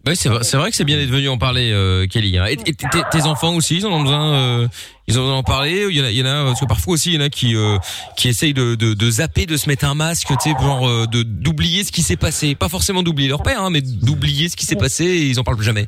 Ouais, 0.08 0.16
c'est 0.16 0.30
vrai, 0.30 0.44
c'est 0.44 0.56
vrai 0.56 0.70
que 0.70 0.76
c'est 0.78 0.86
bien 0.86 0.96
d'être 0.96 1.10
venu 1.10 1.28
en 1.28 1.38
parler, 1.38 1.72
euh, 1.74 2.08
Kelly. 2.08 2.38
hein. 2.38 2.46
Et, 2.46 2.54
et 2.54 2.74
tes, 2.74 2.88
tes 3.12 3.24
enfants 3.26 3.54
aussi, 3.56 3.78
ils 3.78 3.86
en 3.86 3.92
ont 3.92 4.02
besoin, 4.02 4.34
euh, 4.34 4.68
ils 5.08 5.18
en 5.18 5.22
ont 5.22 5.24
besoin 5.24 5.36
d'en 5.38 5.44
parler. 5.44 5.88
Il 5.90 5.98
y 5.98 6.02
en 6.02 6.06
a, 6.06 6.12
il 6.12 6.18
y 6.18 6.22
en 6.24 6.26
a 6.26 6.46
parce 6.46 6.62
que 6.62 6.66
parfois 6.66 6.94
aussi, 6.94 7.10
il 7.10 7.16
y 7.16 7.18
en 7.22 7.26
a 7.26 7.30
qui 7.30 7.54
euh, 7.54 7.78
qui 8.16 8.30
essayent 8.30 8.54
de, 8.54 8.76
de, 8.76 8.94
de 8.94 9.10
zapper, 9.12 9.46
de 9.46 9.58
se 9.58 9.68
mettre 9.68 9.84
un 9.86 9.94
masque, 9.96 10.30
tu 10.42 10.50
sais, 10.52 10.56
genre 10.62 10.88
euh, 10.88 11.06
de 11.06 11.24
d'oublier 11.24 11.84
ce 11.84 11.92
qui 11.92 12.02
s'est 12.02 12.16
passé. 12.16 12.56
Pas 12.56 12.70
forcément 12.70 13.04
d'oublier 13.04 13.28
leur 13.28 13.44
père, 13.44 13.62
hein, 13.62 13.70
mais 13.70 13.82
d'oublier 13.82 14.48
ce 14.48 14.56
qui 14.56 14.66
s'est 14.66 14.78
passé 14.78 15.04
et 15.04 15.26
ils 15.28 15.38
en 15.40 15.44
parlent 15.44 15.62
jamais. 15.62 15.88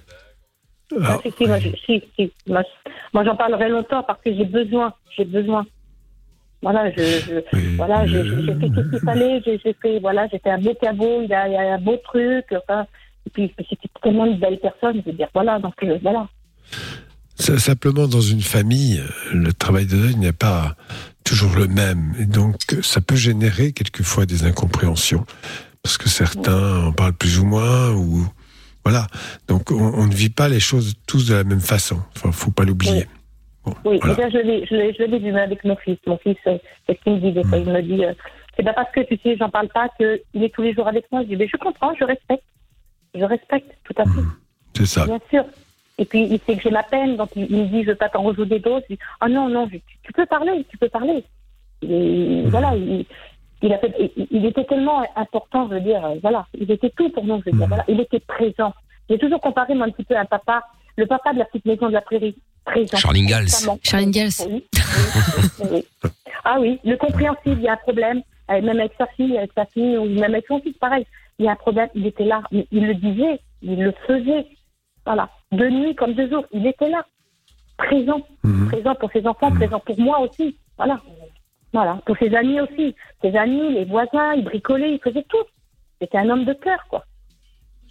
Ah, 1.01 1.19
si, 1.23 1.31
si, 1.37 1.45
moi, 1.47 1.57
je- 1.59 1.69
si, 1.85 2.03
si. 2.19 2.31
Moi, 2.47 3.23
j'en 3.23 3.37
parlerai 3.37 3.69
longtemps 3.69 4.03
parce 4.03 4.21
que 4.21 4.35
j'ai 4.35 4.43
besoin, 4.45 4.93
j'ai 5.17 5.23
besoin. 5.23 5.65
Voilà, 6.61 6.91
je, 6.91 7.01
je- 7.01 7.75
voilà, 7.75 8.05
j'ai 8.05 8.23
fait 8.23 8.35
ce 8.41 8.89
qu'il 8.91 8.99
fallait, 8.99 9.41
j'ai 9.45 9.57
fait, 9.81 9.99
voilà, 9.99 10.27
j'ai 10.31 10.39
fait 10.39 10.51
un 10.51 10.59
beau 10.59 10.73
caveau, 10.79 11.21
il 11.23 11.29
y 11.29 11.33
a, 11.33 11.47
il 11.47 11.53
y 11.53 11.57
a 11.57 11.73
un 11.73 11.79
beau 11.79 11.97
truc, 12.03 12.45
enfin, 12.51 12.85
et 13.25 13.29
puis 13.31 13.53
c'était 13.57 13.87
tellement 14.01 14.25
une 14.25 14.39
belle 14.39 14.59
personne, 14.61 15.01
je 15.03 15.09
veux 15.11 15.17
dire, 15.17 15.27
voilà, 15.33 15.57
donc 15.59 15.73
euh, 15.83 15.97
voilà. 16.01 16.27
Simplement, 17.37 18.07
dans 18.07 18.21
une 18.21 18.41
famille, 18.41 19.01
le 19.33 19.51
travail 19.53 19.87
de 19.87 19.95
deuil 19.97 20.15
n'est 20.15 20.31
pas 20.33 20.75
toujours 21.23 21.55
le 21.55 21.67
même. 21.67 22.13
Et 22.19 22.25
donc, 22.25 22.55
ça 22.83 23.01
peut 23.01 23.15
générer 23.15 23.71
quelquefois 23.71 24.27
des 24.27 24.43
incompréhensions. 24.45 25.25
Parce 25.81 25.97
que 25.97 26.07
certains 26.07 26.85
en 26.85 26.91
parlent 26.91 27.13
plus 27.13 27.39
ou 27.39 27.45
moins, 27.45 27.91
ou. 27.93 28.27
Voilà. 28.85 29.07
Donc, 29.47 29.71
on, 29.71 29.75
on 29.95 30.05
ne 30.05 30.13
vit 30.13 30.29
pas 30.29 30.49
les 30.49 30.59
choses 30.59 30.93
tous 31.07 31.25
de 31.27 31.33
la 31.33 31.43
même 31.43 31.61
façon. 31.61 31.99
Enfin, 32.15 32.31
faut 32.31 32.51
pas 32.51 32.63
l'oublier. 32.63 32.93
Oui, 33.07 33.20
Voilà. 33.63 33.99
et 34.13 34.21
là, 34.21 34.29
je 34.29 34.37
l'ai, 34.37 34.65
je 34.65 34.75
l'ai, 34.75 34.93
je 34.93 35.03
l'ai 35.03 35.19
vu 35.19 35.35
avec 35.37 35.63
mon 35.63 35.75
fils. 35.75 35.97
Mon 36.07 36.17
fils, 36.17 36.37
euh, 36.47 36.57
c'est 36.87 36.97
ce 36.97 37.03
qu'il 37.03 37.13
me 37.13 37.19
dit 37.19 37.31
des 37.31 37.43
fois. 37.43 37.57
Il 37.57 37.69
me 37.69 37.81
dit, 37.81 38.03
euh, 38.05 38.13
c'est 38.55 38.63
pas 38.63 38.73
parce 38.73 38.91
que 38.91 39.01
tu 39.01 39.17
sais, 39.21 39.37
j'en 39.37 39.49
parle 39.49 39.67
pas 39.69 39.89
qu'il 39.97 40.43
est 40.43 40.53
tous 40.53 40.61
les 40.63 40.73
jours 40.73 40.87
avec 40.87 41.05
moi. 41.11 41.21
Je 41.23 41.27
dis, 41.27 41.35
mais 41.35 41.47
je 41.47 41.57
comprends, 41.57 41.93
je 41.95 42.03
respecte. 42.03 42.43
Je 43.13 43.23
respecte, 43.23 43.71
tout 43.83 43.93
à 43.97 44.03
fait. 44.05 44.21
C'est 44.75 44.85
ça. 44.85 45.05
Bien 45.05 45.19
sûr. 45.29 45.43
Et 45.97 46.05
puis, 46.05 46.23
il 46.23 46.39
sait 46.39 46.55
que 46.55 46.61
j'ai 46.63 46.71
ma 46.71 46.81
peine, 46.83 47.17
donc 47.17 47.29
il, 47.35 47.45
il 47.51 47.57
me 47.63 47.65
dit, 47.67 47.83
je 47.83 47.89
veux 47.89 47.95
pas 47.95 48.09
t'en 48.09 48.23
rejouer 48.23 48.45
d'autres. 48.59 48.85
Je 48.89 48.95
dis, 48.95 48.99
ah 49.19 49.27
non, 49.29 49.49
non, 49.49 49.67
je- 49.71 49.77
tu, 49.77 49.97
tu 50.03 50.13
peux 50.13 50.25
parler, 50.25 50.65
tu 50.69 50.77
peux 50.77 50.89
parler. 50.89 51.23
Et 51.83 52.43
voilà, 52.47 52.75
il, 52.75 53.05
il, 53.61 53.73
a 53.73 53.77
fait, 53.77 53.93
il, 54.17 54.27
il 54.31 54.45
était 54.45 54.63
tellement 54.65 55.03
important, 55.15 55.67
je 55.69 55.75
veux 55.75 55.81
dire, 55.81 56.03
euh, 56.05 56.15
voilà, 56.21 56.47
il 56.57 56.71
était 56.71 56.89
tout 56.91 57.09
pour 57.09 57.25
nous, 57.25 57.41
je 57.45 57.51
veux 57.51 57.57
dire, 57.57 57.67
voilà, 57.67 57.83
il 57.87 57.99
était 57.99 58.19
présent. 58.19 58.73
J'ai 59.09 59.17
toujours 59.19 59.41
comparé, 59.41 59.75
moi, 59.75 59.87
un 59.87 59.91
petit 59.91 60.03
peu 60.05 60.15
à 60.15 60.21
un 60.21 60.25
papa, 60.25 60.63
le 61.01 61.07
papa 61.07 61.33
de 61.33 61.39
la 61.39 61.45
petite 61.45 61.65
maison 61.65 61.87
de 61.87 61.93
la 61.93 62.01
prairie, 62.01 62.35
présent. 62.63 62.97
Charles 62.97 63.17
Ingalls. 63.17 63.45
Constamment. 63.45 63.79
Charles 63.81 64.03
Ingalls. 64.03 64.37
Oui, 64.47 64.63
oui, 65.59 65.67
oui. 65.71 65.85
Ah 66.43 66.57
oui, 66.59 66.79
le 66.83 66.95
compréhensible, 66.95 67.57
il 67.59 67.63
y 67.63 67.67
a 67.67 67.73
un 67.73 67.77
problème, 67.77 68.21
euh, 68.51 68.61
même 68.61 68.79
avec 68.79 68.93
sa 68.97 69.07
fille, 69.07 69.35
avec 69.37 69.51
sa 69.55 69.65
fille, 69.65 69.97
ou 69.97 70.05
même 70.05 70.33
avec 70.35 70.45
son 70.47 70.59
fils, 70.61 70.77
pareil. 70.77 71.05
Il 71.39 71.45
y 71.45 71.47
a 71.47 71.53
un 71.53 71.55
problème, 71.55 71.89
il 71.95 72.05
était 72.05 72.23
là, 72.23 72.43
il, 72.51 72.65
il 72.71 72.85
le 72.85 72.93
disait, 72.93 73.39
il 73.63 73.83
le 73.83 73.93
faisait. 74.07 74.45
Voilà, 75.05 75.29
de 75.51 75.67
nuit 75.69 75.95
comme 75.95 76.13
de 76.13 76.27
jour, 76.29 76.45
il 76.51 76.67
était 76.67 76.89
là, 76.89 77.03
présent, 77.77 78.21
présent 78.69 78.93
pour 78.95 79.11
ses 79.11 79.25
enfants, 79.25 79.51
présent 79.51 79.79
pour 79.79 79.99
moi 79.99 80.19
aussi. 80.19 80.55
Voilà, 80.77 80.99
voilà, 81.73 81.99
pour 82.05 82.15
ses 82.17 82.35
amis 82.35 82.61
aussi, 82.61 82.95
ses 83.23 83.35
amis, 83.35 83.73
les 83.73 83.85
voisins, 83.85 84.33
il 84.35 84.43
bricolait, 84.43 84.93
il 84.93 84.99
faisait 84.99 85.25
tout. 85.27 85.45
C'était 85.99 86.19
un 86.19 86.29
homme 86.29 86.45
de 86.45 86.53
cœur, 86.53 86.85
quoi. 86.89 87.03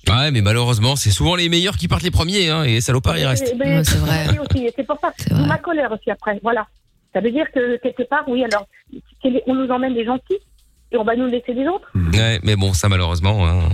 Ouais, 0.08 0.30
mais 0.30 0.40
malheureusement, 0.40 0.96
c'est 0.96 1.10
souvent 1.10 1.34
les 1.36 1.48
meilleurs 1.48 1.76
qui 1.76 1.86
partent 1.88 2.02
les 2.02 2.10
premiers, 2.10 2.48
hein, 2.50 2.64
et 2.64 2.80
salopard, 2.80 3.18
il 3.18 3.26
reste. 3.26 3.50
Eh 3.52 3.56
ben, 3.56 3.82
lui 4.30 4.38
aussi, 4.38 4.66
et 4.66 4.72
c'est 4.74 4.86
pour 4.86 4.98
ça. 5.00 5.12
D'où 5.30 5.44
ma 5.44 5.58
colère 5.58 5.92
aussi 5.92 6.10
après. 6.10 6.38
Voilà. 6.42 6.66
Ça 7.12 7.20
veut 7.20 7.30
dire 7.30 7.46
que 7.52 7.76
quelque 7.82 8.04
part, 8.04 8.24
oui, 8.28 8.44
alors, 8.44 8.66
on 9.46 9.54
nous 9.54 9.68
emmène 9.70 9.94
des 9.94 10.04
gentils 10.04 10.38
et 10.92 10.96
on 10.96 11.04
va 11.04 11.14
nous 11.16 11.26
laisser 11.26 11.54
des 11.54 11.66
autres. 11.66 11.88
Ouais, 12.14 12.40
mais 12.42 12.56
bon, 12.56 12.72
ça 12.72 12.88
malheureusement. 12.88 13.46
hein. 13.46 13.68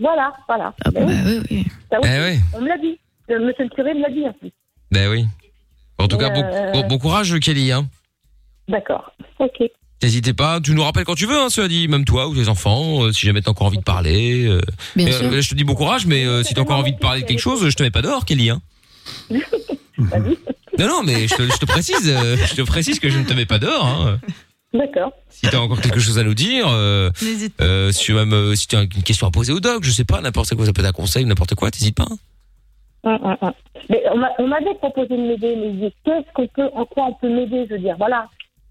Voilà, 0.00 0.32
voilà. 0.48 0.74
Ben 0.92 1.42
oui. 1.50 1.66
Ça 1.90 1.98
aussi, 2.00 2.10
Eh 2.14 2.18
ouais. 2.20 2.38
On 2.54 2.60
me 2.60 2.68
l'a 2.68 2.78
dit. 2.78 2.98
Le 3.28 3.40
monsieur 3.44 3.64
le 3.64 3.70
curé 3.70 3.92
me 3.94 4.00
l'a 4.00 4.10
dit 4.10 4.24
en 4.26 4.32
plus. 4.32 4.50
Ben 4.90 5.10
oui. 5.10 5.26
En 5.98 6.08
tout 6.08 6.16
cas, 6.16 6.30
bon, 6.30 6.42
Euh, 6.44 6.72
bon- 6.72 6.86
bon 6.86 6.98
courage, 6.98 7.38
Kelly. 7.40 7.72
Hein. 7.72 7.86
D'accord. 8.68 9.12
Ok. 9.38 9.62
N'hésitez 10.02 10.32
pas, 10.32 10.60
tu 10.60 10.74
nous 10.74 10.82
rappelles 10.84 11.04
quand 11.04 11.16
tu 11.16 11.26
veux, 11.26 11.36
hein, 11.38 11.48
cela 11.50 11.66
dit, 11.66 11.88
même 11.88 12.04
toi 12.04 12.28
ou 12.28 12.34
tes 12.36 12.48
enfants, 12.48 13.02
euh, 13.04 13.12
si 13.12 13.26
jamais 13.26 13.42
t'as 13.42 13.50
encore 13.50 13.66
envie 13.66 13.78
de 13.78 13.82
parler. 13.82 14.46
euh. 14.46 14.60
Bien 14.94 15.06
Mais, 15.06 15.12
sûr. 15.12 15.26
euh, 15.26 15.40
je 15.40 15.50
te 15.50 15.54
dis 15.56 15.64
bon 15.64 15.74
courage, 15.74 16.06
mais 16.06 16.24
euh, 16.24 16.42
si 16.44 16.54
t'as 16.54 16.60
encore 16.60 16.78
envie 16.78 16.92
de 16.92 16.98
parler 16.98 17.22
de 17.22 17.26
quelque 17.26 17.40
chose, 17.40 17.68
je 17.68 17.74
te 17.76 17.82
mets 17.82 17.90
pas 17.90 18.02
dehors, 18.02 18.24
Kelly. 18.24 18.50
Hein. 18.50 18.60
Non, 20.78 20.86
non, 20.86 21.02
mais 21.04 21.26
je 21.26 21.34
te, 21.34 21.42
je 21.42 21.56
te 21.58 21.64
précise, 21.64 22.08
euh, 22.08 22.36
je 22.36 22.54
te 22.54 22.62
précise 22.62 23.00
que 23.00 23.08
je 23.10 23.18
ne 23.18 23.24
te 23.24 23.32
mets 23.32 23.46
pas 23.46 23.58
dehors. 23.58 23.84
Hein. 23.84 24.20
D'accord. 24.72 25.10
Si 25.28 25.48
t'as 25.50 25.58
encore 25.58 25.80
quelque 25.80 25.98
chose 25.98 26.20
à 26.20 26.22
nous 26.22 26.34
dire, 26.34 26.66
euh, 26.68 27.10
euh, 27.60 27.90
si 27.90 28.12
même 28.12 28.32
euh, 28.32 28.54
si 28.54 28.68
tu 28.68 28.76
as 28.76 28.82
une 28.82 28.88
question 29.02 29.26
à 29.26 29.32
poser 29.32 29.52
au 29.52 29.58
doc, 29.58 29.82
je 29.82 29.90
sais 29.90 30.04
pas, 30.04 30.20
n'importe 30.20 30.54
quoi, 30.54 30.66
ça 30.66 30.72
peut 30.72 30.82
être 30.82 30.88
un 30.88 30.92
conseil, 30.92 31.24
n'importe 31.24 31.56
quoi, 31.56 31.70
t'hésites 31.72 31.96
pas. 31.96 32.06
hein. 32.08 32.16
Hum, 33.02 33.18
hum, 33.24 33.36
hum. 33.42 33.52
Mais 33.90 34.02
on 34.12 34.18
m'a- 34.18 34.30
on 34.38 34.46
m'avait 34.46 34.74
proposé 34.76 35.08
de 35.08 35.16
m'aider, 35.22 35.56
mais 35.56 35.72
je 35.82 35.88
qu'est-ce 36.04 36.32
qu'on 36.34 36.46
peut, 36.46 36.68
en 36.74 36.84
quoi 36.84 37.06
on 37.06 37.14
peut 37.14 37.28
m'aider 37.34 37.66
Je 37.68 37.74
veux 37.74 37.80
dire, 37.80 37.96
voilà. 37.98 38.28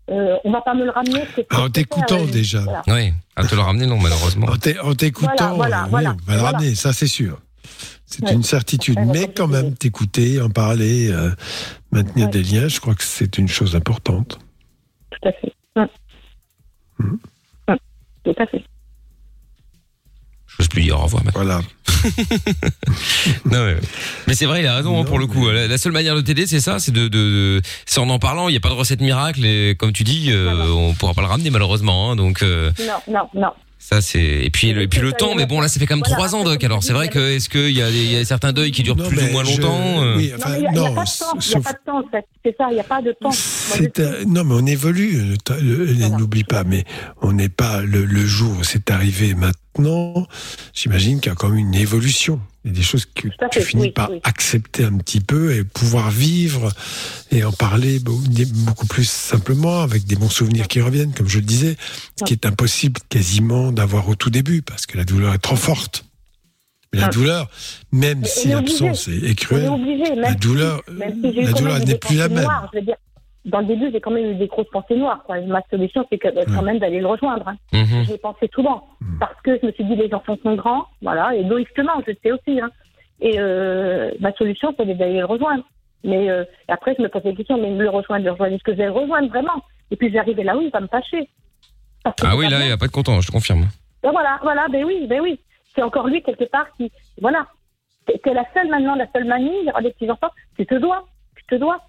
Euh, 0.09 0.37
on 0.45 0.51
va 0.51 0.61
pas 0.61 0.73
me 0.73 0.85
le 0.85 0.91
ramener. 0.91 1.23
Ah, 1.49 1.63
en 1.63 1.69
t'écoutant 1.69 2.21
euh, 2.23 2.27
déjà. 2.31 2.61
voilà. 2.61 2.83
Oui, 2.87 3.13
à 3.35 3.45
te 3.45 3.53
le 3.55 3.61
ramener, 3.61 3.85
non, 3.87 3.97
malheureusement. 3.99 4.47
En 4.47 4.55
t'é- 4.55 4.79
en 4.79 4.93
t'écoutant, 4.95 5.55
Voilà, 5.55 5.85
voilà, 5.89 6.11
oui, 6.13 6.17
on 6.23 6.25
va 6.27 6.33
le 6.35 6.39
voilà. 6.41 6.57
ramener, 6.57 6.75
ça 6.75 6.93
c'est 6.93 7.07
sûr. 7.07 7.41
C'est 8.05 8.23
Ouais. 8.23 8.33
une 8.33 8.43
certitude. 8.43 8.97
Mais 9.07 9.27
quand 9.27 9.47
même, 9.49 9.75
t'écouter, 9.75 10.39
en 10.41 10.49
parler, 10.49 11.11
euh, 11.11 11.31
maintenir 11.91 12.29
des 12.29 12.41
liens, 12.41 12.69
je 12.69 12.79
crois 12.79 12.95
que 12.95 13.03
c'est 13.03 13.37
une 13.37 13.49
chose 13.49 13.75
importante. 13.75 14.39
Tout 15.11 15.27
à 15.27 15.31
fait. 15.33 15.53
Hum. 15.75 15.87
Hum. 16.99 17.77
Tout 18.23 18.33
à 18.37 18.45
fait. 18.47 18.63
J'ose 20.59 20.67
plus 20.69 20.81
dire 20.83 20.99
au 20.99 21.03
revoir 21.03 21.23
maintenant. 21.23 21.43
Voilà. 21.43 21.61
non, 23.45 23.65
mais, 23.65 23.75
mais 24.27 24.33
c'est 24.33 24.45
vrai, 24.45 24.61
il 24.61 24.67
a 24.67 24.75
raison 24.75 24.99
hein, 25.01 25.03
pour 25.05 25.19
le 25.19 25.27
coup. 25.27 25.49
La, 25.49 25.67
la 25.67 25.77
seule 25.77 25.91
manière 25.91 26.15
de 26.15 26.21
t'aider, 26.21 26.45
c'est 26.47 26.59
ça, 26.59 26.79
c'est 26.79 26.91
de, 26.91 27.07
de, 27.07 27.07
de- 27.09 27.61
c'est 27.85 27.99
en 27.99 28.09
en 28.09 28.19
parlant. 28.19 28.47
Il 28.49 28.51
n'y 28.51 28.57
a 28.57 28.61
pas 28.61 28.69
de 28.69 28.73
recette 28.73 29.01
miracle 29.01 29.45
et 29.45 29.75
comme 29.77 29.93
tu 29.93 30.03
dis, 30.03 30.27
euh, 30.31 30.67
on 30.71 30.93
pourra 30.93 31.13
pas 31.13 31.21
le 31.21 31.27
ramener 31.27 31.49
malheureusement. 31.49 32.11
hein, 32.11 32.15
donc 32.15 32.41
euh, 32.43 32.71
Non, 32.79 33.13
non, 33.13 33.29
non. 33.41 33.49
Ça 33.79 34.01
c'est 34.01 34.19
et 34.43 34.49
puis 34.49 34.73
le, 34.73 34.81
et 34.81 34.87
puis 34.87 34.99
le 35.01 35.13
temps. 35.13 35.35
Mais 35.35 35.45
bon, 35.45 35.61
là, 35.61 35.67
ça 35.67 35.79
fait 35.79 35.85
quand 35.85 35.95
même 35.95 36.03
trois 36.03 36.35
ans, 36.35 36.43
Doc. 36.43 36.63
Alors 36.63 36.83
c'est 36.83 36.93
vrai 36.93 37.07
que 37.09 37.19
est-ce 37.35 37.47
qu'il 37.49 37.71
y 37.71 37.81
a 37.81 37.89
des- 37.89 38.03
il 38.05 38.11
y 38.13 38.17
a 38.17 38.25
certains 38.25 38.51
deuils 38.53 38.71
qui 38.71 38.83
durent 38.83 38.95
plus 38.97 39.17
ou 39.17 39.21
mais 39.21 39.31
moins 39.31 39.43
je- 39.43 39.61
longtemps 39.61 40.03
euh 40.03 40.17
oui, 40.17 40.29
Non, 40.31 40.35
enfin, 40.37 40.49
mais 40.49 40.57
il 40.57 40.61
n'y 40.61 40.67
a, 40.67 40.71
il 40.71 40.75
y 40.75 40.77
a 40.77 40.81
non, 40.89 40.95
pas 40.95 41.03
de 41.03 41.19
temps. 41.19 41.25
Il 41.33 41.37
n'y 41.37 41.39
a 41.39 41.41
sauf- 41.41 41.63
pas 41.63 41.73
de 41.73 41.77
temps, 41.85 41.99
en 41.99 42.09
fait. 42.09 42.25
C'est 42.43 42.55
ça, 42.57 42.65
il 42.69 42.73
n'y 42.73 42.79
a 42.79 42.83
pas 42.83 43.01
de 43.01 43.11
temps. 43.11 43.17
Moi, 43.21 43.31
je 43.31 43.37
C'est 43.77 43.99
un- 43.99 44.25
non, 44.25 44.43
mais 44.43 44.55
on 44.55 44.65
évolue. 44.65 45.29
le 45.31 45.37
temps- 45.37 45.55
le- 45.61 45.85
N'oublie 46.17 46.43
pas, 46.43 46.63
mais 46.63 46.83
on 47.21 47.33
n'est 47.33 47.49
pas 47.49 47.81
le, 47.81 48.05
le 48.05 48.25
jour 48.25 48.51
où 48.59 48.63
c'est 48.63 48.89
arrivé 48.91 49.33
maintenant. 49.35 50.25
J'imagine 50.73 51.19
qu'il 51.19 51.29
y 51.29 51.33
a 51.33 51.35
quand 51.35 51.49
même 51.49 51.59
une 51.59 51.75
évolution. 51.75 52.39
Il 52.67 52.71
y 52.71 52.75
a 52.75 52.79
des 52.79 52.83
choses 52.83 53.05
que 53.05 53.29
à 53.39 53.47
tu 53.47 53.59
fait, 53.59 53.65
finis 53.65 53.83
oui, 53.83 53.91
par 53.91 54.11
oui. 54.11 54.19
accepter 54.23 54.83
un 54.83 54.97
petit 54.97 55.21
peu 55.21 55.53
et 55.55 55.63
pouvoir 55.63 56.11
vivre 56.11 56.73
et 57.31 57.45
en 57.45 57.53
parler 57.53 57.99
beau- 57.99 58.21
beaucoup 58.65 58.87
plus 58.87 59.07
simplement 59.09 59.81
avec 59.83 60.05
des 60.05 60.17
bons 60.17 60.29
souvenirs 60.29 60.67
qui 60.67 60.81
reviennent, 60.81 61.13
comme 61.13 61.29
je 61.29 61.37
le 61.39 61.45
disais, 61.45 61.77
ce 62.19 62.25
qui 62.25 62.33
est 62.33 62.45
impossible 62.45 62.99
quasiment 63.07 63.71
d'avoir 63.71 64.09
au 64.09 64.15
tout 64.15 64.29
début 64.29 64.61
parce 64.63 64.85
que 64.85 64.97
la 64.97 65.05
douleur 65.05 65.33
est 65.33 65.37
trop 65.39 65.55
forte. 65.55 66.03
Mais 66.93 66.99
la 66.99 67.07
douleur, 67.07 67.49
même 67.93 68.25
si 68.25 68.49
l'absence 68.49 69.07
est, 69.07 69.29
est 69.29 69.35
cruelle, 69.35 69.69
obligé, 69.69 70.13
la 70.15 70.33
douleur, 70.33 70.81
si 70.87 71.41
la 71.41 71.51
douleur 71.53 71.79
n'est 71.79 71.97
plus 71.97 72.17
la 72.17 72.27
même. 72.27 72.43
noires, 72.43 72.69
je 72.73 72.79
veux 72.79 72.85
dire, 72.85 72.95
dans 73.47 73.59
le 73.59 73.65
début, 73.65 73.89
j'ai 73.91 73.99
quand 73.99 74.11
même 74.11 74.31
eu 74.31 74.35
des 74.35 74.47
grosses 74.47 74.69
pensées 74.71 74.95
noires. 74.95 75.23
Quoi. 75.25 75.41
Ma 75.41 75.61
solution, 75.69 76.05
c'est 76.09 76.17
que, 76.17 76.27
quand 76.53 76.61
même 76.61 76.79
d'aller 76.79 76.99
le 76.99 77.07
rejoindre. 77.07 77.47
Hein. 77.47 77.55
Mhm. 77.73 78.03
J'ai 78.07 78.17
pensé 78.17 78.49
souvent. 78.53 78.87
Parce 79.19 79.39
que 79.41 79.57
je 79.59 79.65
me 79.65 79.71
suis 79.71 79.85
dit, 79.85 79.95
les 79.95 80.13
enfants 80.13 80.37
sont 80.43 80.55
grands, 80.55 80.85
voilà, 81.01 81.33
égoïstement, 81.35 81.93
je 82.05 82.11
sais 82.21 82.31
aussi. 82.31 82.59
Hein. 82.61 82.69
Et 83.19 83.39
euh, 83.39 84.11
ma 84.19 84.31
solution, 84.33 84.73
c'est 84.77 84.85
d'aller 84.85 85.19
le 85.19 85.25
rejoindre. 85.25 85.63
Mais 86.03 86.29
euh, 86.29 86.43
après, 86.67 86.93
je 86.97 87.01
me 87.01 87.09
posais 87.09 87.29
la 87.29 87.35
question, 87.35 87.57
mais 87.57 87.71
le 87.75 87.89
rejoindre, 87.89 88.25
le 88.25 88.31
rejoindre, 88.31 88.53
est-ce 88.53 88.63
que 88.63 88.73
je 88.73 88.77
vais 88.77 88.85
le 88.85 88.91
rejoindre 88.91 89.29
vraiment? 89.29 89.63
Et 89.89 89.95
puis, 89.95 90.11
j'arrivais 90.11 90.43
là 90.43 90.55
où 90.55 90.61
il 90.61 90.69
va 90.69 90.81
me 90.81 90.87
fâcher. 90.87 91.27
Ah 92.05 92.35
oui, 92.37 92.47
là, 92.49 92.59
il 92.61 92.67
n'y 92.67 92.71
a 92.71 92.77
pas 92.77 92.87
de 92.87 92.91
content, 92.91 93.19
je 93.21 93.27
te 93.27 93.31
confirme. 93.31 93.65
Ben 94.03 94.11
voilà, 94.11 94.39
voilà, 94.43 94.67
ben 94.69 94.83
oui, 94.85 95.07
ben 95.07 95.19
oui. 95.21 95.39
C'est 95.75 95.81
encore 95.81 96.07
lui 96.07 96.21
quelque 96.21 96.45
part 96.45 96.67
qui, 96.77 96.91
voilà. 97.21 97.47
T'es- 98.05 98.33
la 98.33 98.45
seule 98.53 98.69
maintenant, 98.69 98.95
la 98.95 99.07
seule 99.13 99.25
mamie, 99.25 99.65
des 99.83 99.91
petits 99.91 100.09
enfants. 100.09 100.29
Tu 100.57 100.65
te 100.65 100.75
dois, 100.75 101.05
tu 101.35 101.43
te 101.45 101.55
dois. 101.55 101.81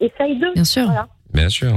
Essaye 0.00 0.38
d'eux. 0.38 0.52
Bien 0.54 0.64
sûr. 0.64 0.84
Voilà. 0.86 1.06
Bien 1.32 1.48
sûr. 1.48 1.76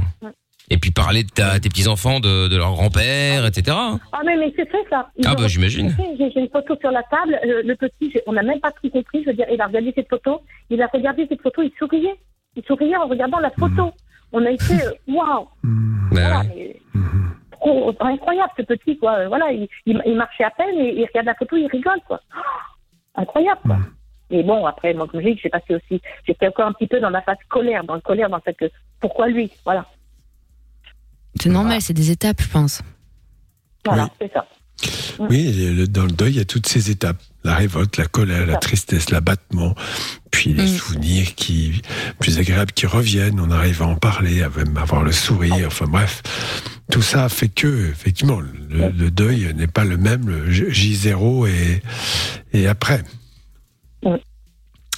Et 0.70 0.76
puis 0.76 0.90
parler 0.90 1.22
de 1.24 1.30
ta, 1.30 1.58
tes 1.58 1.68
petits 1.70 1.88
enfants, 1.88 2.20
de, 2.20 2.46
de 2.48 2.56
leur 2.56 2.72
grand-père, 2.72 3.46
etc. 3.46 3.74
hein. 3.80 3.98
Ah 4.12 4.20
mais, 4.26 4.36
mais 4.36 4.52
c'est 4.54 4.68
fait 4.70 4.84
ça. 4.90 5.08
Ils 5.16 5.26
Ah, 5.26 5.34
bah, 5.34 5.48
j'imagine. 5.48 5.94
J'ai 6.18 6.30
j'ai 6.30 6.40
une 6.40 6.50
photo 6.50 6.76
sur 6.78 6.90
la 6.90 7.02
table. 7.04 7.38
Le, 7.42 7.62
le 7.62 7.74
petit, 7.76 8.10
j'ai- 8.12 8.22
on 8.26 8.32
n'a 8.34 8.42
même 8.42 8.60
pas 8.60 8.70
tout 8.72 8.90
compris. 8.90 9.22
Je 9.22 9.30
veux 9.30 9.34
dire, 9.36 9.46
il 9.50 9.60
a 9.60 9.66
regardé 9.66 9.92
cette 9.94 10.10
photo. 10.10 10.42
Il 10.68 10.82
a 10.82 10.86
regardé 10.92 11.26
cette 11.28 11.40
photo. 11.40 11.62
Il 11.62 11.72
souriait. 11.78 12.16
Il 12.54 12.62
souriait 12.64 12.96
en 12.96 13.06
regardant 13.06 13.38
la 13.38 13.50
photo. 13.50 13.92
On 14.32 14.44
a 14.44 14.50
été 14.50 14.74
euh, 14.74 14.92
waouh. 15.08 15.46
Voilà, 16.10 16.42
mais 16.54 16.76
trop- 17.52 17.94
incroyable 18.00 18.52
ce 18.58 18.62
petit 18.62 18.98
quoi. 18.98 19.12
Euh, 19.20 19.28
Voilà, 19.28 19.50
il, 19.52 19.68
il, 19.86 20.02
il 20.04 20.16
marchait 20.16 20.44
à 20.44 20.50
peine 20.50 20.76
et 20.78 20.92
il 21.00 21.06
regarde 21.06 21.26
la 21.26 21.34
photo, 21.34 21.56
il 21.56 21.66
rigole 21.68 22.00
quoi. 22.06 22.20
Oh, 22.36 22.40
incroyable 23.22 23.60
quoi. 23.64 23.78
Et 24.30 24.42
bon 24.42 24.66
après, 24.66 24.92
moi 24.94 25.06
comme 25.08 25.20
je 25.22 25.28
dis, 25.28 25.40
j'ai 25.42 25.48
passé 25.48 25.74
aussi, 25.74 26.00
j'étais 26.26 26.48
encore 26.48 26.66
un 26.66 26.72
petit 26.72 26.86
peu 26.86 27.00
dans 27.00 27.10
ma 27.10 27.22
phase 27.22 27.38
colère, 27.48 27.82
dans 27.84 27.94
le 27.94 28.00
colère 28.00 28.28
dans 28.28 28.36
le 28.36 28.42
fait 28.42 28.54
que 28.54 28.70
pourquoi 29.00 29.28
lui, 29.28 29.50
voilà, 29.64 29.86
C'est 31.40 31.48
normal, 31.48 31.80
c'est 31.80 31.94
des 31.94 32.10
étapes, 32.10 32.42
je 32.42 32.48
pense. 32.48 32.82
voilà, 33.86 34.10
c'est 34.20 34.32
ça. 34.32 34.46
Oui, 35.18 35.52
le- 35.74 35.86
dans 35.88 36.04
le 36.04 36.12
deuil, 36.12 36.32
il 36.34 36.36
y 36.36 36.40
a 36.40 36.44
toutes 36.44 36.66
ces 36.68 36.90
étapes. 36.90 37.16
La 37.44 37.54
révolte, 37.54 37.96
la 37.96 38.06
colère, 38.06 38.46
la 38.46 38.56
tristesse, 38.56 39.10
l'abattement, 39.10 39.74
puis 40.30 40.52
les 40.52 40.66
souvenirs 40.66 41.34
qui, 41.34 41.80
plus 42.20 42.38
agréables 42.38 42.72
qui 42.72 42.86
reviennent. 42.86 43.40
On 43.40 43.50
arrive 43.50 43.82
à 43.82 43.86
en 43.86 43.94
parler, 43.96 44.42
à 44.42 44.48
même 44.50 44.76
avoir 44.76 45.02
le 45.02 45.12
sourire. 45.12 45.66
Enfin 45.68 45.86
bref, 45.86 46.22
tout 46.90 47.02
ça 47.02 47.28
fait 47.28 47.48
que, 47.48 47.90
effectivement, 47.90 48.40
le, 48.40 48.90
le 48.90 49.10
deuil 49.10 49.52
n'est 49.54 49.66
pas 49.68 49.84
le 49.84 49.96
même, 49.96 50.28
le 50.28 50.50
J- 50.50 50.66
J0 50.96 51.48
et, 51.48 51.82
et 52.52 52.66
après. 52.68 53.02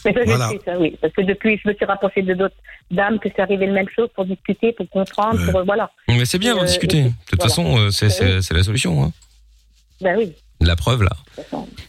Mais 0.05 0.13
ça, 0.15 0.21
Voilà. 0.25 0.49
je 0.53 0.59
sais, 0.59 0.65
ça, 0.65 0.79
oui. 0.79 0.97
Parce 1.01 1.13
que 1.13 1.23
depuis, 1.23 1.61
je 1.63 1.69
me 1.69 1.75
suis 1.75 1.85
rapprochée 1.85 2.23
de 2.23 2.35
d'autres 2.35 2.55
dames 2.91 3.19
que 3.19 3.29
c'est 3.35 3.43
arrivé 3.43 3.67
la 3.67 3.73
même 3.73 3.89
chose 3.95 4.09
pour 4.15 4.25
discuter, 4.25 4.73
pour 4.73 4.89
comprendre, 4.89 5.39
pour, 5.51 5.61
euh, 5.61 5.65
voilà. 5.65 5.91
Mais 6.09 6.25
c'est 6.25 6.39
bien 6.39 6.57
Euh, 6.57 6.61
de 6.61 6.67
discuter. 6.67 7.03
De 7.05 7.09
toute 7.27 7.39
voilà. 7.41 7.49
façon, 7.51 7.79
euh, 7.79 7.91
c'est 7.91 8.09
c'est- 8.11 8.53
la 8.55 8.63
solution. 8.63 9.03
Hein. 9.05 9.13
Ben 10.01 10.17
oui. 10.19 10.33
La 10.61 10.77
preuve 10.77 11.03
là. 11.03 11.11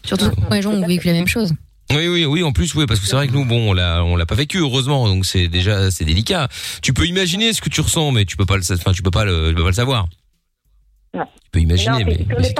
Surtout 0.04 0.30
quand 0.30 0.54
les 0.54 0.62
gens 0.62 0.72
ont 0.72 0.86
vécu 0.86 1.06
la 1.08 1.12
même 1.14 1.26
chose. 1.26 1.52
Oui, 1.90 2.08
oui, 2.08 2.24
oui. 2.24 2.42
En 2.42 2.52
plus, 2.52 2.74
oui, 2.74 2.86
parce 2.86 3.00
que 3.00 3.06
c'est 3.06 3.16
vrai 3.16 3.26
que 3.28 3.32
nous, 3.32 3.44
bon, 3.44 3.70
on 3.70 3.72
l'a, 3.74 4.02
on 4.04 4.16
l'a 4.16 4.24
pas 4.24 4.34
vécu, 4.34 4.58
heureusement. 4.58 5.08
Donc 5.08 5.26
c'est 5.26 5.48
déjà, 5.48 5.90
c'est 5.90 6.04
délicat. 6.06 6.48
Tu 6.82 6.92
peux 6.94 7.06
imaginer 7.06 7.52
ce 7.52 7.60
que 7.60 7.68
tu 7.68 7.80
ressens, 7.82 8.12
mais 8.12 8.24
tu 8.24 8.36
peux 8.36 8.46
pas 8.46 8.56
le, 8.56 8.62
enfin, 8.72 8.92
tu 8.92 9.02
peux 9.02 9.10
pas 9.10 9.24
le, 9.24 9.48
tu 9.50 9.54
peux 9.56 9.62
pas 9.62 9.68
le 9.68 9.74
savoir. 9.74 10.06
Non. 11.14 11.24
Tu 11.44 11.50
peux 11.50 11.60
imaginer, 11.60 12.04
Non, 12.04 12.06
mais. 12.06 12.16
c'est- 12.44 12.56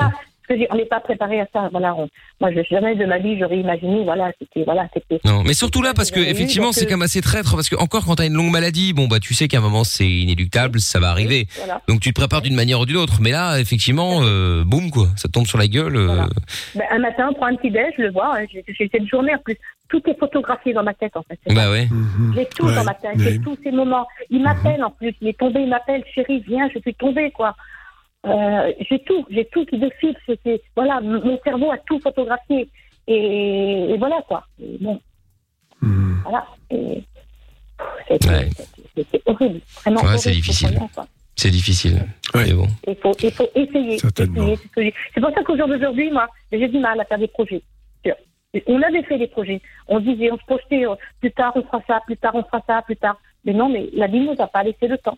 on 0.53 0.57
n'est 0.57 0.59
pas, 0.59 0.59
ce 0.59 0.59
que 0.59 0.59
je 0.59 0.59
dis, 0.59 0.67
on 0.71 0.75
n'est 0.75 0.85
pas 0.85 0.99
préparé 0.99 1.39
à 1.41 1.47
ça. 1.53 1.69
Voilà, 1.71 1.95
on- 1.95 2.09
moi, 2.41 2.51
je, 2.51 2.61
jamais 2.69 2.95
de 2.95 3.05
ma 3.05 3.17
vie, 3.19 3.37
j'aurais 3.39 3.57
imaginé, 3.59 4.03
voilà, 4.03 4.31
c'était, 4.39 4.63
voilà, 4.63 4.87
c'était. 4.93 5.19
Non, 5.25 5.43
mais 5.43 5.53
surtout 5.53 5.81
là 5.81 5.93
parce 5.95 6.11
que 6.11 6.19
effectivement 6.19 6.71
c'est 6.71 6.85
quand 6.85 6.93
même 6.95 7.01
assez 7.03 7.21
traître 7.21 7.55
parce 7.55 7.69
que 7.69 7.75
encore 7.75 8.05
quand 8.05 8.15
t'as 8.15 8.25
une 8.27 8.33
longue 8.33 8.51
maladie, 8.51 8.93
bon 8.93 9.07
bah 9.07 9.19
tu 9.19 9.33
sais 9.33 9.47
qu'à 9.47 9.57
un 9.59 9.61
moment 9.61 9.83
c'est 9.83 10.07
inéluctable, 10.09 10.79
ça 10.79 10.99
va 10.99 11.09
arriver. 11.09 11.47
Voilà. 11.57 11.81
Donc 11.87 11.99
tu 12.01 12.09
te 12.13 12.19
prépares 12.19 12.41
d'une 12.41 12.55
manière 12.55 12.79
ou 12.79 12.85
d'une 12.85 12.97
autre. 12.97 13.19
Mais 13.21 13.31
là 13.31 13.59
effectivement, 13.59 14.19
euh, 14.23 14.63
boum 14.65 14.91
quoi, 14.91 15.07
ça 15.15 15.27
te 15.27 15.33
tombe 15.33 15.45
sur 15.45 15.57
la 15.57 15.67
gueule. 15.67 15.95
euh, 15.95 16.23
Ben, 16.75 16.83
un 16.91 16.99
matin, 16.99 17.29
on 17.31 17.33
prend 17.33 17.45
un 17.47 17.55
petit 17.55 17.71
déj, 17.71 17.93
je 17.97 18.03
le 18.03 18.11
vois, 18.11 18.37
hein, 18.37 18.45
j'ai 18.51 18.63
j'ai 18.67 18.89
cette 18.91 19.07
journée 19.07 19.33
en 19.33 19.39
plus. 19.39 19.57
Tout 19.89 20.01
est 20.09 20.17
photographié 20.17 20.73
dans 20.73 20.81
ma 20.83 20.93
tête, 20.95 21.15
en 21.15 21.21
fait. 21.23 21.37
c'est 21.45 21.53
Bah 21.53 21.69
ouais. 21.69 21.87
J'ai 22.35 22.45
tout 22.47 22.65
Ouais, 22.65 22.73
dans 22.73 22.83
ma 22.83 22.95
tête, 22.95 23.11
j'ai 23.19 23.39
tous 23.39 23.55
ces 23.63 23.71
moments. 23.71 24.07
Il 24.31 24.41
m'appelle 24.41 24.83
en 24.83 24.89
plus, 24.89 25.13
il 25.21 25.27
est 25.27 25.37
tombé, 25.37 25.59
il 25.61 25.69
m'appelle, 25.69 26.03
chérie, 26.15 26.43
viens, 26.47 26.67
je 26.73 26.79
suis 26.79 26.95
tombée, 26.95 27.29
quoi. 27.31 27.55
Euh, 28.25 28.71
j'ai 28.89 28.99
tout, 29.03 29.25
j'ai 29.29 29.45
tout 29.45 29.65
qui 29.65 29.77
défile. 29.77 30.15
c'est- 30.25 30.61
Voilà, 30.75 31.01
mon 31.01 31.37
cerveau 31.43 31.71
a 31.71 31.77
tout 31.79 31.99
photographié. 31.99 32.69
Et, 33.07 33.89
et 33.93 33.97
voilà, 33.97 34.21
quoi. 34.27 34.45
Et 34.61 34.77
bon. 34.79 34.99
Voilà. 36.23 36.47
Ouais. 38.29 38.49
c'est- 38.95 39.05
c'est 39.11 39.21
horrible, 39.25 39.59
vraiment 39.83 40.01
Ouais, 40.01 40.17
c'est 40.17 40.31
difficile. 40.31 40.79
C'est 41.35 41.49
difficile. 41.49 42.05
Mais 42.35 42.53
bon. 42.53 42.67
Il 42.87 42.95
faut, 42.95 43.11
il 43.21 43.31
faut 43.31 43.49
essayer. 43.55 43.97
C'est 43.99 45.21
pour 45.21 45.31
ça 45.33 45.43
qu'au 45.43 45.57
jour 45.57 45.67
d'aujourd'hui, 45.67 46.11
moi, 46.11 46.27
j'ai 46.51 46.67
du 46.67 46.79
mal 46.79 46.99
à 47.01 47.05
faire 47.05 47.17
des 47.17 47.27
projets. 47.27 47.61
On 48.67 48.79
avait 48.83 49.01
fait 49.03 49.17
des 49.17 49.25
projets. 49.27 49.59
On 49.87 49.99
disait, 49.99 50.31
on 50.31 50.37
se 50.37 50.43
projetait, 50.45 50.85
euh, 50.85 50.93
plus 51.19 51.31
tard 51.31 51.53
on 51.55 51.63
fera 51.63 51.81
ça, 51.87 52.01
plus 52.05 52.15
tard 52.17 52.35
on 52.35 52.43
fera 52.43 52.61
ça, 52.67 52.83
plus 52.83 52.95
tard. 52.95 53.17
Mais 53.45 53.51
non, 53.51 53.67
mais 53.67 53.89
la 53.93 54.05
vie 54.05 54.19
nous 54.19 54.35
a 54.37 54.45
pas 54.45 54.61
laissé 54.61 54.87
le 54.87 54.99
temps. 54.99 55.17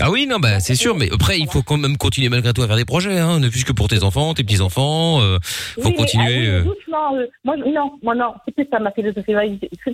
Ah 0.00 0.10
oui, 0.10 0.26
non, 0.26 0.38
bah 0.38 0.60
c'est 0.60 0.74
sûr, 0.76 0.96
mais 0.96 1.08
après 1.12 1.38
il 1.40 1.48
faut 1.48 1.62
quand 1.62 1.76
même 1.76 1.96
continuer 1.96 2.28
malgré 2.28 2.52
tout 2.52 2.62
à 2.62 2.66
faire 2.68 2.76
des 2.76 2.84
projets, 2.84 3.18
hein, 3.18 3.40
ne 3.40 3.48
plus 3.48 3.64
que 3.64 3.72
pour 3.72 3.88
tes 3.88 4.02
enfants, 4.04 4.32
tes 4.34 4.44
petits 4.44 4.60
enfants, 4.60 5.20
euh, 5.20 5.38
faut 5.42 5.82
Oui, 5.82 5.90
mais, 5.90 5.94
continuer. 5.96 6.24
ah 6.26 6.38
oui, 6.40 6.46
euh. 6.46 6.62
doucement. 6.62 7.16
euh, 7.16 7.26
moi, 7.44 7.56
non, 7.56 7.92
moi, 8.02 8.14
non, 8.14 8.34
c'est 8.44 8.54
plus 8.54 8.66
ça 8.70 8.78
ma 8.78 8.92
philosophie. 8.92 9.34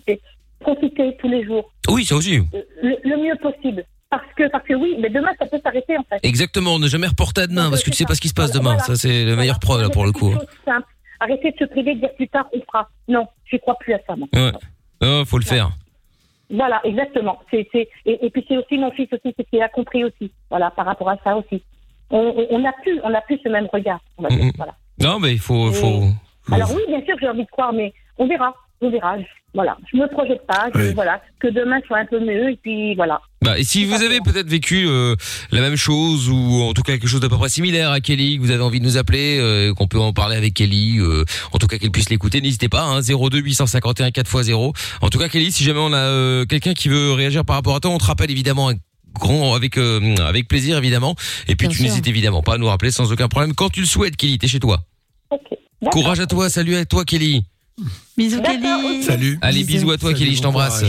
C'est 0.07 0.21
profiter 0.61 1.17
tous 1.21 1.29
les 1.29 1.45
jours, 1.45 1.73
Oui, 1.89 2.05
ça 2.05 2.17
aussi. 2.17 2.37
euh, 2.39 2.43
le, 2.83 2.97
le 3.03 3.17
mieux 3.23 3.37
possible. 3.37 3.85
Parce 4.11 4.23
que, 4.37 4.49
parce 4.51 4.65
que 4.67 4.75
oui, 4.75 4.95
mais 5.01 5.09
demain, 5.11 5.31
ça 5.39 5.47
peut 5.47 5.59
s'arrêter, 5.65 5.97
en 5.99 6.03
fait. 6.05 6.21
Exactement, 6.23 6.79
ne 6.79 6.87
jamais 6.87 7.07
reporter 7.09 7.43
à 7.43 7.47
demain 7.49 7.69
parce 7.71 7.83
que 7.83 7.91
tu 7.91 7.97
sais 7.97 8.05
pas 8.05 8.15
ce 8.15 8.21
qui 8.21 8.29
se 8.29 8.35
passe 8.35 8.53
demain. 8.53 8.75
Voilà. 8.77 8.85
Ça 8.85 8.95
c'est 8.97 9.25
la 9.25 9.35
meilleure 9.37 9.59
preuve 9.59 9.83
là 9.83 9.89
pour 9.89 10.05
le 10.05 10.13
coup. 10.13 10.33
Arrêtez 11.21 11.51
de 11.53 11.57
se 11.59 11.65
priver 11.65 11.95
de 11.95 12.01
dire 12.01 12.15
plus 12.17 12.29
tard, 12.29 12.45
on 12.55 12.61
fera. 12.61 12.89
Non, 13.09 13.27
je 13.51 13.57
crois 13.57 13.75
plus 13.81 13.95
à 13.95 13.99
ça, 14.07 14.15
moi. 14.17 14.29
Ouais. 14.35 14.53
Oh, 15.03 15.23
faut 15.27 15.39
le 15.39 15.45
faire. 15.45 15.71
Voilà, 16.51 16.81
exactement. 16.85 17.39
C'est, 17.51 17.69
c'est, 17.73 17.89
et, 18.05 18.27
et 18.27 18.31
puis 18.31 18.45
c'est 18.47 18.57
aussi 18.57 18.79
mon 18.79 18.91
fils 18.91 19.09
aussi, 19.13 19.35
c'est 19.37 19.45
qu'il 19.45 19.63
a 19.63 19.69
compris 19.69 20.05
aussi. 20.05 20.33
Voilà, 20.51 20.71
par 20.71 20.87
rapport 20.87 21.09
à 21.09 21.17
ça 21.25 21.37
aussi. 21.37 21.63
On, 22.11 22.19
on, 22.19 22.47
on 22.51 22.65
a 22.65 22.73
plus, 22.73 23.01
on 23.03 23.15
a 23.15 23.21
plus 23.23 23.39
ce 23.43 23.49
même 23.49 23.69
regard. 23.73 24.01
On 24.19 24.23
va 24.23 24.29
dire. 24.29 24.53
Voilà. 24.57 24.75
Non, 25.01 25.19
mais 25.19 25.33
il 25.33 25.39
faut, 25.41 25.73
faut. 25.73 26.03
Alors 26.53 26.71
oui, 26.75 26.83
bien 26.87 27.03
sûr, 27.05 27.17
j'ai 27.21 27.29
envie 27.29 27.45
de 27.45 27.51
croire, 27.51 27.73
mais 27.73 27.93
on 28.19 28.27
verra, 28.27 28.55
on 28.81 28.91
verra. 28.91 29.17
Voilà, 29.55 29.77
je 29.93 29.97
me 29.99 30.09
projette 30.09 30.45
pas. 30.49 30.69
je- 30.75 30.93
Voilà, 30.95 31.23
que 31.41 31.47
demain 31.47 31.79
soit 31.87 31.99
un 31.99 32.07
peu 32.07 32.19
mieux 32.19 32.51
et 32.51 32.59
puis 32.61 32.95
voilà. 32.97 33.21
Bah, 33.41 33.57
et 33.59 33.63
si 33.63 33.85
vous 33.85 34.03
avez 34.03 34.19
peut-être 34.21 34.49
vécu 34.49 34.87
euh, 34.89 35.15
la 35.53 35.61
même 35.61 35.77
chose 35.77 36.29
ou 36.29 36.63
en 36.63 36.73
tout 36.73 36.83
cas 36.83 36.93
quelque 36.95 37.07
chose 37.07 37.21
d'à 37.21 37.29
peu 37.29 37.37
près 37.37 37.49
similaire 37.49 37.91
à 37.93 38.01
Kelly, 38.01 38.37
que 38.39 38.43
vous 38.43 38.51
avez 38.51 38.63
envie 38.63 38.81
de 38.81 38.85
nous 38.85 38.97
appeler, 38.97 39.39
euh, 39.39 39.73
qu'on 39.75 39.87
peut 39.87 40.01
en 40.01 40.13
parler 40.13 40.35
avec 40.37 40.55
Kelly, 40.55 40.99
euh, 40.99 41.25
en 41.53 41.59
tout 41.59 41.67
cas 41.69 41.79
qu'elle 41.79 41.93
puisse 41.93 42.11
l'écouter, 42.11 42.41
n'hésitez 42.41 42.69
pas, 42.69 42.83
hein, 42.83 43.01
02 43.01 43.39
851 43.39 44.09
4x0. 44.11 44.73
En 45.03 45.09
tout 45.09 45.19
cas 45.19 45.29
Kelly, 45.29 45.53
si 45.53 45.63
jamais 45.63 45.81
on 45.81 45.93
a 45.93 45.99
euh, 45.99 46.45
quelqu'un 46.47 46.75
qui 46.75 46.89
veut 46.89 47.13
réagir 47.13 47.45
par 47.45 47.55
rapport 47.57 47.77
à 47.77 47.81
toi, 47.81 47.91
on 47.93 47.99
te 47.99 48.05
rappelle 48.07 48.31
évidemment 48.33 48.71
un 48.71 48.75
grand 49.21 49.55
avec 49.55 49.79
euh, 49.79 50.17
avec 50.27 50.49
plaisir 50.49 50.79
évidemment. 50.79 51.15
Et 51.47 51.55
puis 51.55 51.69
Bien 51.69 51.77
tu 51.77 51.83
n'hésites 51.85 52.09
évidemment 52.09 52.43
pas 52.43 52.55
à 52.55 52.59
nous 52.59 52.67
rappeler 52.67 52.91
sans 52.91 53.13
aucun 53.13 53.29
problème 53.29 53.55
quand 53.55 53.69
tu 53.71 53.81
le 53.81 53.87
souhaites 53.87 54.17
Kelly, 54.17 54.39
t'es 54.39 54.49
chez 54.49 54.59
toi. 54.59 54.81
Courage 55.93 56.19
à 56.21 56.27
toi, 56.27 56.49
salut 56.49 56.75
à 56.77 56.85
toi 56.87 57.05
Kelly. 57.05 57.45
Bisous 58.17 58.43
Kelly. 58.43 59.03
Salut. 59.03 59.39
Allez, 59.43 59.65
bisous 59.65 59.91
à 59.91 59.99
toi, 59.99 60.11
Salut, 60.11 60.25
Kelly, 60.25 60.33
je 60.37 60.43
bon 60.43 60.49
t'embrasse. 60.49 60.83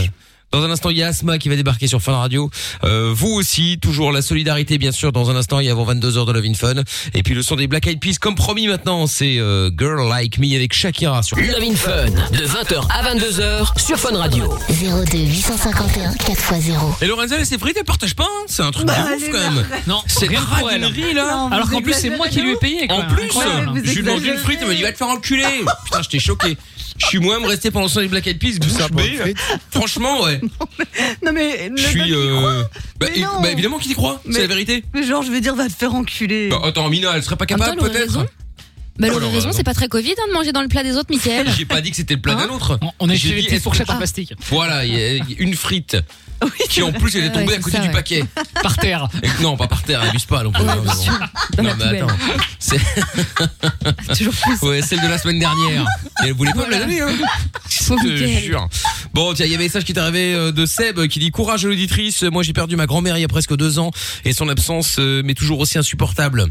Dans 0.55 0.63
un 0.63 0.71
instant, 0.71 0.89
il 0.89 0.95
y 0.97 1.03
a 1.03 1.07
Asma 1.07 1.37
qui 1.37 1.49
va 1.49 1.57
débarquer 1.57 1.87
sur 1.87 2.01
Fun 2.01 2.13
Radio. 2.15 2.49
Euh, 2.85 3.11
vous 3.13 3.27
aussi, 3.27 3.77
toujours 3.81 4.13
la 4.13 4.21
solidarité, 4.21 4.77
bien 4.77 4.93
sûr. 4.93 5.11
Dans 5.11 5.29
un 5.29 5.35
instant, 5.35 5.59
il 5.59 5.65
y 5.65 5.69
a 5.69 5.73
avant 5.73 5.85
22h 5.85 6.25
de 6.25 6.31
Love 6.31 6.45
in 6.45 6.53
Fun. 6.53 6.75
Et 7.13 7.23
puis 7.23 7.33
le 7.33 7.43
son 7.43 7.57
des 7.57 7.67
Black 7.67 7.85
Eyed 7.87 7.99
Peas, 7.99 8.13
comme 8.21 8.35
promis 8.35 8.67
maintenant, 8.67 9.05
c'est 9.05 9.37
euh, 9.37 9.69
Girl 9.77 10.07
Like 10.07 10.37
Me 10.39 10.55
avec 10.55 10.73
Shakira 10.73 11.23
sur 11.23 11.35
Love 11.35 11.61
in 11.61 11.75
Fun, 11.75 12.05
de 12.05 12.45
20h 12.47 12.87
à 12.89 13.13
22h 13.13 13.77
sur 13.85 13.99
Fun 13.99 14.15
Radio. 14.17 14.45
02 14.69 15.17
851 15.17 16.11
4x0. 16.13 17.03
Et 17.03 17.07
Lorenza, 17.07 17.35
elle 17.37 17.45
s'est 17.45 17.57
frites, 17.57 17.75
elle 17.77 17.83
partage 17.83 18.15
pas, 18.15 18.23
hein 18.23 18.45
c'est 18.47 18.63
un 18.63 18.71
truc 18.71 18.87
Bah, 18.87 18.93
de 18.95 19.01
ouf 19.01 19.23
allez, 19.23 19.29
quand 19.31 19.51
même. 19.51 19.65
Non, 19.87 20.01
c'est 20.07 20.27
rien 20.27 20.39
pour 20.41 20.71
elle. 20.71 20.79
cradinerie 20.83 21.13
là. 21.13 21.35
Non, 21.35 21.51
Alors 21.51 21.69
qu'en 21.69 21.81
plus, 21.81 21.91
c'est 21.93 22.11
moi 22.15 22.29
qui 22.29 22.39
lui 22.39 22.53
ai 22.53 22.55
payé. 22.55 22.89
En 22.89 23.01
plus, 23.13 23.25
Incroyable. 23.25 23.81
je 23.83 23.91
lui 23.91 24.03
demande 24.03 24.19
une 24.19 24.29
exagérez. 24.35 24.37
frite, 24.37 24.59
elle 24.61 24.67
m'a 24.69 24.73
dit 24.75 24.83
va 24.83 24.91
te 24.93 24.97
faire 24.97 25.07
enculer. 25.09 25.43
Putain, 25.83 26.01
j'étais 26.01 26.19
choqué. 26.19 26.57
Je 26.97 27.05
suis 27.07 27.19
moi 27.19 27.39
me 27.39 27.47
rester 27.47 27.71
pendant 27.71 27.85
le 27.85 27.91
son 27.91 27.99
des 28.01 28.07
Black 28.07 28.25
Eyed 28.27 28.39
Peas, 28.39 28.57
bouche 28.59 28.91
bée. 28.91 29.33
Franchement, 29.71 30.23
ouais. 30.23 30.39
Non 31.23 31.31
mais 31.33 31.69
Je 31.75 31.83
suis. 31.87 32.13
Euh... 32.13 32.63
Bah, 32.99 33.07
Mais 33.11 33.19
et- 33.19 33.21
non. 33.21 33.41
bah, 33.41 33.51
évidemment 33.51 33.77
qu'il 33.79 33.91
y 33.91 33.95
croit, 33.95 34.21
c'est 34.31 34.39
la 34.39 34.47
vérité. 34.47 34.83
Mais 34.93 35.03
genre, 35.03 35.21
je 35.21 35.31
veux 35.31 35.41
dire, 35.41 35.55
va 35.55 35.67
te 35.67 35.73
faire 35.73 35.93
enculer. 35.93 36.49
Bah, 36.49 36.61
attends, 36.63 36.87
Mina, 36.89 37.11
elle 37.15 37.23
serait 37.23 37.35
pas 37.35 37.45
capable 37.45 37.79
peut-être 37.81 38.25
Bah, 38.97 39.07
Oh, 39.11 39.17
raison, 39.31 39.49
euh, 39.49 39.51
c'est 39.53 39.63
pas 39.65 39.73
très 39.73 39.87
Covid 39.89 40.11
hein, 40.11 40.27
de 40.29 40.33
manger 40.33 40.51
dans 40.53 40.61
le 40.61 40.67
plat 40.69 40.83
des 40.83 40.95
autres, 40.95 41.09
Mickaël. 41.09 41.47
J'ai 41.57 41.65
pas 41.65 41.81
dit 41.81 41.89
que 41.91 41.97
c'était 41.97 42.13
le 42.15 42.21
plat 42.21 42.35
d'un 42.35 42.47
autre. 42.49 42.79
On- 42.99 43.09
a 43.09 43.13
J'ai 43.13 43.37
acheté 43.37 43.49
des 43.51 43.59
fourchettes 43.59 43.89
en 43.89 43.97
plastique. 43.97 44.33
Voilà, 44.49 44.85
il 44.85 44.93
y 44.93 44.95
a- 44.95 45.13
il 45.15 45.29
y 45.31 45.33
a 45.33 45.35
une 45.39 45.53
frite. 45.55 45.97
qui 46.69 46.81
en 46.83 46.91
plus 46.91 47.15
elle 47.15 47.23
est 47.25 47.31
tombée 47.31 47.45
Ouais, 47.47 47.55
à 47.55 47.59
côté 47.59 47.77
ça, 47.77 47.81
du 47.81 47.87
ouais. 47.87 47.93
paquet. 47.93 48.23
Par 48.61 48.75
terre. 48.77 49.07
Et- 49.23 49.41
non, 49.41 49.55
pas 49.55 49.67
par 49.67 49.81
terre, 49.83 50.01
elle 50.03 50.09
abuse 50.09 50.25
pas. 50.25 50.43
Ouais, 50.45 50.51
hein, 50.53 50.75
mais 50.83 50.87
bon. 50.89 50.93
sûr. 50.93 51.13
Dans 51.57 51.63
Non 51.63 51.69
mais 51.77 51.97
attends, 52.01 52.07
c'est 52.59 52.77
Toujours 54.17 54.33
plus. 54.33 54.67
ouais, 54.67 54.81
celle 54.81 55.01
de 55.01 55.07
la 55.07 55.17
semaine 55.17 55.39
dernière. 55.39 55.85
Et 56.23 56.27
elle 56.27 56.33
voulait 56.33 56.51
pas 56.51 56.65
me 56.65 56.71
la 56.71 56.79
donner. 56.79 57.01
Hein. 57.01 57.09
Je 57.69 57.93
te 57.93 58.39
jure. 58.45 58.67
Bon, 59.13 59.33
tiens, 59.33 59.45
il 59.45 59.51
y 59.51 59.55
a 59.55 59.57
un 59.57 59.61
message 59.61 59.83
qui 59.85 59.93
est 59.93 59.99
arrivé 59.99 60.33
euh, 60.33 60.51
de 60.51 60.65
Seb 60.65 61.07
qui 61.07 61.19
dit 61.19 61.31
courage 61.31 61.63
à 61.65 61.67
l'auditrice. 61.69 62.23
Moi, 62.23 62.43
j'ai 62.43 62.53
perdu 62.53 62.75
ma 62.75 62.85
grand-mère 62.85 63.17
il 63.17 63.21
y 63.21 63.25
a 63.25 63.29
presque 63.29 63.55
deux 63.55 63.79
ans 63.79 63.91
et 64.25 64.33
son 64.33 64.49
absence 64.49 64.97
euh, 64.99 65.23
m'est 65.23 65.35
toujours 65.35 65.59
aussi 65.59 65.77
insupportable. 65.77 66.47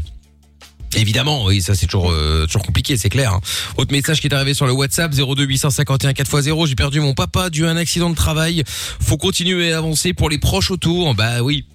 Évidemment, 0.95 1.45
oui, 1.45 1.61
ça 1.61 1.75
c'est 1.75 1.85
toujours 1.87 2.11
euh, 2.11 2.45
toujours 2.45 2.63
compliqué, 2.63 2.97
c'est 2.97 3.09
clair. 3.09 3.33
hein. 3.33 3.41
Autre 3.77 3.91
message 3.91 4.21
qui 4.21 4.27
est 4.27 4.33
arrivé 4.33 4.53
sur 4.53 4.65
le 4.65 4.71
WhatsApp 4.71 5.13
02 5.13 5.43
851 5.43 6.11
4x0. 6.11 6.67
J'ai 6.67 6.75
perdu 6.75 6.99
mon 7.01 7.13
papa 7.13 7.49
dû 7.49 7.65
à 7.65 7.69
un 7.69 7.77
accident 7.77 8.09
de 8.09 8.15
travail. 8.15 8.63
Faut 8.67 9.17
continuer 9.17 9.73
à 9.73 9.77
avancer 9.79 10.13
pour 10.13 10.29
les 10.29 10.37
proches 10.37 10.71
autour. 10.71 11.13
Bah 11.15 11.41
oui. 11.41 11.65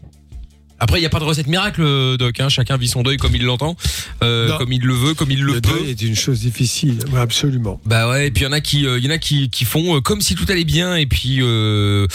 Après, 0.82 0.96
il 0.96 1.02
n'y 1.02 1.06
a 1.06 1.10
pas 1.10 1.18
de 1.18 1.24
recette 1.24 1.46
miracle, 1.46 1.82
euh, 1.82 2.16
Doc. 2.16 2.40
Hein. 2.40 2.48
Chacun 2.48 2.78
vit 2.78 2.88
son 2.88 3.02
deuil 3.02 3.18
comme 3.18 3.36
il 3.36 3.42
l'entend, 3.44 3.76
euh, 4.22 4.56
comme 4.56 4.72
il 4.72 4.80
le 4.80 4.94
veut, 4.94 5.12
comme 5.12 5.30
il 5.30 5.42
le, 5.42 5.52
Le 5.52 5.60
peut. 5.60 5.68
deuil 5.78 5.90
est 5.90 6.00
une 6.00 6.16
chose 6.16 6.40
difficile, 6.40 6.96
ouais, 7.12 7.20
absolument. 7.20 7.78
Bah 7.84 8.08
ouais, 8.08 8.28
et 8.28 8.30
puis 8.30 8.44
il 8.44 8.46
y 8.46 8.48
en 8.48 8.52
a 8.52 8.62
qui, 8.62 8.86
euh, 8.86 8.98
il 8.98 9.04
y 9.04 9.08
en 9.08 9.10
a 9.10 9.18
qui, 9.18 9.50
qui 9.50 9.66
font 9.66 9.96
euh, 9.96 10.00
comme 10.00 10.22
si 10.22 10.34
tout 10.34 10.46
allait 10.48 10.64
bien, 10.64 10.96
et 10.96 11.04
puis 11.04 11.40
euh, 11.42 12.06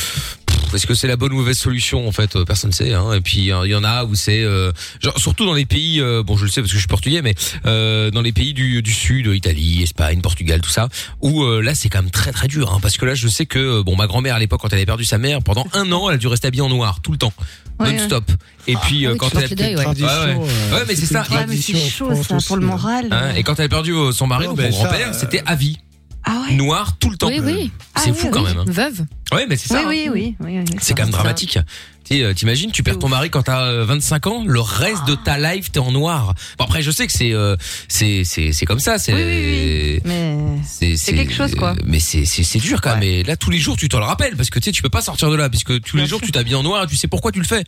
est-ce 0.74 0.88
que 0.88 0.94
c'est 0.94 1.08
la 1.08 1.16
bonne 1.16 1.32
ou 1.32 1.38
mauvaise 1.38 1.58
solution 1.58 2.08
en 2.08 2.12
fait 2.12 2.36
euh, 2.36 2.46
Personne 2.46 2.70
ne 2.72 2.76
sait. 2.76 2.94
Hein. 2.94 3.14
Et 3.14 3.22
puis 3.22 3.52
euh, 3.52 3.66
il 3.66 3.72
y 3.72 3.76
en 3.76 3.84
a 3.84 4.04
où 4.04 4.16
c'est, 4.16 4.44
euh, 4.44 4.72
genre 5.02 5.18
surtout 5.20 5.46
dans 5.46 5.54
les 5.54 5.66
pays, 5.66 6.02
euh, 6.02 6.24
bon 6.24 6.36
je 6.38 6.46
le 6.46 6.52
sais 6.52 6.62
parce 6.62 6.72
que 6.72 6.76
je 6.76 6.82
suis 6.82 6.88
portugais, 6.88 7.22
mais 7.22 7.36
euh, 7.66 8.12
dans 8.12 8.22
les 8.22 8.32
pays 8.34 8.54
du, 8.54 8.82
du 8.82 8.92
sud, 8.94 9.28
Italie, 9.28 9.84
Espagne, 9.84 10.22
Portugal, 10.22 10.62
tout 10.62 10.70
ça, 10.70 10.90
où 11.22 11.44
euh, 11.44 11.62
là 11.62 11.76
c'est 11.76 11.90
quand 11.90 12.02
même 12.02 12.12
très 12.12 12.32
très 12.32 12.48
dur, 12.48 12.74
hein, 12.74 12.80
parce 12.82 12.98
que 12.98 13.06
là 13.06 13.16
je 13.16 13.28
sais 13.28 13.46
que 13.46 13.82
bon 13.82 13.96
ma 13.96 14.08
grand-mère 14.08 14.36
à 14.36 14.40
l'époque 14.40 14.62
quand 14.62 14.70
elle 14.70 14.76
avait 14.80 14.86
perdu 14.86 15.06
sa 15.06 15.18
mère, 15.18 15.42
pendant 15.42 15.66
un 15.74 15.92
an 15.92 16.10
elle 16.10 16.16
a 16.16 16.18
dû 16.18 16.28
rester 16.28 16.48
habillée 16.48 16.64
en 16.64 16.70
noir 16.70 17.00
tout 17.02 17.12
le 17.12 17.18
temps, 17.18 17.34
Ouais, 17.80 17.92
non-stop. 17.92 18.24
Et 18.68 18.76
puis 18.78 19.06
Ah 19.06 19.10
euh, 19.10 19.12
oui, 19.14 19.18
quand 19.18 19.30
elle 19.36 19.44
a 19.44 19.48
deuil, 19.50 19.76
ouais. 19.76 19.86
Ouais, 19.86 19.94
ouais. 20.02 20.36
Ouais, 20.72 20.84
mais 20.88 20.96
c'est 20.96 21.06
ça. 21.06 21.26
une 21.30 21.36
Ouais, 21.36 21.46
mais 21.48 21.58
c'est 21.58 21.74
tradition 21.74 21.90
chaud 21.90 22.16
ça 22.24 22.38
pour 22.48 22.56
le 22.58 22.64
aussi. 22.66 22.72
moral. 22.72 23.08
Hein, 23.12 23.34
et 23.36 23.44
quand 23.44 23.60
elle 23.60 23.66
a 23.66 23.70
perdu 23.70 23.94
son 24.14 24.28
mari, 24.28 24.48
ben 24.56 24.72
mon 24.72 24.78
grand-père, 24.78 25.10
euh, 25.10 25.14
c'était 25.14 25.44
à 25.46 25.56
vie, 25.56 25.78
Ah 26.26 26.42
ouais. 26.48 26.56
noir 26.56 26.98
tout 26.98 27.10
le 27.10 27.18
temps. 27.18 27.28
Oui, 27.28 27.40
oui. 27.44 27.72
C'est 27.98 28.10
Ah 28.10 28.14
fou 28.14 28.30
quand 28.32 28.42
même. 28.42 28.58
hein. 28.58 28.66
Veuve. 28.68 29.06
Ouais, 29.32 29.46
mais 29.48 29.58
c'est 29.58 29.70
ça. 29.70 29.84
Oui, 29.88 30.06
hein. 30.08 30.12
oui, 30.14 30.36
oui, 30.40 30.48
oui, 30.58 30.60
oui. 30.60 30.78
C'est 30.82 30.94
quand 30.96 31.04
même 31.04 31.12
dramatique. 31.12 31.60
Tu 32.06 32.18
sais, 32.18 32.24
euh, 32.24 32.34
T'imagines, 32.34 32.72
tu 32.72 32.84
perds 32.84 33.00
ton 33.00 33.10
mari 33.10 33.30
quand 33.30 33.44
t'as 33.44 33.64
euh, 33.66 33.86
25 33.86 34.28
ans, 34.28 34.44
le 34.46 34.60
reste 34.62 35.06
de 35.08 35.16
ta 35.16 35.38
life 35.38 35.72
t'es 35.72 35.80
en 35.80 35.92
noir. 35.92 36.36
Bon 36.58 36.66
après, 36.66 36.82
je 36.82 36.92
sais 36.92 37.08
que 37.08 37.14
c'est 37.14 37.34
euh, 37.34 37.56
c'est 37.88 38.24
c'est 38.24 38.52
c'est 38.52 38.66
comme 38.66 38.80
ça, 38.80 39.00
c'est 39.00 40.02
Mais 40.06 40.60
c'est 40.64 40.98
c'est 40.98 41.14
quelque 41.14 41.34
chose, 41.34 41.56
quoi. 41.56 41.76
Mais 41.86 42.00
c'est 42.00 42.26
c'est 42.26 42.44
c'est 42.44 42.60
dur 42.60 42.82
quand 42.82 42.94
même. 42.96 43.04
Et 43.04 43.24
là 43.24 43.36
tous 43.36 43.50
les 43.50 43.58
jours 43.58 43.76
tu 43.76 43.90
t'en 43.90 44.00
le 44.00 44.06
rappelles 44.06 44.36
parce 44.36 44.50
que 44.50 44.60
tu 44.60 44.66
sais 44.66 44.72
tu 44.72 44.84
peux 44.84 44.90
pas 44.90 45.02
sortir 45.02 45.32
de 45.32 45.36
là 45.36 45.50
puisque 45.50 45.82
tous 45.82 45.98
les 45.98 46.06
jours 46.06 46.22
tu 46.22 46.32
t'habilles 46.32 46.56
en 46.56 46.64
noir 46.64 46.84
et 46.84 46.88
tu 46.88 46.96
sais 46.96 47.08
pourquoi 47.08 47.32
tu 47.32 47.40
le 47.40 47.46
fais. 47.46 47.64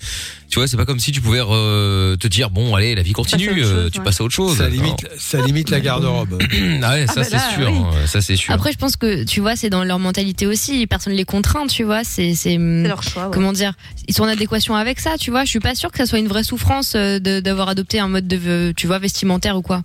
Tu 0.50 0.60
vois, 0.60 0.68
c'est 0.68 0.78
pas 0.78 0.86
comme 0.86 1.00
si 1.00 1.12
tu 1.12 1.20
pouvais 1.20 1.42
euh, 1.42 2.16
te 2.16 2.28
dire 2.28 2.52
bon 2.52 2.76
allez 2.76 2.94
la 2.94 3.02
vie 3.02 3.14
continue, 3.14 3.48
Passer 3.48 3.62
euh, 3.62 3.82
chose, 3.84 3.92
tu 3.92 4.00
ouais. 4.00 4.06
passes 4.06 4.22
à 4.22 4.24
autre 4.24 4.36
chose. 4.36 4.58
Ça 4.58 4.70
limite, 4.70 5.08
ça 5.18 5.42
limite 5.42 5.70
la 5.70 5.80
garde-robe. 5.80 6.42
ah 6.84 6.94
ouais, 6.94 7.08
ça 7.08 7.16
bah 7.16 7.24
c'est 7.24 7.56
sûr, 7.56 7.72
oui. 7.72 8.08
ça 8.08 8.22
c'est 8.22 8.36
sûr. 8.36 8.54
Après, 8.54 8.72
je 8.72 8.78
pense 8.78 8.98
que 8.98 9.24
tu 9.24 9.42
vois, 9.42 9.56
c'est 9.56 9.70
dans 9.70 9.84
leur 9.84 9.98
mentalité 10.00 10.46
aussi. 10.46 10.86
Personne 10.86 11.14
les 11.14 11.26
contraint, 11.26 11.66
tu 11.66 11.84
vois. 11.84 12.04
C'est 12.04 12.36
c'est 12.36 12.58
leur 12.58 13.02
choix. 13.02 13.32
comment 13.34 13.52
dire 13.52 13.74
Ils 14.08 14.14
sont 14.14 14.27
en 14.28 14.32
adéquation 14.32 14.76
avec 14.76 15.00
ça, 15.00 15.18
tu 15.18 15.32
vois. 15.32 15.44
Je 15.46 15.50
suis 15.50 15.60
pas 15.60 15.74
sûre 15.76 15.92
que 15.92 15.98
ça 15.98 16.06
soit 16.06 16.20
une 16.20 16.28
vraie 16.28 16.44
souffrance 16.44 16.94
euh, 16.96 17.20
d'avoir 17.20 17.70
adopté 17.70 18.00
un 18.00 18.08
mode 18.10 18.28
de, 18.28 18.74
tu 18.76 18.86
vois, 18.88 19.00
vestimentaire 19.00 19.56
ou 19.58 19.62
quoi. 19.62 19.84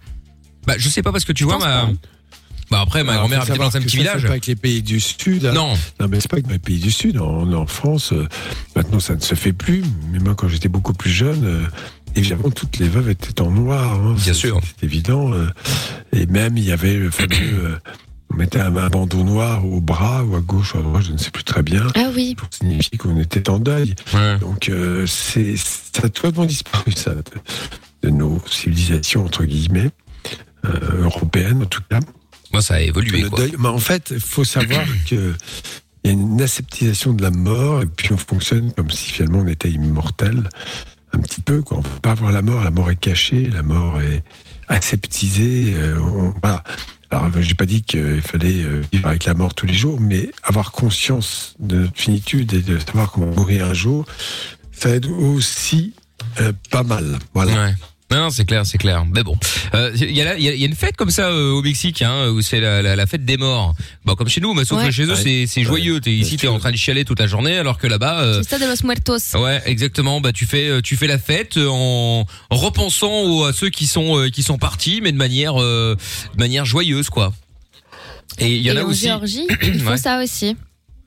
Bah 0.67 0.75
je 0.79 0.89
sais 0.89 1.03
pas 1.03 1.11
parce 1.13 1.25
que 1.25 1.33
tu 1.33 1.45
vois 1.45 1.59
ma 1.59 1.89
bah 2.71 2.81
après 2.81 3.05
ma 3.05 3.17
grand-mère 3.17 3.43
habitait 3.43 3.59
dans 3.59 3.77
un 3.77 3.81
petit 3.83 3.91
ça, 3.91 4.03
village. 4.03 4.21
C'est 4.23 4.27
pas 4.29 4.33
avec 4.33 4.47
les 4.47 4.57
pays 4.57 4.81
du 4.83 4.99
Sud. 5.01 5.45
hein. 5.47 5.53
Non. 5.53 5.75
Non, 6.01 6.09
mais 6.09 6.21
c'est 6.21 6.29
pas 6.31 6.37
avec 6.39 6.51
les 6.51 6.59
pays 6.59 6.79
du 6.79 6.91
Sud. 6.91 7.19
En, 7.19 7.53
en 7.53 7.67
France, 7.67 8.13
euh, 8.15 8.27
maintenant, 8.75 8.99
ça 9.01 9.15
ne 9.15 9.21
se 9.21 9.35
fait 9.35 9.53
plus. 9.53 9.83
Mais 10.11 10.19
moi, 10.21 10.35
quand 10.35 10.49
j'étais 10.49 10.69
beaucoup 10.71 10.95
plus 10.95 11.11
jeune, 11.11 11.45
euh, 11.45 11.61
évidemment, 12.15 12.51
toutes 12.51 12.79
les 12.79 12.89
veuves 12.89 13.11
étaient 13.11 13.41
en 13.43 13.51
noir. 13.51 13.93
hein. 13.95 14.15
Bien 14.15 14.25
C'est- 14.33 14.35
sûr. 14.35 14.61
C'est 14.81 14.87
évident. 14.87 15.35
euh. 15.35 15.49
et 16.15 16.25
même, 16.27 16.57
il 16.57 16.65
y 16.65 16.73
avait 16.73 16.95
le 16.95 17.11
fameux. 17.11 17.79
Euh, 18.33 18.35
on 18.35 18.39
mettait 18.39 18.61
un, 18.61 18.75
un 18.77 18.89
bandeau 18.89 19.23
noir 19.25 19.65
au 19.67 19.81
bras 19.81 20.25
ou 20.25 20.35
à 20.37 20.41
gauche 20.41 20.75
ou 20.75 20.79
à 20.79 20.83
droite, 20.83 21.05
je 21.07 21.13
ne 21.13 21.19
sais 21.19 21.31
plus 21.31 21.45
très 21.45 21.63
bien. 21.63 21.87
Ah 21.95 22.11
oui. 22.15 22.35
Pour 22.37 22.49
signifier 22.51 22.99
qu'on 22.99 23.19
était 23.21 23.49
en 23.51 23.59
deuil. 23.59 23.95
Donc, 24.41 24.69
euh, 24.69 25.07
c'est, 25.07 25.57
ça 25.57 26.03
a 26.05 26.09
totalement 26.09 26.45
disparu, 26.47 26.93
ça, 26.93 27.15
de, 27.15 27.23
de 28.03 28.11
nos 28.11 28.41
civilisations, 28.49 29.25
entre 29.25 29.45
guillemets, 29.45 29.91
euh, 30.65 31.03
européennes 31.03 31.63
en 31.63 31.67
tout 31.67 31.83
cas. 31.91 32.01
Moi, 32.53 32.61
ça 32.63 32.75
a 32.75 32.81
évolué. 32.81 33.23
Le 33.23 33.31
quoi. 33.31 33.39
deuil- 33.39 33.55
mais 33.59 33.69
en 33.69 33.79
fait, 33.79 34.09
il 34.11 34.21
faut 34.21 34.45
savoir 34.45 34.85
que 35.09 35.35
il 36.05 36.09
y 36.11 36.11
a 36.11 36.13
une 36.15 36.43
acceptation 36.43 37.13
de 37.13 37.23
la 37.23 37.31
mort, 37.31 37.83
et 37.83 37.87
puis 37.87 38.13
on 38.13 38.17
fonctionne 38.17 38.73
comme 38.73 38.91
si 38.91 39.13
finalement 39.13 39.39
on 39.39 39.47
était 39.47 39.71
immortel, 39.71 40.49
un 41.13 41.19
petit 41.21 41.41
peu. 41.41 41.63
Quoi. 41.63 41.77
On 41.79 41.81
ne 41.81 41.87
peut 41.87 42.01
pas 42.03 42.15
voir 42.15 42.33
la 42.33 42.43
mort, 42.43 42.65
la 42.65 42.73
mort 42.73 42.91
est 42.91 42.97
cachée, 42.99 43.49
la 43.49 43.63
mort 43.63 44.01
est 44.03 44.25
aseptisée. 44.67 45.75
euh, 45.77 45.99
on- 46.01 46.35
voilà. 46.43 46.65
Alors, 47.13 47.31
je 47.39 47.47
n'ai 47.47 47.55
pas 47.55 47.67
dit 47.67 47.83
qu'il 47.83 48.23
fallait 48.23 48.63
euh, 48.63 48.83
vivre 48.91 49.07
avec 49.07 49.27
la 49.27 49.35
mort 49.35 49.55
tous 49.55 49.67
les 49.67 49.75
jours, 49.75 50.01
mais 50.01 50.31
avoir 50.43 50.73
conscience 50.73 51.55
de 51.59 51.81
notre 51.81 52.01
finitude 52.01 52.55
et 52.55 52.63
de 52.63 52.79
savoir 52.79 53.13
qu'on 53.13 53.27
mourir 53.27 53.67
un 53.67 53.75
jour, 53.75 54.07
ça 54.73 54.89
aide 54.89 55.05
aussi 55.07 55.93
euh, 56.41 56.53
pas 56.71 56.83
mal. 56.83 57.19
Voilà. 57.35 57.73
Non, 58.13 58.31
c'est 58.31 58.45
clair, 58.45 58.65
c'est 58.67 58.79
clair. 58.79 59.05
Mais 59.13 59.23
bon, 59.23 59.37
Euh, 59.75 59.91
il 59.95 60.11
y, 60.13 60.21
a 60.23 60.37
il 60.37 60.43
y, 60.45 60.49
a- 60.49 60.55
il 60.55 60.61
y 60.61 60.65
a 60.65 60.67
une 60.67 60.75
fête 60.77 60.97
comme 60.97 61.11
ça 61.11 61.29
euh, 61.29 61.51
au 61.53 61.63
Mexique, 61.63 62.03
hein, 62.03 62.29
où 62.29 62.43
c'est 62.43 62.61
la, 62.61 62.83
la, 62.83 62.95
la 62.95 63.07
fête 63.07 63.25
des 63.25 63.37
morts. 63.37 63.75
Bon, 64.05 64.15
comme 64.15 64.29
chez 64.29 64.41
nous, 64.41 64.53
mais 64.55 64.65
sauf 64.65 64.79
Ouais. 64.81 64.87
que 64.87 64.91
chez 64.93 65.05
eux, 65.05 65.15
c'est 65.15 65.47
c'est 65.47 65.63
joyeux. 65.63 66.01
T'es 66.01 66.13
ici, 66.13 66.37
t'es 66.37 66.49
en 66.49 66.59
train 66.59 66.71
de 66.73 66.77
chialer 66.77 67.05
toute 67.05 67.19
la 67.21 67.27
journée, 67.27 67.57
alors 67.59 67.79
que 67.79 67.87
là-bas. 67.87 68.21
euh, 68.21 68.43
C'est 68.43 68.51
ça 68.51 68.59
de 68.59 68.67
los 68.71 68.85
muertos. 68.87 69.35
Ouais, 69.39 69.63
exactement. 69.67 70.21
Bah 70.21 70.33
tu 70.33 70.47
fais 70.47 70.69
euh, 70.69 70.81
tu 70.83 70.97
fais 70.97 71.07
la 71.07 71.19
fête 71.19 71.57
euh, 71.57 71.69
en, 71.71 72.27
en 72.51 72.57
repensant 72.57 73.23
aux- 73.23 73.45
à 73.45 73.53
ceux 73.53 73.71
qui 73.71 73.87
sont 73.87 74.19
euh, 74.19 74.29
qui 74.31 74.43
sont 74.43 74.59
partis, 74.59 75.01
mais 75.03 75.13
de 75.13 75.17
manière 75.17 75.61
euh, 75.63 75.97
de 76.35 76.39
manière 76.39 76.65
joyeuse 76.65 77.09
quoi. 77.09 77.33
Et 78.39 78.49
il 78.57 78.63
y 78.63 78.71
en 78.71 78.75
Et 78.77 78.79
a 78.79 78.85
en 78.85 78.89
aussi. 78.89 79.03
Géorgie, 79.07 79.47
ils 79.63 79.81
font 79.81 79.91
Ouais. 79.91 79.97
ça 79.97 80.23
aussi. 80.23 80.57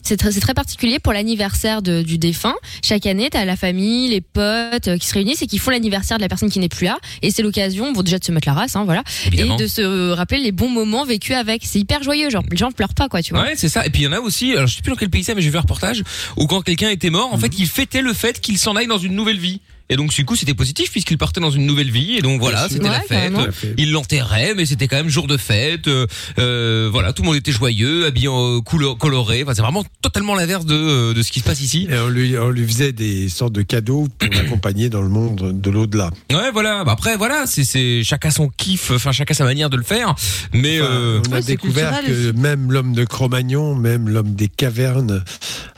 C'est 0.07 0.17
très, 0.17 0.31
c'est 0.31 0.39
très 0.39 0.53
particulier 0.53 0.99
pour 0.99 1.13
l'anniversaire 1.13 1.81
du 1.81 2.17
défunt. 2.19 2.53
Chaque 2.83 3.07
année, 3.07 3.27
t'as 3.31 3.43
la 3.43 3.55
famille, 3.55 4.09
les 4.09 4.21
potes 4.21 4.87
euh, 4.87 4.97
qui 4.99 5.07
se 5.07 5.13
réunissent 5.15 5.41
et 5.41 5.47
qui 5.47 5.57
font 5.57 5.71
l'anniversaire 5.71 6.17
de 6.17 6.21
la 6.21 6.29
personne 6.29 6.49
qui 6.51 6.59
n'est 6.59 6.69
plus 6.69 6.85
là. 6.85 6.99
Et 7.23 7.31
c'est 7.31 7.41
l'occasion, 7.41 7.91
bon, 7.91 8.03
déjà 8.03 8.19
de 8.19 8.23
se 8.23 8.31
mettre 8.31 8.47
la 8.47 8.53
race, 8.53 8.75
hein, 8.75 8.85
voilà, 8.85 9.03
Évidemment. 9.25 9.57
et 9.57 9.61
de 9.63 9.65
se 9.67 10.11
rappeler 10.11 10.39
les 10.39 10.51
bons 10.51 10.69
moments 10.69 11.05
vécus 11.05 11.35
avec. 11.35 11.63
C'est 11.65 11.79
hyper 11.79 12.03
joyeux, 12.03 12.29
genre 12.29 12.43
les 12.51 12.55
gens 12.57 12.71
pleurent 12.71 12.93
pas, 12.93 13.09
quoi, 13.09 13.23
tu 13.23 13.33
vois. 13.33 13.41
Ouais, 13.41 13.53
c'est 13.55 13.67
ça. 13.69 13.83
Et 13.85 13.89
puis 13.89 14.03
il 14.03 14.05
y 14.05 14.07
en 14.07 14.11
a 14.11 14.19
aussi, 14.19 14.53
alors 14.53 14.67
je 14.67 14.75
sais 14.75 14.81
plus 14.83 14.91
dans 14.91 14.95
quel 14.97 15.09
pays 15.09 15.23
c'est, 15.23 15.33
mais 15.33 15.41
j'ai 15.41 15.49
vu 15.49 15.57
un 15.57 15.61
reportage 15.61 16.03
où 16.37 16.45
quand 16.45 16.61
quelqu'un 16.61 16.89
était 16.91 17.09
mort, 17.09 17.33
en 17.33 17.37
fait, 17.39 17.47
Mhm. 17.47 17.55
il 17.59 17.67
fêtait 17.67 18.01
le 18.03 18.13
fait 18.13 18.39
qu'il 18.39 18.59
s'en 18.59 18.75
aille 18.75 18.87
dans 18.87 18.99
une 18.99 19.15
nouvelle 19.15 19.39
vie. 19.39 19.59
Et 19.89 19.95
donc 19.97 20.11
du 20.11 20.25
coup, 20.25 20.35
c'était 20.35 20.53
positif 20.53 20.91
puisqu'il 20.91 21.17
partait 21.17 21.39
dans 21.39 21.51
une 21.51 21.65
nouvelle 21.65 21.91
vie. 21.91 22.15
Et 22.17 22.21
donc 22.21 22.39
voilà, 22.39 22.67
c'était 22.69 22.87
la 22.89 23.01
fête. 23.01 23.09
carrément. 23.09 23.45
Il 23.77 23.91
l'enterrait, 23.91 24.53
mais 24.55 24.65
c'était 24.65 24.87
quand 24.87 24.95
même 24.97 25.09
jour 25.09 25.27
de 25.27 25.37
fête. 25.37 25.87
Euh, 25.87 26.07
euh, 26.39 26.89
voilà, 26.91 27.13
tout 27.13 27.21
le 27.21 27.27
monde 27.27 27.35
était 27.37 27.51
joyeux, 27.51 28.05
habillé 28.05 28.27
en 28.27 28.61
couleur 28.61 28.97
coloré. 28.97 29.43
Enfin, 29.43 29.53
c'est 29.53 29.61
vraiment 29.61 29.83
totalement 30.01 30.35
l'inverse 30.35 30.65
de 30.65 30.75
euh, 30.75 31.13
de 31.13 31.21
ce 31.21 31.31
qui 31.31 31.39
se 31.39 31.45
passe 31.45 31.61
ici. 31.61 31.87
Et 31.89 31.97
on 31.97 32.09
lui, 32.09 32.37
on 32.37 32.49
lui 32.49 32.65
faisait 32.67 32.91
des 32.93 33.29
sortes 33.29 33.53
de 33.53 33.61
cadeaux 33.61 34.07
pour 34.17 34.29
l'accompagner 34.33 34.89
dans 34.89 35.01
le 35.01 35.09
monde 35.09 35.59
de 35.61 35.69
l'au-delà. 35.69 36.09
Ouais, 36.31 36.51
voilà. 36.51 36.83
Bah, 36.83 36.93
après, 36.93 37.15
voilà, 37.17 37.45
c'est 37.45 37.63
c'est 37.63 38.03
chacun 38.03 38.31
son 38.31 38.49
kiff, 38.49 38.91
enfin 38.91 39.11
chacun 39.11 39.33
sa 39.33 39.43
manière 39.43 39.69
de 39.69 39.77
le 39.77 39.83
faire. 39.83 40.15
Mais 40.53 40.81
Enfin, 40.81 40.91
euh, 40.91 41.21
on 41.27 41.31
a 41.31 41.35
Ouais, 41.35 41.41
découvert 41.41 41.99
culturel 41.99 42.33
que 42.33 42.39
même 42.39 42.71
l'homme 42.71 42.93
de 42.93 43.03
Cro-Magnon, 43.03 43.75
même 43.75 44.09
l'homme 44.09 44.33
des 44.35 44.47
cavernes, 44.47 45.23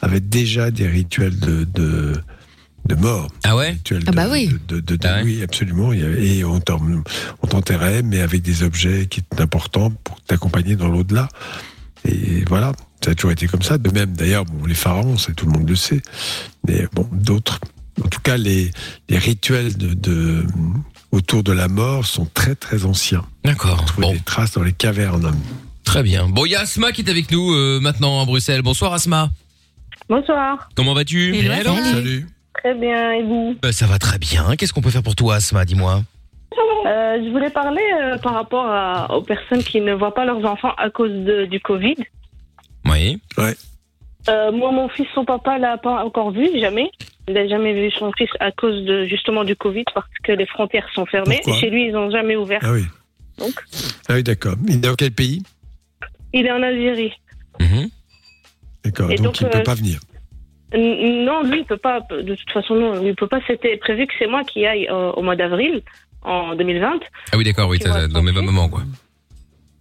avait 0.02 0.20
déjà 0.20 0.72
des 0.72 0.88
rituels 0.88 1.38
de, 1.40 1.66
de, 1.74 2.14
de 2.88 2.96
mort. 2.96 3.28
ah 3.44 3.56
ouais. 3.56 3.78
Ah 4.08 4.12
bah 4.12 4.28
oui. 4.32 4.50
de- 4.68 4.80
de- 4.80 4.96
de- 4.96 5.08
Ah 5.08 5.16
ouais. 5.18 5.24
Oui, 5.24 5.44
absolument. 5.44 5.92
Et 5.94 6.44
on 6.44 6.60
t'en- 6.60 6.82
on 7.42 7.48
t'enterrait, 7.48 8.02
mais 8.04 8.22
avec 8.22 8.42
des 8.42 8.64
objets 8.64 9.08
qui 9.08 9.20
étaient 9.20 9.42
importants 9.42 9.92
pour 10.04 10.20
t'accompagner 10.22 10.76
dans 10.76 10.88
l'au-delà. 10.88 11.28
Et 12.06 12.44
voilà, 12.48 12.72
ça 13.04 13.12
a 13.12 13.16
toujours 13.16 13.32
été 13.32 13.48
comme 13.48 13.62
ça. 13.64 13.78
De 13.78 13.90
même, 13.92 14.14
d'ailleurs, 14.14 14.46
bon, 14.46 14.66
les 14.66 14.76
pharaons, 14.76 15.18
c'est 15.18 15.34
tout 15.36 15.46
le 15.46 15.52
monde 15.52 15.70
le 15.70 15.76
sait. 15.76 16.02
Mais 16.68 16.88
bon, 16.94 17.08
d'autres. 17.12 17.60
En 18.04 18.08
tout 18.08 18.22
cas, 18.22 18.38
les, 18.38 18.72
les 19.10 19.18
rituels 19.18 19.76
de, 19.76 19.94
de- 19.94 20.46
autour 21.12 21.44
de 21.44 21.52
la 21.52 21.68
mort 21.68 22.06
sont 22.06 22.28
très 22.34 22.56
très 22.56 22.86
anciens. 22.86 23.26
D'accord. 23.44 23.80
On 23.82 23.86
trouve 23.86 24.02
Bon, 24.04 24.14
des 24.14 24.20
traces 24.20 24.52
dans 24.54 24.64
les 24.64 24.74
cavernes. 24.74 25.34
très 25.84 26.04
bien. 26.04 26.28
Bon, 26.30 26.46
il 26.46 26.52
y 26.52 26.56
a 26.56 26.62
Asma 26.62 26.92
qui 26.92 27.02
est 27.02 27.10
avec 27.10 27.32
nous 27.32 27.52
euh, 27.54 27.80
maintenant 27.82 28.22
à 28.22 28.26
Bruxelles. 28.26 28.62
Bonsoir 28.62 28.94
Asma. 28.94 29.32
Bonsoir. 30.10 30.70
Comment 30.76 30.94
vas-tu? 30.94 31.36
Hello, 31.36 31.52
Hello. 31.54 31.76
Salut. 31.84 32.28
Très 32.58 32.74
bien, 32.74 33.12
et 33.14 33.24
vous 33.24 33.56
Bah, 33.62 33.72
ça 33.72 33.86
va 33.86 34.00
très 34.00 34.18
bien. 34.18 34.56
Qu'est-ce 34.56 34.74
qu'on 34.74 34.82
peut 34.82 34.90
faire 34.90 35.04
pour 35.04 35.16
toi, 35.16 35.36
Asma 35.36 35.64
Dis-moi. 35.66 36.02
Euh, 36.86 37.22
Je 37.24 37.30
voulais 37.32 37.50
parler 37.50 37.82
euh, 38.02 38.18
par 38.18 38.34
rapport 38.34 38.66
à- 38.66 39.14
aux 39.16 39.22
personnes 39.22 39.64
qui 39.64 39.82
ne 39.82 39.94
voient 39.94 40.14
pas 40.14 40.26
leurs 40.26 40.44
enfants 40.46 40.74
à 40.78 40.90
cause 40.90 41.12
de- 41.12 41.46
du 41.46 41.60
Covid. 41.60 41.96
Oui. 42.86 43.20
Euh, 44.30 44.52
moi, 44.52 44.72
mon 44.72 44.88
fils, 44.90 45.08
son 45.14 45.26
papa 45.26 45.58
l'a 45.58 45.78
pas 45.78 46.04
encore 46.04 46.32
vu, 46.32 46.48
jamais. 46.60 46.90
Il 47.28 47.34
n'a 47.34 47.48
jamais 47.48 47.74
vu 47.74 47.92
son 47.92 48.12
fils 48.18 48.30
à 48.40 48.52
cause 48.52 48.86
de 48.86 49.06
justement 49.06 49.44
du 49.44 49.56
Covid 49.56 49.84
parce 49.94 50.08
que 50.24 50.32
les 50.32 50.46
frontières 50.46 50.88
sont 50.94 51.06
fermées. 51.06 51.40
Pourquoi 51.44 51.60
Chez 51.62 51.70
lui, 51.70 51.88
ils 51.88 51.92
n'ont 51.92 52.10
jamais 52.10 52.36
ouvert. 52.38 52.60
Ah 52.64 52.72
oui. 52.72 52.86
Donc. 53.38 53.54
Ah 54.08 54.14
oui, 54.14 54.24
d'accord. 54.24 54.56
Il 54.68 54.76
est 54.76 54.78
dans 54.78 54.96
quel 54.96 55.12
pays 55.12 55.44
Il 56.34 56.46
est 56.46 56.52
en 56.52 56.64
Algérie. 56.64 57.12
Mhm. 57.60 57.90
D'accord. 58.86 59.12
Et 59.12 59.16
Donc, 59.16 59.26
donc, 59.26 59.42
il 59.42 59.48
ne 59.48 59.52
peut 59.52 59.58
euh, 59.60 59.64
pas 59.64 59.76
venir. 59.76 60.00
N- 60.74 61.26
Non, 61.26 61.44
lui, 61.44 61.60
il 61.60 61.66
peut 61.66 61.78
pas. 61.78 62.02
De 62.10 62.36
toute 62.36 62.52
façon, 62.52 62.76
non, 62.76 63.00
lui, 63.02 63.10
il 63.10 63.16
peut 63.16 63.28
pas. 63.28 63.40
C'était 63.48 63.78
prévu 63.78 64.08
que 64.08 64.14
c'est 64.20 64.28
moi 64.28 64.44
qui 64.44 64.66
aille 64.66 64.88
euh, 64.90 65.12
au 65.12 65.22
mois 65.22 65.36
d'avril 65.36 65.82
en 66.24 66.56
2020. 66.56 67.00
Ah 67.32 67.38
oui, 67.38 67.44
d'accord. 67.44 67.70
Oui, 67.70 67.80
va 67.86 68.08
dans 68.08 68.22
mes 68.22 68.32
moments 68.32 68.68
quoi. 68.70 68.82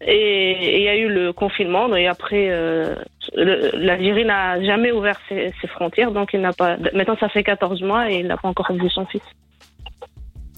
Et 0.06 0.76
il 0.78 0.82
y 0.84 0.88
a 0.88 0.96
eu 0.96 1.08
le 1.08 1.32
confinement. 1.32 1.94
Et 1.96 2.06
après, 2.06 2.48
euh, 2.50 2.94
l'Algérie 3.34 4.24
n'a 4.24 4.62
jamais 4.62 4.92
ouvert 4.92 5.18
ses, 5.28 5.52
ses 5.60 5.66
frontières. 5.68 6.12
Donc, 6.12 6.30
il 6.34 6.40
n'a 6.40 6.52
pas. 6.52 6.76
Maintenant, 6.94 7.16
ça 7.18 7.28
fait 7.28 7.42
14 7.42 7.82
mois 7.82 8.10
et 8.10 8.20
il 8.20 8.26
n'a 8.26 8.36
pas 8.36 8.48
encore 8.48 8.70
vu 8.72 8.88
son 8.90 9.06
fils. 9.06 9.22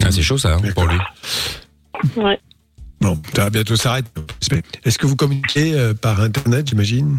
Ah, 0.03 0.11
c'est 0.11 0.21
chaud 0.21 0.37
ça 0.37 0.55
hein, 0.55 0.71
pour 0.75 0.85
lui. 0.87 0.97
Ouais. 2.15 2.39
Bon, 3.01 3.17
ça 3.33 3.45
va 3.45 3.49
bientôt 3.49 3.75
s'arrêter. 3.77 4.09
Est-ce 4.85 4.97
que 4.97 5.07
vous 5.07 5.15
communiquez 5.15 5.73
euh, 5.73 5.93
par 5.93 6.21
Internet, 6.21 6.67
j'imagine? 6.67 7.17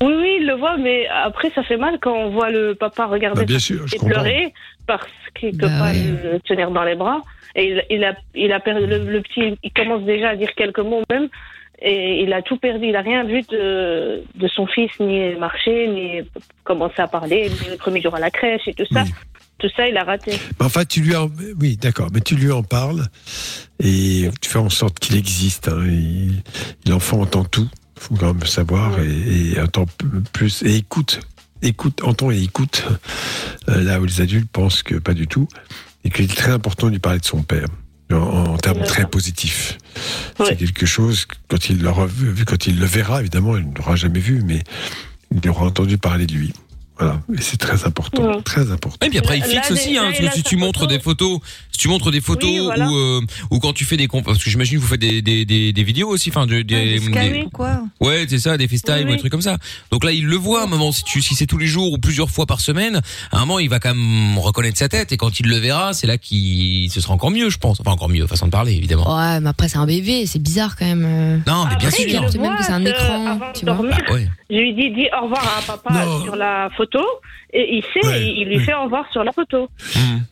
Oui, 0.00 0.12
oui, 0.16 0.36
il 0.40 0.46
le 0.46 0.54
voit, 0.54 0.76
mais 0.76 1.06
après, 1.08 1.50
ça 1.54 1.62
fait 1.62 1.76
mal 1.76 1.98
quand 2.00 2.12
on 2.12 2.30
voit 2.30 2.50
le 2.50 2.74
papa 2.74 3.06
regarder 3.06 3.42
Bah, 3.42 3.46
Bien 3.46 3.58
sûr, 3.58 3.84
et 3.92 3.98
pleurer 3.98 4.52
parce 4.86 5.06
qu'il 5.38 5.54
ne 5.54 5.58
peut 5.60 5.66
Bah 5.68 5.78
pas 5.78 5.90
ouais. 5.92 6.32
le 6.32 6.40
tenir 6.40 6.70
dans 6.70 6.82
les 6.84 6.96
bras. 6.96 7.22
Et 7.54 7.68
il, 7.70 7.84
il 7.90 8.04
a, 8.04 8.14
il 8.34 8.52
a 8.52 8.60
perdu, 8.60 8.86
le, 8.86 8.98
le 9.04 9.20
petit, 9.22 9.56
il 9.62 9.72
commence 9.72 10.02
déjà 10.04 10.30
à 10.30 10.36
dire 10.36 10.54
quelques 10.56 10.80
mots 10.80 11.02
même. 11.10 11.28
Et 11.82 12.22
il 12.22 12.32
a 12.32 12.42
tout 12.42 12.56
perdu. 12.58 12.86
Il 12.88 12.96
a 12.96 13.00
rien 13.00 13.24
vu 13.24 13.40
de, 13.42 14.22
de 14.34 14.48
son 14.48 14.66
fils, 14.66 14.90
ni 15.00 15.34
marcher, 15.36 15.88
ni 15.88 16.20
commencer 16.64 17.00
à 17.00 17.06
parler, 17.08 17.48
ni 17.48 17.70
le 17.70 17.76
premier 17.76 18.02
jour 18.02 18.14
à 18.14 18.20
la 18.20 18.30
crèche 18.30 18.66
et 18.66 18.74
tout 18.74 18.86
ça. 18.92 19.02
Oui. 19.04 19.10
Tout 19.58 19.68
ça, 19.76 19.86
il 19.88 19.96
a 19.96 20.04
raté. 20.04 20.32
Mais 20.58 20.66
Enfin, 20.66 20.84
tu 20.84 21.00
lui 21.02 21.14
en... 21.14 21.28
Oui, 21.60 21.76
d'accord, 21.76 22.08
mais 22.14 22.20
tu 22.20 22.34
lui 22.34 22.50
en 22.50 22.62
parles 22.62 23.02
et 23.82 24.28
tu 24.40 24.48
fais 24.50 24.58
en 24.58 24.70
sorte 24.70 24.98
qu'il 24.98 25.16
existe. 25.16 25.68
hein. 25.68 25.84
L'enfant 26.88 27.20
entend 27.20 27.44
tout, 27.44 27.68
faut 28.00 28.16
quand 28.16 28.34
même 28.34 28.46
savoir, 28.46 28.98
et, 29.00 29.52
et 29.52 29.60
entend 29.60 29.86
plus, 30.32 30.62
et 30.62 30.76
écoute, 30.76 31.20
écoute, 31.62 32.02
entend 32.02 32.30
et 32.30 32.42
écoute, 32.42 32.84
euh, 33.68 33.82
là 33.82 34.00
où 34.00 34.04
les 34.04 34.20
adultes 34.20 34.50
pensent 34.50 34.82
que 34.82 34.96
pas 34.96 35.14
du 35.14 35.26
tout, 35.26 35.46
et 36.04 36.10
qu'il 36.10 36.24
est 36.24 36.34
très 36.34 36.50
important 36.52 36.86
de 36.86 36.92
lui 36.92 36.98
parler 36.98 37.20
de 37.20 37.24
son 37.24 37.42
père. 37.42 37.66
En, 38.12 38.16
en 38.16 38.56
termes 38.56 38.82
très 38.82 39.08
positifs. 39.08 39.78
C'est 40.44 40.56
quelque 40.56 40.84
chose, 40.84 41.28
quand 41.46 41.70
il 41.70 41.80
l'aura 41.80 42.06
vu, 42.06 42.44
quand 42.44 42.66
il 42.66 42.80
le 42.80 42.84
verra, 42.84 43.20
évidemment, 43.20 43.56
il 43.56 43.68
ne 43.68 43.74
l'aura 43.76 43.94
jamais 43.94 44.18
vu, 44.18 44.42
mais 44.44 44.64
il 45.30 45.48
aura 45.48 45.66
entendu 45.66 45.96
parler 45.96 46.26
de 46.26 46.32
lui. 46.32 46.52
Voilà, 47.00 47.20
et 47.36 47.40
c'est 47.40 47.56
très 47.56 47.84
important, 47.86 48.40
très 48.42 48.70
important. 48.70 49.04
Et 49.06 49.08
puis 49.08 49.18
après, 49.18 49.38
il 49.38 49.42
fixe 49.44 49.70
là, 49.70 49.74
aussi, 49.74 49.94
là, 49.94 50.02
hein, 50.02 50.12
parce 50.12 50.18
que 50.30 50.36
si 50.36 50.42
tu 50.42 50.56
montres 50.56 50.80
photo. 50.80 50.92
des 50.92 51.00
photos, 51.00 51.38
si 51.72 51.78
tu 51.78 51.88
montres 51.88 52.10
des 52.10 52.20
photos 52.20 52.50
Oui, 52.50 52.60
voilà. 52.60 52.88
ou 52.90 52.94
euh, 52.96 53.20
ou 53.50 53.58
quand 53.58 53.72
tu 53.72 53.84
fais 53.86 53.96
des 53.96 54.06
parce 54.08 54.42
que 54.44 54.50
j'imagine 54.50 54.76
que 54.78 54.82
vous 54.82 54.88
faites 54.88 55.00
des 55.00 55.22
des 55.22 55.44
des, 55.46 55.72
des 55.72 55.82
vidéos 55.82 56.08
aussi, 56.08 56.28
enfin 56.28 56.46
des, 56.46 56.62
des, 56.62 56.98
des- 57.00 57.46
quoi 57.52 57.82
ouais, 58.00 58.26
c'est 58.28 58.38
ça, 58.38 58.56
des 58.58 58.68
FaceTime 58.68 58.94
Oui, 58.96 59.02
ou 59.02 59.06
oui. 59.06 59.12
des 59.12 59.18
trucs 59.18 59.32
comme 59.32 59.40
ça. 59.40 59.56
Donc 59.90 60.04
là, 60.04 60.12
il 60.12 60.26
le 60.26 60.36
voit, 60.36 60.60
à 60.60 60.64
un 60.64 60.66
moment, 60.66 60.92
si 60.92 61.02
tu 61.04 61.22
si 61.22 61.34
c'est 61.34 61.46
tous 61.46 61.58
les 61.58 61.66
jours 61.66 61.90
ou 61.92 61.98
plusieurs 61.98 62.28
fois 62.30 62.44
par 62.44 62.60
semaine, 62.60 63.00
à 63.32 63.38
un 63.38 63.40
moment, 63.40 63.58
il 63.58 63.70
va 63.70 63.80
quand 63.80 63.94
même 63.94 64.36
reconnaître 64.38 64.76
sa 64.78 64.88
tête, 64.90 65.10
et 65.12 65.16
quand 65.16 65.40
il 65.40 65.46
le 65.48 65.56
verra, 65.56 65.94
c'est 65.94 66.06
là 66.06 66.18
qu'il 66.18 66.90
ce 66.90 67.00
sera 67.00 67.14
encore 67.14 67.30
mieux, 67.30 67.48
je 67.50 67.58
pense, 67.58 67.80
enfin 67.80 67.92
encore 67.92 68.08
mieux, 68.10 68.26
façon 68.26 68.46
de 68.46 68.50
parler, 68.50 68.72
évidemment. 68.74 69.16
Ouais, 69.16 69.40
mais 69.40 69.48
après 69.48 69.68
c'est 69.68 69.78
un 69.78 69.86
bébé, 69.86 70.26
c'est 70.26 70.42
bizarre 70.42 70.76
quand 70.76 70.84
même. 70.86 71.04
euh. 71.06 71.38
Non, 71.46 71.64
mais 71.68 71.76
bien 71.76 71.88
Après, 71.88 72.08
sûr. 72.08 72.26
C'est 72.30 72.38
même 72.38 72.56
que 72.56 72.64
c'est 72.64 72.72
un 72.72 72.84
écran, 72.84 73.38
tu 73.54 73.64
vois. 73.64 73.74
dormir. 73.74 73.96
Ah 74.08 74.12
ouais. 74.12 74.28
Je 74.50 74.56
lui 74.56 74.74
dis, 74.74 74.90
dis 74.90 75.06
au 75.18 75.24
revoir 75.24 75.58
à 75.58 75.62
papa 75.62 76.04
Non. 76.04 76.24
sur 76.24 76.36
la 76.36 76.68
photo. 76.76 76.89
Et 77.52 77.76
il 77.76 77.82
sait, 77.92 78.06
Ouais, 78.06 78.22
il, 78.22 78.38
il 78.42 78.48
lui 78.48 78.58
oui. 78.58 78.64
fait 78.64 78.74
au 78.74 78.84
revoir 78.84 79.04
sur 79.10 79.24
la 79.24 79.32
photo. 79.32 79.68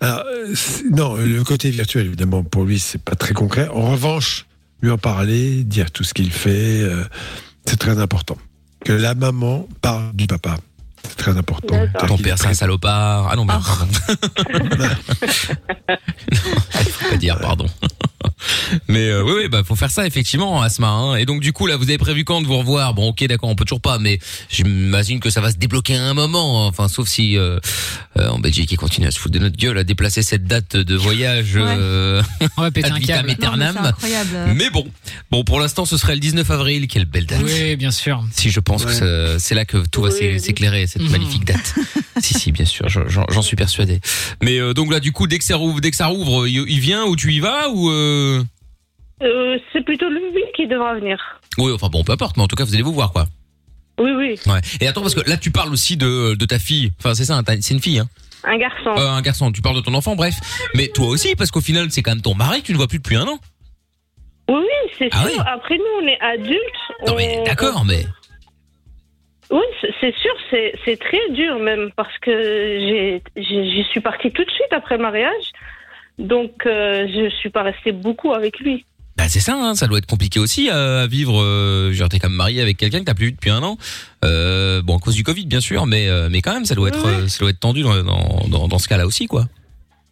Alors, 0.01 0.23
euh, 0.27 0.55
non, 0.91 1.17
le 1.17 1.43
côté 1.43 1.71
virtuel, 1.71 2.07
évidemment, 2.07 2.45
pour 2.45 2.65
lui, 2.65 2.79
c'est 2.79 3.03
pas 3.03 3.17
très 3.17 3.35
concret. 3.35 3.69
En 3.69 3.91
revanche, 3.91 4.47
lui 4.83 4.91
en 4.91 4.99
parler, 4.99 5.65
dire 5.65 5.91
tout 5.91 6.05
ce 6.05 6.15
qu'il 6.15 6.31
fait, 6.31 6.81
euh, 6.83 7.05
c'est 7.67 7.79
très 7.79 7.99
important. 7.99 8.37
Que 8.85 8.93
la 8.93 9.15
maman 9.15 9.67
parle 9.83 10.13
du 10.15 10.29
papa, 10.29 10.57
c'est 11.03 11.17
très 11.17 11.37
important. 11.37 11.77
Ton 12.07 12.19
père, 12.19 12.39
c'est 12.39 12.47
un 12.47 12.55
salopard. 12.55 13.29
Ah 13.31 13.35
non, 13.37 13.45
merde, 13.45 13.65
pardon. 13.65 13.93
non, 15.89 16.81
faut 16.85 17.11
pas 17.11 17.17
dire, 17.17 17.39
pardon. 17.41 17.67
Mais 18.89 19.09
euh, 19.09 19.23
oui, 19.23 19.33
oui, 19.43 19.49
bah 19.49 19.63
faut 19.65 19.77
faire 19.77 19.91
ça 19.91 20.07
effectivement, 20.07 20.61
Asma. 20.63 20.89
Hein. 20.89 21.17
Et 21.17 21.27
donc 21.27 21.41
du 21.41 21.53
coup 21.53 21.67
là, 21.67 21.77
vous 21.77 21.85
avez 21.85 21.99
prévu 21.99 22.25
quand 22.25 22.41
de 22.41 22.47
vous 22.47 22.59
revoir? 22.59 22.95
Bon, 22.95 23.09
ok, 23.09 23.25
d'accord, 23.27 23.49
on 23.51 23.55
peut 23.57 23.65
toujours 23.65 23.81
pas, 23.81 23.99
mais 23.99 24.19
j'imagine 24.51 25.21
que 25.21 25.31
ça 25.31 25.41
va 25.41 25.51
se 25.51 25.57
débloquer 25.57 25.97
à 25.97 26.05
un 26.05 26.15
moment. 26.15 26.67
Enfin, 26.67 26.89
sauf 26.89 27.09
si 27.09 27.37
euh, 27.37 27.59
euh, 28.19 28.29
en 28.29 28.39
Belgique 28.39 28.71
ils 28.73 28.77
continuent 28.77 29.07
à 29.07 29.11
se 29.11 29.19
foutre 29.19 29.35
de 29.35 29.39
notre 29.41 29.57
gueule, 29.57 29.79
à 29.79 29.85
déplacer 29.85 30.23
cette 30.23 30.45
date 30.47 30.77
de 30.77 30.95
voyage 30.97 31.53
euh, 31.57 32.23
On 32.57 32.63
va 32.63 32.71
péter 32.71 32.87
ad 32.91 32.93
un 32.95 32.99
vitam 32.99 33.17
câble. 33.17 33.31
aeternam. 33.31 33.75
Non, 33.75 33.83
mais 33.83 33.89
c'est 33.89 33.89
incroyable. 34.17 34.55
Mais 34.57 34.71
bon, 34.71 34.87
bon 35.31 35.45
pour 35.45 35.61
l'instant, 35.61 35.85
ce 35.85 35.97
serait 35.97 36.15
le 36.15 36.21
19 36.21 36.51
avril. 36.51 36.87
Quelle 36.89 37.05
belle 37.05 37.27
date. 37.27 37.43
Oui, 37.45 37.77
bien 37.77 37.91
sûr. 37.91 38.25
Si 38.33 38.51
je 38.51 38.61
pense 38.61 38.85
que 38.85 39.39
c'est- 39.39 39.55
là 39.55 39.65
que 39.65 39.79
tout 39.91 40.03
va 40.03 40.09
Oui, 40.11 40.15
s'é- 40.19 40.33
oui. 40.35 40.41
s'éclairer 40.41 40.87
cette 40.87 41.03
Mhm. 41.03 41.11
magnifique 41.11 41.45
date. 41.45 41.75
si 42.23 42.35
si 42.35 42.53
bien 42.53 42.65
sûr, 42.65 42.89
j'en- 42.89 43.43
suis 43.43 43.57
persuadé. 43.57 44.01
Mais 44.43 44.59
euh, 44.59 44.75
donc 44.75 44.93
là 44.93 45.01
du 45.01 45.11
coup 45.13 45.27
dès 45.27 45.39
que 45.39 45.45
ça 45.45 45.57
rouvre, 45.57 45.81
dès 45.81 45.91
que 45.91 45.97
ça 45.97 46.07
rouvre, 46.07 46.47
il, 46.47 46.65
il 46.69 46.81
vient 46.81 47.05
ou 47.05 47.17
tu 47.17 47.33
y 47.33 47.41
vas 47.41 47.69
ou 47.71 47.91
euh... 49.23 49.59
C'est 49.73 49.85
plutôt 49.85 50.09
lui 50.09 50.43
qui 50.55 50.67
devra 50.67 50.95
venir. 50.95 51.19
Oui, 51.59 51.73
enfin 51.73 51.89
bon, 51.89 52.05
peu 52.05 52.13
importe, 52.13 52.37
mais 52.37 52.43
en 52.43 52.49
tout 52.49 52.57
cas 52.57 52.65
vous 52.65 52.75
allez 52.75 52.83
vous 52.83 52.93
voir 52.93 53.13
quoi. 53.13 53.27
Oui, 53.99 54.13
oui. 54.13 54.39
Ouais. 54.47 54.61
Et 54.81 54.87
attends 54.87 55.01
parce 55.03 55.15
que 55.15 55.29
là 55.29 55.37
tu 55.37 55.51
parles 55.51 55.73
aussi 55.73 55.97
de 55.97 56.35
de 56.35 56.45
ta 56.47 56.59
fille. 56.59 56.93
Enfin 56.99 57.15
c'est 57.15 57.25
ça, 57.25 57.37
hein, 57.39 57.43
c'est 57.61 57.75
une 57.75 57.81
fille 57.83 57.99
hein. 57.99 58.09
Un 58.45 58.57
garçon. 58.57 58.91
Euh, 58.97 59.09
un 59.09 59.21
garçon, 59.23 59.51
tu 59.51 59.61
parles 59.61 59.75
de 59.77 59.81
ton 59.81 59.95
enfant, 59.95 60.15
bref. 60.15 60.35
Mais 60.75 60.87
toi 60.89 61.09
aussi 61.09 61.35
parce 61.35 61.51
qu'au 61.51 61.61
final 61.61 61.91
c'est 61.91 62.03
quand 62.03 62.13
même 62.13 62.23
ton 62.23 62.35
mari 62.35 62.61
que 62.61 62.67
tu 62.67 62.73
ne 62.73 62.77
vois 62.77 62.87
plus 62.87 62.99
depuis 62.99 63.17
un 63.17 63.27
an. 63.27 63.39
Oui, 64.49 64.61
oui, 64.61 64.93
c'est 64.99 65.09
Ah 65.13 65.27
sûr. 65.29 65.31
oui. 65.39 65.45
Après, 65.47 65.77
nous, 65.77 65.85
on 66.03 66.07
est 66.07 66.19
adultes. 66.21 66.59
Non 67.07 67.17
mais 67.17 67.39
on- 67.41 67.45
d'accord, 67.45 67.85
mais 67.85 68.07
Oui, 69.51 69.61
c'est- 70.01 70.15
sûr, 70.17 70.33
c'est 70.85 70.97
très 71.01 71.31
dur 71.31 71.59
même 71.59 71.91
parce 71.97 72.17
que 72.19 72.31
j'ai 72.31 73.23
j'y 73.37 73.85
suis 73.91 74.01
partie 74.01 74.31
tout 74.31 74.45
de 74.45 74.51
suite 74.51 74.73
après 74.73 74.97
le 74.97 75.03
mariage. 75.03 75.53
Donc, 76.19 76.67
euh, 76.67 77.07
je 77.09 77.29
suis 77.37 77.49
pas 77.51 77.63
restée 77.63 77.93
beaucoup 77.93 78.33
avec 78.33 78.59
lui. 78.61 78.85
Bah 79.19 79.25
c'est 79.29 79.41
ça, 79.41 79.55
hein, 79.57 79.75
ça 79.75 79.89
doit 79.89 79.99
être 79.99 80.07
compliqué 80.07 80.39
aussi 80.39 80.71
euh, 80.71 81.03
à 81.03 81.07
vivre. 81.09 81.43
Euh, 81.43 81.93
genre 81.93 82.09
t'es 82.09 82.21
comme 82.21 82.35
marié 82.35 82.63
avec 82.63 82.77
quelqu'un 82.77 83.01
que 83.01 83.05
t'as 83.05 83.15
plus 83.15 83.27
vu 83.27 83.33
depuis 83.33 83.51
un 83.51 83.63
an. 83.65 83.77
Euh, 84.25 84.81
bon 84.81 84.97
à 84.97 85.01
cause 85.01 85.17
du 85.17 85.25
Covid 85.25 85.47
bien 85.47 85.61
sûr, 85.61 85.87
mais 85.87 86.09
euh, 86.09 86.29
mais 86.31 86.41
quand 86.41 86.55
même 86.55 86.65
ça 86.65 86.77
doit 86.77 86.89
être 86.89 87.05
Ouais. 87.05 87.13
euh, 87.25 87.29
ça 87.29 87.41
doit 87.41 87.51
être 87.51 87.59
tendu 87.61 87.83
dans 87.83 88.01
dans, 88.05 88.47
dans, 88.49 88.69
dans 88.69 88.79
ce 88.79 88.87
cas-là 88.89 89.07
aussi 89.07 89.27
quoi. 89.27 89.47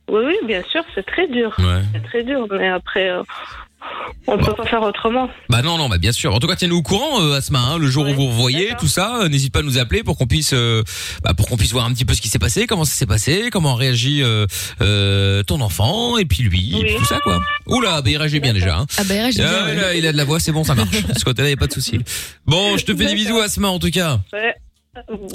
Oui, 0.08 0.22
oui, 0.24 0.36
bien 0.46 0.62
sûr, 0.70 0.82
c'est 0.94 1.04
très 1.06 1.26
dur. 1.28 1.52
Ouais. 1.58 1.82
C'est 1.92 2.02
très 2.04 2.22
dur, 2.22 2.46
mais 2.50 2.68
après, 2.68 3.10
euh, 3.10 3.22
on 4.28 4.38
peut 4.38 4.54
pas 4.54 4.64
faire 4.66 4.82
autrement. 4.82 5.28
Bah 5.48 5.62
non 5.62 5.78
non 5.78 5.88
bah 5.88 5.98
bien 5.98 6.12
sûr. 6.12 6.34
En 6.34 6.38
tout 6.40 6.46
cas 6.48 6.56
tiens-nous 6.56 6.78
au 6.78 6.82
courant 6.82 7.20
euh, 7.22 7.36
Asma, 7.36 7.60
hein, 7.60 7.78
le 7.78 7.86
jour 7.88 8.06
où 8.08 8.12
vous 8.12 8.26
revoyez 8.26 8.72
tout 8.78 8.88
ça, 8.88 9.20
euh, 9.22 9.28
n'hésite 9.28 9.52
pas 9.52 9.60
à 9.60 9.62
nous 9.62 9.78
appeler 9.78 10.02
pour 10.02 10.16
qu'on 10.18 10.26
puisse 10.26 10.52
euh, 10.52 10.82
bah, 11.22 11.32
pour 11.34 11.46
qu'on 11.48 11.56
puisse 11.56 11.72
voir 11.72 11.84
un 11.86 11.92
petit 11.92 12.04
peu 12.04 12.14
ce 12.14 12.20
qui 12.20 12.28
s'est 12.28 12.38
passé, 12.40 12.66
comment 12.66 12.84
ça 12.84 12.94
s'est 12.94 13.06
passé, 13.06 13.48
comment 13.52 13.74
réagit 13.76 14.22
euh, 14.22 14.46
euh, 14.80 15.42
ton 15.44 15.60
enfant 15.60 16.18
et 16.18 16.24
puis 16.24 16.42
lui 16.42 16.74
et 16.78 16.84
puis 16.84 16.94
tout 16.96 17.04
ça 17.04 17.20
quoi. 17.20 17.40
Oula 17.66 18.02
bah 18.02 18.10
il 18.10 18.16
réagit 18.16 18.40
bien 18.40 18.52
déjà. 18.52 18.78
Hein. 18.78 18.86
Ah 18.98 19.04
bah 19.04 19.14
Ah, 19.24 19.30
bien. 19.30 19.66
ouais, 19.66 19.74
là, 19.74 19.94
il 19.94 20.06
a 20.06 20.12
de 20.12 20.16
la 20.16 20.24
voix, 20.24 20.40
c'est 20.40 20.52
bon, 20.52 20.64
ça 20.64 20.74
marche. 20.74 20.90
De 21.02 21.14
ce 21.18 21.24
côté-là, 21.24 21.48
il 21.50 21.52
a 21.52 21.56
pas 21.56 21.66
de 21.68 21.72
souci. 21.72 21.98
Bon, 22.46 22.76
je 22.76 22.84
te 22.84 22.94
fais 22.96 23.06
des 23.06 23.14
bisous, 23.14 23.38
Asma, 23.38 23.68
en 23.68 23.78
tout 23.78 23.90
cas. 23.90 24.20
Ouais. 24.32 24.54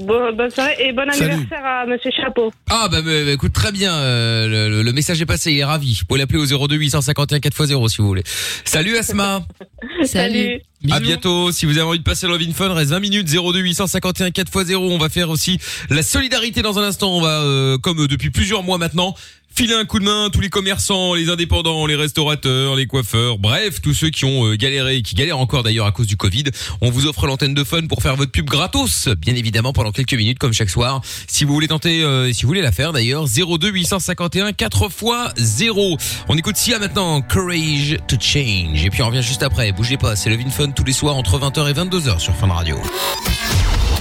Bon, 0.06 0.34
bonne 0.36 0.50
soirée 0.50 0.76
et 0.80 0.92
bon 0.92 1.04
Salut. 1.12 1.32
anniversaire 1.32 1.64
à 1.66 1.86
Monsieur 1.86 2.10
Chapeau. 2.12 2.52
Ah 2.70 2.88
bah, 2.92 3.02
bah, 3.02 3.12
bah, 3.26 3.32
écoute 3.32 3.54
très 3.54 3.72
bien, 3.72 3.94
euh, 3.94 4.48
le, 4.48 4.70
le- 4.78 4.82
le 4.84 4.92
message 4.94 5.22
est 5.22 5.26
passé, 5.26 5.52
il 5.52 5.60
est 5.60 5.64
ravi. 5.64 5.98
Vous 6.00 6.06
pouvez 6.06 6.20
l'appeler 6.20 6.40
au 6.40 6.68
02 6.68 6.76
851 6.76 7.38
4x0 7.38 7.88
si 7.90 7.98
vous 7.98 8.08
voulez. 8.08 8.24
Salut 8.66 8.98
Asma, 8.98 9.44
Salut. 10.04 10.62
à 10.92 11.00
bientôt. 11.00 11.52
Si 11.52 11.66
vous 11.66 11.78
avez 11.78 11.88
envie 11.88 12.00
de 12.00 12.04
passer 12.04 12.26
le 12.28 12.34
Love 12.34 12.42
in 12.48 12.54
Fun, 12.54 12.74
reste 12.74 12.90
20 12.92 13.00
minutes 13.00 13.28
02 13.28 13.60
851 13.60 14.30
4x0. 14.30 14.76
On 14.78 14.98
va 14.98 15.10
faire 15.10 15.30
aussi 15.30 15.60
la 15.90 16.02
solidarité 16.04 16.62
dans 16.62 16.80
un 16.80 16.84
instant. 16.84 17.16
On 17.16 17.22
va, 17.22 17.42
euh, 17.42 17.78
comme 17.78 18.08
depuis 18.08 18.32
plusieurs 18.32 18.64
mois 18.64 18.78
maintenant, 18.80 19.16
filer 19.54 19.74
un 19.74 19.86
coup 19.86 20.00
de 20.00 20.06
main 20.06 20.30
tous 20.32 20.42
les 20.42 20.50
commerçants, 20.50 21.14
les 21.14 21.30
indépendants, 21.30 21.86
les 21.86 21.96
restaurateurs, 21.96 22.76
les 22.76 22.88
coiffeurs, 22.88 23.38
bref, 23.38 23.82
tous 23.82 23.94
ceux 23.94 24.10
qui 24.10 24.26
ont 24.26 24.46
euh, 24.48 24.56
galéré 24.56 24.98
et 24.98 25.02
qui 25.02 25.16
galèrent 25.16 25.40
encore 25.40 25.64
d'ailleurs 25.64 25.86
à 25.86 25.92
cause 25.92 26.08
du 26.08 26.18
Covid. 26.18 26.46
On 26.82 26.90
vous 26.90 27.08
offre 27.08 27.28
l'antenne 27.28 27.54
de 27.54 27.64
Fun 27.64 27.88
pour 27.88 28.02
faire 28.02 28.16
votre 28.16 28.32
pub 28.32 28.46
gratos, 28.46 29.08
bien 29.18 29.36
évidemment 29.36 29.74
pendant 29.74 29.92
quelques 29.92 30.14
minutes 30.14 30.40
comme 30.40 30.54
chaque 30.54 30.70
soir. 30.70 31.02
Si 31.28 31.44
vous 31.44 31.54
voulez 31.54 31.68
tenter, 31.68 32.04
euh, 32.04 32.32
si 32.34 32.44
vous 32.44 32.48
voulez 32.48 32.62
la 32.62 32.72
faire 32.72 32.94
d'ailleurs, 32.94 33.26
02 33.28 33.70
851 33.70 34.54
4 34.54 34.90
x 34.90 35.34
0. 35.38 35.98
On 36.30 36.38
écoute 36.38 36.58
Sia 36.58 36.80
maintenant, 36.80 37.22
Courage 37.22 37.98
to 38.08 38.16
Change. 38.20 38.86
Et 38.86 38.90
puis 38.90 39.02
on 39.02 39.08
revient 39.08 39.24
juste 39.24 39.44
après. 39.44 39.72
Bougez 39.72 39.98
pas, 39.98 40.16
c'est 40.16 40.30
le 40.30 40.38
Vin 40.38 40.50
Fun 40.50 40.72
tous 40.72 40.84
les 40.84 40.94
soirs 40.94 41.16
entre 41.16 41.40
20h 41.40 41.70
et 41.70 41.74
22h 41.74 42.20
sur 42.20 42.36
Fun 42.36 42.48
Radio. 42.48 42.78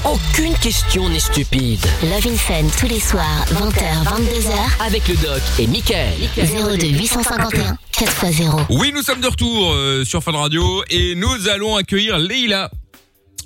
Aucune 0.04 0.54
question 0.54 1.08
n'est 1.10 1.20
stupide. 1.20 1.84
Love 2.02 2.26
in 2.26 2.36
Fun 2.36 2.66
tous 2.78 2.86
les 2.86 3.00
soirs, 3.00 3.44
20h, 3.52 4.04
22h. 4.04 4.86
Avec 4.86 5.06
le 5.08 5.14
doc 5.16 5.40
et 5.58 5.66
Michael. 5.66 6.14
02 6.36 6.86
851 6.86 7.76
4x0. 7.92 8.66
Oui, 8.70 8.92
nous 8.94 9.02
sommes 9.02 9.20
de 9.20 9.26
retour 9.26 9.72
euh, 9.72 10.04
sur 10.04 10.22
Fun 10.22 10.32
Radio 10.32 10.82
et 10.88 11.14
nous 11.16 11.48
allons 11.48 11.76
accueillir 11.76 12.18
Leïla. 12.18 12.70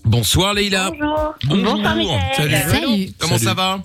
Bonsoir 0.05 0.55
Leïla. 0.55 0.91
Bonjour. 0.93 1.35
Bonjour. 1.45 1.75
Bonsoir, 1.75 1.97
Mickaël. 1.97 2.23
Salut. 2.37 2.57
Salut. 2.71 3.13
Comment 3.19 3.33
Salut. 3.39 3.45
ça 3.45 3.55
va? 3.55 3.81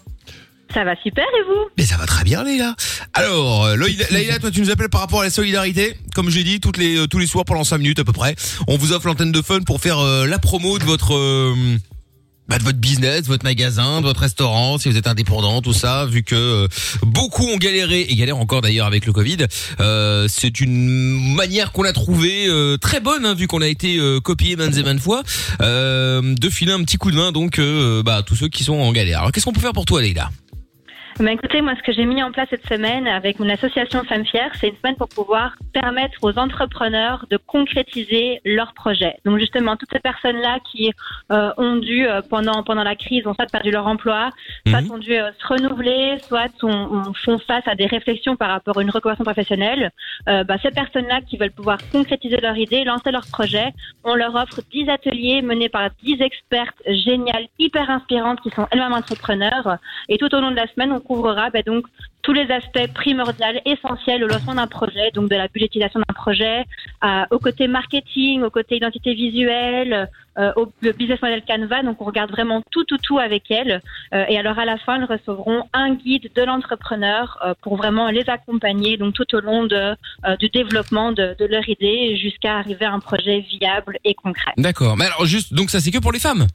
Ça 0.72 0.84
va 0.84 0.96
super 1.02 1.24
et 1.26 1.44
vous? 1.48 1.70
Mais 1.76 1.86
ça 1.86 1.98
va 1.98 2.06
très 2.06 2.24
bien, 2.24 2.44
Leïla. 2.44 2.76
Alors, 3.16 3.66
euh, 3.66 3.76
Leïla, 4.12 4.38
toi, 4.38 4.52
tu 4.52 4.62
nous 4.62 4.70
appelles 4.70 4.90
par 4.90 5.02
rapport 5.02 5.22
à 5.22 5.24
la 5.24 5.32
solidarité. 5.32 5.96
Comme 6.14 6.30
j'ai 6.30 6.44
dit, 6.44 6.60
toutes 6.60 6.78
les, 6.78 6.98
euh, 6.98 7.08
tous 7.08 7.18
les 7.18 7.26
soirs 7.26 7.46
pendant 7.46 7.64
5 7.64 7.80
minutes 7.80 8.00
à 8.00 8.04
peu 8.04 8.14
près, 8.14 8.36
on 8.68 8.78
vous 8.78 8.94
offre 8.94 9.08
l'antenne 9.08 9.32
de 9.32 9.42
fun 9.42 9.62
pour 9.62 9.82
faire 9.82 9.98
euh, 9.98 10.28
la 10.28 10.38
promo 10.38 10.78
de 10.78 10.84
votre... 10.84 11.56
bah, 12.50 12.58
de 12.58 12.64
votre 12.64 12.80
business, 12.80 13.22
de 13.22 13.28
votre 13.28 13.46
magasin, 13.46 14.02
de 14.02 14.06
votre 14.06 14.22
restaurant, 14.22 14.78
si 14.78 14.90
vous 14.90 14.98
êtes 14.98 15.08
indépendant, 15.08 15.62
tout 15.62 15.74
ça, 15.74 16.06
vu 16.06 16.24
que 16.24 16.36
euh, 16.36 16.68
beaucoup 17.04 17.48
ont 17.48 17.58
galéré 17.58 18.02
et 18.10 18.16
galèrent 18.16 18.38
encore 18.38 18.62
d'ailleurs 18.62 18.88
avec 18.88 19.06
le 19.06 19.14
Covid. 19.14 19.46
Euh, 19.80 20.28
c'est 20.28 20.60
une 20.60 21.36
manière 21.36 21.72
qu'on 21.72 21.84
a 21.84 21.94
trouvée 21.94 22.48
euh, 22.48 22.78
très 22.78 23.00
bonne, 23.00 23.26
hein, 23.26 23.36
vu 23.36 23.48
qu'on 23.48 23.62
a 23.62 23.68
été 23.68 23.98
euh, 23.98 24.20
copié 24.20 24.56
maintes 24.56 24.76
et 24.78 24.84
maintes 24.84 25.00
fois, 25.00 25.24
euh, 25.62 26.36
de 26.36 26.50
filer 26.50 26.72
un 26.72 26.84
petit 26.84 26.98
coup 26.98 27.12
de 27.12 27.16
main 27.16 27.32
donc 27.32 27.60
bah, 28.04 28.18
à 28.18 28.24
tous 28.24 28.36
ceux 28.36 28.48
qui 28.48 28.64
sont 28.64 28.74
en 28.74 28.92
galère. 28.92 29.20
Alors 29.20 29.32
qu'est-ce 29.32 29.46
qu'on 29.46 29.54
peut 29.54 29.62
faire 29.62 29.74
pour 29.74 29.86
toi, 29.86 30.02
Leïla? 30.02 30.30
Bah, 31.22 31.34
écoutez, 31.34 31.62
moi, 31.62 31.74
ce 31.76 31.84
que 31.84 31.92
j'ai 31.92 32.06
mis 32.06 32.24
en 32.24 32.32
place 32.32 32.48
cette 32.50 32.66
semaine 32.68 33.06
avec 33.06 33.40
mon 33.40 33.50
association 33.50 34.06
Femmes 34.06 34.26
Fières, 34.26 34.52
c'est 34.62 34.70
une 34.70 34.78
semaine 34.78 34.96
pour 34.96 35.10
pouvoir 35.10 35.58
permettre 35.74 36.18
aux 36.22 36.40
entrepreneurs 36.40 37.26
de 37.30 37.36
concrétiser 37.36 38.40
leurs 38.46 38.74
projets. 38.74 39.16
Donc, 39.26 39.38
justement, 39.38 39.76
toutes 39.76 39.92
ces 39.92 40.00
personnes-là 40.00 40.60
qui 40.72 40.94
euh, 41.34 41.52
ont 41.58 41.76
dû, 41.76 42.08
euh, 42.08 42.22
pendant, 42.30 42.64
pendant 42.64 42.84
la 42.84 42.96
crise, 42.96 43.28
ont 43.28 43.34
soit 43.34 43.48
perdu 43.48 43.70
leur 43.70 43.86
emploi, 43.86 44.30
soit 44.70 44.80
Mhm. 44.82 44.92
ont 44.92 44.98
dû 44.98 45.14
euh, 45.14 45.30
se 45.42 45.46
renouveler, 45.48 46.22
soit 46.30 46.52
ont, 46.64 46.70
ont- 46.70 47.14
font 47.26 47.38
face 47.40 47.68
à 47.68 47.76
des 47.76 47.86
réflexions 47.88 48.38
par 48.38 48.50
rapport 48.52 48.78
à 48.78 48.82
une 48.82 48.90
reconversion 48.90 49.26
professionnelle, 49.26 49.92
euh, 50.30 50.46
bah, 50.46 50.56
ces 50.64 50.72
personnes-là 50.72 51.20
qui 51.30 51.36
veulent 51.36 51.52
pouvoir 51.52 51.80
concrétiser 51.92 52.38
leur 52.38 52.56
idée, 52.56 52.86
lancer 52.86 53.12
leur 53.12 53.28
projet, 53.28 53.74
on 54.06 54.16
leur 54.16 54.34
offre 54.36 54.62
10 54.72 54.88
ateliers 54.90 55.42
menés 55.42 55.68
par 55.70 55.90
10 56.02 56.22
expertes 56.22 56.82
géniales, 56.88 57.48
hyper 57.60 57.90
inspirantes, 57.90 58.40
qui 58.40 58.52
sont 58.52 58.68
elles-mêmes 58.72 58.94
entrepreneurs. 58.94 59.78
Et 60.08 60.18
tout 60.18 60.34
au 60.34 60.40
long 60.40 60.52
de 60.52 60.56
la 60.56 60.68
semaine, 60.68 60.94
on 60.94 61.00
couvrira 61.10 61.50
bah, 61.50 61.64
donc 61.64 61.86
tous 62.22 62.34
les 62.34 62.48
aspects 62.52 62.88
primordiaux, 62.94 63.62
essentiels 63.66 64.24
au 64.24 64.28
lancement 64.28 64.56
d'un 64.56 64.68
projet, 64.68 65.10
donc 65.14 65.30
de 65.30 65.36
la 65.36 65.48
budgétisation 65.48 66.00
d'un 66.02 66.14
projet, 66.14 66.66
à- 67.02 67.26
au 67.32 67.40
côté 67.40 67.68
marketing, 67.68 68.44
au 68.44 68.50
côté 68.50 68.76
identité 68.76 69.14
visuelle, 69.14 70.10
euh, 70.38 70.52
au 70.60 70.66
business 71.00 71.20
model 71.22 71.42
Canva. 71.48 71.82
Donc 71.82 72.02
on 72.02 72.06
regarde 72.06 72.30
vraiment 72.30 72.62
tout, 72.72 72.84
tout, 72.84 73.00
tout 73.08 73.20
avec 73.20 73.50
elles. 73.50 73.82
Euh, 74.14 74.26
et 74.32 74.38
alors 74.38 74.60
à 74.60 74.66
la 74.66 74.78
fin, 74.78 74.98
elles 74.98 75.12
recevront 75.18 75.64
un 75.74 75.90
guide 75.96 76.30
de 76.36 76.44
l'entrepreneur 76.44 77.26
euh, 77.44 77.54
pour 77.64 77.78
vraiment 77.78 78.10
les 78.10 78.30
accompagner 78.30 78.98
donc 78.98 79.14
tout 79.16 79.30
au 79.36 79.40
long 79.40 79.64
de, 79.66 79.76
euh, 80.26 80.36
du 80.38 80.50
développement 80.50 81.12
de 81.12 81.46
leur 81.56 81.68
idée 81.68 82.18
jusqu'à 82.18 82.58
arriver 82.58 82.86
à 82.86 82.92
un 82.92 83.00
projet 83.00 83.40
viable 83.56 83.98
et 84.04 84.14
concret. 84.14 84.54
D'accord. 84.58 84.96
Mais 84.98 85.06
alors 85.06 85.26
juste, 85.26 85.54
donc 85.54 85.70
ça 85.72 85.80
c'est 85.80 85.92
que 85.92 86.00
pour 86.00 86.12
les 86.12 86.20
femmes? 86.20 86.46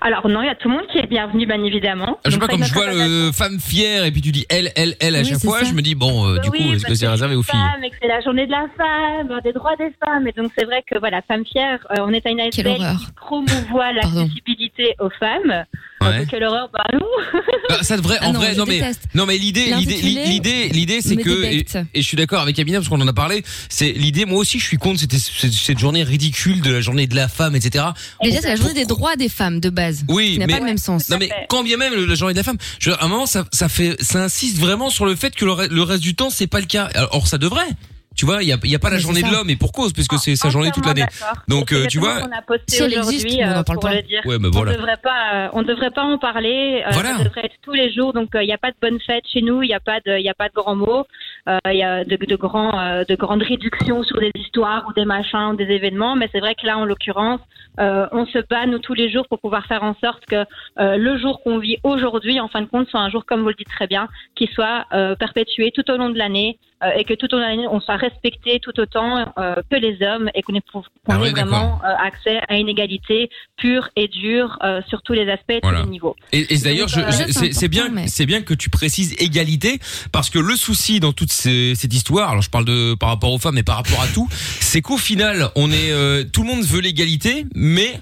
Alors 0.00 0.28
non, 0.28 0.42
il 0.42 0.46
y 0.46 0.50
a 0.50 0.54
tout 0.54 0.68
le 0.68 0.74
monde 0.76 0.86
qui 0.92 0.98
est 0.98 1.06
bienvenu, 1.06 1.46
bien 1.46 1.62
évidemment. 1.64 2.18
Je 2.26 2.30
sais 2.32 2.38
pas, 2.38 2.46
comme 2.48 2.62
je 2.64 2.72
vois 2.74 2.86
le 2.92 3.32
femme 3.32 3.58
fière 3.58 4.04
et 4.04 4.10
puis 4.10 4.20
tu 4.20 4.32
dis 4.32 4.44
elle, 4.50 4.70
elle, 4.76 4.94
elle 5.00 5.16
à 5.16 5.20
Oui, 5.20 5.24
chaque 5.26 5.40
fois, 5.40 5.60
ça. 5.60 5.64
je 5.66 5.72
me 5.74 5.80
dis 5.82 5.94
bon, 5.94 6.26
euh, 6.26 6.38
du 6.38 6.50
Oui, 6.50 6.58
coup, 6.62 6.72
est-ce 6.74 6.84
que 6.84 6.94
c'est 6.94 7.08
réservé 7.08 7.34
aux 7.36 7.42
filles? 7.42 7.58
femmes 7.58 7.84
et 7.84 7.90
que 7.90 7.96
c'est 8.00 8.08
la 8.08 8.20
journée 8.20 8.46
de 8.46 8.52
la 8.52 8.66
femme, 8.76 9.40
des 9.42 9.52
droits 9.52 9.76
des 9.76 9.92
femmes. 10.04 10.26
Et 10.28 10.32
donc 10.32 10.52
c'est 10.58 10.64
vrai 10.64 10.82
que 10.90 10.98
voilà, 10.98 11.22
Femme 11.22 11.44
Fière, 11.46 11.78
euh, 11.92 12.02
on 12.06 12.12
est 12.12 12.26
à 12.26 12.30
une 12.30 12.40
ASBL 12.40 12.76
qui 12.76 13.12
promouvoit 13.16 13.92
l'accessibilité 13.92 14.94
aux 15.00 15.10
femmes. 15.10 15.64
Ouais. 16.10 16.26
Quelle 16.30 16.44
horreur, 16.44 16.68
bah 16.72 16.84
non. 16.92 17.06
Bah, 17.68 17.78
ça 17.82 17.96
devrait, 17.96 18.18
Ah 18.20 18.28
en 18.28 18.32
non, 18.34 18.40
vrai, 18.40 18.52
je 18.54 18.58
non 18.58 18.66
mais, 18.66 18.78
déteste. 18.80 19.00
non 19.14 19.24
mais 19.26 19.38
l'idée, 19.38 19.72
l'idée, 19.74 19.92
L'intitulé 19.94 20.24
l'idée, 20.26 20.68
l'idée, 20.68 21.00
c'est 21.00 21.16
me 21.16 21.22
que, 21.22 21.30
et, 21.44 21.50
débecte. 21.50 21.78
et 21.94 22.02
je 22.02 22.06
suis 22.06 22.16
d'accord 22.16 22.42
avec 22.42 22.58
Amina 22.58 22.78
parce 22.78 22.88
qu'on 22.90 23.00
en 23.00 23.08
a 23.08 23.12
parlé, 23.14 23.42
c'est 23.70 23.92
l'idée, 23.92 24.26
moi 24.26 24.38
aussi 24.38 24.58
je 24.58 24.64
suis 24.66 24.76
contre 24.76 25.00
cette, 25.00 25.14
cette, 25.14 25.52
cette 25.52 25.78
journée 25.78 26.02
ridicule 26.02 26.60
de 26.60 26.70
la 26.72 26.80
journée 26.82 27.06
de 27.06 27.14
la 27.16 27.26
femme, 27.28 27.56
etc. 27.56 27.86
Déjà, 28.22 28.40
c'est 28.42 28.48
la 28.48 28.56
journée 28.56 28.74
des 28.74 28.84
droits 28.84 29.16
des 29.16 29.30
femmes 29.30 29.60
de 29.60 29.70
base. 29.70 30.04
Oui, 30.08 30.32
qui 30.34 30.38
n'a 30.40 30.46
mais 30.46 30.52
pas 30.54 30.58
le 30.60 30.66
même 30.66 30.78
sens. 30.78 31.08
Non 31.08 31.16
mais 31.18 31.30
quand 31.48 31.62
bien 31.64 31.78
même 31.78 31.94
le- 31.94 32.04
la 32.04 32.14
journée 32.14 32.34
de 32.34 32.38
la 32.38 32.44
femme, 32.44 32.58
je, 32.78 32.90
veux 32.90 32.96
dire, 32.96 33.02
à 33.02 33.06
un 33.06 33.08
moment 33.08 33.26
ça, 33.26 33.46
ça 33.52 33.68
fait, 33.70 33.96
ça 34.02 34.22
insiste 34.22 34.58
vraiment 34.58 34.90
sur 34.90 35.06
le 35.06 35.14
fait 35.16 35.34
que 35.34 35.44
le, 35.46 35.52
re- 35.52 35.68
le 35.70 35.82
reste 35.82 36.02
du 36.02 36.14
temps 36.14 36.28
c'est 36.30 36.46
pas 36.46 36.60
le 36.60 36.66
cas. 36.66 36.90
Alors 36.94 37.08
or, 37.14 37.26
ça 37.28 37.38
devrait. 37.38 37.66
Tu 38.16 38.26
vois, 38.26 38.42
il 38.42 38.48
y 38.48 38.52
a, 38.52 38.56
il 38.62 38.70
y 38.70 38.74
a 38.74 38.78
pas 38.78 38.90
la 38.90 38.98
journée 38.98 39.22
de 39.22 39.30
l'homme 39.30 39.50
et 39.50 39.56
pour 39.56 39.72
cause, 39.72 39.92
puisque 39.92 40.18
c'est 40.18 40.36
sa 40.36 40.48
journée 40.50 40.70
toute 40.72 40.86
l'année. 40.86 41.04
Donc 41.48 41.72
euh, 41.72 41.86
tu 41.86 41.98
vois. 41.98 42.20
qu'on 42.20 42.32
a 42.32 42.42
posté 42.42 42.64
Si 42.76 42.82
aujourd'hui, 42.82 43.38
on 43.40 43.48
euh, 43.48 43.62
parle 43.62 43.78
pour 43.78 43.80
pas. 43.80 43.94
le 43.94 44.02
dire. 44.02 44.22
Ouais, 44.24 44.38
bah 44.38 44.48
voilà. 44.52 44.72
On 44.72 44.74
devrait 44.76 44.96
pas, 45.02 45.34
euh, 45.34 45.48
on 45.52 45.62
devrait 45.62 45.90
pas 45.90 46.02
en 46.04 46.18
parler. 46.18 46.82
euh, 46.86 46.90
Voilà. 46.92 47.16
Ça 47.18 47.24
devrait 47.24 47.44
être 47.46 47.56
tous 47.62 47.72
les 47.72 47.92
jours. 47.92 48.12
Donc 48.12 48.30
il 48.34 48.46
n'y 48.46 48.52
a 48.52 48.58
pas 48.58 48.70
de 48.70 48.76
bonne 48.80 49.00
fête 49.00 49.24
chez 49.32 49.42
nous. 49.42 49.62
Il 49.62 49.68
n'y 49.68 49.74
a 49.74 49.80
pas 49.80 50.00
de, 50.06 50.16
il 50.18 50.24
y 50.24 50.28
a 50.28 50.34
pas 50.34 50.48
de 50.48 50.54
grands 50.54 50.76
mots. 50.76 51.04
Euh, 51.48 51.58
Il 51.70 51.76
y 51.78 51.82
a 51.82 52.04
de, 52.04 52.16
de 52.16 52.36
grands, 52.36 52.78
euh, 52.78 53.04
de 53.08 53.16
grandes 53.16 53.42
réductions 53.42 54.02
sur 54.04 54.18
des 54.20 54.30
histoires 54.36 54.84
ou 54.88 54.92
des 54.92 55.04
machins, 55.04 55.50
ou 55.52 55.56
des 55.56 55.64
événements. 55.70 56.14
Mais 56.16 56.28
c'est 56.32 56.40
vrai 56.40 56.54
que 56.54 56.66
là, 56.66 56.78
en 56.78 56.84
l'occurrence, 56.84 57.40
euh, 57.80 58.06
on 58.12 58.24
se 58.26 58.38
bat 58.48 58.66
nous 58.66 58.78
tous 58.78 58.94
les 58.94 59.10
jours 59.10 59.26
pour 59.28 59.40
pouvoir 59.40 59.66
faire 59.66 59.82
en 59.82 59.94
sorte 60.00 60.24
que 60.26 60.44
euh, 60.78 60.96
le 60.96 61.18
jour 61.18 61.42
qu'on 61.42 61.58
vit 61.58 61.78
aujourd'hui, 61.82 62.38
en 62.40 62.48
fin 62.48 62.62
de 62.62 62.66
compte, 62.66 62.88
soit 62.88 63.00
un 63.00 63.10
jour 63.10 63.26
comme 63.26 63.42
vous 63.42 63.48
le 63.48 63.54
dites 63.54 63.68
très 63.68 63.86
bien, 63.88 64.08
qui 64.36 64.46
soit 64.54 64.84
euh, 64.92 65.16
perpétué 65.16 65.72
tout 65.74 65.88
au 65.90 65.96
long 65.96 66.10
de 66.10 66.18
l'année 66.18 66.58
euh, 66.84 66.90
et 66.98 67.04
que 67.04 67.14
tout 67.14 67.26
au 67.34 67.38
long 67.38 67.44
de 67.44 67.48
l'année 67.48 67.68
on 67.70 67.80
soit 67.80 67.96
respecté 67.96 68.60
tout 68.60 68.78
autant 68.78 69.18
euh, 69.38 69.54
que 69.70 69.76
les 69.76 69.98
hommes 70.06 70.30
et 70.34 70.42
qu'on 70.42 70.54
ait, 70.54 70.60
Ah 71.08 71.18
ouais, 71.18 71.28
ait 71.28 71.32
vraiment 71.32 71.80
euh, 71.84 71.88
accès 72.06 72.40
à 72.48 72.56
une 72.56 72.68
égalité 72.68 73.30
pure 73.56 73.88
et 73.96 74.08
dure 74.08 74.58
euh, 74.62 74.80
sur 74.88 75.02
tous 75.02 75.12
les 75.12 75.28
aspects 75.30 75.50
et 75.50 75.60
tous 75.60 75.68
Voilà. 75.68 75.82
les 75.84 75.90
niveaux. 75.90 76.16
Et, 76.32 76.54
et 76.54 76.58
d'ailleurs, 76.58 76.88
c'est 76.90 77.68
bien, 77.68 77.82
important, 77.84 77.94
mais- 78.02 78.08
c'est 78.08 78.26
bien 78.26 78.42
que 78.42 78.54
tu 78.54 78.70
précises 78.70 79.14
égalité, 79.18 79.78
parce 80.12 80.30
que 80.30 80.38
le 80.38 80.56
souci 80.56 81.00
dans 81.00 81.12
toute 81.12 81.32
ces- 81.32 81.74
cette 81.74 81.92
histoire, 81.94 82.30
alors 82.30 82.42
je 82.42 82.50
parle 82.50 82.64
de 82.64 82.94
par 82.94 83.08
rapport 83.10 83.32
aux 83.32 83.38
femmes, 83.38 83.54
mais 83.54 83.62
par 83.62 83.76
rapport 83.76 84.00
à 84.02 84.06
tout, 84.08 84.28
c'est 84.30 84.80
qu'au 84.82 84.98
final, 84.98 85.48
on 85.56 85.70
est, 85.70 85.92
euh, 85.92 86.24
tout 86.24 86.42
le 86.42 86.48
monde 86.48 86.64
veut 86.64 86.80
l'égalité, 86.80 87.46
mais 87.54 88.00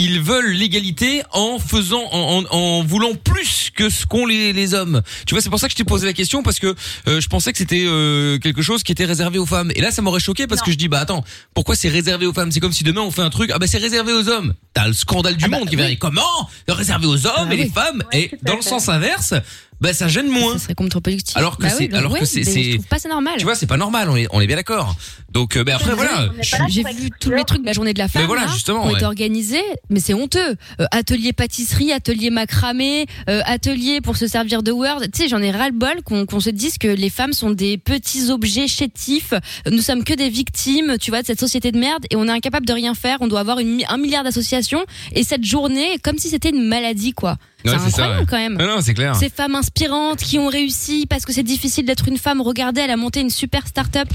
ils 0.00 0.20
veulent 0.20 0.50
l'égalité 0.50 1.22
en 1.32 1.58
faisant, 1.58 2.02
en, 2.12 2.44
en, 2.50 2.54
en 2.56 2.82
voulant 2.84 3.14
plus 3.14 3.70
que 3.74 3.88
ce 3.90 4.06
qu'ont 4.06 4.26
les, 4.26 4.52
les 4.52 4.74
hommes. 4.74 5.02
Tu 5.26 5.34
vois, 5.34 5.42
c'est 5.42 5.50
pour 5.50 5.58
ça 5.60 5.66
que 5.68 5.72
je 5.72 5.76
t'ai 5.76 5.84
posé 5.84 6.06
la 6.06 6.12
question 6.12 6.42
parce 6.42 6.58
que 6.58 6.74
euh, 7.08 7.20
je 7.20 7.28
pensais 7.28 7.52
que 7.52 7.58
c'était 7.58 7.84
euh, 7.86 8.38
quelque 8.38 8.62
chose 8.62 8.82
qui 8.82 8.92
était 8.92 9.04
réservé 9.04 9.38
aux 9.38 9.46
femmes. 9.46 9.70
Et 9.74 9.80
là, 9.80 9.90
ça 9.90 10.02
m'aurait 10.02 10.20
choqué 10.20 10.46
parce 10.46 10.62
que 10.62 10.70
je 10.70 10.76
dis, 10.76 10.88
bah 10.88 11.00
attends, 11.00 11.24
pourquoi 11.54 11.76
c'est 11.76 11.88
réservé 11.88 12.26
aux 12.26 12.32
femmes? 12.32 12.50
C'est 12.52 12.60
comme 12.60 12.72
si 12.72 12.84
demain 12.84 13.02
on 13.02 13.10
fait 13.10 13.22
un 13.22 13.30
truc, 13.30 13.50
ah 13.54 13.58
bah 13.58 13.66
c'est 13.66 13.78
réservé 13.78 14.12
aux 14.12 14.28
hommes. 14.28 14.54
T'as 14.74 14.86
le 14.86 14.92
scandale 14.92 15.36
du 15.36 15.48
monde 15.48 15.68
qui 15.68 15.76
va 15.76 15.86
dire 15.88 15.98
comment? 15.98 16.48
Réservé 16.68 17.06
aux 17.06 17.26
hommes 17.26 17.48
Ah 17.48 17.54
et 17.54 17.56
les 17.56 17.64
oui. 17.64 17.70
femmes 17.74 18.02
et 18.12 18.30
dans 18.42 18.56
le 18.56 18.62
sens 18.62 18.88
inverse, 18.88 19.34
bah 19.80 19.92
ça 19.92 20.08
gêne 20.08 20.28
moins. 20.28 20.54
Ça 20.54 20.64
serait 20.64 20.74
contre-productif. 20.74 21.36
Alors 21.36 21.56
que 21.56 21.62
Bah 21.62 21.70
c'est, 21.70 21.84
oui, 21.84 21.88
bah 21.88 21.98
alors 21.98 22.12
ouais, 22.12 22.20
que 22.20 22.26
c'est, 22.26 22.44
c'est, 22.44 22.78
pas 22.88 22.98
ça 22.98 23.08
normal. 23.08 23.34
tu 23.38 23.44
vois, 23.44 23.54
c'est 23.54 23.66
pas 23.66 23.76
normal. 23.78 24.08
On 24.10 24.16
est, 24.16 24.26
on 24.30 24.40
est 24.40 24.46
bien 24.46 24.56
d'accord. 24.56 24.94
Donc, 25.32 25.56
euh, 25.56 25.64
ben 25.64 25.76
après 25.76 25.94
voilà. 25.94 26.28
J'ai 26.68 26.82
vu 26.82 27.10
tous 27.20 27.30
les 27.30 27.44
trucs 27.44 27.60
de 27.60 27.66
la 27.66 27.72
journée 27.72 27.94
de 27.94 27.98
la 27.98 28.08
femme 28.08 28.22
Mais 28.22 28.26
voilà, 28.26 28.46
là, 28.46 28.52
justement, 28.52 28.84
ont 28.84 28.90
été 28.90 29.00
ouais. 29.00 29.04
organisés, 29.04 29.62
mais 29.88 30.00
c'est 30.00 30.14
honteux. 30.14 30.56
Euh, 30.80 30.86
atelier 30.90 31.32
pâtisserie, 31.32 31.92
atelier 31.92 32.30
macramé, 32.30 33.06
euh, 33.28 33.40
atelier 33.44 34.00
pour 34.00 34.16
se 34.16 34.26
servir 34.26 34.62
de 34.62 34.72
Word. 34.72 35.02
Tu 35.12 35.22
sais, 35.22 35.28
j'en 35.28 35.40
ai 35.40 35.52
ras 35.52 35.68
le 35.68 35.74
bol 35.74 36.02
qu'on 36.04 36.26
qu'on 36.26 36.40
se 36.40 36.50
dise 36.50 36.78
que 36.78 36.88
les 36.88 37.10
femmes 37.10 37.32
sont 37.32 37.50
des 37.50 37.78
petits 37.78 38.30
objets 38.30 38.66
chétifs. 38.66 39.32
Nous 39.70 39.82
sommes 39.82 40.02
que 40.02 40.14
des 40.14 40.30
victimes, 40.30 40.96
tu 41.00 41.10
vois, 41.10 41.22
de 41.22 41.26
cette 41.26 41.40
société 41.40 41.70
de 41.70 41.78
merde 41.78 42.04
et 42.10 42.16
on 42.16 42.26
est 42.26 42.32
incapable 42.32 42.66
de 42.66 42.72
rien 42.72 42.94
faire. 42.94 43.18
On 43.20 43.28
doit 43.28 43.40
avoir 43.40 43.60
une, 43.60 43.82
un 43.88 43.98
milliard 43.98 44.24
d'associations 44.24 44.84
et 45.12 45.22
cette 45.22 45.44
journée, 45.44 45.98
comme 46.02 46.18
si 46.18 46.28
c'était 46.28 46.50
une 46.50 46.66
maladie, 46.66 47.12
quoi. 47.12 47.36
Ouais, 47.64 47.72
c'est 47.72 47.78
c'est 47.78 47.90
ça, 47.90 48.04
incroyable 48.04 48.20
ouais. 48.20 48.26
quand 48.28 48.36
même. 48.38 48.54
Non, 48.56 48.76
non, 48.76 48.80
c'est 48.80 48.94
clair. 48.94 49.14
Ces 49.14 49.28
femmes 49.28 49.54
inspirantes 49.54 50.20
qui 50.20 50.38
ont 50.38 50.48
réussi 50.48 51.06
parce 51.06 51.24
que 51.24 51.32
c'est 51.32 51.42
difficile 51.42 51.84
d'être 51.84 52.08
une 52.08 52.18
femme. 52.18 52.40
Regardez, 52.40 52.80
elle 52.80 52.90
a 52.90 52.96
monté 52.96 53.20
une 53.20 53.30
super 53.30 53.66
start-up. 53.66 54.08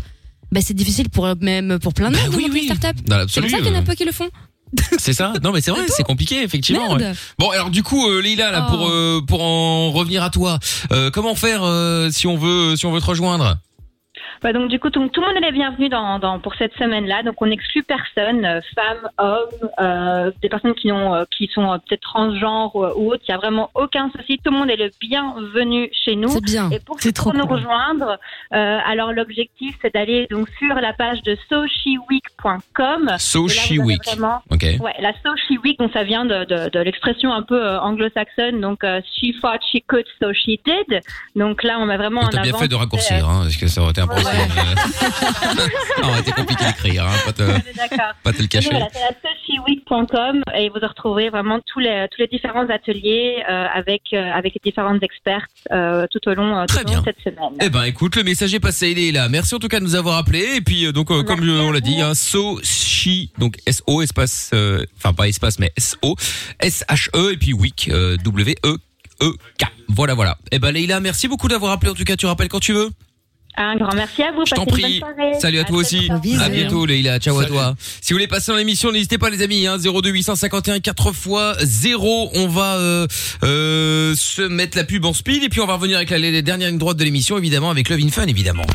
Bah, 0.51 0.59
c'est 0.63 0.73
difficile 0.73 1.09
pour 1.09 1.27
même 1.41 1.79
pour 1.79 1.93
plein 1.93 2.11
de 2.11 2.17
monde 2.17 2.31
de 2.31 2.37
monter 2.41 2.59
une 2.65 2.75
start-up. 2.75 2.95
C'est 3.29 3.41
pour 3.41 3.49
ça 3.49 3.57
qu'il 3.57 3.67
y 3.67 3.69
en 3.71 3.75
a 3.75 3.79
euh, 3.79 3.81
peu 3.81 3.93
qui 3.95 4.05
le 4.05 4.11
font. 4.11 4.29
C'est 4.97 5.13
ça 5.13 5.31
Non 5.43 5.51
mais 5.51 5.61
c'est 5.61 5.71
vrai, 5.71 5.81
c'est 5.87 6.03
compliqué 6.03 6.41
effectivement. 6.43 6.93
Ouais. 6.95 7.13
Bon 7.39 7.49
alors 7.51 7.69
du 7.69 7.81
coup 7.83 8.09
euh, 8.09 8.19
Leïla 8.21 8.51
là 8.51 8.63
pour 8.63 8.81
Oh. 8.81 8.89
euh, 8.89 9.21
pour 9.21 9.41
en 9.43 9.91
revenir 9.91 10.23
à 10.23 10.29
toi, 10.29 10.59
euh, 10.91 11.09
comment 11.11 11.35
faire 11.35 11.61
euh, 11.63 12.09
si 12.11 12.25
on 12.27 12.35
veut 12.35 12.75
si 12.75 12.85
on 12.85 12.91
veut 12.91 12.99
te 12.99 13.05
rejoindre? 13.05 13.57
Bah, 14.41 14.53
donc 14.53 14.69
du 14.69 14.79
coup, 14.79 14.89
tout, 14.89 15.07
tout 15.09 15.21
le 15.21 15.27
monde 15.27 15.37
est 15.37 15.45
les 15.45 15.51
bienvenus 15.51 15.89
dans, 15.89 16.19
dans, 16.19 16.39
pour 16.39 16.55
cette 16.55 16.73
semaine-là. 16.75 17.23
Donc 17.23 17.41
on 17.41 17.47
n'exclut 17.47 17.83
personne, 17.83 18.45
euh, 18.45 18.61
femmes, 18.75 19.09
hommes, 19.17 19.69
euh, 19.79 20.31
des 20.41 20.49
personnes 20.49 20.75
qui, 20.75 20.91
ont, 20.91 21.13
euh, 21.15 21.23
qui 21.35 21.47
sont 21.53 21.71
euh, 21.71 21.77
peut-être 21.77 22.01
transgenres 22.01 22.75
ou 22.75 23.11
autres. 23.11 23.23
Il 23.27 23.31
n'y 23.31 23.35
a 23.35 23.37
vraiment 23.37 23.69
aucun 23.73 24.09
souci. 24.15 24.37
Tout 24.43 24.51
le 24.51 24.57
monde 24.57 24.69
est 24.69 24.75
le 24.75 24.91
bienvenu 25.01 25.89
chez 25.91 26.15
nous. 26.15 26.29
C'est 26.29 26.43
bien. 26.43 26.69
Et 26.71 26.79
pour, 26.79 26.99
C'est 26.99 27.11
trop 27.13 27.31
pour 27.31 27.39
nous 27.39 27.47
cool. 27.47 27.57
rejoindre, 27.57 28.17
euh, 28.53 28.79
alors 28.85 29.11
l'objectif 29.13 29.75
c'est 29.81 29.93
d'aller 29.93 30.27
donc 30.29 30.47
sur 30.59 30.75
la 30.75 30.93
page 30.93 31.21
de 31.23 31.37
sochiweek.com. 31.49 33.11
Sochi 33.17 33.75
Et 33.75 33.77
là, 33.77 33.83
vous 33.83 33.83
avez 33.83 33.87
Week. 33.87 34.05
Vraiment, 34.05 34.41
Ok. 34.51 34.63
Ouais, 34.81 34.93
la 34.99 35.11
Sochi 35.23 35.57
Week, 35.63 35.79
donc 35.79 35.91
ça 35.93 36.03
vient 36.03 36.25
de, 36.25 36.45
de, 36.45 36.69
de 36.69 36.79
l'expression 36.79 37.33
un 37.33 37.41
peu 37.43 37.77
anglo-saxonne. 37.77 38.61
Donc 38.61 38.83
euh, 38.83 39.01
she 39.15 39.33
fought, 39.41 39.61
she 39.71 39.79
could, 39.87 40.05
so 40.21 40.33
she 40.33 40.57
did. 40.65 40.99
Donc 41.35 41.63
là, 41.63 41.77
on 41.79 41.85
met 41.85 41.97
vraiment 41.97 42.21
en 42.21 42.29
T'as 42.29 42.41
bien 42.41 42.51
avant. 42.51 42.59
fait 42.59 42.67
de 42.67 42.75
raccourcir 42.75 43.27
hein, 43.27 43.41
parce 43.43 43.57
que 43.57 43.67
ça 43.67 43.81
aurait 43.81 43.91
été 43.91 44.01
impossible. 44.01 44.24
Ça 44.25 46.07
aurait 46.07 46.19
été 46.19 46.31
compliqué 46.31 46.65
d'écrire, 46.65 47.05
hein, 47.05 47.13
pas 47.25 47.33
te 47.33 47.43
pas 48.23 48.33
te 48.33 48.41
le 48.41 48.47
cacher. 48.47 48.69
Voilà, 48.71 48.87
c'est 48.91 48.99
la 48.99 49.15
et 50.57 50.69
vous 50.69 50.79
retrouverez 50.79 51.29
vraiment 51.29 51.59
tous 51.65 51.79
les, 51.79 52.07
tous 52.11 52.21
les 52.21 52.27
différents 52.27 52.67
ateliers 52.69 53.43
euh, 53.49 53.65
avec, 53.73 54.01
euh, 54.13 54.31
avec 54.33 54.53
les 54.53 54.61
différentes 54.63 55.01
expertes 55.01 55.49
euh, 55.71 56.05
tout 56.11 56.29
au 56.29 56.33
long, 56.33 56.65
tout 56.65 56.77
au 56.77 56.91
long 56.91 56.99
de 56.99 57.05
cette 57.05 57.21
semaine. 57.23 57.57
Eh 57.61 57.69
ben 57.69 57.83
écoute, 57.83 58.15
le 58.15 58.23
message 58.23 58.53
est 58.53 58.59
passé, 58.59 58.91
il 58.91 58.99
est 58.99 59.11
là. 59.11 59.29
Merci 59.29 59.55
en 59.55 59.59
tout 59.59 59.67
cas 59.67 59.79
de 59.79 59.85
nous 59.85 59.95
avoir 59.95 60.17
appelés. 60.17 60.57
Et 60.57 60.61
puis 60.61 60.91
donc 60.93 61.07
comme 61.07 61.49
on 61.49 61.71
l'a 61.71 61.79
dit, 61.79 62.01
hein, 62.01 62.13
Sochi, 62.13 63.31
donc 63.37 63.57
S 63.65 63.81
O 63.87 64.01
espace, 64.01 64.51
enfin 64.97 65.13
pas 65.13 65.27
espace 65.27 65.59
mais 65.59 65.71
S 65.77 65.97
O 66.01 66.15
S 66.59 66.83
H 66.89 67.09
E 67.15 67.33
et 67.33 67.37
puis 67.37 67.53
Week 67.53 67.89
euh, 67.91 68.17
W 68.17 68.55
E 68.65 68.77
E 69.21 69.31
K. 69.57 69.65
Voilà 69.89 70.13
voilà. 70.13 70.37
Eh 70.51 70.59
ben 70.59 70.71
Leïla, 70.71 70.99
merci 70.99 71.27
beaucoup 71.27 71.47
d'avoir 71.47 71.71
appelé. 71.71 71.91
En 71.91 71.95
tout 71.95 72.03
cas, 72.03 72.15
tu 72.15 72.25
rappelles 72.25 72.49
quand 72.49 72.59
tu 72.59 72.73
veux. 72.73 72.89
Un 73.57 73.75
grand 73.77 73.95
merci 73.95 74.23
à 74.23 74.31
vous. 74.31 74.45
Je 74.45 74.53
t'en 74.53 74.65
prie. 74.65 74.99
bonne 74.99 75.15
soirée. 75.15 75.39
Salut 75.39 75.59
à 75.59 75.63
toi 75.63 75.83
très 75.83 75.97
aussi. 75.97 76.09
À 76.39 76.49
bientôt 76.49 76.85
Leïla. 76.85 77.19
Ciao 77.19 77.39
à 77.39 77.45
toi. 77.45 77.75
Si 78.01 78.13
vous 78.13 78.17
voulez 78.17 78.27
passer 78.27 78.51
dans 78.51 78.57
l'émission, 78.57 78.91
n'hésitez 78.91 79.17
pas 79.17 79.29
les 79.29 79.41
amis. 79.41 79.67
Hein, 79.67 79.77
02 79.77 80.09
851 80.09 80.79
4 80.79 81.11
fois 81.11 81.55
0. 81.61 82.31
On 82.33 82.47
va 82.47 82.75
euh, 82.75 83.07
euh, 83.43 84.13
se 84.15 84.41
mettre 84.41 84.77
la 84.77 84.83
pub 84.83 85.05
en 85.05 85.13
speed 85.13 85.43
et 85.43 85.49
puis 85.49 85.61
on 85.61 85.65
va 85.65 85.75
revenir 85.75 85.97
avec 85.97 86.09
la, 86.09 86.17
les 86.17 86.41
dernières 86.41 86.69
lignes 86.69 86.77
droites 86.77 86.97
de 86.97 87.03
l'émission 87.03 87.37
évidemment 87.37 87.69
avec 87.69 87.89
Love 87.89 87.99
in 88.01 88.09
Fun 88.09 88.27
évidemment. 88.27 88.65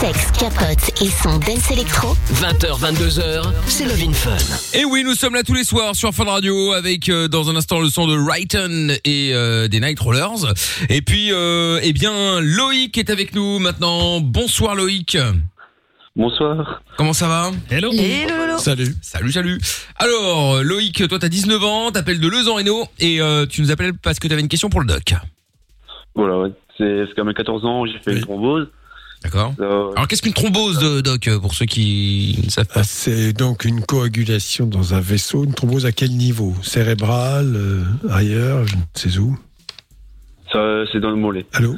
Sexe, 0.00 0.30
capote 0.38 1.02
et 1.02 1.08
son 1.08 1.38
dance 1.38 1.70
électro. 1.70 2.14
20h, 2.34 2.78
22h, 2.80 3.44
c'est 3.66 3.86
Love 3.86 4.02
in 4.06 4.12
Fun. 4.12 4.36
Et 4.74 4.84
oui, 4.84 5.02
nous 5.02 5.14
sommes 5.14 5.34
là 5.34 5.42
tous 5.42 5.54
les 5.54 5.64
soirs 5.64 5.96
sur 5.96 6.12
Fun 6.12 6.24
Radio 6.24 6.72
avec 6.72 7.08
euh, 7.08 7.28
dans 7.28 7.48
un 7.48 7.56
instant 7.56 7.80
le 7.80 7.88
son 7.88 8.06
de 8.06 8.14
Righton 8.14 8.94
et 9.04 9.30
euh, 9.32 9.68
des 9.68 9.80
Night 9.80 9.98
Rollers. 9.98 10.52
Et 10.90 11.00
puis, 11.00 11.32
euh, 11.32 11.80
eh 11.82 11.94
bien, 11.94 12.40
Loïc 12.40 12.98
est 12.98 13.08
avec 13.08 13.34
nous 13.34 13.58
maintenant. 13.58 14.05
Bonsoir 14.20 14.74
Loïc. 14.74 15.18
Bonsoir. 16.14 16.82
Comment 16.96 17.12
ça 17.12 17.28
va 17.28 17.50
Hello. 17.70 17.90
Salut. 18.58 18.94
Salut, 19.02 19.32
salut. 19.32 19.58
Alors, 19.96 20.62
Loïc, 20.62 21.06
toi 21.08 21.18
t'as 21.18 21.28
19 21.28 21.62
ans, 21.64 21.90
t'appelles 21.90 22.20
de 22.20 22.28
Lezan 22.28 22.54
Reno 22.54 22.86
et 22.98 23.20
euh, 23.20 23.46
tu 23.46 23.60
nous 23.62 23.70
appelles 23.70 23.92
parce 23.94 24.18
que 24.18 24.28
t'avais 24.28 24.40
une 24.40 24.48
question 24.48 24.70
pour 24.70 24.80
le 24.80 24.86
doc. 24.86 25.14
Voilà, 26.14 26.38
ouais. 26.38 26.52
c'est 26.78 27.04
c'est 27.06 27.14
quand 27.14 27.24
même 27.24 27.34
14 27.34 27.64
ans, 27.66 27.84
j'ai 27.84 27.98
fait 27.98 28.14
une 28.14 28.22
thrombose. 28.22 28.68
D'accord. 29.22 29.54
Euh, 29.60 29.92
Alors, 29.96 30.06
qu'est-ce 30.08 30.22
qu'une 30.22 30.32
thrombose, 30.34 30.78
euh, 30.82 31.02
doc, 31.02 31.28
pour 31.40 31.52
ceux 31.54 31.66
qui 31.66 32.38
ne 32.44 32.50
savent 32.50 32.66
pas? 32.66 32.80
Ah, 32.80 32.84
C'est 32.84 33.32
donc 33.32 33.64
une 33.64 33.80
coagulation 33.84 34.66
dans 34.66 34.94
un 34.94 35.00
vaisseau. 35.00 35.44
Une 35.44 35.52
thrombose 35.54 35.84
à 35.84 35.92
quel 35.92 36.10
niveau? 36.10 36.54
Cérébral, 36.62 37.54
euh, 37.56 37.82
ailleurs, 38.10 38.66
je 38.66 38.76
ne 38.76 38.80
sais 38.94 39.18
où? 39.18 39.36
ça, 40.52 40.84
c'est 40.92 41.00
dans 41.00 41.10
le 41.10 41.16
mollet. 41.16 41.44
Allô? 41.52 41.74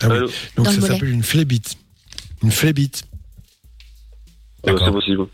Ah 0.00 0.08
oui. 0.08 0.30
Donc 0.56 0.66
Dans 0.66 0.72
ça 0.72 0.80
s'appelle 0.80 1.08
une 1.08 1.22
phlébite. 1.22 1.76
Une 2.42 2.50
phlébite. 2.50 3.04
Euh, 4.68 4.76
c'est 4.84 4.92
possible. 4.92 5.26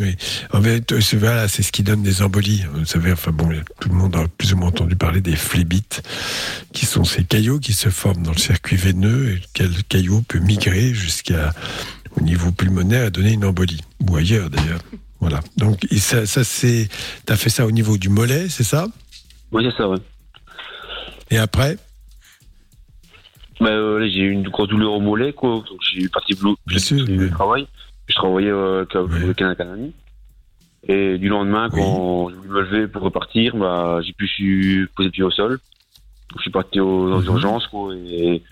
Oui. 0.00 0.16
En 0.52 0.62
fait, 0.62 0.92
euh, 0.92 1.00
c'est 1.00 1.16
voilà, 1.16 1.48
c'est 1.48 1.62
ce 1.62 1.72
qui 1.72 1.82
donne 1.82 2.02
des 2.02 2.22
embolies. 2.22 2.64
Vous 2.72 2.84
savez, 2.84 3.10
enfin 3.12 3.32
bon, 3.32 3.50
tout 3.80 3.88
le 3.88 3.94
monde 3.94 4.14
a 4.16 4.26
plus 4.28 4.52
ou 4.52 4.56
moins 4.56 4.68
entendu 4.68 4.94
parler 4.96 5.20
des 5.20 5.34
phlébites, 5.34 6.02
qui 6.72 6.86
sont 6.86 7.04
ces 7.04 7.24
caillots 7.24 7.58
qui 7.58 7.72
se 7.72 7.88
forment 7.88 8.22
dans 8.22 8.32
le 8.32 8.38
circuit 8.38 8.76
veineux 8.76 9.32
et 9.32 9.40
quel 9.54 9.82
caillot 9.84 10.22
peut 10.22 10.38
migrer 10.38 10.94
jusqu'à 10.94 11.52
au 12.16 12.20
niveau 12.20 12.52
pulmonaire 12.52 13.06
et 13.06 13.10
donner 13.10 13.32
une 13.32 13.44
embolie 13.44 13.80
ou 14.08 14.16
ailleurs 14.16 14.50
d'ailleurs. 14.50 14.80
Voilà. 15.20 15.40
Donc 15.56 15.84
et 15.90 15.98
ça, 15.98 16.26
ça 16.26 16.44
c'est, 16.44 16.88
t'as 17.26 17.36
fait 17.36 17.50
ça 17.50 17.66
au 17.66 17.72
niveau 17.72 17.98
du 17.98 18.08
mollet, 18.08 18.48
c'est 18.48 18.64
ça? 18.64 18.86
Oui, 19.50 19.64
c'est 19.68 19.76
ça, 19.76 19.88
ouais. 19.88 19.98
Et 21.30 21.38
après? 21.38 21.76
Bah, 23.60 23.70
euh, 23.70 24.08
j'ai 24.08 24.20
eu 24.20 24.30
une 24.30 24.48
grosse 24.48 24.68
douleur 24.68 24.92
au 24.92 25.00
mollet, 25.00 25.32
quoi. 25.32 25.50
Donc, 25.68 25.80
j'ai 25.80 26.02
eu 26.02 26.08
parti 26.08 26.34
boulot, 26.34 26.56
Bien 26.66 26.78
sûr, 26.78 27.04
travail. 27.32 27.66
Je 28.06 28.14
travaillais 28.14 28.50
euh, 28.50 28.84
avec 28.94 29.42
un, 29.42 29.50
ami. 29.58 29.92
Et 30.86 31.18
du 31.18 31.28
lendemain, 31.28 31.68
quand 31.70 32.30
je 32.30 32.36
me 32.36 32.60
lever 32.60 32.86
pour 32.86 33.02
repartir, 33.02 33.56
bah, 33.56 34.00
j'ai 34.02 34.12
pu 34.12 34.88
poser 34.96 35.10
pied 35.10 35.24
au 35.24 35.30
sol. 35.30 35.50
Donc, 36.30 36.38
je 36.38 36.42
suis 36.42 36.50
parti 36.50 36.78
aux, 36.80 37.18
Mhm. 37.20 37.26
urgences, 37.26 37.66
quoi. 37.66 37.94
Et 37.96 38.42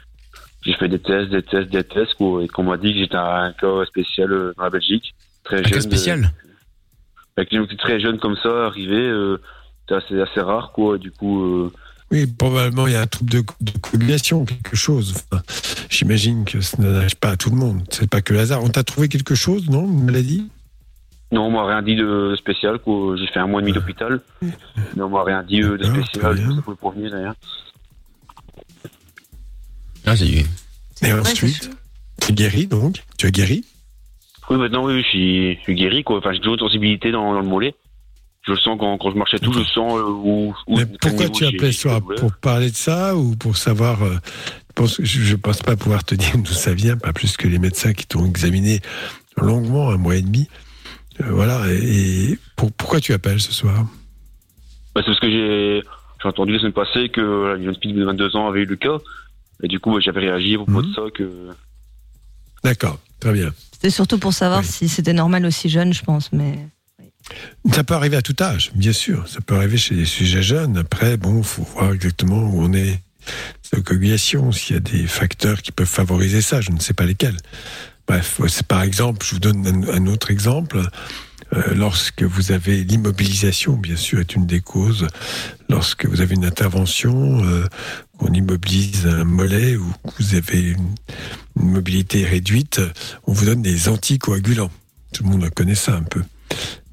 j'ai 0.63 0.73
fait 0.75 0.89
des 0.89 0.99
tests, 0.99 1.31
des 1.31 1.43
tests, 1.43 1.71
des 1.71 1.85
tests, 1.85 2.15
quoi. 2.15 2.43
Et 2.43 2.49
qu'on 2.49 2.65
m'a 2.65 2.77
dit 2.77 2.93
que 2.93 2.99
j'étais 2.99 3.17
un 3.17 3.53
cas 3.53 3.85
spécial 3.87 4.33
euh, 4.33 4.53
dans 4.57 4.65
la 4.65 4.71
Belgique. 4.71 5.15
Très 5.45 5.59
Un 5.61 5.63
jeune. 5.63 5.73
cas 5.73 5.81
spécial 5.81 6.33
Avec 7.37 7.53
une 7.53 7.67
très 7.69 8.01
jeune 8.01 8.19
comme 8.19 8.37
ça, 8.43 8.67
arrivé, 8.67 8.97
euh, 8.97 9.41
c'est 9.89 9.95
assez, 9.95 10.21
assez 10.21 10.41
rare, 10.41 10.73
quoi. 10.73 10.97
Et 10.97 10.99
du 10.99 11.13
coup, 11.13 11.43
euh, 11.45 11.73
Oui, 12.13 12.27
probablement 12.27 12.87
il 12.87 12.93
y 12.93 12.97
a 12.97 13.01
un 13.03 13.07
trouble 13.07 13.31
de, 13.31 13.45
de 13.61 13.73
coagulation, 13.79 14.45
quelque 14.45 14.77
chose. 14.77 15.15
Enfin, 15.33 15.43
J'imagine 15.91 16.45
que 16.45 16.61
ça 16.61 16.77
n'arrive 16.81 17.17
pas 17.17 17.31
à 17.31 17.37
tout 17.37 17.51
le 17.51 17.57
monde. 17.57 17.83
C'est 17.91 18.09
pas 18.09 18.21
que 18.23 18.33
le 18.33 18.41
hasard. 18.41 18.63
On 18.63 18.69
t'a 18.69 18.85
trouvé 18.85 19.09
quelque 19.09 19.35
chose, 19.35 19.69
non? 19.69 19.85
Une 19.85 20.05
maladie? 20.05 20.47
Non, 21.33 21.47
on 21.47 21.51
m'a 21.51 21.67
rien 21.67 21.83
dit 21.83 21.97
de 21.97 22.37
spécial. 22.39 22.79
quoi. 22.79 23.17
J'ai 23.17 23.27
fait 23.27 23.41
un 23.41 23.49
mois 23.49 23.61
et 23.61 23.65
demi 23.65 23.73
d'hôpital. 23.73 24.21
Mais 24.41 25.03
on 25.03 25.09
m'a 25.09 25.25
rien 25.25 25.43
dit 25.43 25.63
euh, 25.63 25.77
de 25.77 25.85
spécial. 25.85 26.39
Ça 26.39 26.63
pouvait 26.63 26.77
provenir 26.77 27.11
d'ailleurs. 27.11 27.35
Ah, 30.05 30.17
c'est 30.17 30.45
Et 31.07 31.13
ensuite, 31.13 31.71
tu 32.23 32.31
es 32.31 32.35
guéri 32.35 32.67
donc? 32.69 33.03
Tu 33.19 33.27
as 33.27 33.31
guéri? 33.33 33.65
Oui, 34.49 34.57
maintenant, 34.59 34.85
oui, 34.87 35.03
je 35.03 35.09
suis, 35.09 35.57
je 35.57 35.61
suis 35.63 35.75
guéri. 35.75 36.05
Quoi. 36.05 36.19
Enfin, 36.19 36.33
j'ai 36.33 36.39
toujours 36.39 36.55
une 36.55 36.61
sensibilité 36.61 37.11
dans, 37.11 37.33
dans 37.35 37.41
le 37.41 37.47
mollet. 37.49 37.75
Je 38.47 38.53
le 38.53 38.59
sens 38.59 38.77
quand, 38.79 38.97
quand 38.99 39.11
je 39.11 39.17
marchais 39.17 39.39
tout, 39.41 39.53
je 39.53 39.65
sens 39.65 39.99
euh, 39.99 40.05
où, 40.05 40.55
où 40.69 40.77
quel 40.77 40.87
Pourquoi 41.01 41.29
tu 41.31 41.45
j'ai 41.51 41.73
ça. 41.73 42.01
Pour 42.01 42.33
parler 42.37 42.71
de 42.71 42.77
ça 42.77 43.17
ou 43.17 43.35
pour 43.37 43.57
savoir 43.57 44.03
euh, 44.05 44.15
je 44.69 44.73
pense- 44.75 45.01
Je 45.03 45.33
ne 45.33 45.37
pense 45.37 45.63
pas 45.63 45.75
pouvoir 45.77 46.05
te 46.05 46.15
dire 46.15 46.37
d'où 46.39 46.53
ça 46.53 46.73
vient, 46.73 46.97
pas 46.97 47.13
plus 47.13 47.37
que 47.37 47.49
les 47.49 47.59
médecins 47.59 47.93
qui 47.93 48.07
t'ont 48.07 48.25
examiné 48.27 48.81
longuement, 49.37 49.91
un 49.91 49.97
mois 49.97 50.15
et 50.17 50.23
demi. 50.23 50.49
Euh, 51.21 51.25
voilà. 51.31 51.63
Et, 51.73 52.33
et 52.33 52.39
pour- 52.55 52.71
pourquoi 52.73 53.01
tu 53.01 53.13
appelles 53.13 53.41
ce 53.41 53.53
soir? 53.53 53.85
Bah, 54.95 55.03
c'est 55.05 55.07
parce 55.07 55.21
que 55.21 55.29
j'ai 55.31 55.83
j'ai 56.23 56.29
entendu 56.29 56.53
la 56.55 56.59
semaine 56.61 56.73
passée 56.73 57.09
que 57.09 57.57
une 57.59 57.65
jeune 57.65 57.77
fille 57.83 57.93
de 57.93 58.05
22 58.05 58.37
ans 58.37 58.49
avait 58.49 58.61
eu 58.63 58.67
le 58.67 58.77
cas. 58.77 58.99
Et 59.63 59.69
du 59.69 59.81
coup, 59.81 59.93
bah, 59.93 59.99
j'avais 60.01 60.21
réagi 60.21 60.55
à 60.55 60.59
propos 60.59 60.83
de 60.83 60.93
ça. 60.95 61.03
que 61.13 61.49
D'accord, 62.65 62.99
très 63.21 63.33
bien. 63.33 63.53
C'était 63.73 63.91
surtout 63.91 64.19
pour 64.19 64.33
savoir 64.33 64.65
si 64.65 64.89
c'était 64.89 65.13
normal 65.13 65.45
aussi 65.47 65.69
jeune, 65.69 65.93
je 65.93 66.03
pense. 66.03 66.33
Mais 66.33 66.55
Ça 67.73 67.85
peut 67.85 67.95
arriver 67.95 68.17
à 68.17 68.23
tout 68.23 68.37
âge, 68.41 68.71
bien 68.75 68.93
sûr. 68.93 69.27
Ça 69.29 69.41
peut 69.41 69.57
arriver 69.57 69.77
chez 69.77 69.95
des 69.95 70.05
sujets 70.05 70.43
jeunes. 70.43 70.79
Après, 70.79 71.17
bon, 71.17 71.43
faut 71.43 71.63
voir 71.63 71.93
exactement 71.93 72.39
où 72.39 72.63
on 72.63 72.73
est. 72.73 73.01
La 73.73 73.81
coagulation, 73.81 74.53
s'il 74.53 74.75
y 74.75 74.77
a 74.77 74.81
des 74.81 75.07
facteurs 75.07 75.61
qui 75.61 75.73
peuvent 75.73 75.87
favoriser 75.87 76.41
ça, 76.41 76.61
je 76.61 76.71
ne 76.71 76.79
sais 76.79 76.95
pas 76.95 77.05
lesquels. 77.05 77.37
Bref, 78.07 78.41
c'est 78.47 78.67
par 78.67 78.83
exemple, 78.83 79.27
je 79.27 79.33
vous 79.33 79.41
donne 79.41 79.85
un, 79.93 80.07
autre 80.07 80.31
exemple. 80.31 80.81
Euh, 81.53 81.75
lorsque 81.75 82.23
vous 82.23 82.53
avez 82.53 82.85
l'immobilisation, 82.85 83.75
bien 83.75 83.97
sûr, 83.97 84.21
est 84.21 84.35
une 84.35 84.47
des 84.47 84.61
causes. 84.61 85.09
Lorsque 85.69 86.07
vous 86.07 86.21
avez 86.21 86.37
une 86.37 86.45
intervention, 86.45 87.45
euh, 87.45 87.67
on 88.21 88.33
immobilise 88.33 89.07
un 89.07 89.25
mollet 89.25 89.77
ou 89.77 89.93
que 90.05 90.23
vous 90.23 90.35
avez 90.37 90.61
une 90.61 90.95
mobilité 91.57 92.25
réduite, 92.25 92.81
on 93.27 93.33
vous 93.33 93.47
donne 93.47 93.63
des 93.63 93.89
anticoagulants. 93.89 94.71
Tout 95.13 95.25
le 95.25 95.31
monde 95.31 95.51
connaît 95.51 95.75
ça 95.75 95.95
un 95.97 96.03
peu. 96.03 96.23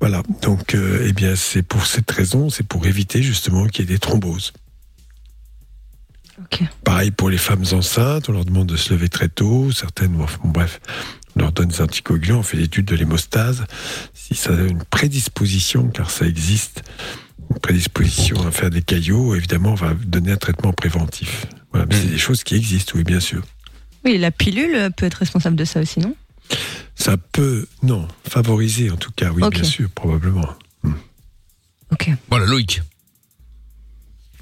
Voilà, 0.03 0.21
donc 0.41 0.75
euh, 0.75 1.05
eh 1.07 1.13
bien 1.13 1.33
c'est 1.37 1.63
pour 1.63 1.85
cette 1.85 2.11
raison, 2.11 2.49
c'est 2.49 2.67
pour 2.67 2.85
éviter 2.87 3.23
justement 3.23 3.67
qu'il 3.67 3.85
y 3.85 3.87
ait 3.87 3.93
des 3.93 3.99
thromboses. 3.99 4.51
Pareil 6.83 7.11
pour 7.11 7.29
les 7.29 7.37
femmes 7.37 7.63
enceintes, 7.71 8.27
on 8.27 8.33
leur 8.33 8.43
demande 8.43 8.67
de 8.67 8.75
se 8.75 8.93
lever 8.93 9.07
très 9.07 9.29
tôt, 9.29 9.71
certaines, 9.71 10.11
bon, 10.11 10.25
bref, 10.43 10.81
on 11.37 11.39
leur 11.39 11.53
donne 11.53 11.69
des 11.69 11.79
anticoagulants, 11.79 12.39
on 12.39 12.43
fait 12.43 12.57
l'étude 12.57 12.83
de 12.83 12.97
l'hémostase, 12.97 13.63
si 14.13 14.35
ça 14.35 14.49
a 14.49 14.59
une 14.63 14.83
prédisposition, 14.83 15.87
car 15.87 16.11
ça 16.11 16.25
existe, 16.25 16.83
une 17.49 17.59
prédisposition 17.59 18.45
à 18.45 18.51
faire 18.51 18.71
des 18.71 18.81
caillots, 18.81 19.35
évidemment 19.35 19.71
on 19.71 19.75
va 19.75 19.93
donner 19.93 20.33
un 20.33 20.37
traitement 20.37 20.73
préventif. 20.73 21.45
Voilà, 21.71 21.85
mais 21.85 21.95
c'est 21.95 22.07
des 22.07 22.17
choses 22.17 22.43
qui 22.43 22.55
existent, 22.55 22.91
oui 22.97 23.05
bien 23.05 23.21
sûr. 23.21 23.41
oui, 24.03 24.17
la 24.17 24.31
pilule 24.31 24.89
peut 24.97 25.05
être 25.05 25.19
responsable 25.19 25.55
de 25.55 25.63
ça 25.63 25.79
aussi, 25.79 26.01
non? 26.01 26.13
Ça 26.95 27.17
peut, 27.17 27.65
non, 27.81 28.07
favoriser 28.27 28.91
en 28.91 28.97
tout 28.97 29.11
cas, 29.15 29.31
oui 29.31 29.43
Ok. 29.43 29.53
bien 29.55 29.63
sûr, 29.63 29.89
probablement. 29.89 30.47
Voilà, 32.29 32.45
Loïc. 32.45 32.81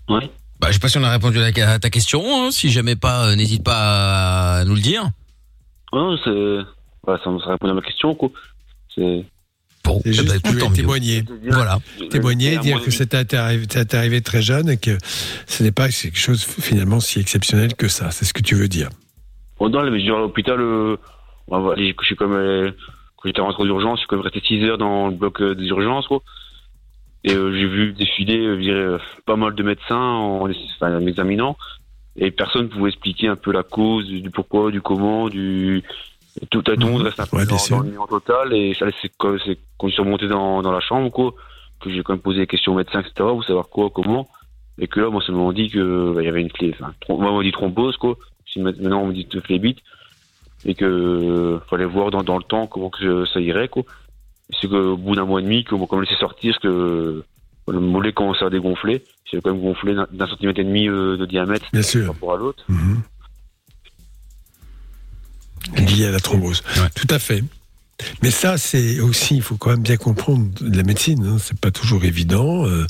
Ouais. 0.10 0.30
Bah, 0.60 0.68
je 0.70 0.74
sais 0.74 0.80
pas 0.80 0.88
si 0.90 0.98
on 0.98 1.04
a 1.04 1.12
répondu 1.12 1.40
à 1.40 1.80
ta- 1.80 1.90
question. 1.90 2.22
hein. 2.46 2.52
Si 2.52 2.70
jamais 2.70 2.96
pas, 2.96 3.28
euh, 3.28 3.36
n'hésite 3.36 3.64
pas 3.64 4.60
à 4.60 4.64
nous 4.66 4.76
le 4.76 4.82
dire. 4.82 5.10
Ouais, 5.92 6.16
c'est. 6.24 6.60
Voilà, 7.04 7.22
ça, 7.24 7.32
ça 7.44 7.52
répond 7.52 7.68
à 7.70 7.74
ma 7.74 7.82
question, 7.82 8.16
quoi. 8.16 8.30
C'est. 8.96 9.26
Bon, 9.84 10.00
C'est 10.04 10.14
juste 10.14 10.42
tu 10.44 10.52
voulais 10.52 10.70
témoigner. 10.76 11.24
Voilà. 11.50 11.80
Témoigner, 12.12 12.58
dire 12.60 12.82
que 12.84 12.92
ça 12.92 13.06
t'est 13.06 13.36
arrivé, 13.36 13.66
arrivé 13.94 14.22
très 14.22 14.42
jeune 14.42 14.70
et 14.70 14.78
que 14.78 14.98
ce 15.48 15.64
n'est 15.64 15.72
pas 15.72 15.90
quelque 15.90 16.18
chose 16.20 16.44
finalement 16.44 17.00
si 17.00 17.20
exceptionnel 17.20 17.74
que 17.76 17.88
ça. 17.88 18.12
C'est 18.12 18.26
ce 18.26 18.34
que 18.34 18.42
tu 18.44 18.54
veux 18.56 18.68
dire. 18.68 18.90
Bon, 19.60 19.70
non, 19.70 19.84
mais 19.90 20.00
je 20.00 20.04
dire, 20.06 20.16
à 20.16 20.20
l'hôpital, 20.20 20.60
euh, 20.62 20.98
je 21.50 22.06
suis 22.06 22.16
comme. 22.16 22.34
euh, 22.34 22.72
quand 23.18 23.30
j'étais 23.30 23.42
rentré 23.42 23.64
aux 23.64 23.68
urgences, 23.68 23.98
je 23.98 24.02
suis 24.02 24.08
quand 24.08 24.16
même 24.16 24.26
resté 24.26 24.42
6 24.42 24.64
heures 24.64 24.78
dans 24.78 25.08
le 25.08 25.16
bloc 25.16 25.42
euh, 25.42 25.54
des 25.54 25.66
urgences, 25.68 26.08
quoi. 26.08 26.22
Et 27.24 27.34
euh, 27.34 27.52
j'ai 27.54 27.68
vu 27.68 27.94
défiler, 27.94 28.40
euh, 28.40 28.56
je 28.56 28.62
dirais, 28.62 28.80
euh, 28.80 28.98
pas 29.26 29.36
mal 29.36 29.54
de 29.54 29.62
médecins 29.64 29.96
en, 29.96 30.50
enfin, 30.50 30.98
en 30.98 31.02
m'examinant. 31.02 31.56
Et 32.16 32.32
personne 32.32 32.64
ne 32.64 32.68
pouvait 32.68 32.90
expliquer 32.90 33.28
un 33.28 33.36
peu 33.36 33.52
la 33.52 33.64
cause, 33.64 34.08
du, 34.08 34.30
pourquoi, 34.32 34.72
du 34.72 34.82
comment, 34.82 35.30
du. 35.30 35.84
Tout, 36.50 36.62
tout 36.62 36.72
le 36.72 36.86
monde 36.86 37.02
reste 37.04 37.20
un 37.20 37.26
peu 37.28 37.38
Ouais, 37.38 37.46
dans, 37.46 37.58
dans 37.84 38.04
le 38.04 38.08
total. 38.08 38.54
Et 38.54 38.74
ça, 38.74 38.88
c'est 39.02 39.12
quand, 39.18 39.36
quand 39.78 39.88
je 39.88 39.94
suis 39.94 40.02
remonté 40.02 40.28
dans, 40.28 40.62
dans 40.62 40.72
la 40.72 40.80
chambre, 40.80 41.12
quoi, 41.12 41.34
que 41.80 41.92
j'ai 41.92 42.02
quand 42.04 42.14
même 42.14 42.22
posé 42.22 42.40
des 42.40 42.48
questions 42.48 42.72
aux 42.72 42.78
médecins, 42.78 43.02
etc., 43.02 43.14
pour 43.18 43.44
savoir 43.44 43.70
quoi, 43.70 43.90
comment. 43.90 44.28
Et 44.80 44.88
que 44.88 45.00
là, 45.00 45.10
moi, 45.10 45.22
ça 45.26 45.32
m'a 45.32 45.54
dit 45.54 45.70
que 45.70 46.14
bah, 46.14 46.22
il 46.22 46.26
y 46.26 46.30
avait 46.30 46.42
une 46.42 46.52
clé, 46.52 46.74
enfin, 46.74 46.94
moi, 47.10 47.32
on 47.32 47.38
m'a 47.38 47.44
dit 47.44 47.52
thrombose, 47.52 47.98
quoi. 47.98 48.18
Si 48.52 48.60
Maintenant, 48.60 49.02
on 49.04 49.08
me 49.08 49.14
dit 49.14 49.28
phlébite. 49.44 49.80
Et 50.66 50.76
que 50.76 50.86
euh, 50.86 51.60
fallait 51.70 51.86
voir 51.86 52.12
dans, 52.12 52.24
dans 52.24 52.38
le 52.38 52.44
temps 52.44 52.68
comment 52.68 52.90
que 52.90 53.26
ça 53.26 53.40
irait, 53.40 53.68
quoi. 53.68 53.84
C'est 54.62 54.68
qu'au 54.70 54.98
bout 54.98 55.16
d'un 55.16 55.26
mois 55.26 55.40
et 55.40 55.44
demi, 55.44 55.64
qu'on 55.64 55.78
même 55.96 56.06
laissé 56.06 56.16
sortir, 56.20 56.58
que 56.62 56.68
euh, 56.68 57.26
le 57.68 57.80
mollet 57.80 58.12
commençait 58.14 58.46
à 58.46 58.50
dégonfler. 58.50 59.04
J'ai 59.26 59.40
quand 59.42 59.52
même 59.54 59.62
gonflé 59.62 59.96
d'un 59.96 60.28
centimètre 60.28 60.60
et 60.60 60.64
demi 60.66 60.88
euh, 60.90 61.16
de 61.18 61.26
diamètre 61.26 61.66
Bien 61.72 61.82
sûr. 61.82 62.06
par 62.08 62.14
rapport 62.16 62.34
à 62.34 62.38
l'autre. 62.38 62.64
Mhm. 62.68 63.02
Lié 65.78 66.08
à 66.08 66.12
la 66.12 66.20
thrombose. 66.20 66.64
Tout 66.96 67.08
à 67.10 67.20
fait. 67.20 67.44
Mais 68.24 68.32
ça, 68.32 68.58
c'est 68.58 69.00
aussi, 69.00 69.36
il 69.38 69.42
faut 69.42 69.58
quand 69.58 69.70
même 69.70 69.84
bien 69.84 69.98
comprendre 69.98 70.48
de 70.60 70.76
la 70.76 70.84
médecine. 70.84 71.24
Hein, 71.26 71.38
c'est 71.40 71.60
pas 71.60 71.72
toujours 71.72 72.04
évident. 72.04 72.66
euh, 72.66 72.86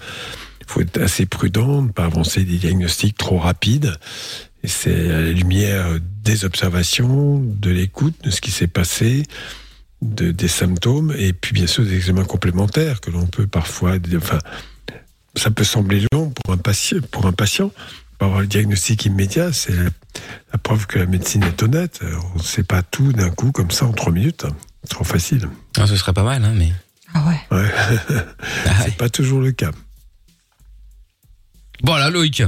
Il 0.61 0.65
faut 0.68 0.81
être 0.81 0.98
assez 1.02 1.26
prudent, 1.26 1.81
ne 1.84 1.89
pas 1.89 2.06
avancer 2.06 2.43
des 2.43 2.57
diagnostics 2.57 3.18
trop 3.18 3.38
rapides. 3.38 3.93
Et 4.64 4.68
c'est 4.68 5.12
à 5.12 5.22
la 5.22 5.32
lumière 5.32 5.88
des 6.24 6.46
observations, 6.46 7.40
de 7.40 7.70
l'écoute, 7.70 8.16
de 8.24 8.30
ce 8.30 8.42
qui 8.42 8.52
s'est 8.52 8.68
passé, 8.68 9.24
de, 10.02 10.32
des 10.32 10.48
symptômes, 10.48 11.14
et 11.18 11.34
puis 11.34 11.54
bien 11.54 11.68
sûr 11.68 11.84
des 11.84 11.96
examens 11.96 12.26
complémentaires 12.26 13.02
que 13.02 13.10
l'on 13.10 13.26
peut 13.26 13.48
parfois. 13.48 13.96
Enfin, 14.16 14.40
ça 15.36 15.52
peut 15.52 15.64
sembler 15.64 16.06
long 16.14 16.30
pour 16.30 16.54
un 16.54 16.58
patient. 16.58 17.00
Pour 17.12 17.26
un 17.26 17.34
patient. 17.34 17.72
Pour 18.18 18.28
avoir 18.28 18.42
le 18.42 18.48
diagnostic 18.48 19.06
immédiat, 19.06 19.52
c'est 19.52 19.76
la, 19.76 19.90
la 20.54 20.60
preuve 20.60 20.86
que 20.86 21.00
la 21.00 21.08
médecine 21.08 21.44
est 21.44 21.64
honnête. 21.64 22.02
On 22.36 22.38
ne 22.38 22.44
sait 22.44 22.64
pas 22.64 22.84
tout 22.84 23.14
d'un 23.14 23.32
coup 23.32 23.52
comme 23.52 23.72
ça 23.72 23.86
en 23.86 23.94
trois 23.94 24.12
minutes. 24.12 24.46
C'est 24.84 24.92
trop 24.92 25.04
facile. 25.04 25.50
Ah, 25.78 25.88
ce 25.88 25.96
serait 25.96 26.14
pas 26.14 26.24
mal, 26.24 26.44
hein, 26.44 26.54
mais. 26.56 26.72
Ah 27.14 27.26
ouais. 27.28 27.58
Ouais. 27.58 27.72
c'est 28.84 28.96
pas 28.96 29.10
toujours 29.10 29.42
le 29.42 29.52
cas. 29.52 29.72
Voilà, 31.84 32.10
Loïc. 32.10 32.44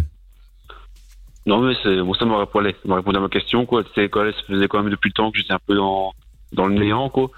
Non, 1.45 1.59
mais 1.61 1.73
c'est, 1.83 1.97
bon, 2.01 2.13
ça 2.13 2.25
m'a 2.25 2.39
répondu, 2.39 2.69
ça 2.71 2.87
m'a 2.87 2.95
répondu 2.95 3.17
à 3.17 3.21
ma 3.21 3.29
question, 3.29 3.65
quoi. 3.65 3.83
C'est 3.95 4.09
quoi, 4.09 4.31
ça 4.31 4.37
faisait 4.47 4.67
quand 4.67 4.81
même 4.81 4.91
depuis 4.91 5.09
le 5.09 5.13
temps 5.13 5.31
que 5.31 5.37
j'étais 5.37 5.53
un 5.53 5.59
peu 5.65 5.75
dans, 5.75 6.13
dans 6.53 6.67
le 6.67 6.75
néant, 6.75 7.09
quoi. 7.09 7.29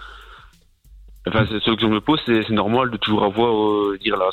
Enfin, 1.28 1.46
c'est, 1.50 1.60
ce 1.60 1.72
que 1.72 1.82
je 1.82 1.88
me 1.88 2.00
pose, 2.02 2.20
c'est, 2.26 2.48
normal 2.52 2.92
de 2.92 2.98
toujours 2.98 3.24
avoir, 3.24 3.56
euh, 3.56 3.98
dire 4.00 4.16
la, 4.16 4.30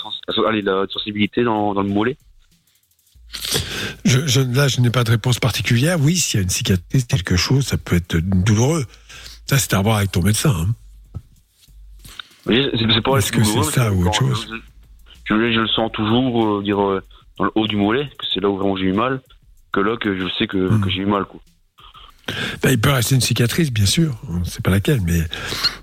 allez, 0.46 0.62
sensibilité 0.90 1.42
dans, 1.42 1.72
dans 1.72 1.82
le 1.82 1.88
mollet. 1.88 2.18
Je, 4.04 4.26
je- 4.26 4.40
là, 4.40 4.68
je 4.68 4.80
n'ai 4.82 4.90
pas 4.90 5.04
de 5.04 5.10
réponse 5.10 5.38
particulière. 5.38 5.96
Oui, 5.98 6.16
s'il 6.16 6.38
y 6.38 6.40
a 6.40 6.44
une 6.44 6.50
cicatrice, 6.50 7.04
quelque 7.04 7.36
chose, 7.36 7.64
ça 7.66 7.78
peut 7.78 7.96
être 7.96 8.16
douloureux. 8.18 8.84
Ça, 9.46 9.56
c'est 9.58 9.72
à 9.72 9.80
voir 9.80 9.96
avec 9.96 10.12
ton 10.12 10.22
médecin. 10.22 10.54
hein. 10.54 10.68
Oui, 12.44 12.68
c'est, 12.74 13.00
pas 13.02 13.16
Est-ce 13.18 13.32
que 13.32 13.42
c'est 13.44 13.62
ça 13.62 13.90
ou 13.92 14.06
autre 14.06 14.18
chose? 14.18 14.48
Je 15.24 15.34
le 15.34 15.68
sens 15.68 15.90
toujours, 15.92 16.58
euh, 16.58 16.62
dire, 16.62 16.82
euh, 16.82 17.00
dans 17.38 17.44
le 17.44 17.52
haut 17.54 17.66
du 17.66 17.76
mollet, 17.76 18.10
que 18.18 18.26
c'est 18.32 18.40
là 18.40 18.50
où 18.50 18.56
vraiment 18.56 18.76
j'ai 18.76 18.86
eu 18.86 18.92
mal, 18.92 19.20
que 19.72 19.80
là, 19.80 19.96
que 19.96 20.16
je 20.18 20.26
sais 20.38 20.46
que, 20.46 20.56
Hmm. 20.56 20.80
que 20.80 20.90
j'ai 20.90 20.98
eu 21.02 21.06
mal, 21.06 21.24
quoi. 21.24 21.40
Ben, 22.62 22.70
il 22.70 22.80
peut 22.80 22.90
rester 22.90 23.16
une 23.16 23.20
cicatrice, 23.20 23.72
bien 23.72 23.84
sûr. 23.86 24.14
On 24.28 24.38
ne 24.38 24.44
sait 24.44 24.60
pas 24.60 24.70
laquelle, 24.70 25.00
mais 25.04 25.20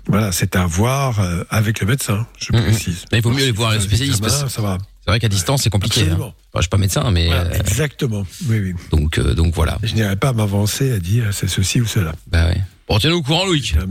voilà, 0.06 0.32
c'est 0.32 0.56
à 0.56 0.64
voir 0.64 1.20
euh, 1.20 1.44
avec 1.50 1.80
le 1.80 1.86
médecin, 1.86 2.26
je 2.38 2.50
précise. 2.52 3.04
Mais 3.12 3.18
il 3.18 3.22
vaut 3.22 3.30
mieux 3.30 3.42
aller 3.42 3.52
voir 3.52 3.74
le 3.74 3.80
spécialiste. 3.80 4.22
Parce- 4.22 4.48
ça 4.48 4.62
va. 4.62 4.78
C'est 5.04 5.10
vrai 5.10 5.20
qu'à 5.20 5.28
distance, 5.28 5.62
c'est 5.62 5.70
compliqué. 5.70 6.02
hein. 6.10 6.16
Enfin, 6.18 6.32
je 6.56 6.60
suis 6.62 6.68
pas 6.68 6.78
médecin, 6.78 7.10
mais 7.10 7.26
Voilà, 7.26 7.42
euh, 7.42 7.58
exactement. 7.58 8.26
Oui, 8.48 8.58
oui. 8.60 8.74
donc 8.90 9.18
euh, 9.18 9.34
donc 9.34 9.54
voilà. 9.54 9.78
Je 9.82 9.94
n'irai 9.94 10.16
pas 10.16 10.32
m'avancer 10.32 10.92
à 10.92 10.98
dire 10.98 11.26
c'est 11.32 11.46
ceci 11.48 11.80
ou 11.80 11.86
cela. 11.86 12.12
Bah 12.26 12.46
ouais. 12.46 12.60
Bon, 12.88 12.98
tiens-nous 12.98 13.16
au 13.18 13.22
courant, 13.22 13.44
Loïc. 13.44 13.72
Il 13.72 13.88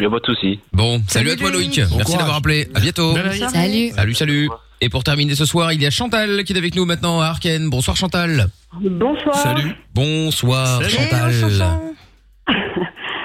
n'y 0.00 0.06
a 0.06 0.10
pas 0.10 0.18
de 0.20 0.26
souci. 0.26 0.60
Bon, 0.72 1.02
salut, 1.08 1.30
à 1.30 1.36
toi, 1.36 1.50
Loïc. 1.50 1.80
Merci 1.96 2.16
d'avoir 2.16 2.36
appelé. 2.36 2.68
À 2.74 2.80
bientôt. 2.80 3.14
Salut. 3.50 3.90
Salut, 3.94 4.14
salut. 4.14 4.48
Et 4.80 4.88
pour 4.88 5.04
terminer 5.04 5.34
ce 5.34 5.46
soir, 5.46 5.72
il 5.72 5.82
y 5.82 5.86
a 5.86 5.90
Chantal 5.90 6.44
qui 6.44 6.52
est 6.52 6.58
avec 6.58 6.74
nous 6.74 6.84
maintenant 6.84 7.20
à 7.20 7.26
Arken. 7.26 7.70
Bonsoir 7.70 7.96
Chantal. 7.96 8.46
Bonsoir. 8.78 9.34
Salut. 9.34 9.74
Bonsoir 9.94 10.82
Chantal. 10.82 11.32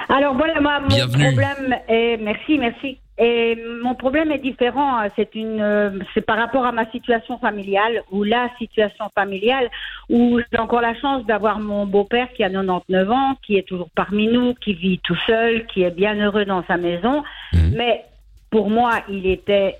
Alors 0.08 0.34
voilà, 0.34 0.60
moi, 0.60 0.80
mon 0.80 0.88
Bienvenue. 0.88 1.24
problème 1.24 1.76
est 1.88 2.16
merci, 2.18 2.58
merci. 2.58 2.98
Et 3.18 3.56
mon 3.82 3.94
problème 3.94 4.32
est 4.32 4.38
différent. 4.38 4.98
C'est 5.16 5.34
une, 5.34 5.60
euh, 5.60 5.90
c'est 6.14 6.22
par 6.22 6.38
rapport 6.38 6.64
à 6.64 6.72
ma 6.72 6.90
situation 6.90 7.38
familiale 7.38 8.02
ou 8.10 8.24
la 8.24 8.48
situation 8.58 9.10
familiale 9.14 9.68
où 10.08 10.40
j'ai 10.50 10.58
encore 10.58 10.80
la 10.80 10.98
chance 10.98 11.24
d'avoir 11.26 11.58
mon 11.58 11.86
beau-père 11.86 12.28
qui 12.34 12.42
a 12.42 12.48
99 12.48 13.10
ans, 13.10 13.36
qui 13.46 13.56
est 13.56 13.68
toujours 13.68 13.90
parmi 13.94 14.26
nous, 14.26 14.54
qui 14.54 14.72
vit 14.72 14.98
tout 15.04 15.18
seul, 15.26 15.66
qui 15.66 15.82
est 15.82 15.90
bien 15.94 16.14
heureux 16.14 16.46
dans 16.46 16.64
sa 16.66 16.78
maison. 16.78 17.22
Mhm. 17.52 17.74
Mais 17.76 18.04
pour 18.52 18.68
moi, 18.68 19.00
il 19.08 19.26
était, 19.26 19.78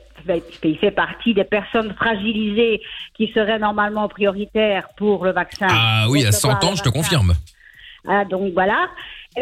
il 0.64 0.78
fait 0.78 0.90
partie 0.90 1.34
des 1.34 1.44
personnes 1.44 1.92
fragilisées 1.94 2.80
qui 3.14 3.30
seraient 3.32 3.58
normalement 3.58 4.08
prioritaires 4.08 4.88
pour 4.96 5.24
le 5.26 5.32
vaccin. 5.32 5.68
Ah 5.70 6.06
oui, 6.08 6.24
à 6.24 6.28
Recevoir 6.28 6.60
100 6.60 6.68
ans, 6.68 6.74
je 6.74 6.82
te 6.82 6.88
confirme. 6.88 7.34
Ah, 8.08 8.24
donc 8.24 8.52
voilà. 8.54 8.88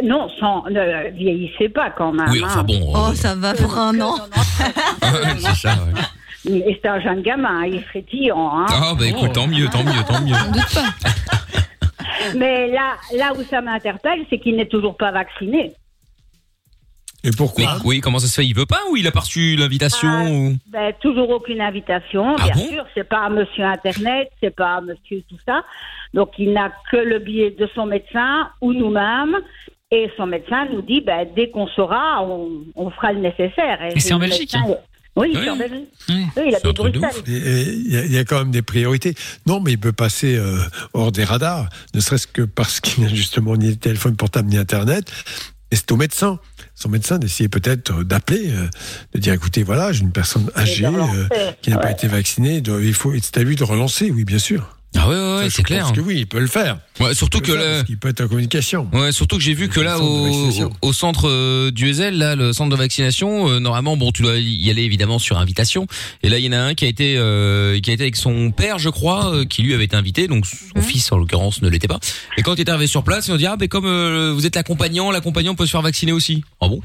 Non, 0.02 0.28
sans, 0.38 0.64
ne 0.68 1.10
vieillissez 1.12 1.68
pas 1.68 1.90
quand 1.90 2.12
même. 2.12 2.28
Oui, 2.30 2.42
enfin 2.44 2.60
hein. 2.60 2.64
bon. 2.64 2.92
Oh, 2.92 3.10
euh, 3.10 3.14
ça 3.14 3.34
va 3.36 3.54
pour 3.54 3.78
un 3.78 3.98
an. 4.00 4.16
c'est 5.38 5.54
ça. 5.54 5.74
ouais. 5.74 6.52
Et 6.52 6.78
c'est 6.82 6.88
un 6.88 7.00
jeune 7.00 7.22
gamin, 7.22 7.66
il 7.66 7.82
serait 7.84 8.02
tirant. 8.02 8.60
Hein. 8.60 8.66
Ah 8.68 8.94
bah 8.98 9.06
écoute, 9.06 9.32
tant 9.32 9.46
mieux, 9.46 9.68
tant 9.68 9.84
mieux, 9.84 10.02
tant 10.08 10.20
mieux. 10.22 10.34
Doute 10.52 10.74
pas. 10.74 11.10
Mais 12.36 12.68
là, 12.68 12.94
là 13.16 13.32
où 13.34 13.42
ça 13.44 13.60
m'interpelle, 13.60 14.24
c'est 14.28 14.38
qu'il 14.38 14.56
n'est 14.56 14.68
toujours 14.68 14.96
pas 14.96 15.12
vacciné. 15.12 15.72
Et 17.22 17.28
Mais 17.28 17.36
pourquoi 17.36 17.76
oui, 17.84 18.00
comment 18.00 18.18
ça 18.18 18.26
se 18.28 18.34
fait? 18.34 18.46
Il 18.46 18.54
veut 18.54 18.66
pas 18.66 18.80
ou 18.90 18.96
il 18.96 19.06
a 19.06 19.10
pas 19.12 19.20
reçu 19.20 19.56
l'invitation 19.56 20.08
Ah. 20.10 20.30
ou... 20.30 20.56
Ben, 20.68 20.92
toujours 21.00 21.28
aucune 21.30 21.60
invitation, 21.60 22.34
Ah 22.38 22.44
bien 22.44 22.54
bon? 22.54 22.68
sûr. 22.70 22.84
C'est 22.94 23.08
pas 23.08 23.28
monsieur 23.28 23.64
Internet, 23.64 24.30
c'est 24.42 24.54
pas 24.54 24.80
monsieur 24.80 25.22
tout 25.28 25.36
ça. 25.46 25.62
Donc 26.14 26.30
il 26.38 26.52
n'a 26.52 26.72
que 26.90 26.96
le 26.96 27.18
billet 27.18 27.50
de 27.58 27.68
son 27.74 27.86
médecin 27.86 28.48
ou 28.60 28.72
nous-mêmes. 28.72 29.36
Et 29.92 30.08
son 30.16 30.26
médecin 30.26 30.66
nous 30.72 30.82
dit, 30.82 31.00
ben, 31.00 31.26
dès 31.34 31.50
qu'on 31.50 31.66
saura, 31.66 32.22
on, 32.22 32.62
on 32.76 32.90
fera 32.90 33.12
le 33.12 33.18
nécessaire. 33.20 33.82
Et 33.84 33.98
c'est 33.98 34.12
en 34.14 34.20
Belgique 34.20 34.52
médecin- 34.54 34.76
Oui, 35.16 35.32
Oui. 35.34 35.40
c'est 35.42 35.50
en 35.50 35.56
Belgique. 35.56 35.88
Oui. 36.08 36.26
Il 36.36 36.52
de 36.62 36.72
Bruxelles. 36.72 37.02
ouf. 37.02 37.28
Et- 37.28 37.32
et 37.32 37.62
Il 37.72 37.92
y, 37.92 37.96
a- 37.96 38.04
il 38.04 38.12
y 38.12 38.18
a 38.18 38.24
quand 38.24 38.38
même 38.38 38.52
des 38.52 38.62
priorités. 38.62 39.14
Non, 39.46 39.58
mais 39.58 39.72
il 39.72 39.78
peut 39.80 39.90
passer 39.92 40.36
euh, 40.36 40.58
hors 40.94 41.10
des 41.10 41.24
radars, 41.24 41.68
ne 41.92 41.98
serait-ce 42.00 42.28
que 42.28 42.42
parce 42.42 42.78
qu'il 42.80 43.02
n'a 43.02 43.10
justement 43.12 43.56
ni 43.56 43.76
téléphone 43.76 44.14
portable 44.14 44.48
ni 44.48 44.58
Internet. 44.58 45.10
Et 45.72 45.76
c'est 45.76 45.90
au 45.90 45.96
médecin. 45.96 46.38
Son 46.80 46.88
médecin 46.88 47.18
d'essayer 47.18 47.50
peut-être 47.50 47.92
euh, 47.92 48.04
d'appeler, 48.04 48.52
euh, 48.52 48.66
de 49.12 49.18
dire 49.18 49.34
écoutez, 49.34 49.62
voilà, 49.62 49.92
j'ai 49.92 50.00
une 50.00 50.12
personne 50.12 50.50
âgée 50.56 50.86
euh, 50.86 51.50
qui 51.60 51.68
n'a 51.68 51.76
pas 51.76 51.90
été 51.90 52.08
vaccinée. 52.08 52.62
il 52.66 52.94
faut, 52.94 53.12
c'est 53.20 53.36
à 53.36 53.42
lui 53.42 53.54
de 53.54 53.64
relancer, 53.64 54.10
oui, 54.10 54.24
bien 54.24 54.38
sûr. 54.38 54.78
Ah 54.96 55.08
ouais, 55.08 55.14
ouais, 55.14 55.36
ouais, 55.36 55.50
c'est 55.50 55.62
clair. 55.62 55.84
pense 55.84 55.96
que 55.96 56.00
oui, 56.00 56.16
il 56.18 56.26
peut 56.26 56.40
le 56.40 56.48
faire. 56.48 56.78
Ouais, 56.98 57.14
surtout 57.14 57.38
Il 57.38 57.42
que 57.42 57.46
peut 57.52 57.56
le 57.56 57.62
faire 57.62 57.68
là, 57.70 57.76
parce 57.76 57.86
qu'il 57.86 57.98
peut 57.98 58.08
être 58.08 58.20
en 58.22 58.28
communication. 58.28 58.88
Ouais, 58.92 59.12
surtout 59.12 59.36
que 59.36 59.42
j'ai 59.42 59.54
vu 59.54 59.68
que 59.68 59.80
là 59.80 60.00
au, 60.00 60.24
vaccination. 60.24 60.72
au 60.82 60.92
centre 60.92 61.28
euh, 61.28 61.70
du 61.70 61.88
Ezel, 61.88 62.18
là 62.18 62.34
le 62.34 62.52
centre 62.52 62.70
de 62.70 62.76
vaccination, 62.76 63.48
euh, 63.48 63.60
normalement 63.60 63.96
bon 63.96 64.10
tu 64.10 64.22
dois 64.22 64.36
y 64.36 64.68
aller 64.68 64.82
évidemment 64.82 65.20
sur 65.20 65.38
invitation. 65.38 65.86
Et 66.24 66.28
là 66.28 66.38
il 66.38 66.44
y 66.44 66.48
en 66.48 66.52
a 66.52 66.58
un 66.58 66.74
qui 66.74 66.86
a 66.86 66.88
été 66.88 67.14
euh, 67.16 67.78
qui 67.78 67.90
a 67.90 67.94
été 67.94 68.02
avec 68.02 68.16
son 68.16 68.50
père 68.50 68.78
je 68.80 68.88
crois, 68.88 69.32
euh, 69.32 69.44
qui 69.44 69.62
lui 69.62 69.74
avait 69.74 69.84
été 69.84 69.94
invité, 69.96 70.26
donc 70.26 70.44
son 70.46 70.82
fils 70.82 71.10
en 71.12 71.18
l'occurrence 71.18 71.62
ne 71.62 71.68
l'était 71.68 71.88
pas. 71.88 72.00
Et 72.36 72.42
quand 72.42 72.54
il 72.54 72.60
est 72.60 72.68
arrivé 72.68 72.88
sur 72.88 73.04
place, 73.04 73.28
ils 73.28 73.32
ont 73.32 73.36
dit 73.36 73.46
ah 73.46 73.56
ben 73.56 73.68
comme 73.68 73.86
euh, 73.86 74.32
vous 74.34 74.44
êtes 74.44 74.56
l'accompagnant, 74.56 75.12
l'accompagnant 75.12 75.54
peut 75.54 75.66
se 75.66 75.70
faire 75.70 75.82
vacciner 75.82 76.12
aussi. 76.12 76.42
Ah 76.60 76.68
bon? 76.68 76.80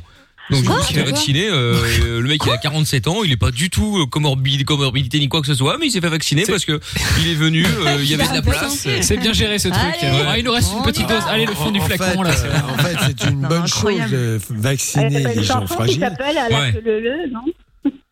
Donc 0.51 0.61
du 0.61 0.67
coup, 0.69 0.75
il 0.81 0.85
s'est 0.85 0.93
fait 0.93 1.03
vacciner. 1.03 1.47
euh, 1.49 1.73
euh, 2.03 2.21
le 2.21 2.27
mec, 2.27 2.41
il 2.45 2.51
a 2.51 2.57
47 2.57 3.07
ans, 3.07 3.23
il 3.23 3.31
est 3.31 3.37
pas 3.37 3.51
du 3.51 3.69
tout 3.69 3.99
euh, 3.99 4.05
comorbidité 4.05 5.19
ni 5.19 5.27
quoi 5.29 5.41
que 5.41 5.47
ce 5.47 5.53
soit, 5.55 5.77
mais 5.79 5.87
il 5.87 5.91
s'est 5.91 6.01
fait 6.01 6.09
vacciner 6.09 6.45
parce 6.45 6.65
que 6.65 6.79
il 7.21 7.29
est 7.31 7.35
venu, 7.35 7.65
euh, 7.65 7.97
il 7.99 8.09
y 8.09 8.13
avait 8.13 8.27
de 8.27 8.33
la 8.33 8.41
place. 8.41 8.87
C'est 9.01 9.17
bien 9.17 9.33
géré 9.33 9.59
ce 9.59 9.69
truc. 9.69 9.81
Allez. 10.01 10.39
Il 10.39 10.45
nous 10.45 10.51
reste 10.51 10.71
une 10.77 10.83
petite 10.83 11.07
dose. 11.07 11.23
Allez, 11.27 11.45
le 11.45 11.53
fond 11.53 11.71
du 11.71 11.79
flacon 11.81 12.23
fait, 12.23 12.29
là. 12.29 12.33
c'est 12.35 12.47
euh, 12.47 12.73
en 12.73 12.77
fait, 12.77 12.97
c'est 13.07 13.29
une 13.29 13.41
bonne 13.41 13.67
chose 13.67 13.99
de 14.11 14.39
vacciner 14.49 15.23
les 15.23 15.35
une 15.35 15.43
gens 15.43 15.65
fragiles. 15.67 15.99
s'appelle 15.99 16.37
À 16.37 16.49
la 16.49 16.59
Ouais. 16.61 16.71
queue 16.73 16.81
le 16.85 16.99
le, 16.99 17.29
non? 17.31 17.41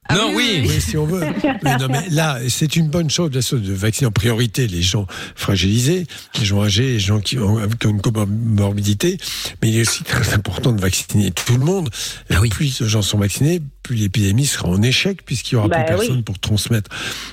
Ah 0.09 0.15
non, 0.15 0.33
oui. 0.35 0.65
Oui, 0.67 0.81
si 0.81 0.97
on 0.97 1.05
veut. 1.05 1.21
Oui, 1.43 1.71
non, 1.79 1.87
mais 1.89 2.09
là, 2.09 2.39
c'est 2.49 2.75
une 2.75 2.89
bonne 2.89 3.09
chose, 3.09 3.29
bien 3.29 3.41
sûr, 3.41 3.59
de 3.59 3.73
vacciner 3.73 4.07
en 4.07 4.11
priorité 4.11 4.67
les 4.67 4.81
gens 4.81 5.07
fragilisés, 5.35 6.05
les 6.39 6.45
gens 6.45 6.61
âgés, 6.61 6.93
les 6.93 6.99
gens 6.99 7.19
qui 7.19 7.37
ont, 7.39 7.57
qui 7.79 7.87
ont 7.87 7.91
une 7.91 8.01
comorbidité. 8.01 9.17
Mais 9.61 9.69
il 9.69 9.77
est 9.77 9.81
aussi 9.81 10.03
très 10.03 10.33
important 10.33 10.71
de 10.73 10.81
vacciner 10.81 11.31
tout 11.31 11.57
le 11.57 11.63
monde. 11.65 11.89
Et 12.29 12.35
Ah 12.35 12.41
oui. 12.41 12.49
Plus 12.49 12.81
les 12.81 12.87
gens 12.89 13.01
sont 13.01 13.17
vaccinés, 13.17 13.61
plus 13.83 13.95
l'épidémie 13.95 14.45
sera 14.45 14.69
en 14.69 14.81
échec, 14.81 15.23
puisqu'il 15.25 15.55
y 15.55 15.57
aura 15.57 15.67
Bah 15.67 15.83
plus 15.83 15.95
personne 15.95 16.15
oui. 16.17 16.21
pour 16.23 16.39
transmettre. 16.39 16.89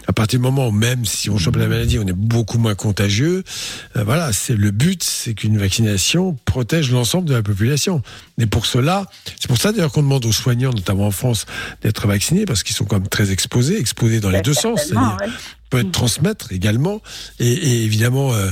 À 0.08 0.12
partir 0.12 0.38
du 0.38 0.42
moment 0.42 0.68
où, 0.68 0.72
même 0.72 1.04
si 1.04 1.30
on 1.30 1.38
chope 1.38 1.56
la 1.56 1.68
maladie, 1.68 1.98
on 1.98 2.06
est 2.06 2.12
beaucoup 2.12 2.58
moins 2.58 2.74
contagieux. 2.74 3.44
euh, 3.96 4.04
voilà, 4.04 4.32
c'est 4.32 4.56
le 4.56 4.70
but, 4.72 5.02
c'est 5.04 5.34
qu'une 5.34 5.56
vaccination 5.58 6.36
protège 6.44 6.90
l'ensemble 6.90 7.28
de 7.28 7.34
la 7.34 7.42
population. 7.42 8.02
Mais 8.36 8.46
pour 8.46 8.66
cela, 8.66 9.06
c'est 9.38 9.46
pour 9.48 9.58
ça 9.58 9.70
d'ailleurs 9.72 9.92
qu'on 9.92 10.02
demande 10.02 10.26
aux 10.26 10.32
soignants, 10.32 10.72
notamment 10.72 11.06
en 11.06 11.10
France, 11.12 11.46
d'être 11.82 12.06
vaccinés, 12.08 12.44
parce 12.44 12.62
qu'ils 12.64 12.74
sont 12.76 12.84
quand 12.84 12.98
même 12.98 13.08
très 13.08 13.30
exposés, 13.30 13.78
exposés 13.78 14.20
dans 14.20 14.30
les 14.30 14.38
Ben, 14.38 14.42
deux 14.42 14.54
sens. 14.54 14.90
ouais. 14.90 15.28
Peut 15.70 15.84
transmettre 15.90 16.52
également. 16.52 17.00
Et, 17.38 17.50
et 17.52 17.84
évidemment, 17.84 18.34
euh, 18.34 18.50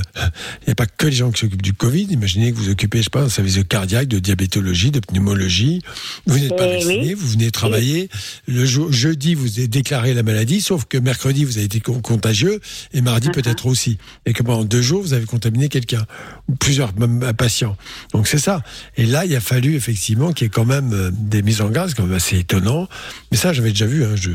il 0.61 0.65
n'y 0.67 0.71
a 0.71 0.75
pas 0.75 0.85
que 0.87 1.05
les 1.05 1.11
gens 1.11 1.31
qui 1.31 1.41
s'occupent 1.41 1.61
du 1.61 1.73
Covid. 1.73 2.07
Imaginez 2.09 2.51
que 2.51 2.57
vous 2.57 2.69
occupez, 2.69 2.99
je 2.99 3.03
sais 3.03 3.09
pas, 3.09 3.21
un 3.23 3.29
service 3.29 3.55
de 3.55 3.61
cardiaque, 3.61 4.07
de 4.07 4.19
diabétologie, 4.19 4.91
de 4.91 4.99
pneumologie. 5.01 5.81
Vous 6.25 6.39
n'êtes 6.39 6.55
pas 6.55 6.65
Eh 6.67 6.73
vacciné, 6.75 7.07
oui. 7.09 7.13
vous 7.13 7.27
venez 7.27 7.51
travailler. 7.51 8.09
Le 8.47 8.65
jour- 8.65 8.91
jeudi, 8.91 9.35
vous 9.35 9.59
avez 9.59 9.67
déclaré 9.67 10.13
la 10.13 10.23
maladie, 10.23 10.61
sauf 10.61 10.85
que 10.85 10.97
mercredi, 10.97 11.45
vous 11.45 11.57
avez 11.57 11.65
été 11.65 11.79
con- 11.81 12.01
contagieux 12.01 12.59
et 12.93 13.01
mardi 13.01 13.19
Uh-huh. 13.27 13.33
peut-être 13.33 13.65
aussi. 13.65 13.97
Et 14.25 14.31
que 14.33 14.41
pendant 14.43 14.63
deux 14.63 14.81
jours, 14.81 15.01
vous 15.01 15.11
avez 15.13 15.25
contaminé 15.25 15.67
quelqu'un 15.67 16.05
ou 16.47 16.55
plusieurs 16.55 16.97
même, 16.97 17.21
euh, 17.21 17.33
patients. 17.33 17.75
Donc 18.13 18.27
c'est 18.29 18.37
ça. 18.39 18.63
Et 18.95 19.05
là, 19.05 19.25
il 19.25 19.35
a 19.35 19.41
fallu 19.41 19.75
effectivement 19.75 20.31
qu'il 20.31 20.45
y 20.45 20.47
ait 20.47 20.49
quand 20.49 20.63
même 20.65 20.93
euh, 20.93 21.11
des 21.13 21.41
mises 21.41 21.59
en 21.59 21.69
garde, 21.69 21.89
c'est 21.89 21.95
quand 21.97 22.05
même 22.05 22.15
assez 22.15 22.37
étonnant. 22.39 22.87
Mais 23.31 23.37
ça, 23.37 23.51
j'avais 23.51 23.71
déjà 23.71 23.85
vu. 23.87 24.05
Hein, 24.05 24.15
je, 24.15 24.31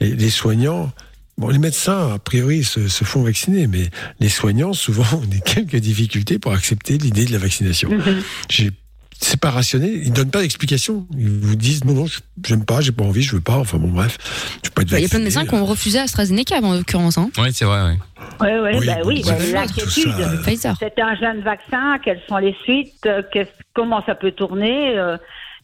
les 0.00 0.30
soignants. 0.30 0.92
Bon, 1.40 1.48
les 1.48 1.58
médecins, 1.58 2.12
a 2.14 2.18
priori, 2.18 2.62
se, 2.64 2.86
se 2.88 3.02
font 3.04 3.22
vacciner, 3.22 3.66
mais 3.66 3.88
les 4.20 4.28
soignants, 4.28 4.74
souvent, 4.74 5.04
ont 5.18 5.26
des 5.26 5.40
quelques 5.40 5.76
difficultés 5.76 6.38
pour 6.38 6.52
accepter 6.52 6.98
l'idée 6.98 7.24
de 7.24 7.32
la 7.32 7.38
vaccination. 7.38 7.90
J'ai- 8.48 8.70
C'est 9.22 9.38
pas 9.38 9.50
rationnel, 9.50 9.90
ils 10.02 10.12
donnent 10.14 10.30
pas 10.30 10.40
d'explication. 10.40 11.06
Ils 11.18 11.28
vous 11.28 11.54
disent 11.54 11.84
non, 11.84 11.92
non, 11.92 12.06
je- 12.06 12.20
j'aime 12.46 12.64
pas, 12.64 12.80
j'ai 12.80 12.90
pas 12.92 13.04
envie, 13.04 13.20
je 13.20 13.34
veux 13.34 13.42
pas. 13.42 13.56
Enfin 13.58 13.76
bon, 13.76 13.88
bref, 13.88 14.16
je 14.64 14.70
peux 14.70 14.76
pas 14.76 14.82
être 14.82 14.90
Bah, 14.92 14.98
Il 14.98 15.02
y 15.02 15.04
a 15.04 15.08
plein 15.10 15.18
de 15.18 15.24
vacciné, 15.24 15.42
médecins 15.42 15.44
qui 15.56 15.62
ont 15.62 15.66
refusé 15.66 15.98
AstraZeneca 15.98 16.56
en 16.62 16.72
l'occurrence. 16.72 17.18
Hein. 17.18 17.28
Ouais, 17.36 17.50
c'est 17.52 17.66
vrai. 17.66 17.82
Ouais. 17.82 17.98
Oui, 18.40 18.48
oui, 18.50 18.70
Oui, 18.80 18.86
bah 18.86 18.94
oui, 19.04 19.22
bah, 19.26 19.32
l'inquiétude. 19.52 20.14
euh. 20.18 20.74
C'est 20.78 20.98
un 21.02 21.14
jeune 21.16 21.42
vaccin, 21.42 21.98
quelles 22.02 22.22
sont 22.30 22.38
les 22.38 22.54
suites, 22.62 22.94
euh, 23.04 23.20
comment 23.74 24.02
ça 24.06 24.14
peut 24.14 24.32
tourner 24.32 24.96
euh, 24.96 25.18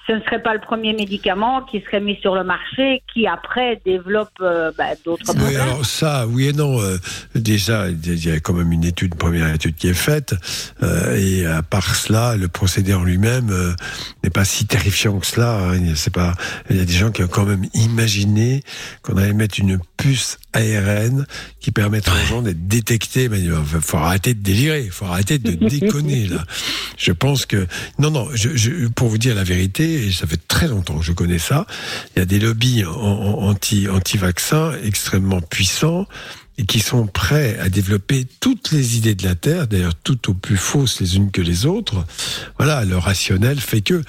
Ce 0.07 0.13
ne 0.13 0.21
serait 0.21 0.41
pas 0.43 0.55
le 0.55 0.61
premier 0.61 0.93
médicament 0.93 1.63
qui 1.63 1.81
serait 1.81 2.01
mis 2.01 2.17
sur 2.21 2.35
le 2.37 2.45
marché, 2.45 3.03
qui 3.13 3.27
après 3.27 3.81
développe 3.85 4.31
euh, 4.41 4.71
bah, 4.79 4.91
d'autres 5.05 5.25
Oui, 5.31 5.35
problèmes. 5.37 5.61
alors 5.61 5.85
ça, 5.85 6.27
oui 6.29 6.47
et 6.49 6.53
non. 6.53 6.81
Euh, 6.81 6.97
déjà, 7.35 7.89
il 7.89 8.25
y 8.25 8.31
a 8.31 8.39
quand 8.39 8.53
même 8.53 8.71
une 8.71 8.85
étude, 8.85 9.13
une 9.15 9.19
première 9.19 9.53
étude 9.53 9.75
qui 9.75 9.89
est 9.89 9.95
faite, 9.95 10.35
euh, 10.83 11.17
et 11.17 11.45
à 11.47 11.63
part 11.63 11.97
cela, 11.97 12.37
le 12.37 12.47
procédé 12.47 12.95
en 12.95 13.03
lui-même 13.03 13.53
n'est 14.23 14.31
pas 14.31 14.45
si 14.45 14.67
terrifiant 14.67 15.19
que 15.19 15.27
cela. 15.27 15.59
hein. 15.73 15.95
C'est 15.97 16.13
pas. 16.15 16.35
Il 16.71 16.77
y 16.77 16.81
a 16.81 16.85
des 16.85 16.93
gens 16.93 17.11
qui 17.11 17.25
ont 17.25 17.29
quand 17.29 17.45
même 17.45 17.65
imaginé 17.75 18.63
qu'on 19.03 19.17
allait 19.17 19.33
mettre 19.33 19.59
une 19.59 19.79
puce 19.97 20.39
ARN 20.57 21.27
qui 21.61 21.71
permettrait 21.71 22.23
aux 22.23 22.27
gens 22.27 22.43
d'être 22.43 22.67
détectés. 22.67 23.29
Mais 23.29 23.41
il 23.41 23.53
faut 23.81 23.97
arrêter 23.99 24.35
de 24.35 24.41
délirer, 24.43 24.85
il 24.85 24.91
faut 24.91 25.05
arrêter 25.07 25.39
de 25.39 25.53
déconner 25.69 26.27
là. 26.27 26.45
Je 26.97 27.13
pense 27.13 27.47
que 27.47 27.67
non, 27.99 28.11
non. 28.11 28.29
Je, 28.35 28.57
je- 28.57 28.87
pour 28.89 29.09
vous 29.09 29.19
dire 29.19 29.35
la 29.35 29.45
vérité, 29.45 30.07
et 30.07 30.13
ça 30.13 30.27
fait 30.27 30.41
très 30.49 30.69
longtemps 30.69 30.99
que 30.99 31.05
je 31.05 31.13
connais 31.13 31.39
ça. 31.39 31.67
Il 32.15 32.19
y 32.21 32.23
a 32.23 32.27
des 32.27 32.39
lobbies 32.39 32.85
en- 32.85 32.93
anti 33.49 33.89
anti-vaccins 33.89 34.73
extrêmement 34.83 35.41
puissants 35.41 36.07
et 36.59 36.65
qui 36.65 36.81
sont 36.81 37.07
prêts 37.07 37.59
à 37.61 37.69
développer 37.69 38.27
toutes 38.41 38.73
les 38.73 38.97
idées 38.97 39.15
de 39.15 39.25
la 39.25 39.35
Terre, 39.35 39.67
d'ailleurs 39.67 39.95
toutes 39.95 40.31
au 40.31 40.35
plus 40.35 40.57
fausses 40.57 41.01
les 41.01 41.17
unes 41.17 41.31
que 41.31 41.43
les 41.43 41.67
autres. 41.67 42.05
Voilà, 42.57 42.85
le 42.87 42.97
rationnel 42.97 43.61
fait 43.61 43.83
que, 43.83 44.03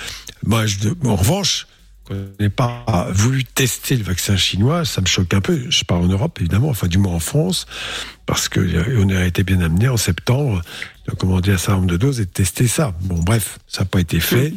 moi, 0.45 0.65
je, 0.65 0.77
en 1.03 1.17
revanche, 1.17 1.67
qu'on 2.07 2.27
n'ait 2.39 2.49
pas 2.49 3.07
voulu 3.11 3.43
tester 3.43 3.95
le 3.97 4.03
vaccin 4.03 4.37
chinois, 4.37 4.85
ça 4.85 5.01
me 5.01 5.05
choque 5.07 5.33
un 5.33 5.41
peu. 5.41 5.59
Je 5.69 5.83
parle 5.83 6.03
en 6.03 6.07
Europe, 6.07 6.37
évidemment, 6.39 6.69
enfin 6.69 6.87
du 6.87 6.97
moins 6.97 7.13
en 7.13 7.19
France, 7.19 7.65
parce 8.25 8.47
que 8.49 8.59
euh, 8.59 8.99
on 9.03 9.09
a 9.09 9.25
été 9.25 9.43
bien 9.43 9.61
amené 9.61 9.87
en 9.89 9.97
septembre 9.97 10.61
de 11.07 11.11
commander 11.15 11.51
un 11.51 11.57
certain 11.57 11.75
nombre 11.75 11.87
de 11.91 11.97
doses 11.97 12.19
et 12.19 12.25
de 12.25 12.29
tester 12.29 12.67
ça. 12.67 12.93
Bon, 13.01 13.15
bref, 13.19 13.59
ça 13.67 13.81
n'a 13.81 13.85
pas 13.85 13.99
été 13.99 14.19
fait. 14.19 14.53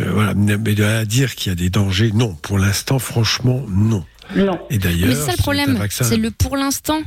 Euh, 0.00 0.10
voilà, 0.12 0.34
mais 0.34 0.56
de 0.56 0.84
à 0.84 1.04
dire 1.04 1.34
qu'il 1.34 1.50
y 1.50 1.52
a 1.52 1.56
des 1.56 1.70
dangers, 1.70 2.10
non. 2.14 2.34
Pour 2.34 2.58
l'instant, 2.58 2.98
franchement, 2.98 3.64
non. 3.68 4.04
Non. 4.36 4.58
Et 4.70 4.78
d'ailleurs, 4.78 5.08
Mais 5.08 5.14
c'est 5.14 5.26
ça 5.26 5.32
le 5.32 5.36
problème, 5.42 5.76
vaccin- 5.76 6.04
c'est 6.04 6.16
le 6.16 6.30
pour 6.30 6.56
l'instant. 6.56 7.00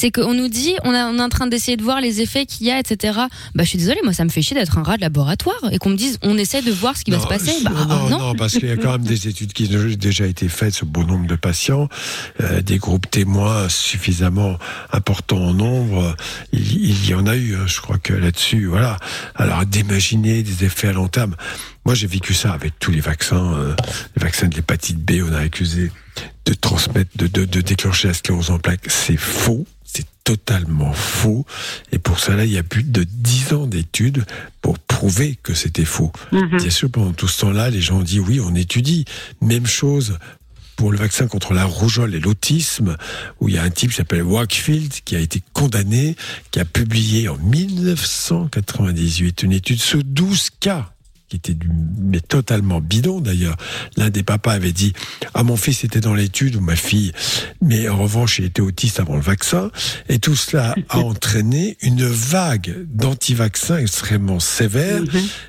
C'est 0.00 0.12
qu'on 0.12 0.32
nous 0.32 0.46
dit, 0.46 0.74
on, 0.84 0.94
a- 0.94 1.06
on 1.06 1.18
est 1.18 1.22
en 1.22 1.28
train 1.28 1.48
d'essayer 1.48 1.76
de 1.76 1.82
voir 1.82 2.00
les 2.00 2.20
effets 2.20 2.46
qu'il 2.46 2.66
y 2.68 2.70
a, 2.70 2.78
etc. 2.78 3.18
Bah, 3.56 3.64
je 3.64 3.68
suis 3.70 3.78
désolée, 3.78 3.98
moi, 4.04 4.12
ça 4.12 4.24
me 4.24 4.28
fait 4.30 4.42
chier 4.42 4.56
d'être 4.56 4.78
un 4.78 4.84
rat 4.84 4.96
de 4.96 5.00
laboratoire 5.00 5.58
et 5.72 5.78
qu'on 5.78 5.90
me 5.90 5.96
dise, 5.96 6.18
on 6.22 6.38
essaie 6.38 6.62
de 6.62 6.70
voir 6.70 6.96
ce 6.96 7.02
qui 7.04 7.10
va 7.10 7.18
se 7.18 7.26
passer. 7.26 7.50
Bah, 7.64 7.72
non, 7.88 8.08
non. 8.08 8.18
non, 8.18 8.34
parce 8.36 8.52
qu'il 8.52 8.68
y 8.68 8.70
a 8.70 8.76
quand 8.76 8.92
même 8.92 9.02
des 9.02 9.26
études 9.26 9.52
qui 9.52 9.64
ont 9.74 9.96
déjà 9.98 10.26
été 10.26 10.48
faites 10.48 10.74
sur 10.74 10.86
bon 10.86 11.04
nombre 11.04 11.26
de 11.26 11.34
patients, 11.34 11.88
euh, 12.40 12.60
des 12.62 12.78
groupes 12.78 13.10
témoins 13.10 13.68
suffisamment 13.68 14.56
importants 14.92 15.42
en 15.42 15.52
nombre. 15.54 16.14
Il, 16.52 16.90
il 16.90 17.08
y 17.08 17.14
en 17.14 17.26
a 17.26 17.34
eu, 17.34 17.56
hein, 17.56 17.66
je 17.66 17.80
crois 17.80 17.98
que 17.98 18.12
là-dessus, 18.12 18.66
voilà. 18.66 18.98
Alors 19.34 19.66
d'imaginer 19.66 20.44
des 20.44 20.64
effets 20.64 20.88
à 20.88 20.92
long 20.92 21.08
terme. 21.08 21.34
Moi, 21.88 21.94
j'ai 21.94 22.06
vécu 22.06 22.34
ça 22.34 22.52
avec 22.52 22.78
tous 22.78 22.90
les 22.90 23.00
vaccins, 23.00 23.54
euh, 23.54 23.74
les 24.14 24.22
vaccins 24.22 24.46
de 24.46 24.54
l'hépatite 24.54 24.98
B. 24.98 25.22
On 25.26 25.32
a 25.32 25.38
accusé 25.38 25.90
de 26.44 26.52
transmettre, 26.52 27.12
de, 27.16 27.28
de, 27.28 27.46
de 27.46 27.62
déclencher 27.62 28.08
la 28.08 28.14
sclérose 28.14 28.50
en 28.50 28.58
plaques. 28.58 28.84
C'est 28.88 29.16
faux. 29.16 29.66
C'est 29.84 30.04
totalement 30.22 30.92
faux. 30.92 31.46
Et 31.90 31.98
pour 31.98 32.18
cela, 32.18 32.44
il 32.44 32.50
y 32.50 32.58
a 32.58 32.62
plus 32.62 32.82
de 32.82 33.04
10 33.04 33.54
ans 33.54 33.66
d'études 33.66 34.26
pour 34.60 34.78
prouver 34.78 35.38
que 35.42 35.54
c'était 35.54 35.86
faux. 35.86 36.12
Bien 36.30 36.68
sûr, 36.68 36.90
pendant 36.90 37.14
tout 37.14 37.26
ce 37.26 37.40
temps-là, 37.40 37.70
les 37.70 37.80
gens 37.80 38.00
ont 38.00 38.02
dit 38.02 38.20
oui, 38.20 38.38
on 38.38 38.54
étudie. 38.54 39.06
Même 39.40 39.66
chose 39.66 40.18
pour 40.76 40.92
le 40.92 40.98
vaccin 40.98 41.26
contre 41.26 41.54
la 41.54 41.64
rougeole 41.64 42.14
et 42.14 42.20
l'autisme, 42.20 42.98
où 43.40 43.48
il 43.48 43.54
y 43.54 43.58
a 43.58 43.62
un 43.62 43.70
type 43.70 43.92
qui 43.92 43.96
s'appelle 43.96 44.24
Wakefield 44.24 44.92
qui 45.06 45.16
a 45.16 45.20
été 45.20 45.42
condamné, 45.54 46.16
qui 46.50 46.60
a 46.60 46.66
publié 46.66 47.30
en 47.30 47.38
1998 47.38 49.42
une 49.42 49.52
étude 49.52 49.80
sur 49.80 50.04
12 50.04 50.50
cas 50.60 50.92
qui 51.28 51.36
était 51.36 51.54
du, 51.54 51.68
mais 51.98 52.20
totalement 52.20 52.80
bidon 52.80 53.20
d'ailleurs. 53.20 53.56
L'un 53.96 54.10
des 54.10 54.22
papas 54.22 54.52
avait 54.52 54.72
dit 54.72 54.92
Ah, 55.34 55.42
mon 55.42 55.56
fils 55.56 55.84
était 55.84 56.00
dans 56.00 56.14
l'étude 56.14 56.56
ou 56.56 56.60
ma 56.60 56.76
fille, 56.76 57.12
mais 57.60 57.88
en 57.88 57.98
revanche, 57.98 58.38
il 58.38 58.46
était 58.46 58.62
autiste 58.62 59.00
avant 59.00 59.16
le 59.16 59.22
vaccin. 59.22 59.70
Et 60.08 60.18
tout 60.18 60.36
cela 60.36 60.74
a 60.88 60.98
entraîné 60.98 61.76
une 61.82 62.06
vague 62.06 62.86
d'anti-vaccins 62.92 63.78
extrêmement 63.78 64.40
sévère, 64.40 65.02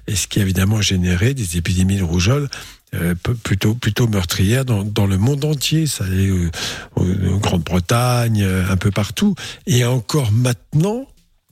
et 0.08 0.16
ce 0.16 0.28
qui 0.28 0.40
a 0.40 0.42
évidemment 0.42 0.82
généré 0.82 1.34
des 1.34 1.58
épidémies 1.58 1.98
de 1.98 2.04
rougeole. 2.04 2.50
euh, 2.96 3.14
plutôt 3.44 3.76
plutôt 3.76 4.08
meurtrières 4.08 4.66
dans, 4.66 4.84
dans 4.84 5.06
le 5.06 5.20
monde 5.20 5.46
entier, 5.46 5.86
ça 5.86 6.06
allait 6.06 6.28
euh, 6.28 6.50
en 6.96 7.04
en 7.04 7.38
Grande-Bretagne, 7.38 8.42
euh, 8.42 8.70
un 8.70 8.78
peu 8.78 8.90
partout, 8.90 9.36
et 9.68 9.86
encore 9.86 10.32
maintenant, 10.32 11.06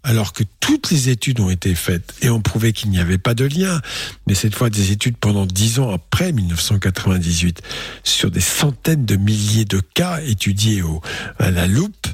alors 0.08 0.32
que 0.32 0.44
toutes 0.62 0.90
les 0.90 1.10
études 1.10 1.42
ont 1.42 1.50
été 1.50 1.76
faites 1.76 2.16
et 2.22 2.30
ont 2.30 2.40
prouvé 2.40 2.72
qu'il 2.72 2.90
n'y 2.90 3.00
avait 3.00 3.18
pas 3.18 3.34
de 3.34 3.44
lien, 3.44 3.82
mais 4.26 4.36
cette 4.36 4.56
fois 4.56 4.70
des 4.70 4.94
études 4.94 5.18
pendant 5.18 5.46
dix 5.46 5.80
ans 5.80 5.92
après 5.92 6.32
1998, 6.32 7.62
sur 8.06 8.32
des 8.32 8.40
centaines 8.40 9.06
de 9.06 9.18
milliers 9.18 9.66
de 9.66 9.82
cas 9.82 10.22
étudiés 10.22 10.82
au, 10.82 11.02
à 11.40 11.52
la 11.52 11.68
loupe, 11.68 12.08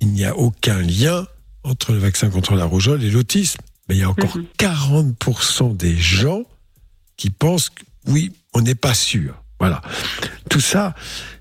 il 0.00 0.12
n'y 0.12 0.24
a 0.24 0.36
aucun 0.36 0.80
lien 0.80 1.26
entre 1.64 1.92
le 1.92 1.98
vaccin 1.98 2.30
contre 2.30 2.54
la 2.54 2.64
rougeole 2.64 3.02
et 3.02 3.10
l'autisme. 3.10 3.58
Mais 3.88 3.96
il 3.96 3.98
y 3.98 4.04
a 4.04 4.10
encore 4.10 4.38
40% 4.60 5.76
des 5.76 5.96
gens 5.96 6.44
qui 7.16 7.30
pensent 7.30 7.70
que 7.70 7.82
oui, 8.06 8.30
on 8.54 8.60
n'est 8.60 8.76
pas 8.76 8.94
sûr. 8.94 9.42
Voilà. 9.58 9.82
Tout 10.48 10.60
ça, 10.60 10.94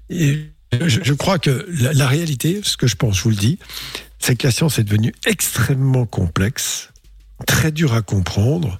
et 0.09 0.49
je, 0.81 1.03
je 1.03 1.13
crois 1.13 1.37
que 1.37 1.67
la, 1.69 1.93
la 1.93 2.07
réalité, 2.07 2.61
ce 2.63 2.75
que 2.75 2.87
je 2.87 2.95
pense, 2.95 3.17
je 3.17 3.23
vous 3.23 3.29
le 3.29 3.35
dis, 3.35 3.59
c'est 4.19 4.35
que 4.35 4.47
la 4.47 4.51
science 4.51 4.79
est 4.79 4.83
devenue 4.83 5.13
extrêmement 5.25 6.05
complexe, 6.05 6.89
très 7.47 7.71
dure 7.71 7.93
à 7.93 8.01
comprendre, 8.01 8.79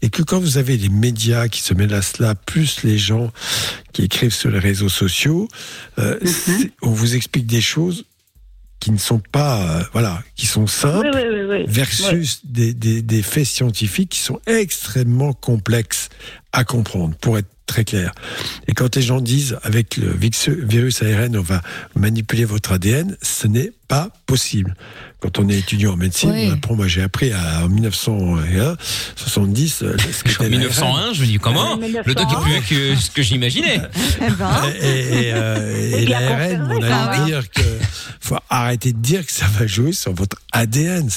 et 0.00 0.10
que 0.10 0.22
quand 0.22 0.40
vous 0.40 0.58
avez 0.58 0.76
les 0.76 0.88
médias 0.88 1.48
qui 1.48 1.60
se 1.62 1.74
mêlent 1.74 1.94
à 1.94 2.02
cela, 2.02 2.34
plus 2.34 2.82
les 2.82 2.98
gens 2.98 3.30
qui 3.92 4.02
écrivent 4.02 4.34
sur 4.34 4.50
les 4.50 4.58
réseaux 4.58 4.88
sociaux, 4.88 5.46
euh, 5.98 6.18
c'est- 6.24 6.72
on 6.82 6.90
vous 6.90 7.14
explique 7.14 7.46
des 7.46 7.60
choses 7.60 8.04
qui 8.80 8.90
ne 8.90 8.98
sont 8.98 9.20
pas, 9.20 9.62
euh, 9.78 9.84
voilà, 9.92 10.24
qui 10.34 10.46
sont 10.46 10.66
simples, 10.66 11.10
Oui, 11.14 11.22
oui, 11.22 11.40
oui, 11.44 11.60
oui. 11.60 11.64
versus 11.68 12.40
des, 12.44 12.74
des, 12.74 13.00
des 13.00 13.22
faits 13.22 13.46
scientifiques 13.46 14.08
qui 14.10 14.18
sont 14.18 14.40
extrêmement 14.48 15.32
complexes 15.34 16.08
à 16.52 16.64
comprendre, 16.64 17.14
pour 17.18 17.38
être 17.38 17.46
très 17.72 17.84
clair. 17.84 18.12
Et 18.68 18.74
quand 18.74 18.94
les 18.96 19.02
gens 19.02 19.20
disent 19.20 19.56
avec 19.62 19.96
le 19.96 20.12
virus 20.12 21.02
ARN, 21.02 21.36
on 21.36 21.42
va 21.42 21.62
manipuler 21.96 22.44
votre 22.44 22.72
ADN, 22.72 23.16
ce 23.22 23.46
n'est 23.46 23.72
pas 23.88 24.10
possible. 24.26 24.74
Quand 25.20 25.38
on 25.38 25.48
est 25.48 25.58
étudiant 25.58 25.92
en 25.92 25.96
médecine, 25.96 26.30
Ouais. 26.30 26.48
on 26.50 26.54
apprend, 26.54 26.74
moi 26.74 26.88
j'ai 26.88 27.02
appris 27.02 27.32
à, 27.32 27.64
en 27.64 27.68
1901, 27.68 28.76
70, 29.16 29.82
euh, 29.82 29.96
ce 30.12 30.24
En. 30.24 30.48
1901, 30.50 31.12
je 31.14 31.20
me 31.22 31.26
dis 31.26 31.38
comment 31.38 31.76
Le 31.76 32.14
doc 32.14 32.26
est 32.30 32.42
plus 32.42 32.52
là 32.52 32.60
que 32.68 32.96
ce 33.00 33.10
que 33.10 33.22
j'imaginais. 33.22 33.80
Et, 34.82 35.28
et, 35.28 35.32
euh, 35.32 35.96
et 35.98 36.06
l'ARN, 36.06 36.68
on 36.70 36.82
allait 36.82 37.18
oui. 37.20 37.24
dire 37.26 37.50
que 37.50 37.60
faut 38.20 38.36
arrêter 38.48 38.92
de 38.92 38.98
dire 38.98 39.24
que 39.26 39.32
ça 39.32 39.46
va 39.58 39.66
jouer 39.66 39.92
sur 39.92 40.12
votre 40.12 40.36
ADN. 40.52 41.08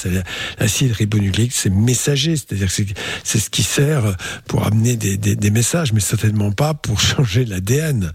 L'acide 0.58 0.92
ribonucléique, 0.92 1.52
c'est 1.54 1.70
messager, 1.70 2.36
c'est-à-dire 2.36 2.66
que 2.66 2.72
c'est- 2.72 2.94
c'est 3.24 3.38
ce 3.38 3.48
qui 3.50 3.62
sert 3.62 4.16
pour 4.46 4.66
amener 4.66 4.96
des, 4.96 5.16
des, 5.16 5.34
des 5.36 5.50
messages, 5.50 5.92
mais 5.92 6.00
certainement 6.00 6.45
pas 6.52 6.74
pour 6.74 7.00
changer 7.12 7.44
l'ADN. 7.44 8.12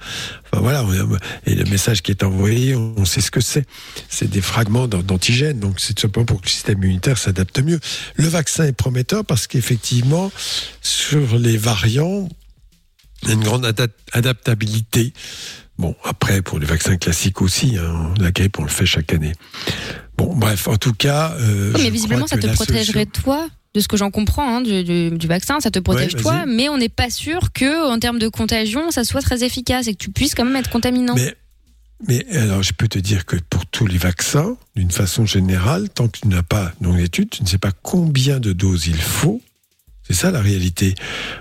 Enfin 0.52 0.62
voilà, 0.62 0.86
et 1.46 1.56
le 1.56 1.64
message 1.66 2.02
qui 2.02 2.12
est 2.12 2.24
envoyé, 2.24 2.76
on 2.76 3.06
sait 3.06 3.22
ce 3.22 3.32
que 3.32 3.42
c'est. 3.42 3.66
C'est 4.10 4.30
des 4.30 4.42
fragments 4.42 4.88
d'an- 4.88 5.02
d'antigènes, 5.04 5.60
donc 5.60 5.80
c'est 5.80 5.94
tout 5.94 6.02
simplement 6.02 6.26
pour 6.26 6.42
que 6.42 6.46
le 6.46 6.52
système 6.52 6.78
immunitaire 6.84 7.18
s'adapte 7.18 7.60
mieux. 7.60 7.80
Le 8.16 8.28
vaccin 8.28 8.66
est 8.66 8.74
prometteur 8.74 9.26
parce 9.26 9.48
qu'effectivement, 9.48 10.32
sur 10.82 11.38
les 11.38 11.58
variants, 11.58 12.28
il 13.24 13.28
y 13.30 13.32
a 13.32 13.36
une 13.36 13.44
grande 13.44 13.66
ada- 13.66 13.88
adaptabilité. 14.14 15.14
Bon, 15.78 15.96
après, 16.04 16.42
pour 16.42 16.60
les 16.60 16.66
vaccins 16.66 16.98
classiques 16.98 17.42
aussi, 17.42 17.78
hein, 17.78 18.14
la 18.20 18.32
grippe, 18.32 18.60
on 18.60 18.64
le 18.64 18.70
fait 18.70 18.86
chaque 18.86 19.14
année. 19.14 19.32
Bon, 20.18 20.36
bref, 20.36 20.68
en 20.68 20.78
tout 20.78 20.94
cas. 20.94 21.32
euh, 21.40 21.72
Oui, 21.74 21.82
mais 21.84 21.90
visiblement, 21.90 22.28
ça 22.28 22.38
te 22.38 22.46
protégerait 22.48 23.06
toi. 23.08 23.48
De 23.74 23.80
ce 23.80 23.88
que 23.88 23.96
j'en 23.96 24.12
comprends 24.12 24.58
hein, 24.58 24.62
du, 24.62 24.84
du- 24.84 25.12
du 25.12 25.28
vaccin, 25.28 25.60
ça 25.62 25.72
te 25.72 25.80
protège 25.80 26.16
Ouais, 26.16 26.22
toi, 26.22 26.46
mais 26.46 26.68
on 26.68 26.78
n'est 26.78 26.90
pas 26.90 27.10
sûr 27.10 27.54
que, 27.54 27.90
en 27.90 28.00
termes 28.00 28.20
de 28.20 28.28
contagion, 28.28 28.92
ça 28.92 29.04
soit 29.06 29.22
très 29.22 29.44
efficace 29.46 29.88
et 29.88 29.94
que 29.94 29.98
tu 30.04 30.12
puisses 30.12 30.36
quand 30.36 30.44
même 30.44 30.58
être 30.58 30.70
contaminant. 30.70 31.16
Mais, 31.16 31.34
mais 32.08 32.26
alors, 32.36 32.64
je 32.64 32.74
peux 32.74 32.90
te 32.90 33.00
dire 33.00 33.26
que 33.26 33.38
pour 33.50 33.66
tous 33.66 33.88
les 33.88 33.98
vaccins, 33.98 34.58
d'une 34.76 34.92
façon 34.92 35.26
générale, 35.26 35.88
tant 35.90 36.10
que 36.10 36.20
tu 36.20 36.28
n'as 36.28 36.44
pas 36.44 36.74
dans 36.82 36.94
l'étude, 36.94 37.30
tu 37.30 37.44
ne 37.44 37.48
sais 37.48 37.58
pas 37.60 37.72
combien 37.82 38.40
de 38.42 38.52
doses 38.52 38.88
il 38.88 39.02
faut. 39.02 39.42
C'est 40.06 40.16
ça 40.16 40.32
la 40.32 40.42
réalité. 40.42 40.96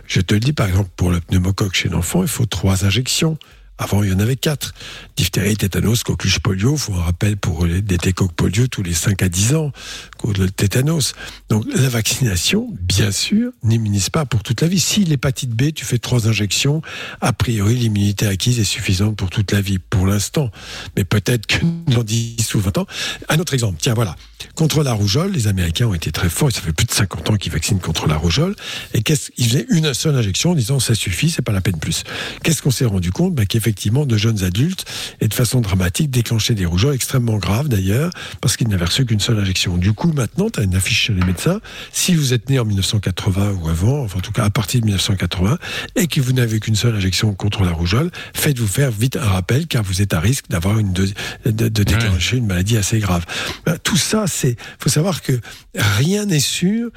Je 0.06 0.20
te 0.20 0.34
le 0.34 0.38
dis, 0.40 0.52
par 0.52 0.68
exemple, 0.68 0.90
pour 0.94 1.10
le 1.10 1.20
pneumocoque 1.20 1.74
chez 1.74 1.88
l'enfant, 1.88 2.22
il 2.22 2.28
faut 2.28 2.46
trois 2.46 2.84
injections. 2.84 3.38
Avant, 3.82 4.02
il 4.02 4.10
y 4.10 4.12
en 4.12 4.18
avait 4.20 4.36
quatre. 4.36 4.74
Diphtérie, 5.16 5.56
tétanos, 5.56 6.02
coqueluche, 6.04 6.40
polio. 6.40 6.76
faut 6.76 6.92
un 6.92 7.02
rappel 7.02 7.38
pour 7.38 7.64
les, 7.64 7.80
des 7.80 7.96
técoques 7.96 8.32
polio 8.32 8.66
tous 8.66 8.82
les 8.82 8.92
5 8.92 9.22
à 9.22 9.28
10 9.30 9.54
ans, 9.54 9.72
contre 10.18 10.42
le 10.42 10.50
tétanos. 10.50 11.14
Donc, 11.48 11.64
la 11.74 11.88
vaccination, 11.88 12.68
bien 12.78 13.10
sûr, 13.10 13.52
n'immunise 13.62 14.10
pas 14.10 14.26
pour 14.26 14.42
toute 14.42 14.60
la 14.60 14.68
vie. 14.68 14.78
Si 14.78 15.04
l'hépatite 15.04 15.52
B, 15.52 15.72
tu 15.72 15.86
fais 15.86 15.96
trois 15.96 16.28
injections, 16.28 16.82
a 17.22 17.32
priori, 17.32 17.74
l'immunité 17.74 18.26
acquise 18.26 18.60
est 18.60 18.64
suffisante 18.64 19.16
pour 19.16 19.30
toute 19.30 19.50
la 19.50 19.62
vie, 19.62 19.78
pour 19.78 20.06
l'instant. 20.06 20.50
Mais 20.94 21.04
peut-être 21.04 21.46
que 21.46 21.64
dans 21.86 22.04
10 22.04 22.54
ou 22.54 22.60
20 22.60 22.78
ans. 22.78 22.86
Un 23.30 23.38
autre 23.38 23.54
exemple. 23.54 23.78
Tiens, 23.80 23.94
voilà. 23.94 24.14
Contre 24.56 24.82
la 24.82 24.92
rougeole, 24.92 25.32
les 25.32 25.46
Américains 25.46 25.86
ont 25.86 25.94
été 25.94 26.12
très 26.12 26.28
forts. 26.28 26.52
Ça 26.52 26.60
fait 26.60 26.72
plus 26.72 26.86
de 26.86 26.92
50 26.92 27.30
ans 27.30 27.36
qu'ils 27.36 27.52
vaccinent 27.52 27.80
contre 27.80 28.08
la 28.08 28.16
rougeole. 28.16 28.54
Et 28.92 29.02
qu'est-ce 29.02 29.30
qu'ils 29.30 29.46
faisaient 29.46 29.66
une 29.70 29.94
seule 29.94 30.16
injection 30.16 30.50
en 30.50 30.54
disant 30.54 30.80
ça 30.80 30.94
suffit, 30.94 31.30
c'est 31.30 31.40
pas 31.40 31.52
la 31.52 31.62
peine 31.62 31.78
plus. 31.78 32.04
Qu'est-ce 32.42 32.60
qu'on 32.60 32.70
s'est 32.70 32.84
rendu 32.84 33.10
compte? 33.10 33.34
Ben, 33.34 33.46
Qu'effectivement, 33.46 33.69
de 34.06 34.16
jeunes 34.16 34.42
adultes, 34.44 34.84
et 35.20 35.28
de 35.28 35.34
façon 35.34 35.60
dramatique, 35.60 36.10
déclenchaient 36.10 36.54
des 36.54 36.66
rougeoles 36.66 36.94
extrêmement 36.94 37.38
graves 37.38 37.68
d'ailleurs, 37.68 38.10
parce 38.40 38.56
qu'ils 38.56 38.68
n'avaient 38.68 38.84
reçu 38.84 39.04
qu'une 39.06 39.20
seule 39.20 39.38
injection. 39.38 39.76
Du 39.76 39.92
coup, 39.92 40.12
maintenant, 40.12 40.50
tu 40.50 40.60
as 40.60 40.62
une 40.62 40.74
affiche 40.74 41.06
chez 41.06 41.12
les 41.14 41.24
médecins. 41.24 41.60
Si 41.92 42.14
vous 42.14 42.32
êtes 42.32 42.48
né 42.50 42.58
en 42.58 42.64
1980 42.64 43.52
ou 43.62 43.68
avant, 43.68 44.02
enfin 44.02 44.18
en 44.18 44.22
tout 44.22 44.32
cas 44.32 44.44
à 44.44 44.50
partir 44.50 44.80
de 44.80 44.86
1980, 44.86 45.58
et 45.96 46.06
que 46.06 46.20
vous 46.20 46.32
n'avez 46.32 46.60
qu'une 46.60 46.76
seule 46.76 46.94
injection 46.96 47.34
contre 47.34 47.62
la 47.62 47.70
rougeole, 47.72 48.10
faites-vous 48.34 48.66
faire 48.66 48.90
vite 48.90 49.16
un 49.16 49.24
rappel, 49.24 49.66
car 49.66 49.82
vous 49.82 50.02
êtes 50.02 50.14
à 50.14 50.20
risque 50.20 50.46
d'avoir 50.50 50.78
une 50.78 50.92
de, 50.92 51.08
de 51.44 51.68
déclencher 51.84 52.36
une 52.36 52.46
maladie 52.46 52.76
assez 52.76 52.98
grave. 52.98 53.24
Ben, 53.66 53.76
tout 53.82 53.96
ça, 53.96 54.24
c'est, 54.26 54.56
faut 54.78 54.90
savoir 54.90 55.22
que 55.22 55.40
rien 55.74 56.26
n'est 56.26 56.40
sûr 56.40 56.90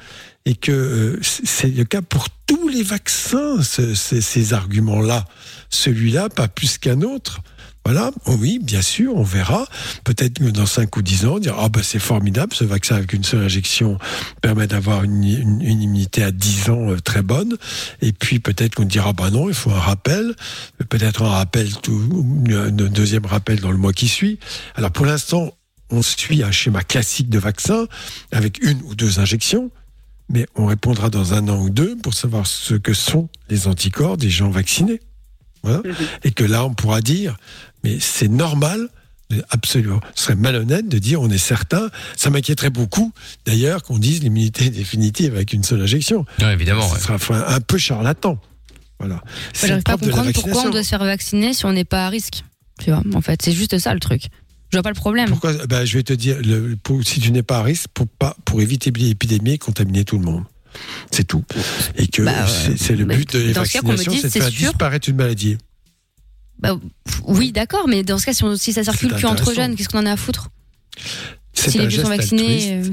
et 0.46 0.54
que 0.54 0.72
euh, 0.72 1.20
c'est 1.22 1.68
le 1.74 1.84
cas 1.84 2.02
pour 2.02 2.28
tous 2.46 2.68
les 2.68 2.82
vaccins, 2.82 3.62
ce- 3.62 3.94
ces, 3.94 4.20
ces 4.20 4.52
arguments-là. 4.52 5.24
Celui-là, 5.74 6.28
pas 6.28 6.48
plus 6.48 6.78
qu'un 6.78 7.02
autre. 7.02 7.40
Voilà, 7.86 8.12
oh 8.24 8.36
oui, 8.40 8.60
bien 8.62 8.80
sûr, 8.80 9.14
on 9.14 9.22
verra. 9.22 9.66
Peut-être 10.04 10.38
que 10.38 10.44
dans 10.44 10.64
5 10.64 10.96
ou 10.96 11.02
10 11.02 11.26
ans, 11.26 11.34
on 11.34 11.38
dira, 11.38 11.58
ah 11.60 11.68
bah 11.68 11.80
c'est 11.82 11.98
formidable, 11.98 12.54
ce 12.54 12.64
vaccin 12.64 12.96
avec 12.96 13.12
une 13.12 13.24
seule 13.24 13.42
injection 13.42 13.98
permet 14.40 14.66
d'avoir 14.66 15.04
une, 15.04 15.22
immunité 15.22 16.22
à 16.22 16.30
10 16.30 16.70
ans 16.70 16.90
euh, 16.90 17.00
très 17.00 17.20
bonne. 17.20 17.58
Et 18.00 18.12
puis 18.12 18.38
peut-être 18.38 18.76
qu'on 18.76 18.86
dira, 18.86 19.12
bah 19.12 19.30
non, 19.30 19.50
il 19.50 19.54
faut 19.54 19.70
un 19.70 19.78
rappel, 19.78 20.34
peut-être 20.88 21.22
un 21.22 21.28
rappel, 21.28 21.74
tout, 21.82 22.24
un 22.48 22.70
deuxième 22.70 23.26
rappel 23.26 23.60
dans 23.60 23.70
le 23.70 23.76
mois 23.76 23.92
qui 23.92 24.08
suit. 24.08 24.38
Alors 24.76 24.90
pour 24.90 25.04
l'instant, 25.04 25.52
on 25.90 26.00
suit 26.00 26.42
un 26.42 26.52
schéma 26.52 26.82
classique 26.82 27.28
de 27.28 27.38
vaccin 27.38 27.86
avec 28.32 28.62
une 28.62 28.80
ou 28.84 28.94
deux 28.94 29.20
injections. 29.20 29.70
Mais 30.30 30.46
on 30.54 30.64
répondra 30.64 31.10
dans 31.10 31.34
un 31.34 31.48
an 31.48 31.60
ou 31.60 31.68
deux 31.68 31.96
pour 31.96 32.14
savoir 32.14 32.46
ce 32.46 32.74
que 32.74 32.94
sont 32.94 33.28
les 33.50 33.68
anticorps 33.68 34.16
des 34.16 34.30
gens 34.30 34.48
vaccinés. 34.48 35.00
Voilà. 35.64 35.82
Et 36.22 36.30
que 36.30 36.44
là, 36.44 36.64
on 36.64 36.74
pourra 36.74 37.00
dire, 37.00 37.36
mais 37.82 37.98
c'est 37.98 38.28
normal, 38.28 38.88
absolument. 39.50 40.00
Ce 40.14 40.24
serait 40.24 40.36
malhonnête 40.36 40.88
de 40.88 40.98
dire, 40.98 41.20
on 41.20 41.30
est 41.30 41.38
certain. 41.38 41.88
Ça 42.16 42.30
m'inquiéterait 42.30 42.70
beaucoup, 42.70 43.12
d'ailleurs, 43.46 43.82
qu'on 43.82 43.98
dise 43.98 44.22
l'immunité 44.22 44.70
définitive 44.70 45.34
avec 45.34 45.52
une 45.52 45.64
seule 45.64 45.80
injection. 45.80 46.24
Ouais, 46.40 46.52
évidemment. 46.52 46.86
Ce 46.88 46.94
ouais. 47.10 47.18
sera 47.18 47.54
un 47.54 47.60
peu 47.60 47.78
charlatan. 47.78 48.38
Voilà. 48.98 49.22
C'est 49.52 49.68
J'arrive 49.68 49.80
le 49.80 49.82
pas 49.82 49.92
à 49.92 49.96
comprendre 49.96 50.32
pourquoi 50.32 50.62
on 50.66 50.70
doit 50.70 50.82
se 50.84 50.90
faire 50.90 51.04
vacciner 51.04 51.52
si 51.52 51.66
on 51.66 51.72
n'est 51.72 51.84
pas 51.84 52.06
à 52.06 52.08
risque. 52.10 52.44
Tu 52.78 52.90
vois, 52.90 53.02
en 53.14 53.20
fait, 53.20 53.40
c'est 53.42 53.52
juste 53.52 53.78
ça 53.78 53.94
le 53.94 54.00
truc. 54.00 54.28
Je 54.70 54.76
vois 54.76 54.82
pas 54.82 54.90
le 54.90 54.94
problème. 54.94 55.28
Pourquoi 55.28 55.52
ben, 55.66 55.84
Je 55.84 55.96
vais 55.96 56.02
te 56.02 56.12
dire, 56.12 56.36
le, 56.44 56.76
pour- 56.82 57.02
si 57.04 57.20
tu 57.20 57.30
n'es 57.30 57.42
pas 57.42 57.58
à 57.58 57.62
risque, 57.62 57.86
pour, 57.94 58.06
pas, 58.08 58.36
pour 58.44 58.60
éviter 58.60 58.90
l'épidémie 58.90 59.52
et 59.52 59.58
contaminer 59.58 60.04
tout 60.04 60.18
le 60.18 60.24
monde. 60.24 60.44
C'est 61.10 61.24
tout. 61.26 61.44
Et 61.96 62.06
que 62.06 62.22
Bah, 62.22 62.46
c'est 62.76 62.96
le 62.96 63.04
but 63.04 63.32
de 63.34 63.38
la 63.48 63.52
dans 63.52 63.64
ce 63.64 63.72
cas, 63.72 63.80
qu'on 63.80 63.88
me 63.88 63.92
vaccination, 63.96 64.12
dise, 64.12 64.20
c'est 64.22 64.28
de 64.28 64.32
c'est 64.32 64.40
faire 64.40 64.48
sûr. 64.50 64.68
disparaître 64.70 65.08
une 65.08 65.16
maladie. 65.16 65.56
Bah, 66.58 66.78
oui, 67.26 67.52
d'accord, 67.52 67.88
mais 67.88 68.02
dans 68.02 68.18
ce 68.18 68.26
cas, 68.26 68.32
si, 68.32 68.44
on- 68.44 68.56
si 68.56 68.72
ça 68.72 68.84
circule 68.84 69.14
plus 69.14 69.26
entre 69.26 69.52
jeunes, 69.54 69.76
qu'est-ce 69.76 69.88
qu'on 69.88 69.98
en 69.98 70.06
a 70.06 70.12
à 70.12 70.16
foutre? 70.16 70.48
C'est 71.52 71.70
Si 71.70 71.78
les 71.78 71.86
vieux 71.88 72.02
sont 72.02 72.08
vaccinés. 72.08 72.72
euh, 72.84 72.88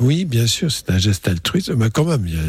Oui, 0.00 0.24
bien 0.24 0.46
sûr, 0.46 0.72
c'est 0.72 0.90
un 0.90 0.98
geste 0.98 1.28
altruiste, 1.28 1.70
mais 1.76 1.90
quand 1.90 2.04
même. 2.06 2.26
il 2.26 2.34
y 2.34 2.38
a- 2.38 2.42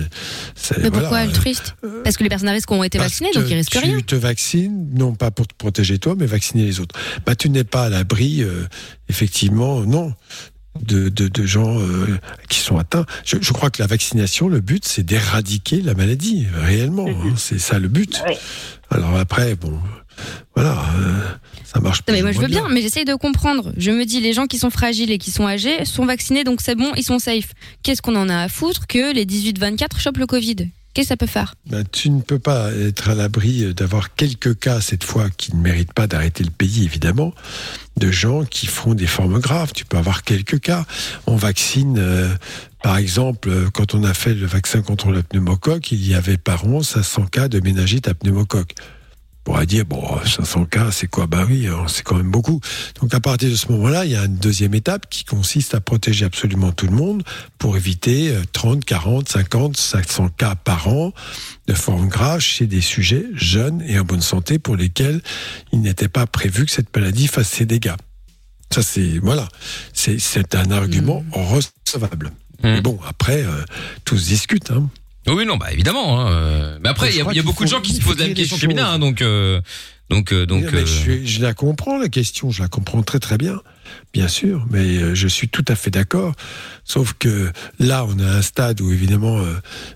c'est- 0.55 0.77
Mais 0.77 0.83
voilà, 0.89 0.99
pourquoi 1.01 1.17
euh, 1.19 1.23
altruiste? 1.23 1.75
Parce 2.03 2.15
que 2.15 2.23
les 2.23 2.29
personnes 2.29 2.47
à 2.47 2.53
risque 2.53 2.71
ont 2.71 2.83
été 2.83 2.97
vaccinées, 2.97 3.31
que 3.31 3.39
donc 3.39 3.49
ils 3.49 3.53
risquent 3.55 3.71
tu 3.73 3.79
rien. 3.79 3.99
te 3.99 4.15
vaccines, 4.15 4.89
non 4.93 5.13
pas 5.13 5.29
pour 5.29 5.45
te 5.47 5.53
protéger 5.53 5.99
toi, 5.99 6.15
mais 6.17 6.25
vacciner 6.25 6.63
les 6.65 6.79
autres. 6.79 6.95
Bah, 7.25 7.35
tu 7.35 7.49
n'es 7.49 7.65
pas 7.65 7.85
à 7.85 7.89
l'abri, 7.89 8.41
euh, 8.41 8.65
effectivement, 9.09 9.81
non, 9.81 10.13
de, 10.81 11.09
de, 11.09 11.27
de 11.27 11.45
gens 11.45 11.79
euh, 11.79 12.17
qui 12.49 12.59
sont 12.59 12.77
atteints. 12.77 13.05
Je, 13.25 13.37
je 13.41 13.53
crois 13.53 13.69
que 13.69 13.81
la 13.81 13.87
vaccination, 13.87 14.47
le 14.47 14.59
but, 14.59 14.85
c'est 14.85 15.03
d'éradiquer 15.03 15.81
la 15.81 15.93
maladie, 15.93 16.45
réellement. 16.53 17.07
hein, 17.07 17.33
c'est 17.37 17.59
ça 17.59 17.79
le 17.79 17.87
but. 17.87 18.21
Alors 18.89 19.15
après, 19.17 19.55
bon, 19.55 19.79
voilà, 20.55 20.83
euh, 20.97 21.21
ça 21.63 21.79
marche 21.79 22.01
pas. 22.01 22.11
Non, 22.11 22.17
mais 22.17 22.21
moi 22.23 22.31
je 22.31 22.39
veux 22.39 22.47
bien, 22.47 22.67
mais 22.69 22.81
j'essaye 22.81 23.05
de 23.05 23.15
comprendre. 23.15 23.71
Je 23.77 23.91
me 23.91 24.05
dis, 24.05 24.19
les 24.19 24.33
gens 24.33 24.45
qui 24.45 24.57
sont 24.57 24.69
fragiles 24.69 25.11
et 25.11 25.17
qui 25.17 25.31
sont 25.31 25.47
âgés 25.47 25.85
sont 25.85 26.05
vaccinés, 26.05 26.43
donc 26.43 26.59
c'est 26.61 26.75
bon, 26.75 26.91
ils 26.95 27.03
sont 27.03 27.19
safe. 27.19 27.53
Qu'est-ce 27.83 28.01
qu'on 28.01 28.15
en 28.15 28.29
a 28.29 28.37
à 28.43 28.49
foutre 28.49 28.85
que 28.87 29.13
les 29.13 29.25
18-24 29.25 29.99
chopent 29.99 30.17
le 30.17 30.27
Covid? 30.27 30.69
Qu'est-ce 30.93 31.07
que 31.07 31.09
ça 31.09 31.17
peut 31.17 31.25
faire? 31.25 31.55
Ben, 31.65 31.83
tu 31.91 32.09
ne 32.11 32.21
peux 32.21 32.37
pas 32.37 32.71
être 32.71 33.09
à 33.09 33.15
l'abri 33.15 33.73
d'avoir 33.73 34.13
quelques 34.13 34.59
cas, 34.59 34.79
cette 34.79 35.03
fois, 35.03 35.29
qui 35.35 35.55
ne 35.55 35.61
méritent 35.61 35.93
pas 35.93 36.05
d'arrêter 36.05 36.43
le 36.43 36.51
pays, 36.51 36.83
évidemment, 36.83 37.33
de 37.97 38.11
gens 38.11 38.43
qui 38.45 38.67
font 38.67 38.93
des 38.93 39.07
formes 39.07 39.39
graves. 39.39 39.71
Tu 39.73 39.85
peux 39.85 39.97
avoir 39.97 40.23
quelques 40.23 40.59
cas. 40.59 40.85
On 41.25 41.35
vaccine, 41.35 41.97
euh, 41.97 42.29
par 42.83 42.97
exemple, 42.97 43.49
quand 43.73 43.95
on 43.95 44.03
a 44.03 44.13
fait 44.13 44.35
le 44.35 44.45
vaccin 44.45 44.81
contre 44.81 45.09
le 45.09 45.23
pneumocoque, 45.23 45.91
il 45.91 46.07
y 46.07 46.13
avait 46.13 46.37
par 46.37 46.65
an 46.67 46.83
500 46.83 47.25
cas 47.25 47.47
de 47.47 47.59
méningite 47.59 48.07
à 48.07 48.13
pneumocoque. 48.13 48.75
On 49.45 49.51
pourrait 49.51 49.65
dire, 49.65 49.83
bon, 49.83 50.01
500 50.25 50.65
cas, 50.65 50.89
c'est 50.91 51.07
quoi 51.07 51.27
Bah 51.27 51.45
oui, 51.45 51.67
hein, 51.67 51.83
c'est 51.89 52.03
quand 52.03 52.15
même 52.15 52.31
beaucoup. 52.31 52.61
Donc 53.01 53.13
à 53.13 53.19
partir 53.19 53.49
de 53.49 53.55
ce 53.55 53.69
moment-là, 53.73 54.05
il 54.05 54.11
y 54.11 54.15
a 54.15 54.23
une 54.23 54.37
deuxième 54.37 54.73
étape 54.73 55.09
qui 55.09 55.25
consiste 55.25 55.75
à 55.75 55.81
protéger 55.81 56.23
absolument 56.23 56.71
tout 56.71 56.87
le 56.87 56.95
monde 56.95 57.23
pour 57.57 57.75
éviter 57.75 58.29
euh, 58.29 58.41
30, 58.53 58.85
40, 58.85 59.27
50, 59.27 59.75
500 59.75 60.29
cas 60.37 60.55
par 60.55 60.87
an 60.87 61.11
de 61.67 61.73
forme 61.73 62.07
grave 62.07 62.39
chez 62.39 62.67
des 62.67 62.79
sujets 62.79 63.25
jeunes 63.33 63.81
et 63.85 63.99
en 63.99 64.05
bonne 64.05 64.21
santé 64.21 64.59
pour 64.59 64.77
lesquels 64.77 65.21
il 65.73 65.81
n'était 65.81 66.07
pas 66.07 66.25
prévu 66.25 66.65
que 66.65 66.71
cette 66.71 66.95
maladie 66.95 67.27
fasse 67.27 67.49
ses 67.49 67.65
dégâts. 67.65 67.95
Ça, 68.73 68.81
c'est 68.81 69.19
voilà, 69.19 69.49
c'est 69.91 70.55
un 70.55 70.71
argument 70.71 71.21
recevable. 71.33 72.31
Mais 72.63 72.79
bon, 72.79 72.97
après, 73.05 73.43
euh, 73.43 73.61
tout 74.05 74.17
se 74.17 74.25
discute. 74.25 74.71
Hein. 74.71 74.89
Oui, 75.27 75.45
non, 75.45 75.57
bah 75.57 75.71
évidemment. 75.71 76.19
hein, 76.19 76.31
euh, 76.31 76.77
Mais 76.81 76.89
après, 76.89 77.09
il 77.09 77.15
y 77.15 77.19
a, 77.19 77.21
crois 77.21 77.33
il 77.33 77.37
y 77.37 77.39
a 77.39 77.41
qu'il 77.43 77.47
beaucoup 77.49 77.63
de 77.63 77.69
gens 77.69 77.81
qui 77.81 77.93
se 77.93 78.01
posent 78.01 78.17
la 78.19 78.25
même 78.25 78.33
question 78.33 78.57
des 78.57 78.61
que 78.63 78.67
Mina, 78.67 78.91
hein, 78.91 78.99
donc, 78.99 79.21
euh, 79.21 79.61
donc, 80.09 80.33
euh, 80.33 80.45
donc. 80.45 80.65
Mais 80.71 80.85
je, 80.85 81.25
je 81.25 81.41
la 81.41 81.53
comprends, 81.53 81.97
la 81.97 82.09
question, 82.09 82.51
je 82.51 82.61
la 82.61 82.67
comprends 82.67 83.01
très 83.03 83.19
très 83.19 83.37
bien, 83.37 83.61
bien 84.13 84.27
sûr, 84.27 84.65
mais 84.69 85.15
je 85.15 85.27
suis 85.27 85.47
tout 85.47 85.63
à 85.67 85.75
fait 85.75 85.91
d'accord. 85.91 86.33
Sauf 86.83 87.13
que 87.17 87.51
là, 87.79 88.05
on 88.07 88.19
a 88.19 88.25
un 88.37 88.41
stade 88.41 88.81
où 88.81 88.91
évidemment 88.91 89.39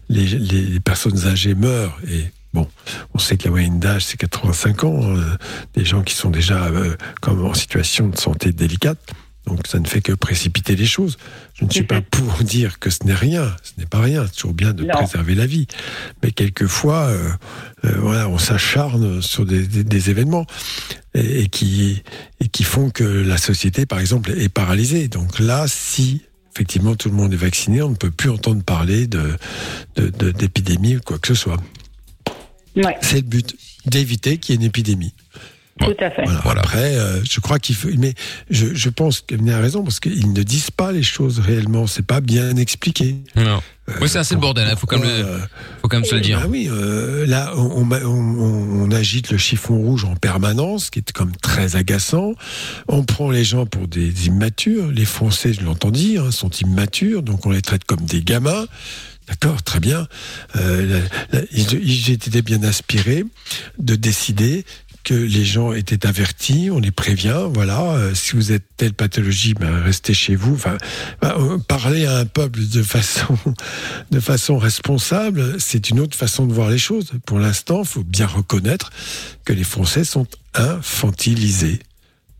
les, 0.09 0.25
les- 0.25 0.61
les 0.63 0.79
personnes 0.79 1.25
âgées 1.27 1.55
meurent 1.55 1.97
et 2.09 2.23
bon, 2.53 2.67
on 3.13 3.19
sait 3.19 3.35
que 3.37 3.43
la 3.43 3.51
moyenne 3.51 3.79
d'âge 3.79 4.05
c'est 4.05 4.17
85 4.17 4.83
ans, 4.85 5.01
euh, 5.17 5.21
des 5.75 5.83
gens 5.83 6.01
qui 6.03 6.15
sont 6.15 6.29
déjà 6.29 6.65
euh, 6.67 6.95
comme 7.21 7.45
en 7.45 7.53
situation 7.53 8.07
de 8.07 8.17
santé 8.17 8.53
délicate. 8.53 8.99
Donc 9.47 9.65
ça 9.65 9.79
ne 9.79 9.87
fait 9.87 10.01
que 10.01 10.11
précipiter 10.11 10.75
les 10.75 10.85
choses. 10.85 11.17
Je 11.55 11.65
ne 11.65 11.69
suis 11.71 11.83
pas 11.83 12.01
pour 12.11 12.43
dire 12.43 12.79
que 12.79 12.89
ce 12.89 13.03
n'est 13.05 13.15
rien, 13.15 13.55
ce 13.63 13.71
n'est 13.79 13.85
pas 13.87 14.01
rien. 14.01 14.25
C'est 14.27 14.35
toujours 14.35 14.53
bien 14.53 14.73
de 14.73 14.83
Non. 14.83 14.93
préserver 14.93 15.33
la 15.35 15.45
vie, 15.45 15.67
mais 16.21 16.31
quelquefois, 16.31 17.05
euh, 17.07 17.29
euh, 17.85 17.93
voilà, 17.99 18.27
on 18.29 18.37
s'acharne 18.37 19.21
sur 19.21 19.45
des, 19.45 19.65
des- 19.65 19.83
des 19.85 20.09
événements 20.09 20.45
et, 21.13 21.41
et 21.43 21.47
qui 21.47 22.03
et 22.41 22.49
qui 22.49 22.63
font 22.63 22.89
que 22.89 23.03
la 23.05 23.37
société, 23.37 23.85
par 23.85 23.99
exemple, 23.99 24.31
est 24.37 24.49
paralysée. 24.49 25.07
Donc 25.07 25.39
là, 25.39 25.65
si 25.67 26.21
effectivement 26.53 26.95
tout 26.95 27.09
le 27.09 27.15
monde 27.15 27.33
est 27.33 27.37
vacciné, 27.37 27.81
on 27.81 27.89
ne 27.91 27.95
peut 27.95 28.11
plus 28.11 28.29
entendre 28.29 28.63
parler 28.63 29.07
de 29.07 29.31
de- 29.95 30.09
de- 30.09 30.31
d'épidémie 30.31 30.97
ou 30.97 31.01
quoi 31.01 31.19
que 31.19 31.27
ce 31.29 31.35
soit. 31.35 31.57
C'est 33.01 33.15
le 33.15 33.21
but 33.21 33.55
d'éviter 33.85 34.37
qu'il 34.37 34.53
y 34.53 34.57
ait 34.57 34.61
une 34.61 34.67
épidémie. 34.67 35.13
Tout 35.79 35.95
à 35.99 36.09
fait. 36.11 36.23
Voilà. 36.43 36.61
Après, 36.61 36.95
euh, 36.95 37.21
je 37.23 37.39
crois 37.39 37.59
qu'il 37.59 37.75
faut. 37.75 37.89
Mais 37.97 38.13
je, 38.49 38.73
je 38.73 38.89
pense 38.89 39.21
qu'Emine 39.21 39.51
a 39.51 39.59
raison 39.59 39.83
parce 39.83 39.99
qu'ils 39.99 40.33
ne 40.33 40.43
disent 40.43 40.71
pas 40.71 40.91
les 40.91 41.03
choses 41.03 41.39
réellement. 41.39 41.87
C'est 41.87 42.05
pas 42.05 42.21
bien 42.21 42.55
expliqué. 42.57 43.15
Non. 43.35 43.61
oui, 44.01 44.09
c'est 44.09 44.19
assez 44.19 44.35
le 44.35 44.41
bordel. 44.41 44.67
Il 44.71 44.77
faut 44.77 44.87
quand 44.87 44.99
même, 44.99 45.07
le- 45.07 45.39
faut 45.81 45.87
quand 45.87 45.97
même 45.97 46.05
se 46.05 46.15
le 46.15 46.21
dire. 46.21 46.39
Ah 46.43 46.47
oui, 46.47 46.67
euh, 46.69 47.25
là, 47.27 47.53
on, 47.55 47.87
on, 47.89 47.91
on- 47.91 48.83
on 48.83 48.91
agite 48.91 49.31
le 49.31 49.37
chiffon 49.37 49.77
rouge 49.77 50.03
en 50.05 50.15
permanence, 50.15 50.85
ce 50.85 50.91
qui 50.91 50.99
est 50.99 51.11
comme 51.11 51.35
très 51.37 51.75
agaçant. 51.75 52.33
On 52.87 53.03
prend 53.03 53.29
les 53.31 53.43
gens 53.43 53.65
pour 53.65 53.87
des 53.87 54.27
immatures. 54.27 54.87
Les 54.91 55.05
Français, 55.05 55.53
je 55.53 55.61
l'entends 55.61 55.91
dire, 55.91 56.23
hein, 56.25 56.31
sont 56.31 56.49
immatures, 56.49 57.23
donc 57.23 57.45
on 57.45 57.51
les 57.51 57.61
traite 57.61 57.83
comme 57.85 58.01
des 58.05 58.21
gamins. 58.23 58.65
D'accord, 59.27 59.61
très 59.61 59.81
bien. 59.81 60.07
Euh, 60.55 61.01
la- 61.31 61.39
la- 61.39 61.45
ils, 61.51 61.73
ils 61.83 62.11
étaient 62.11 62.41
bien 62.41 62.63
inspirés 62.63 63.25
de 63.77 63.95
décider 63.97 64.63
que 65.07 65.13
les 65.13 65.45
gens 65.45 65.71
étaient 65.71 66.05
avertis, 66.05 66.67
on 66.69 66.79
les 66.79 66.91
prévient, 66.91 67.47
voilà, 67.53 67.79
euh, 67.81 68.13
si 68.13 68.33
vous 68.33 68.51
êtes 68.51 68.65
telle 68.75 68.93
pathologie, 68.93 69.53
ben, 69.53 69.81
restez 69.81 70.13
chez 70.13 70.35
vous. 70.35 70.55
Enfin, 70.55 70.77
ben, 71.21 71.33
euh, 71.39 71.57
parler 71.59 72.05
à 72.05 72.17
un 72.17 72.25
peuple 72.25 72.59
de 72.67 72.83
façon, 72.83 73.37
de 74.11 74.19
façon 74.19 74.57
responsable, 74.57 75.61
c'est 75.61 75.89
une 75.89 76.01
autre 76.01 76.17
façon 76.17 76.45
de 76.45 76.51
voir 76.51 76.69
les 76.69 76.77
choses. 76.77 77.13
Pour 77.25 77.39
l'instant, 77.39 77.83
il 77.83 77.87
faut 77.87 78.03
bien 78.03 78.27
reconnaître 78.27 78.91
que 79.45 79.53
les 79.53 79.63
Français 79.63 80.03
sont 80.03 80.27
infantilisés 80.53 81.79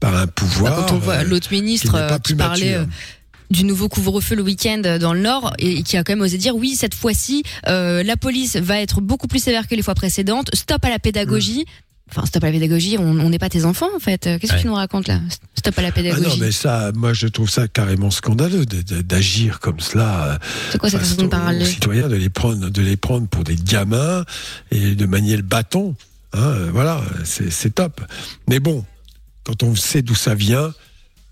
par 0.02 0.18
un 0.18 0.28
pouvoir. 0.28 0.76
Bah, 0.76 0.86
Quand 0.90 0.96
on 0.98 1.00
voit 1.00 1.14
euh, 1.14 1.24
l'autre 1.24 1.54
ministre 1.54 2.20
qui 2.22 2.36
pas 2.36 2.50
parlait 2.50 2.86
du 3.50 3.64
nouveau 3.64 3.88
couvre-feu 3.88 4.36
le 4.36 4.44
week-end 4.44 4.82
dans 5.00 5.14
le 5.14 5.22
Nord 5.22 5.54
et 5.58 5.84
qui 5.84 5.98
a 5.98 6.04
quand 6.04 6.14
même 6.14 6.22
osé 6.22 6.38
dire 6.38 6.56
oui 6.56 6.76
cette 6.76 6.94
fois-ci 6.94 7.44
euh, 7.68 8.04
la 8.04 8.18
police 8.18 8.56
va 8.58 8.82
être 8.82 9.02
beaucoup 9.02 9.28
plus 9.28 9.42
sévère 9.42 9.68
que 9.68 9.76
les 9.76 9.82
fois 9.82 9.96
précédentes. 9.96 10.50
Stop 10.54 10.84
à 10.84 10.90
la 10.90 11.00
pédagogie. 11.00 11.66
Enfin 12.10 12.26
stop 12.26 12.44
à 12.44 12.48
la 12.48 12.54
pédagogie. 12.54 12.98
On 12.98 13.30
n'est 13.30 13.40
pas 13.40 13.50
tes 13.50 13.66
enfants 13.66 13.90
en 13.96 14.00
fait. 14.00 14.22
Qu'est-ce 14.40 14.54
que 14.54 14.62
tu 14.62 14.68
nous 14.68 14.74
racontes 14.76 15.08
là 15.08 15.20
Stop 15.56 15.78
à 15.78 15.82
la 15.82 15.88
Ah 15.90 15.92
pédagogie. 15.92 16.22
non, 16.30 16.38
mais 16.40 16.52
ça, 16.52 16.92
moi, 16.96 17.14
je 17.14 17.28
trouve 17.28 17.50
ça 17.50 17.68
carrément 17.68 18.12
scandaleux 18.12 18.66
d'agir 18.66 19.60
comme 19.60 19.80
cela. 19.80 20.26
euh, 20.26 20.38
C'est 20.72 20.78
quoi 20.78 20.90
cette 20.90 21.02
façon 21.02 21.22
de 21.22 21.26
aux 21.26 21.30
parler 21.30 21.66
citoyens, 21.66 22.08
de 22.08 22.16
les 22.16 22.30
prendre, 22.30 22.70
de 22.70 22.82
les 22.82 22.96
prendre 22.98 23.28
pour 23.28 23.44
des 23.44 23.56
gamins 23.56 24.24
et 24.72 24.96
de 24.96 25.06
manier 25.06 25.36
le 25.36 25.44
bâton. 25.44 25.96
Hein, 26.34 26.40
euh, 26.40 26.70
voilà, 26.72 27.02
c'est 27.26 27.74
top. 27.76 28.02
Mais 28.48 28.60
bon, 28.60 28.86
quand 29.44 29.64
on 29.64 29.76
sait 29.76 30.02
d'où 30.02 30.16
ça 30.16 30.36
vient, 30.36 30.74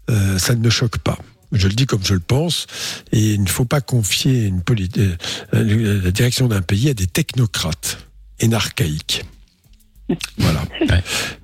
euh, 0.10 0.38
ça 0.38 0.56
ne 0.56 0.60
me 0.60 0.70
choque 0.70 0.98
pas. 1.00 1.18
Je 1.52 1.68
le 1.68 1.74
dis 1.74 1.86
comme 1.86 2.04
je 2.04 2.14
le 2.16 2.20
pense, 2.20 2.66
et 3.14 3.34
il 3.36 3.42
ne 3.44 3.48
faut 3.48 3.66
pas 3.66 3.80
confier 3.80 4.46
une 4.46 4.62
la 5.54 6.12
direction 6.12 6.48
d'un 6.48 6.62
pays 6.62 6.90
à 6.90 6.94
des 6.94 7.08
technocrates 7.08 8.00
énarchaïques. 8.40 9.24
Voilà. 10.38 10.64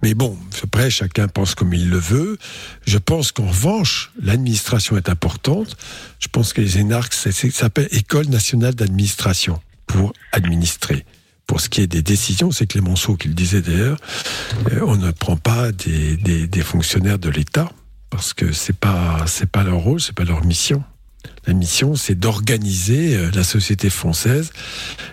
Mais 0.04 0.14
bon, 0.14 0.38
après, 0.64 0.90
chacun 0.90 1.28
pense 1.28 1.56
comme 1.56 1.74
il 1.74 1.90
le 1.90 1.98
veut. 1.98 2.38
Je 2.86 2.98
pense 2.98 3.32
qu'en 3.32 3.48
revanche, 3.48 4.12
l'administration 4.22 4.98
est 4.98 5.10
importante. 5.10 5.76
Je 6.20 6.28
pense 6.28 6.54
que 6.54 6.62
les 6.62 6.78
énarques, 6.78 7.14
ça 7.14 7.32
s'appelle 7.32 7.88
École 7.92 8.28
nationale 8.28 8.76
d'administration 8.76 9.60
pour 9.88 10.14
administrer. 10.32 11.06
pour 11.48 11.60
ce 11.60 11.68
qui 11.68 11.82
est 11.82 11.88
des 11.88 12.02
décisions, 12.02 12.52
c'est 12.52 12.66
Clémenceau 12.66 13.18
qui 13.18 13.28
le 13.28 13.34
disait 13.34 13.62
d'ailleurs, 13.62 13.98
euh, 14.72 14.80
on 14.84 14.96
ne 14.96 15.12
prend 15.12 15.36
pas 15.36 15.74
des, 15.74 16.16
des, 16.16 16.48
des 16.48 16.62
fonctionnaires 16.62 17.20
de 17.20 17.30
l'État 17.30 17.70
parce 18.10 18.34
que 18.34 18.54
c'est 18.54 18.78
pas 18.78 19.26
c'est 19.26 19.50
pas 19.50 19.64
leur 19.64 19.80
rôle, 19.80 20.00
c'est 20.00 20.16
pas 20.16 20.24
leur 20.24 20.46
mission. 20.46 20.82
La 21.48 21.54
mission, 21.54 21.96
c'est 21.96 22.16
d'organiser 22.16 23.16
euh, 23.16 23.32
la 23.34 23.44
société 23.44 23.90
française 23.90 24.52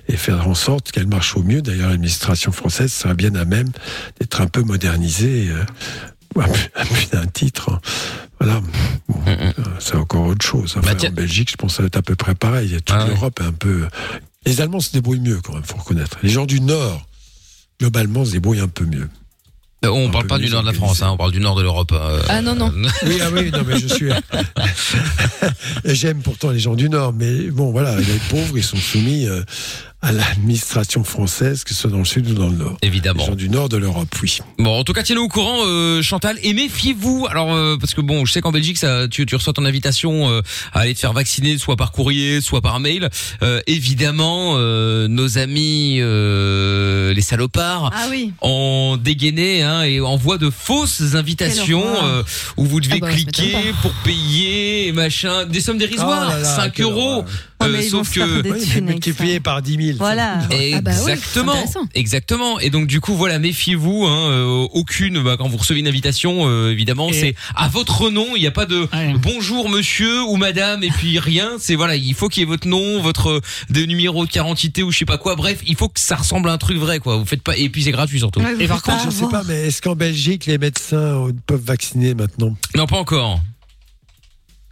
et 0.08 0.16
faire 0.16 0.46
en 0.46 0.54
sorte 0.54 0.92
qu'elle 0.92 1.06
marche 1.06 1.36
au 1.36 1.42
mieux. 1.42 1.62
D'ailleurs, 1.62 1.88
l'administration 1.90 2.52
française 2.52 2.92
sera 2.92 3.14
bien 3.14 3.34
à 3.34 3.44
même 3.44 3.70
d'être 4.20 4.40
un 4.40 4.46
peu 4.46 4.62
modernisée, 4.62 5.48
euh, 5.48 5.64
à 6.74 6.84
plus- 6.84 7.08
d'un 7.12 7.26
titre. 7.26 7.70
hein. 7.72 7.80
Voilà. 8.40 8.60
Bon, 9.08 9.20
euh, 9.26 9.52
c'est 9.80 9.96
encore 9.96 10.26
autre 10.26 10.44
chose. 10.46 10.74
Enfin, 10.78 10.92
en 11.08 11.12
Belgique, 11.14 11.50
je 11.50 11.56
pense 11.56 11.72
que 11.72 11.76
ça 11.78 11.82
va 11.82 11.86
être 11.86 11.96
à 11.96 12.02
peu 12.02 12.14
près 12.14 12.34
pareil. 12.34 12.76
Toute 12.84 12.94
l'Europe 13.08 13.40
est 13.40 13.44
un 13.44 13.52
peu. 13.52 13.88
Les 14.46 14.60
Allemands 14.60 14.80
se 14.80 14.92
débrouillent 14.92 15.18
mieux, 15.20 15.40
quand 15.40 15.54
même, 15.54 15.64
faut 15.64 15.76
reconnaître. 15.78 16.18
Les 16.22 16.28
gens 16.28 16.46
du 16.46 16.60
Nord, 16.60 17.04
globalement, 17.80 18.24
se 18.24 18.32
débrouillent 18.32 18.60
un 18.60 18.68
peu 18.68 18.84
mieux. 18.84 19.08
Euh, 19.84 19.90
On 19.90 20.10
parle 20.10 20.26
pas 20.26 20.38
du 20.38 20.48
nord 20.50 20.62
de 20.62 20.66
la 20.66 20.72
France, 20.72 21.02
hein, 21.02 21.10
on 21.12 21.16
parle 21.16 21.30
du 21.30 21.38
nord 21.40 21.54
de 21.54 21.62
l'Europe. 21.62 21.92
euh. 21.92 22.20
Ah 22.28 22.42
non, 22.42 22.54
non. 22.56 22.72
Oui, 23.06 23.18
ah 23.22 23.28
oui, 23.32 23.50
non, 23.52 23.62
mais 23.66 23.78
je 23.78 23.86
suis. 23.86 24.10
J'aime 25.84 26.20
pourtant 26.20 26.50
les 26.50 26.58
gens 26.58 26.74
du 26.74 26.88
Nord, 26.88 27.12
mais 27.12 27.50
bon, 27.50 27.70
voilà, 27.70 27.96
les 27.98 28.18
pauvres, 28.28 28.56
ils 28.58 28.64
sont 28.64 28.76
soumis 28.76 29.26
euh, 29.26 29.42
à 30.00 30.12
l'administration 30.12 31.02
française, 31.02 31.64
que 31.64 31.70
ce 31.74 31.80
soit 31.82 31.90
dans 31.90 31.98
le 31.98 32.04
Sud 32.04 32.28
ou 32.30 32.34
dans 32.34 32.48
le 32.48 32.56
Nord. 32.56 32.76
Évidemment. 32.82 33.20
Les 33.20 33.26
gens 33.26 33.34
du 33.34 33.48
Nord 33.48 33.68
de 33.68 33.76
l'Europe, 33.76 34.08
oui. 34.22 34.38
Bon, 34.58 34.78
en 34.78 34.84
tout 34.84 34.92
cas, 34.92 35.02
tiens-nous 35.02 35.22
au 35.24 35.28
courant, 35.28 35.58
euh, 35.66 36.02
Chantal, 36.02 36.38
et 36.44 36.52
méfiez-vous. 36.52 37.26
Alors, 37.28 37.52
euh, 37.52 37.76
parce 37.80 37.94
que 37.94 38.00
bon, 38.00 38.24
je 38.24 38.32
sais 38.32 38.40
qu'en 38.40 38.52
Belgique, 38.52 38.78
ça, 38.78 39.08
tu, 39.08 39.26
tu 39.26 39.34
reçois 39.34 39.52
ton 39.52 39.64
invitation 39.64 40.30
euh, 40.30 40.40
à 40.72 40.80
aller 40.80 40.94
te 40.94 41.00
faire 41.00 41.12
vacciner, 41.12 41.58
soit 41.58 41.74
par 41.76 41.90
courrier, 41.90 42.40
soit 42.40 42.60
par 42.60 42.78
mail. 42.78 43.08
Euh, 43.42 43.60
évidemment, 43.66 44.52
euh, 44.56 45.08
nos 45.08 45.36
amis, 45.36 45.98
euh, 46.00 47.12
les 47.12 47.22
salopards, 47.22 47.90
Ah 47.92 48.06
oui. 48.08 48.32
ont 48.40 48.98
dégainé 49.02 49.62
hein, 49.64 49.82
et 49.82 50.00
envoient 50.00 50.38
de 50.38 50.50
fausses 50.50 51.14
invitations 51.14 51.82
euh, 52.04 52.22
où 52.56 52.64
vous 52.64 52.80
devez 52.80 52.98
Ah 53.02 53.06
bah, 53.06 53.12
cliquer 53.12 53.56
pour 53.82 53.92
payer, 54.04 54.86
et 54.86 54.92
machin, 54.92 55.44
des 55.44 55.60
sommes 55.60 55.78
dérisoires, 55.78 56.26
Oh 56.28 56.30
là 56.34 56.38
là, 56.38 56.44
5 56.56 56.72
quelle 56.72 56.84
euros. 56.86 57.24
Euh, 57.66 57.80
vont 57.82 57.88
sauf 57.90 58.14
que 58.14 58.40
des 58.42 58.50
Oui, 58.52 58.60
thunes 58.60 58.70
avec 58.70 58.84
multiplié 58.84 59.40
par 59.40 59.62
10 59.62 59.84
000. 59.86 59.98
Voilà. 59.98 60.38
Ah 60.42 60.80
bah 60.80 60.90
oui, 61.04 61.10
Exactement, 61.12 61.54
exactement. 61.94 62.60
Et 62.60 62.70
donc 62.70 62.86
du 62.86 63.00
coup, 63.00 63.14
voilà, 63.14 63.38
méfiez-vous. 63.38 64.04
Hein, 64.06 64.30
euh, 64.30 64.66
aucune, 64.72 65.22
bah, 65.22 65.36
quand 65.38 65.48
vous 65.48 65.56
recevez 65.56 65.80
une 65.80 65.88
invitation, 65.88 66.48
euh, 66.48 66.70
évidemment, 66.72 67.10
c'est 67.12 67.34
à 67.56 67.68
votre 67.68 68.10
nom. 68.10 68.26
Il 68.36 68.40
n'y 68.40 68.46
a 68.46 68.50
pas 68.52 68.66
de 68.66 68.88
Ouais. 68.92 69.14
bonjour 69.20 69.68
monsieur 69.68 70.22
ou 70.24 70.36
madame 70.36 70.82
et 70.84 70.90
puis 70.90 71.18
rien. 71.18 71.50
C'est 71.58 71.74
voilà, 71.74 71.96
il 71.96 72.14
faut 72.14 72.28
qu'il 72.28 72.40
y 72.40 72.42
ait 72.44 72.46
votre 72.48 72.68
nom, 72.68 73.00
votre 73.02 73.40
des 73.70 73.86
numéros 73.86 74.24
de 74.24 74.30
quarantité 74.30 74.82
ou 74.82 74.90
je 74.92 74.98
sais 74.98 75.04
pas 75.04 75.18
quoi. 75.18 75.34
Bref, 75.36 75.60
il 75.66 75.74
faut 75.76 75.88
que 75.88 76.00
ça 76.00 76.16
ressemble 76.16 76.48
à 76.48 76.52
un 76.52 76.58
truc 76.58 76.78
vrai, 76.78 77.00
quoi. 77.00 77.16
Vous 77.16 77.26
faites 77.26 77.42
pas. 77.42 77.56
Et 77.56 77.68
puis 77.68 77.82
c'est 77.82 77.90
gratuit 77.90 78.18
surtout. 78.20 78.40
Ouais, 78.40 78.54
Et 78.60 78.68
par 78.68 78.82
pas 78.82 78.98
Je 79.04 79.10
sais 79.10 79.24
avoir. 79.24 79.42
pas, 79.42 79.48
mais 79.48 79.66
est-ce 79.66 79.82
qu'en 79.82 79.96
Belgique, 79.96 80.46
les 80.46 80.58
médecins 80.58 80.96
euh, 81.26 81.32
peuvent 81.46 81.64
vacciner 81.64 82.14
maintenant? 82.14 82.54
Non, 82.76 82.86
pas 82.86 82.96
encore. 82.98 83.40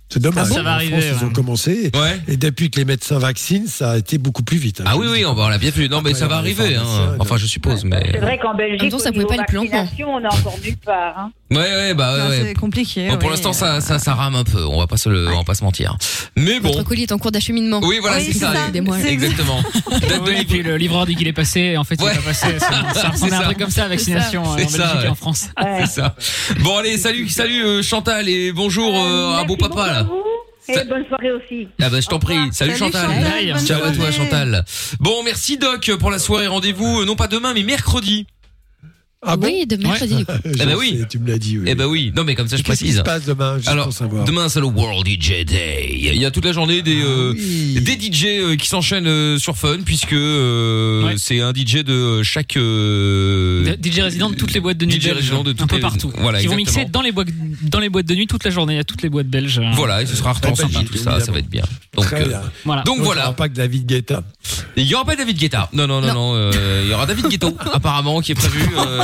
C'est 0.09 0.20
dommage. 0.23 0.47
Ah, 0.51 0.55
ça 0.55 0.62
va 0.62 0.70
en 0.70 0.74
arriver, 0.74 1.01
France, 1.01 1.19
ils 1.20 1.24
ont 1.24 1.28
ouais. 1.28 1.33
commencé. 1.35 1.91
Ouais. 1.95 2.20
Et 2.28 2.37
depuis 2.37 2.70
que 2.70 2.78
les 2.78 2.85
médecins 2.85 3.19
vaccinent, 3.19 3.66
ça 3.66 3.93
a 3.93 3.97
été 3.99 4.19
beaucoup 4.19 4.45
plus 4.45 4.57
vite. 4.59 4.81
hein, 4.81 4.85
Ah 4.87 4.97
oui, 4.97 5.07
oui, 5.11 5.24
on 5.24 5.35
va 5.35 5.45
on 5.45 5.49
l'a 5.49 5.59
bien 5.59 5.70
vu. 5.70 5.89
Non, 5.89 6.01
mais 6.01 6.15
ça 6.15 6.28
va 6.28 6.37
arriver. 6.37 6.77
Hein. 6.77 7.16
Enfin, 7.19 7.37
je 7.37 7.47
suppose, 7.47 7.81
C'est 7.81 7.89
mais. 7.89 8.19
vrai 8.20 8.39
qu'en 8.39 8.53
En 8.53 8.57
Belgique, 8.57 8.91
temps, 8.91 8.99
ça 9.01 9.11
pouvait 9.11 9.24
pas 9.24 9.35
aller 9.35 9.43
plus 9.49 9.57
longtemps. 9.57 9.87
on 10.07 10.20
est 10.20 10.27
encore 10.27 10.59
nulle 10.62 10.77
part. 10.77 11.15
Hein. 11.19 11.33
Ouais, 11.51 11.59
ouais, 11.59 11.95
bah 11.95 12.16
Non, 12.19 12.24
ouais. 12.24 12.31
ouais. 12.31 12.45
C'est 12.49 12.55
compliqué. 12.55 13.09
Bon, 13.09 13.19
pour 13.19 13.31
l'instant, 13.31 13.53
ça, 13.53 13.81
ça, 13.81 13.99
ça 13.99 14.15
rame 14.15 14.35
un 14.37 14.45
peu. 14.45 14.65
On 14.65 14.78
va 14.78 14.87
pas 14.87 14.97
se 14.97 15.09
le, 15.09 15.28
on 15.28 15.39
va 15.39 15.45
pas 15.45 15.55
se 15.55 15.62
mentir. 15.65 15.97
Mais 16.37 16.61
bon. 16.61 16.70
Votre 16.70 16.85
colis 16.85 17.03
est 17.05 17.12
en 17.12 17.19
cours 17.19 17.31
d'acheminement. 17.33 17.81
Oui, 17.83 17.99
voilà, 18.01 18.16
Oui, 18.19 18.24
c'est 18.33 18.39
ça. 18.39 18.53
ça. 18.53 19.09
Exactement. 19.09 19.62
Date 19.91 20.24
de 20.24 20.31
Oui, 20.31 20.37
et 20.41 20.45
puis 20.45 20.62
le 20.62 20.77
livreur 20.77 21.07
dit 21.07 21.15
qu'il 21.16 21.27
est 21.28 21.33
passé, 21.33 21.77
en 21.77 21.85
fait, 21.85 22.01
Ouais. 22.01 22.11
il 22.15 22.19
est 22.19 22.20
pas 22.23 22.28
passé. 22.28 22.47
C'est 23.16 23.33
un, 23.33 23.41
truc 23.43 23.59
comme 23.59 23.70
ça, 23.70 23.89
vaccination 23.89 24.43
euh, 24.43 24.47
en 24.47 24.51
C'est 24.57 24.65
Belgique 24.65 24.77
ça, 24.77 24.97
ouais. 24.99 25.05
et 25.07 25.09
en 25.09 25.15
France. 25.15 25.49
C'est 25.81 25.87
ça. 25.87 26.15
Bon 26.61 26.77
allez, 26.78 26.97
salut, 26.99 27.28
salut 27.28 27.65
euh, 27.65 27.83
Chantal 27.83 28.28
et 28.28 28.53
bonjour 28.53 28.93
euh, 28.97 29.37
à 29.37 29.45
beau 29.45 29.57
papa 29.57 29.95
Et 30.68 30.85
bonne 30.85 31.06
soirée 31.06 31.31
aussi. 31.31 31.68
Ah 31.81 31.90
bah 31.90 32.01
je 32.01 32.09
t'en 32.09 32.18
prie. 32.18 32.35
Salut, 32.35 32.52
Salut, 32.52 32.77
Chantal. 32.77 33.09
Chantal, 33.09 33.66
Ciao 33.66 33.85
à 33.85 33.93
toi. 33.93 34.10
Chantal. 34.10 34.64
Bon, 34.98 35.23
merci 35.23 35.59
Doc 35.59 35.90
pour 36.01 36.10
la 36.10 36.18
soirée. 36.18 36.48
Rendez-vous 36.48 37.02
euh, 37.02 37.05
non 37.05 37.14
pas 37.14 37.28
demain 37.28 37.55
mais 37.55 37.62
mercredi. 37.62 38.27
Ah 39.22 39.36
bon 39.36 39.47
Oui, 39.47 39.66
de 39.66 39.76
mercredi. 39.76 40.24
Je 40.44 40.64
bah 40.64 40.74
oui. 40.78 40.98
sais, 41.01 41.06
Tu 41.09 41.18
me 41.18 41.26
l'as 41.28 41.38
dit, 41.38 41.59
oui. 41.59 41.64
Eh 41.68 41.74
bah 41.74 41.88
oui. 41.88 42.12
Non 42.14 42.22
mais 42.22 42.34
comme 42.34 42.47
ça 42.48 42.56
je 42.56 42.62
Qu'est-ce 42.62 42.78
qui 42.78 42.84
précise. 42.84 42.98
se 42.98 43.02
passe 43.02 43.24
demain, 43.24 43.56
juste 43.56 43.68
Alors, 43.68 43.84
pour 43.86 43.93
savoir 43.94 44.24
demain 44.24 44.48
c'est 44.48 44.60
le 44.60 44.66
World 44.66 45.06
DJ 45.09 45.44
Day. 45.44 45.88
Il 45.98 46.16
y 46.20 46.24
a 46.24 46.30
toute 46.30 46.44
la 46.44 46.52
journée 46.52 46.82
des 46.82 47.02
euh, 47.02 47.32
Ah 47.32 47.38
oui. 47.38 47.80
des 47.80 47.93
DJ 47.98 48.24
euh, 48.26 48.56
qui 48.56 48.68
s'enchaînent 48.68 49.06
euh, 49.06 49.38
sur 49.38 49.56
Fun 49.56 49.78
puisque 49.84 50.12
euh, 50.12 51.05
Ouais. 51.06 51.14
c'est 51.16 51.40
un 51.40 51.52
DJ 51.52 51.82
de 51.82 52.22
chaque 52.22 52.56
euh, 52.56 53.76
DJ 53.82 54.01
résident 54.01 54.30
de 54.30 54.34
toutes 54.36 54.52
les 54.52 54.60
boîtes 54.60 54.78
de 54.78 54.86
nuit 54.86 55.01
DJ 55.01 55.09
résident 55.12 55.43
de 55.43 55.51
un 55.51 55.55
toutes 55.55 55.70
peu 55.70 55.76
les- 55.76 55.82
partout. 55.82 56.12
Voilà, 56.18 56.40
Qui 56.40 56.47
vont 56.47 56.56
mixer 56.56 56.84
dans 56.84 57.02
les 57.02 57.10
boîtes 57.12 57.28
dans 57.62 57.80
les 57.80 57.88
boîtes 57.88 58.06
de 58.06 58.14
nuit 58.14 58.26
toute 58.26 58.44
la 58.44 58.51
journée. 58.51 58.74
Il 58.74 58.76
y 58.76 58.80
a 58.80 58.84
toutes 58.84 59.02
les 59.02 59.09
boîtes 59.09 59.28
belges. 59.28 59.59
euh, 59.59 59.70
Voilà, 59.74 60.02
et 60.02 60.06
ce 60.06 60.14
sera 60.14 60.34
Belgique, 60.34 60.90
tout 60.90 60.98
ça, 60.98 61.18
ça 61.20 61.32
va 61.32 61.38
être 61.38 61.48
bien. 61.51 61.64
Donc 61.94 62.05
Très 62.05 62.22
euh, 62.22 62.28
bien. 62.28 62.43
Voilà. 62.64 62.82
donc 62.82 62.97
Donc 62.98 63.05
voilà. 63.05 63.32
pas 63.32 63.48
que 63.48 63.55
David 63.55 63.86
Guetta. 63.86 64.22
Il 64.76 64.84
y 64.84 64.94
aura 64.94 65.05
pas 65.05 65.16
David 65.16 65.36
Guetta. 65.38 65.68
Non, 65.72 65.86
non, 65.86 66.01
non, 66.01 66.12
non. 66.14 66.32
euh, 66.34 66.82
il 66.84 66.90
y 66.90 66.94
aura 66.94 67.06
David 67.06 67.28
Guetta, 67.28 67.48
apparemment, 67.72 68.20
qui 68.20 68.32
est 68.32 68.34
prévu. 68.34 68.60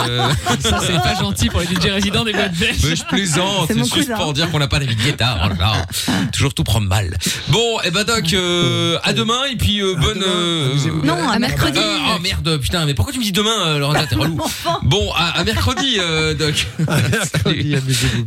Euh, 0.09 0.29
Ça, 0.61 0.79
c'est 0.87 0.93
pas 0.95 1.15
gentil 1.21 1.49
pour 1.49 1.61
les 1.61 1.67
DJ 1.67 1.91
résidents 1.93 2.25
des 2.25 2.33
boîtes 2.33 2.55
belges. 2.57 2.77
Mais 2.85 2.97
je 2.97 3.05
plaisante, 3.05 3.67
C'est 3.69 3.79
juste 3.79 3.93
cousin. 3.93 4.17
pour 4.17 4.33
dire 4.33 4.51
qu'on 4.51 4.59
n'a 4.59 4.69
pas 4.69 4.79
David 4.79 4.99
Guetta. 4.99 5.39
Oh 5.45 5.49
là 5.49 5.55
là. 5.59 5.87
Toujours 6.33 6.55
tout 6.55 6.65
prendre 6.65 6.87
mal. 6.87 7.17
Bon, 7.49 7.81
et 7.85 7.91
ben 7.91 8.05
Doc, 8.05 8.33
euh, 8.33 8.99
à 9.03 9.13
demain 9.13 9.45
et 9.51 9.57
puis 9.57 9.81
euh, 9.81 9.95
bonne. 9.97 10.23
euh, 10.27 10.75
Non, 11.05 11.15
à 11.29 11.33
Ah, 11.35 11.39
mercredi. 11.39 11.79
euh, 11.79 11.97
oh 12.15 12.19
merde, 12.21 12.59
putain, 12.61 12.85
mais 12.87 12.95
pourquoi 12.95 13.13
tu 13.13 13.19
me 13.19 13.25
dis 13.25 13.33
demain, 13.33 13.67
euh, 13.67 13.79
Lorenza, 13.79 14.07
t'es 14.07 14.15
relou. 14.17 14.39
Bon, 14.83 15.11
à, 15.17 15.39
à 15.41 15.45
mercredi, 15.45 15.97
euh, 16.01 16.35
Doc. 16.35 16.67
À 16.89 16.97
mercredi, 17.09 17.75
amusez-vous. 17.77 18.27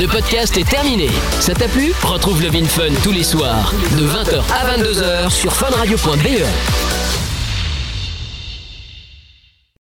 Le 0.00 0.06
podcast 0.06 0.56
est 0.56 0.68
terminé. 0.68 1.08
Ça 1.40 1.54
t'a 1.54 1.68
plu? 1.68 1.92
Retrouve 2.02 2.42
le 2.42 2.48
Vin 2.48 2.64
Fun 2.64 2.82
tous 3.02 3.12
les 3.12 3.24
soirs 3.24 3.72
de 3.98 4.06
20h 4.06 4.40
à 4.52 4.76
22h 4.78 5.30
sur 5.30 5.52
funradio.be. 5.52 7.19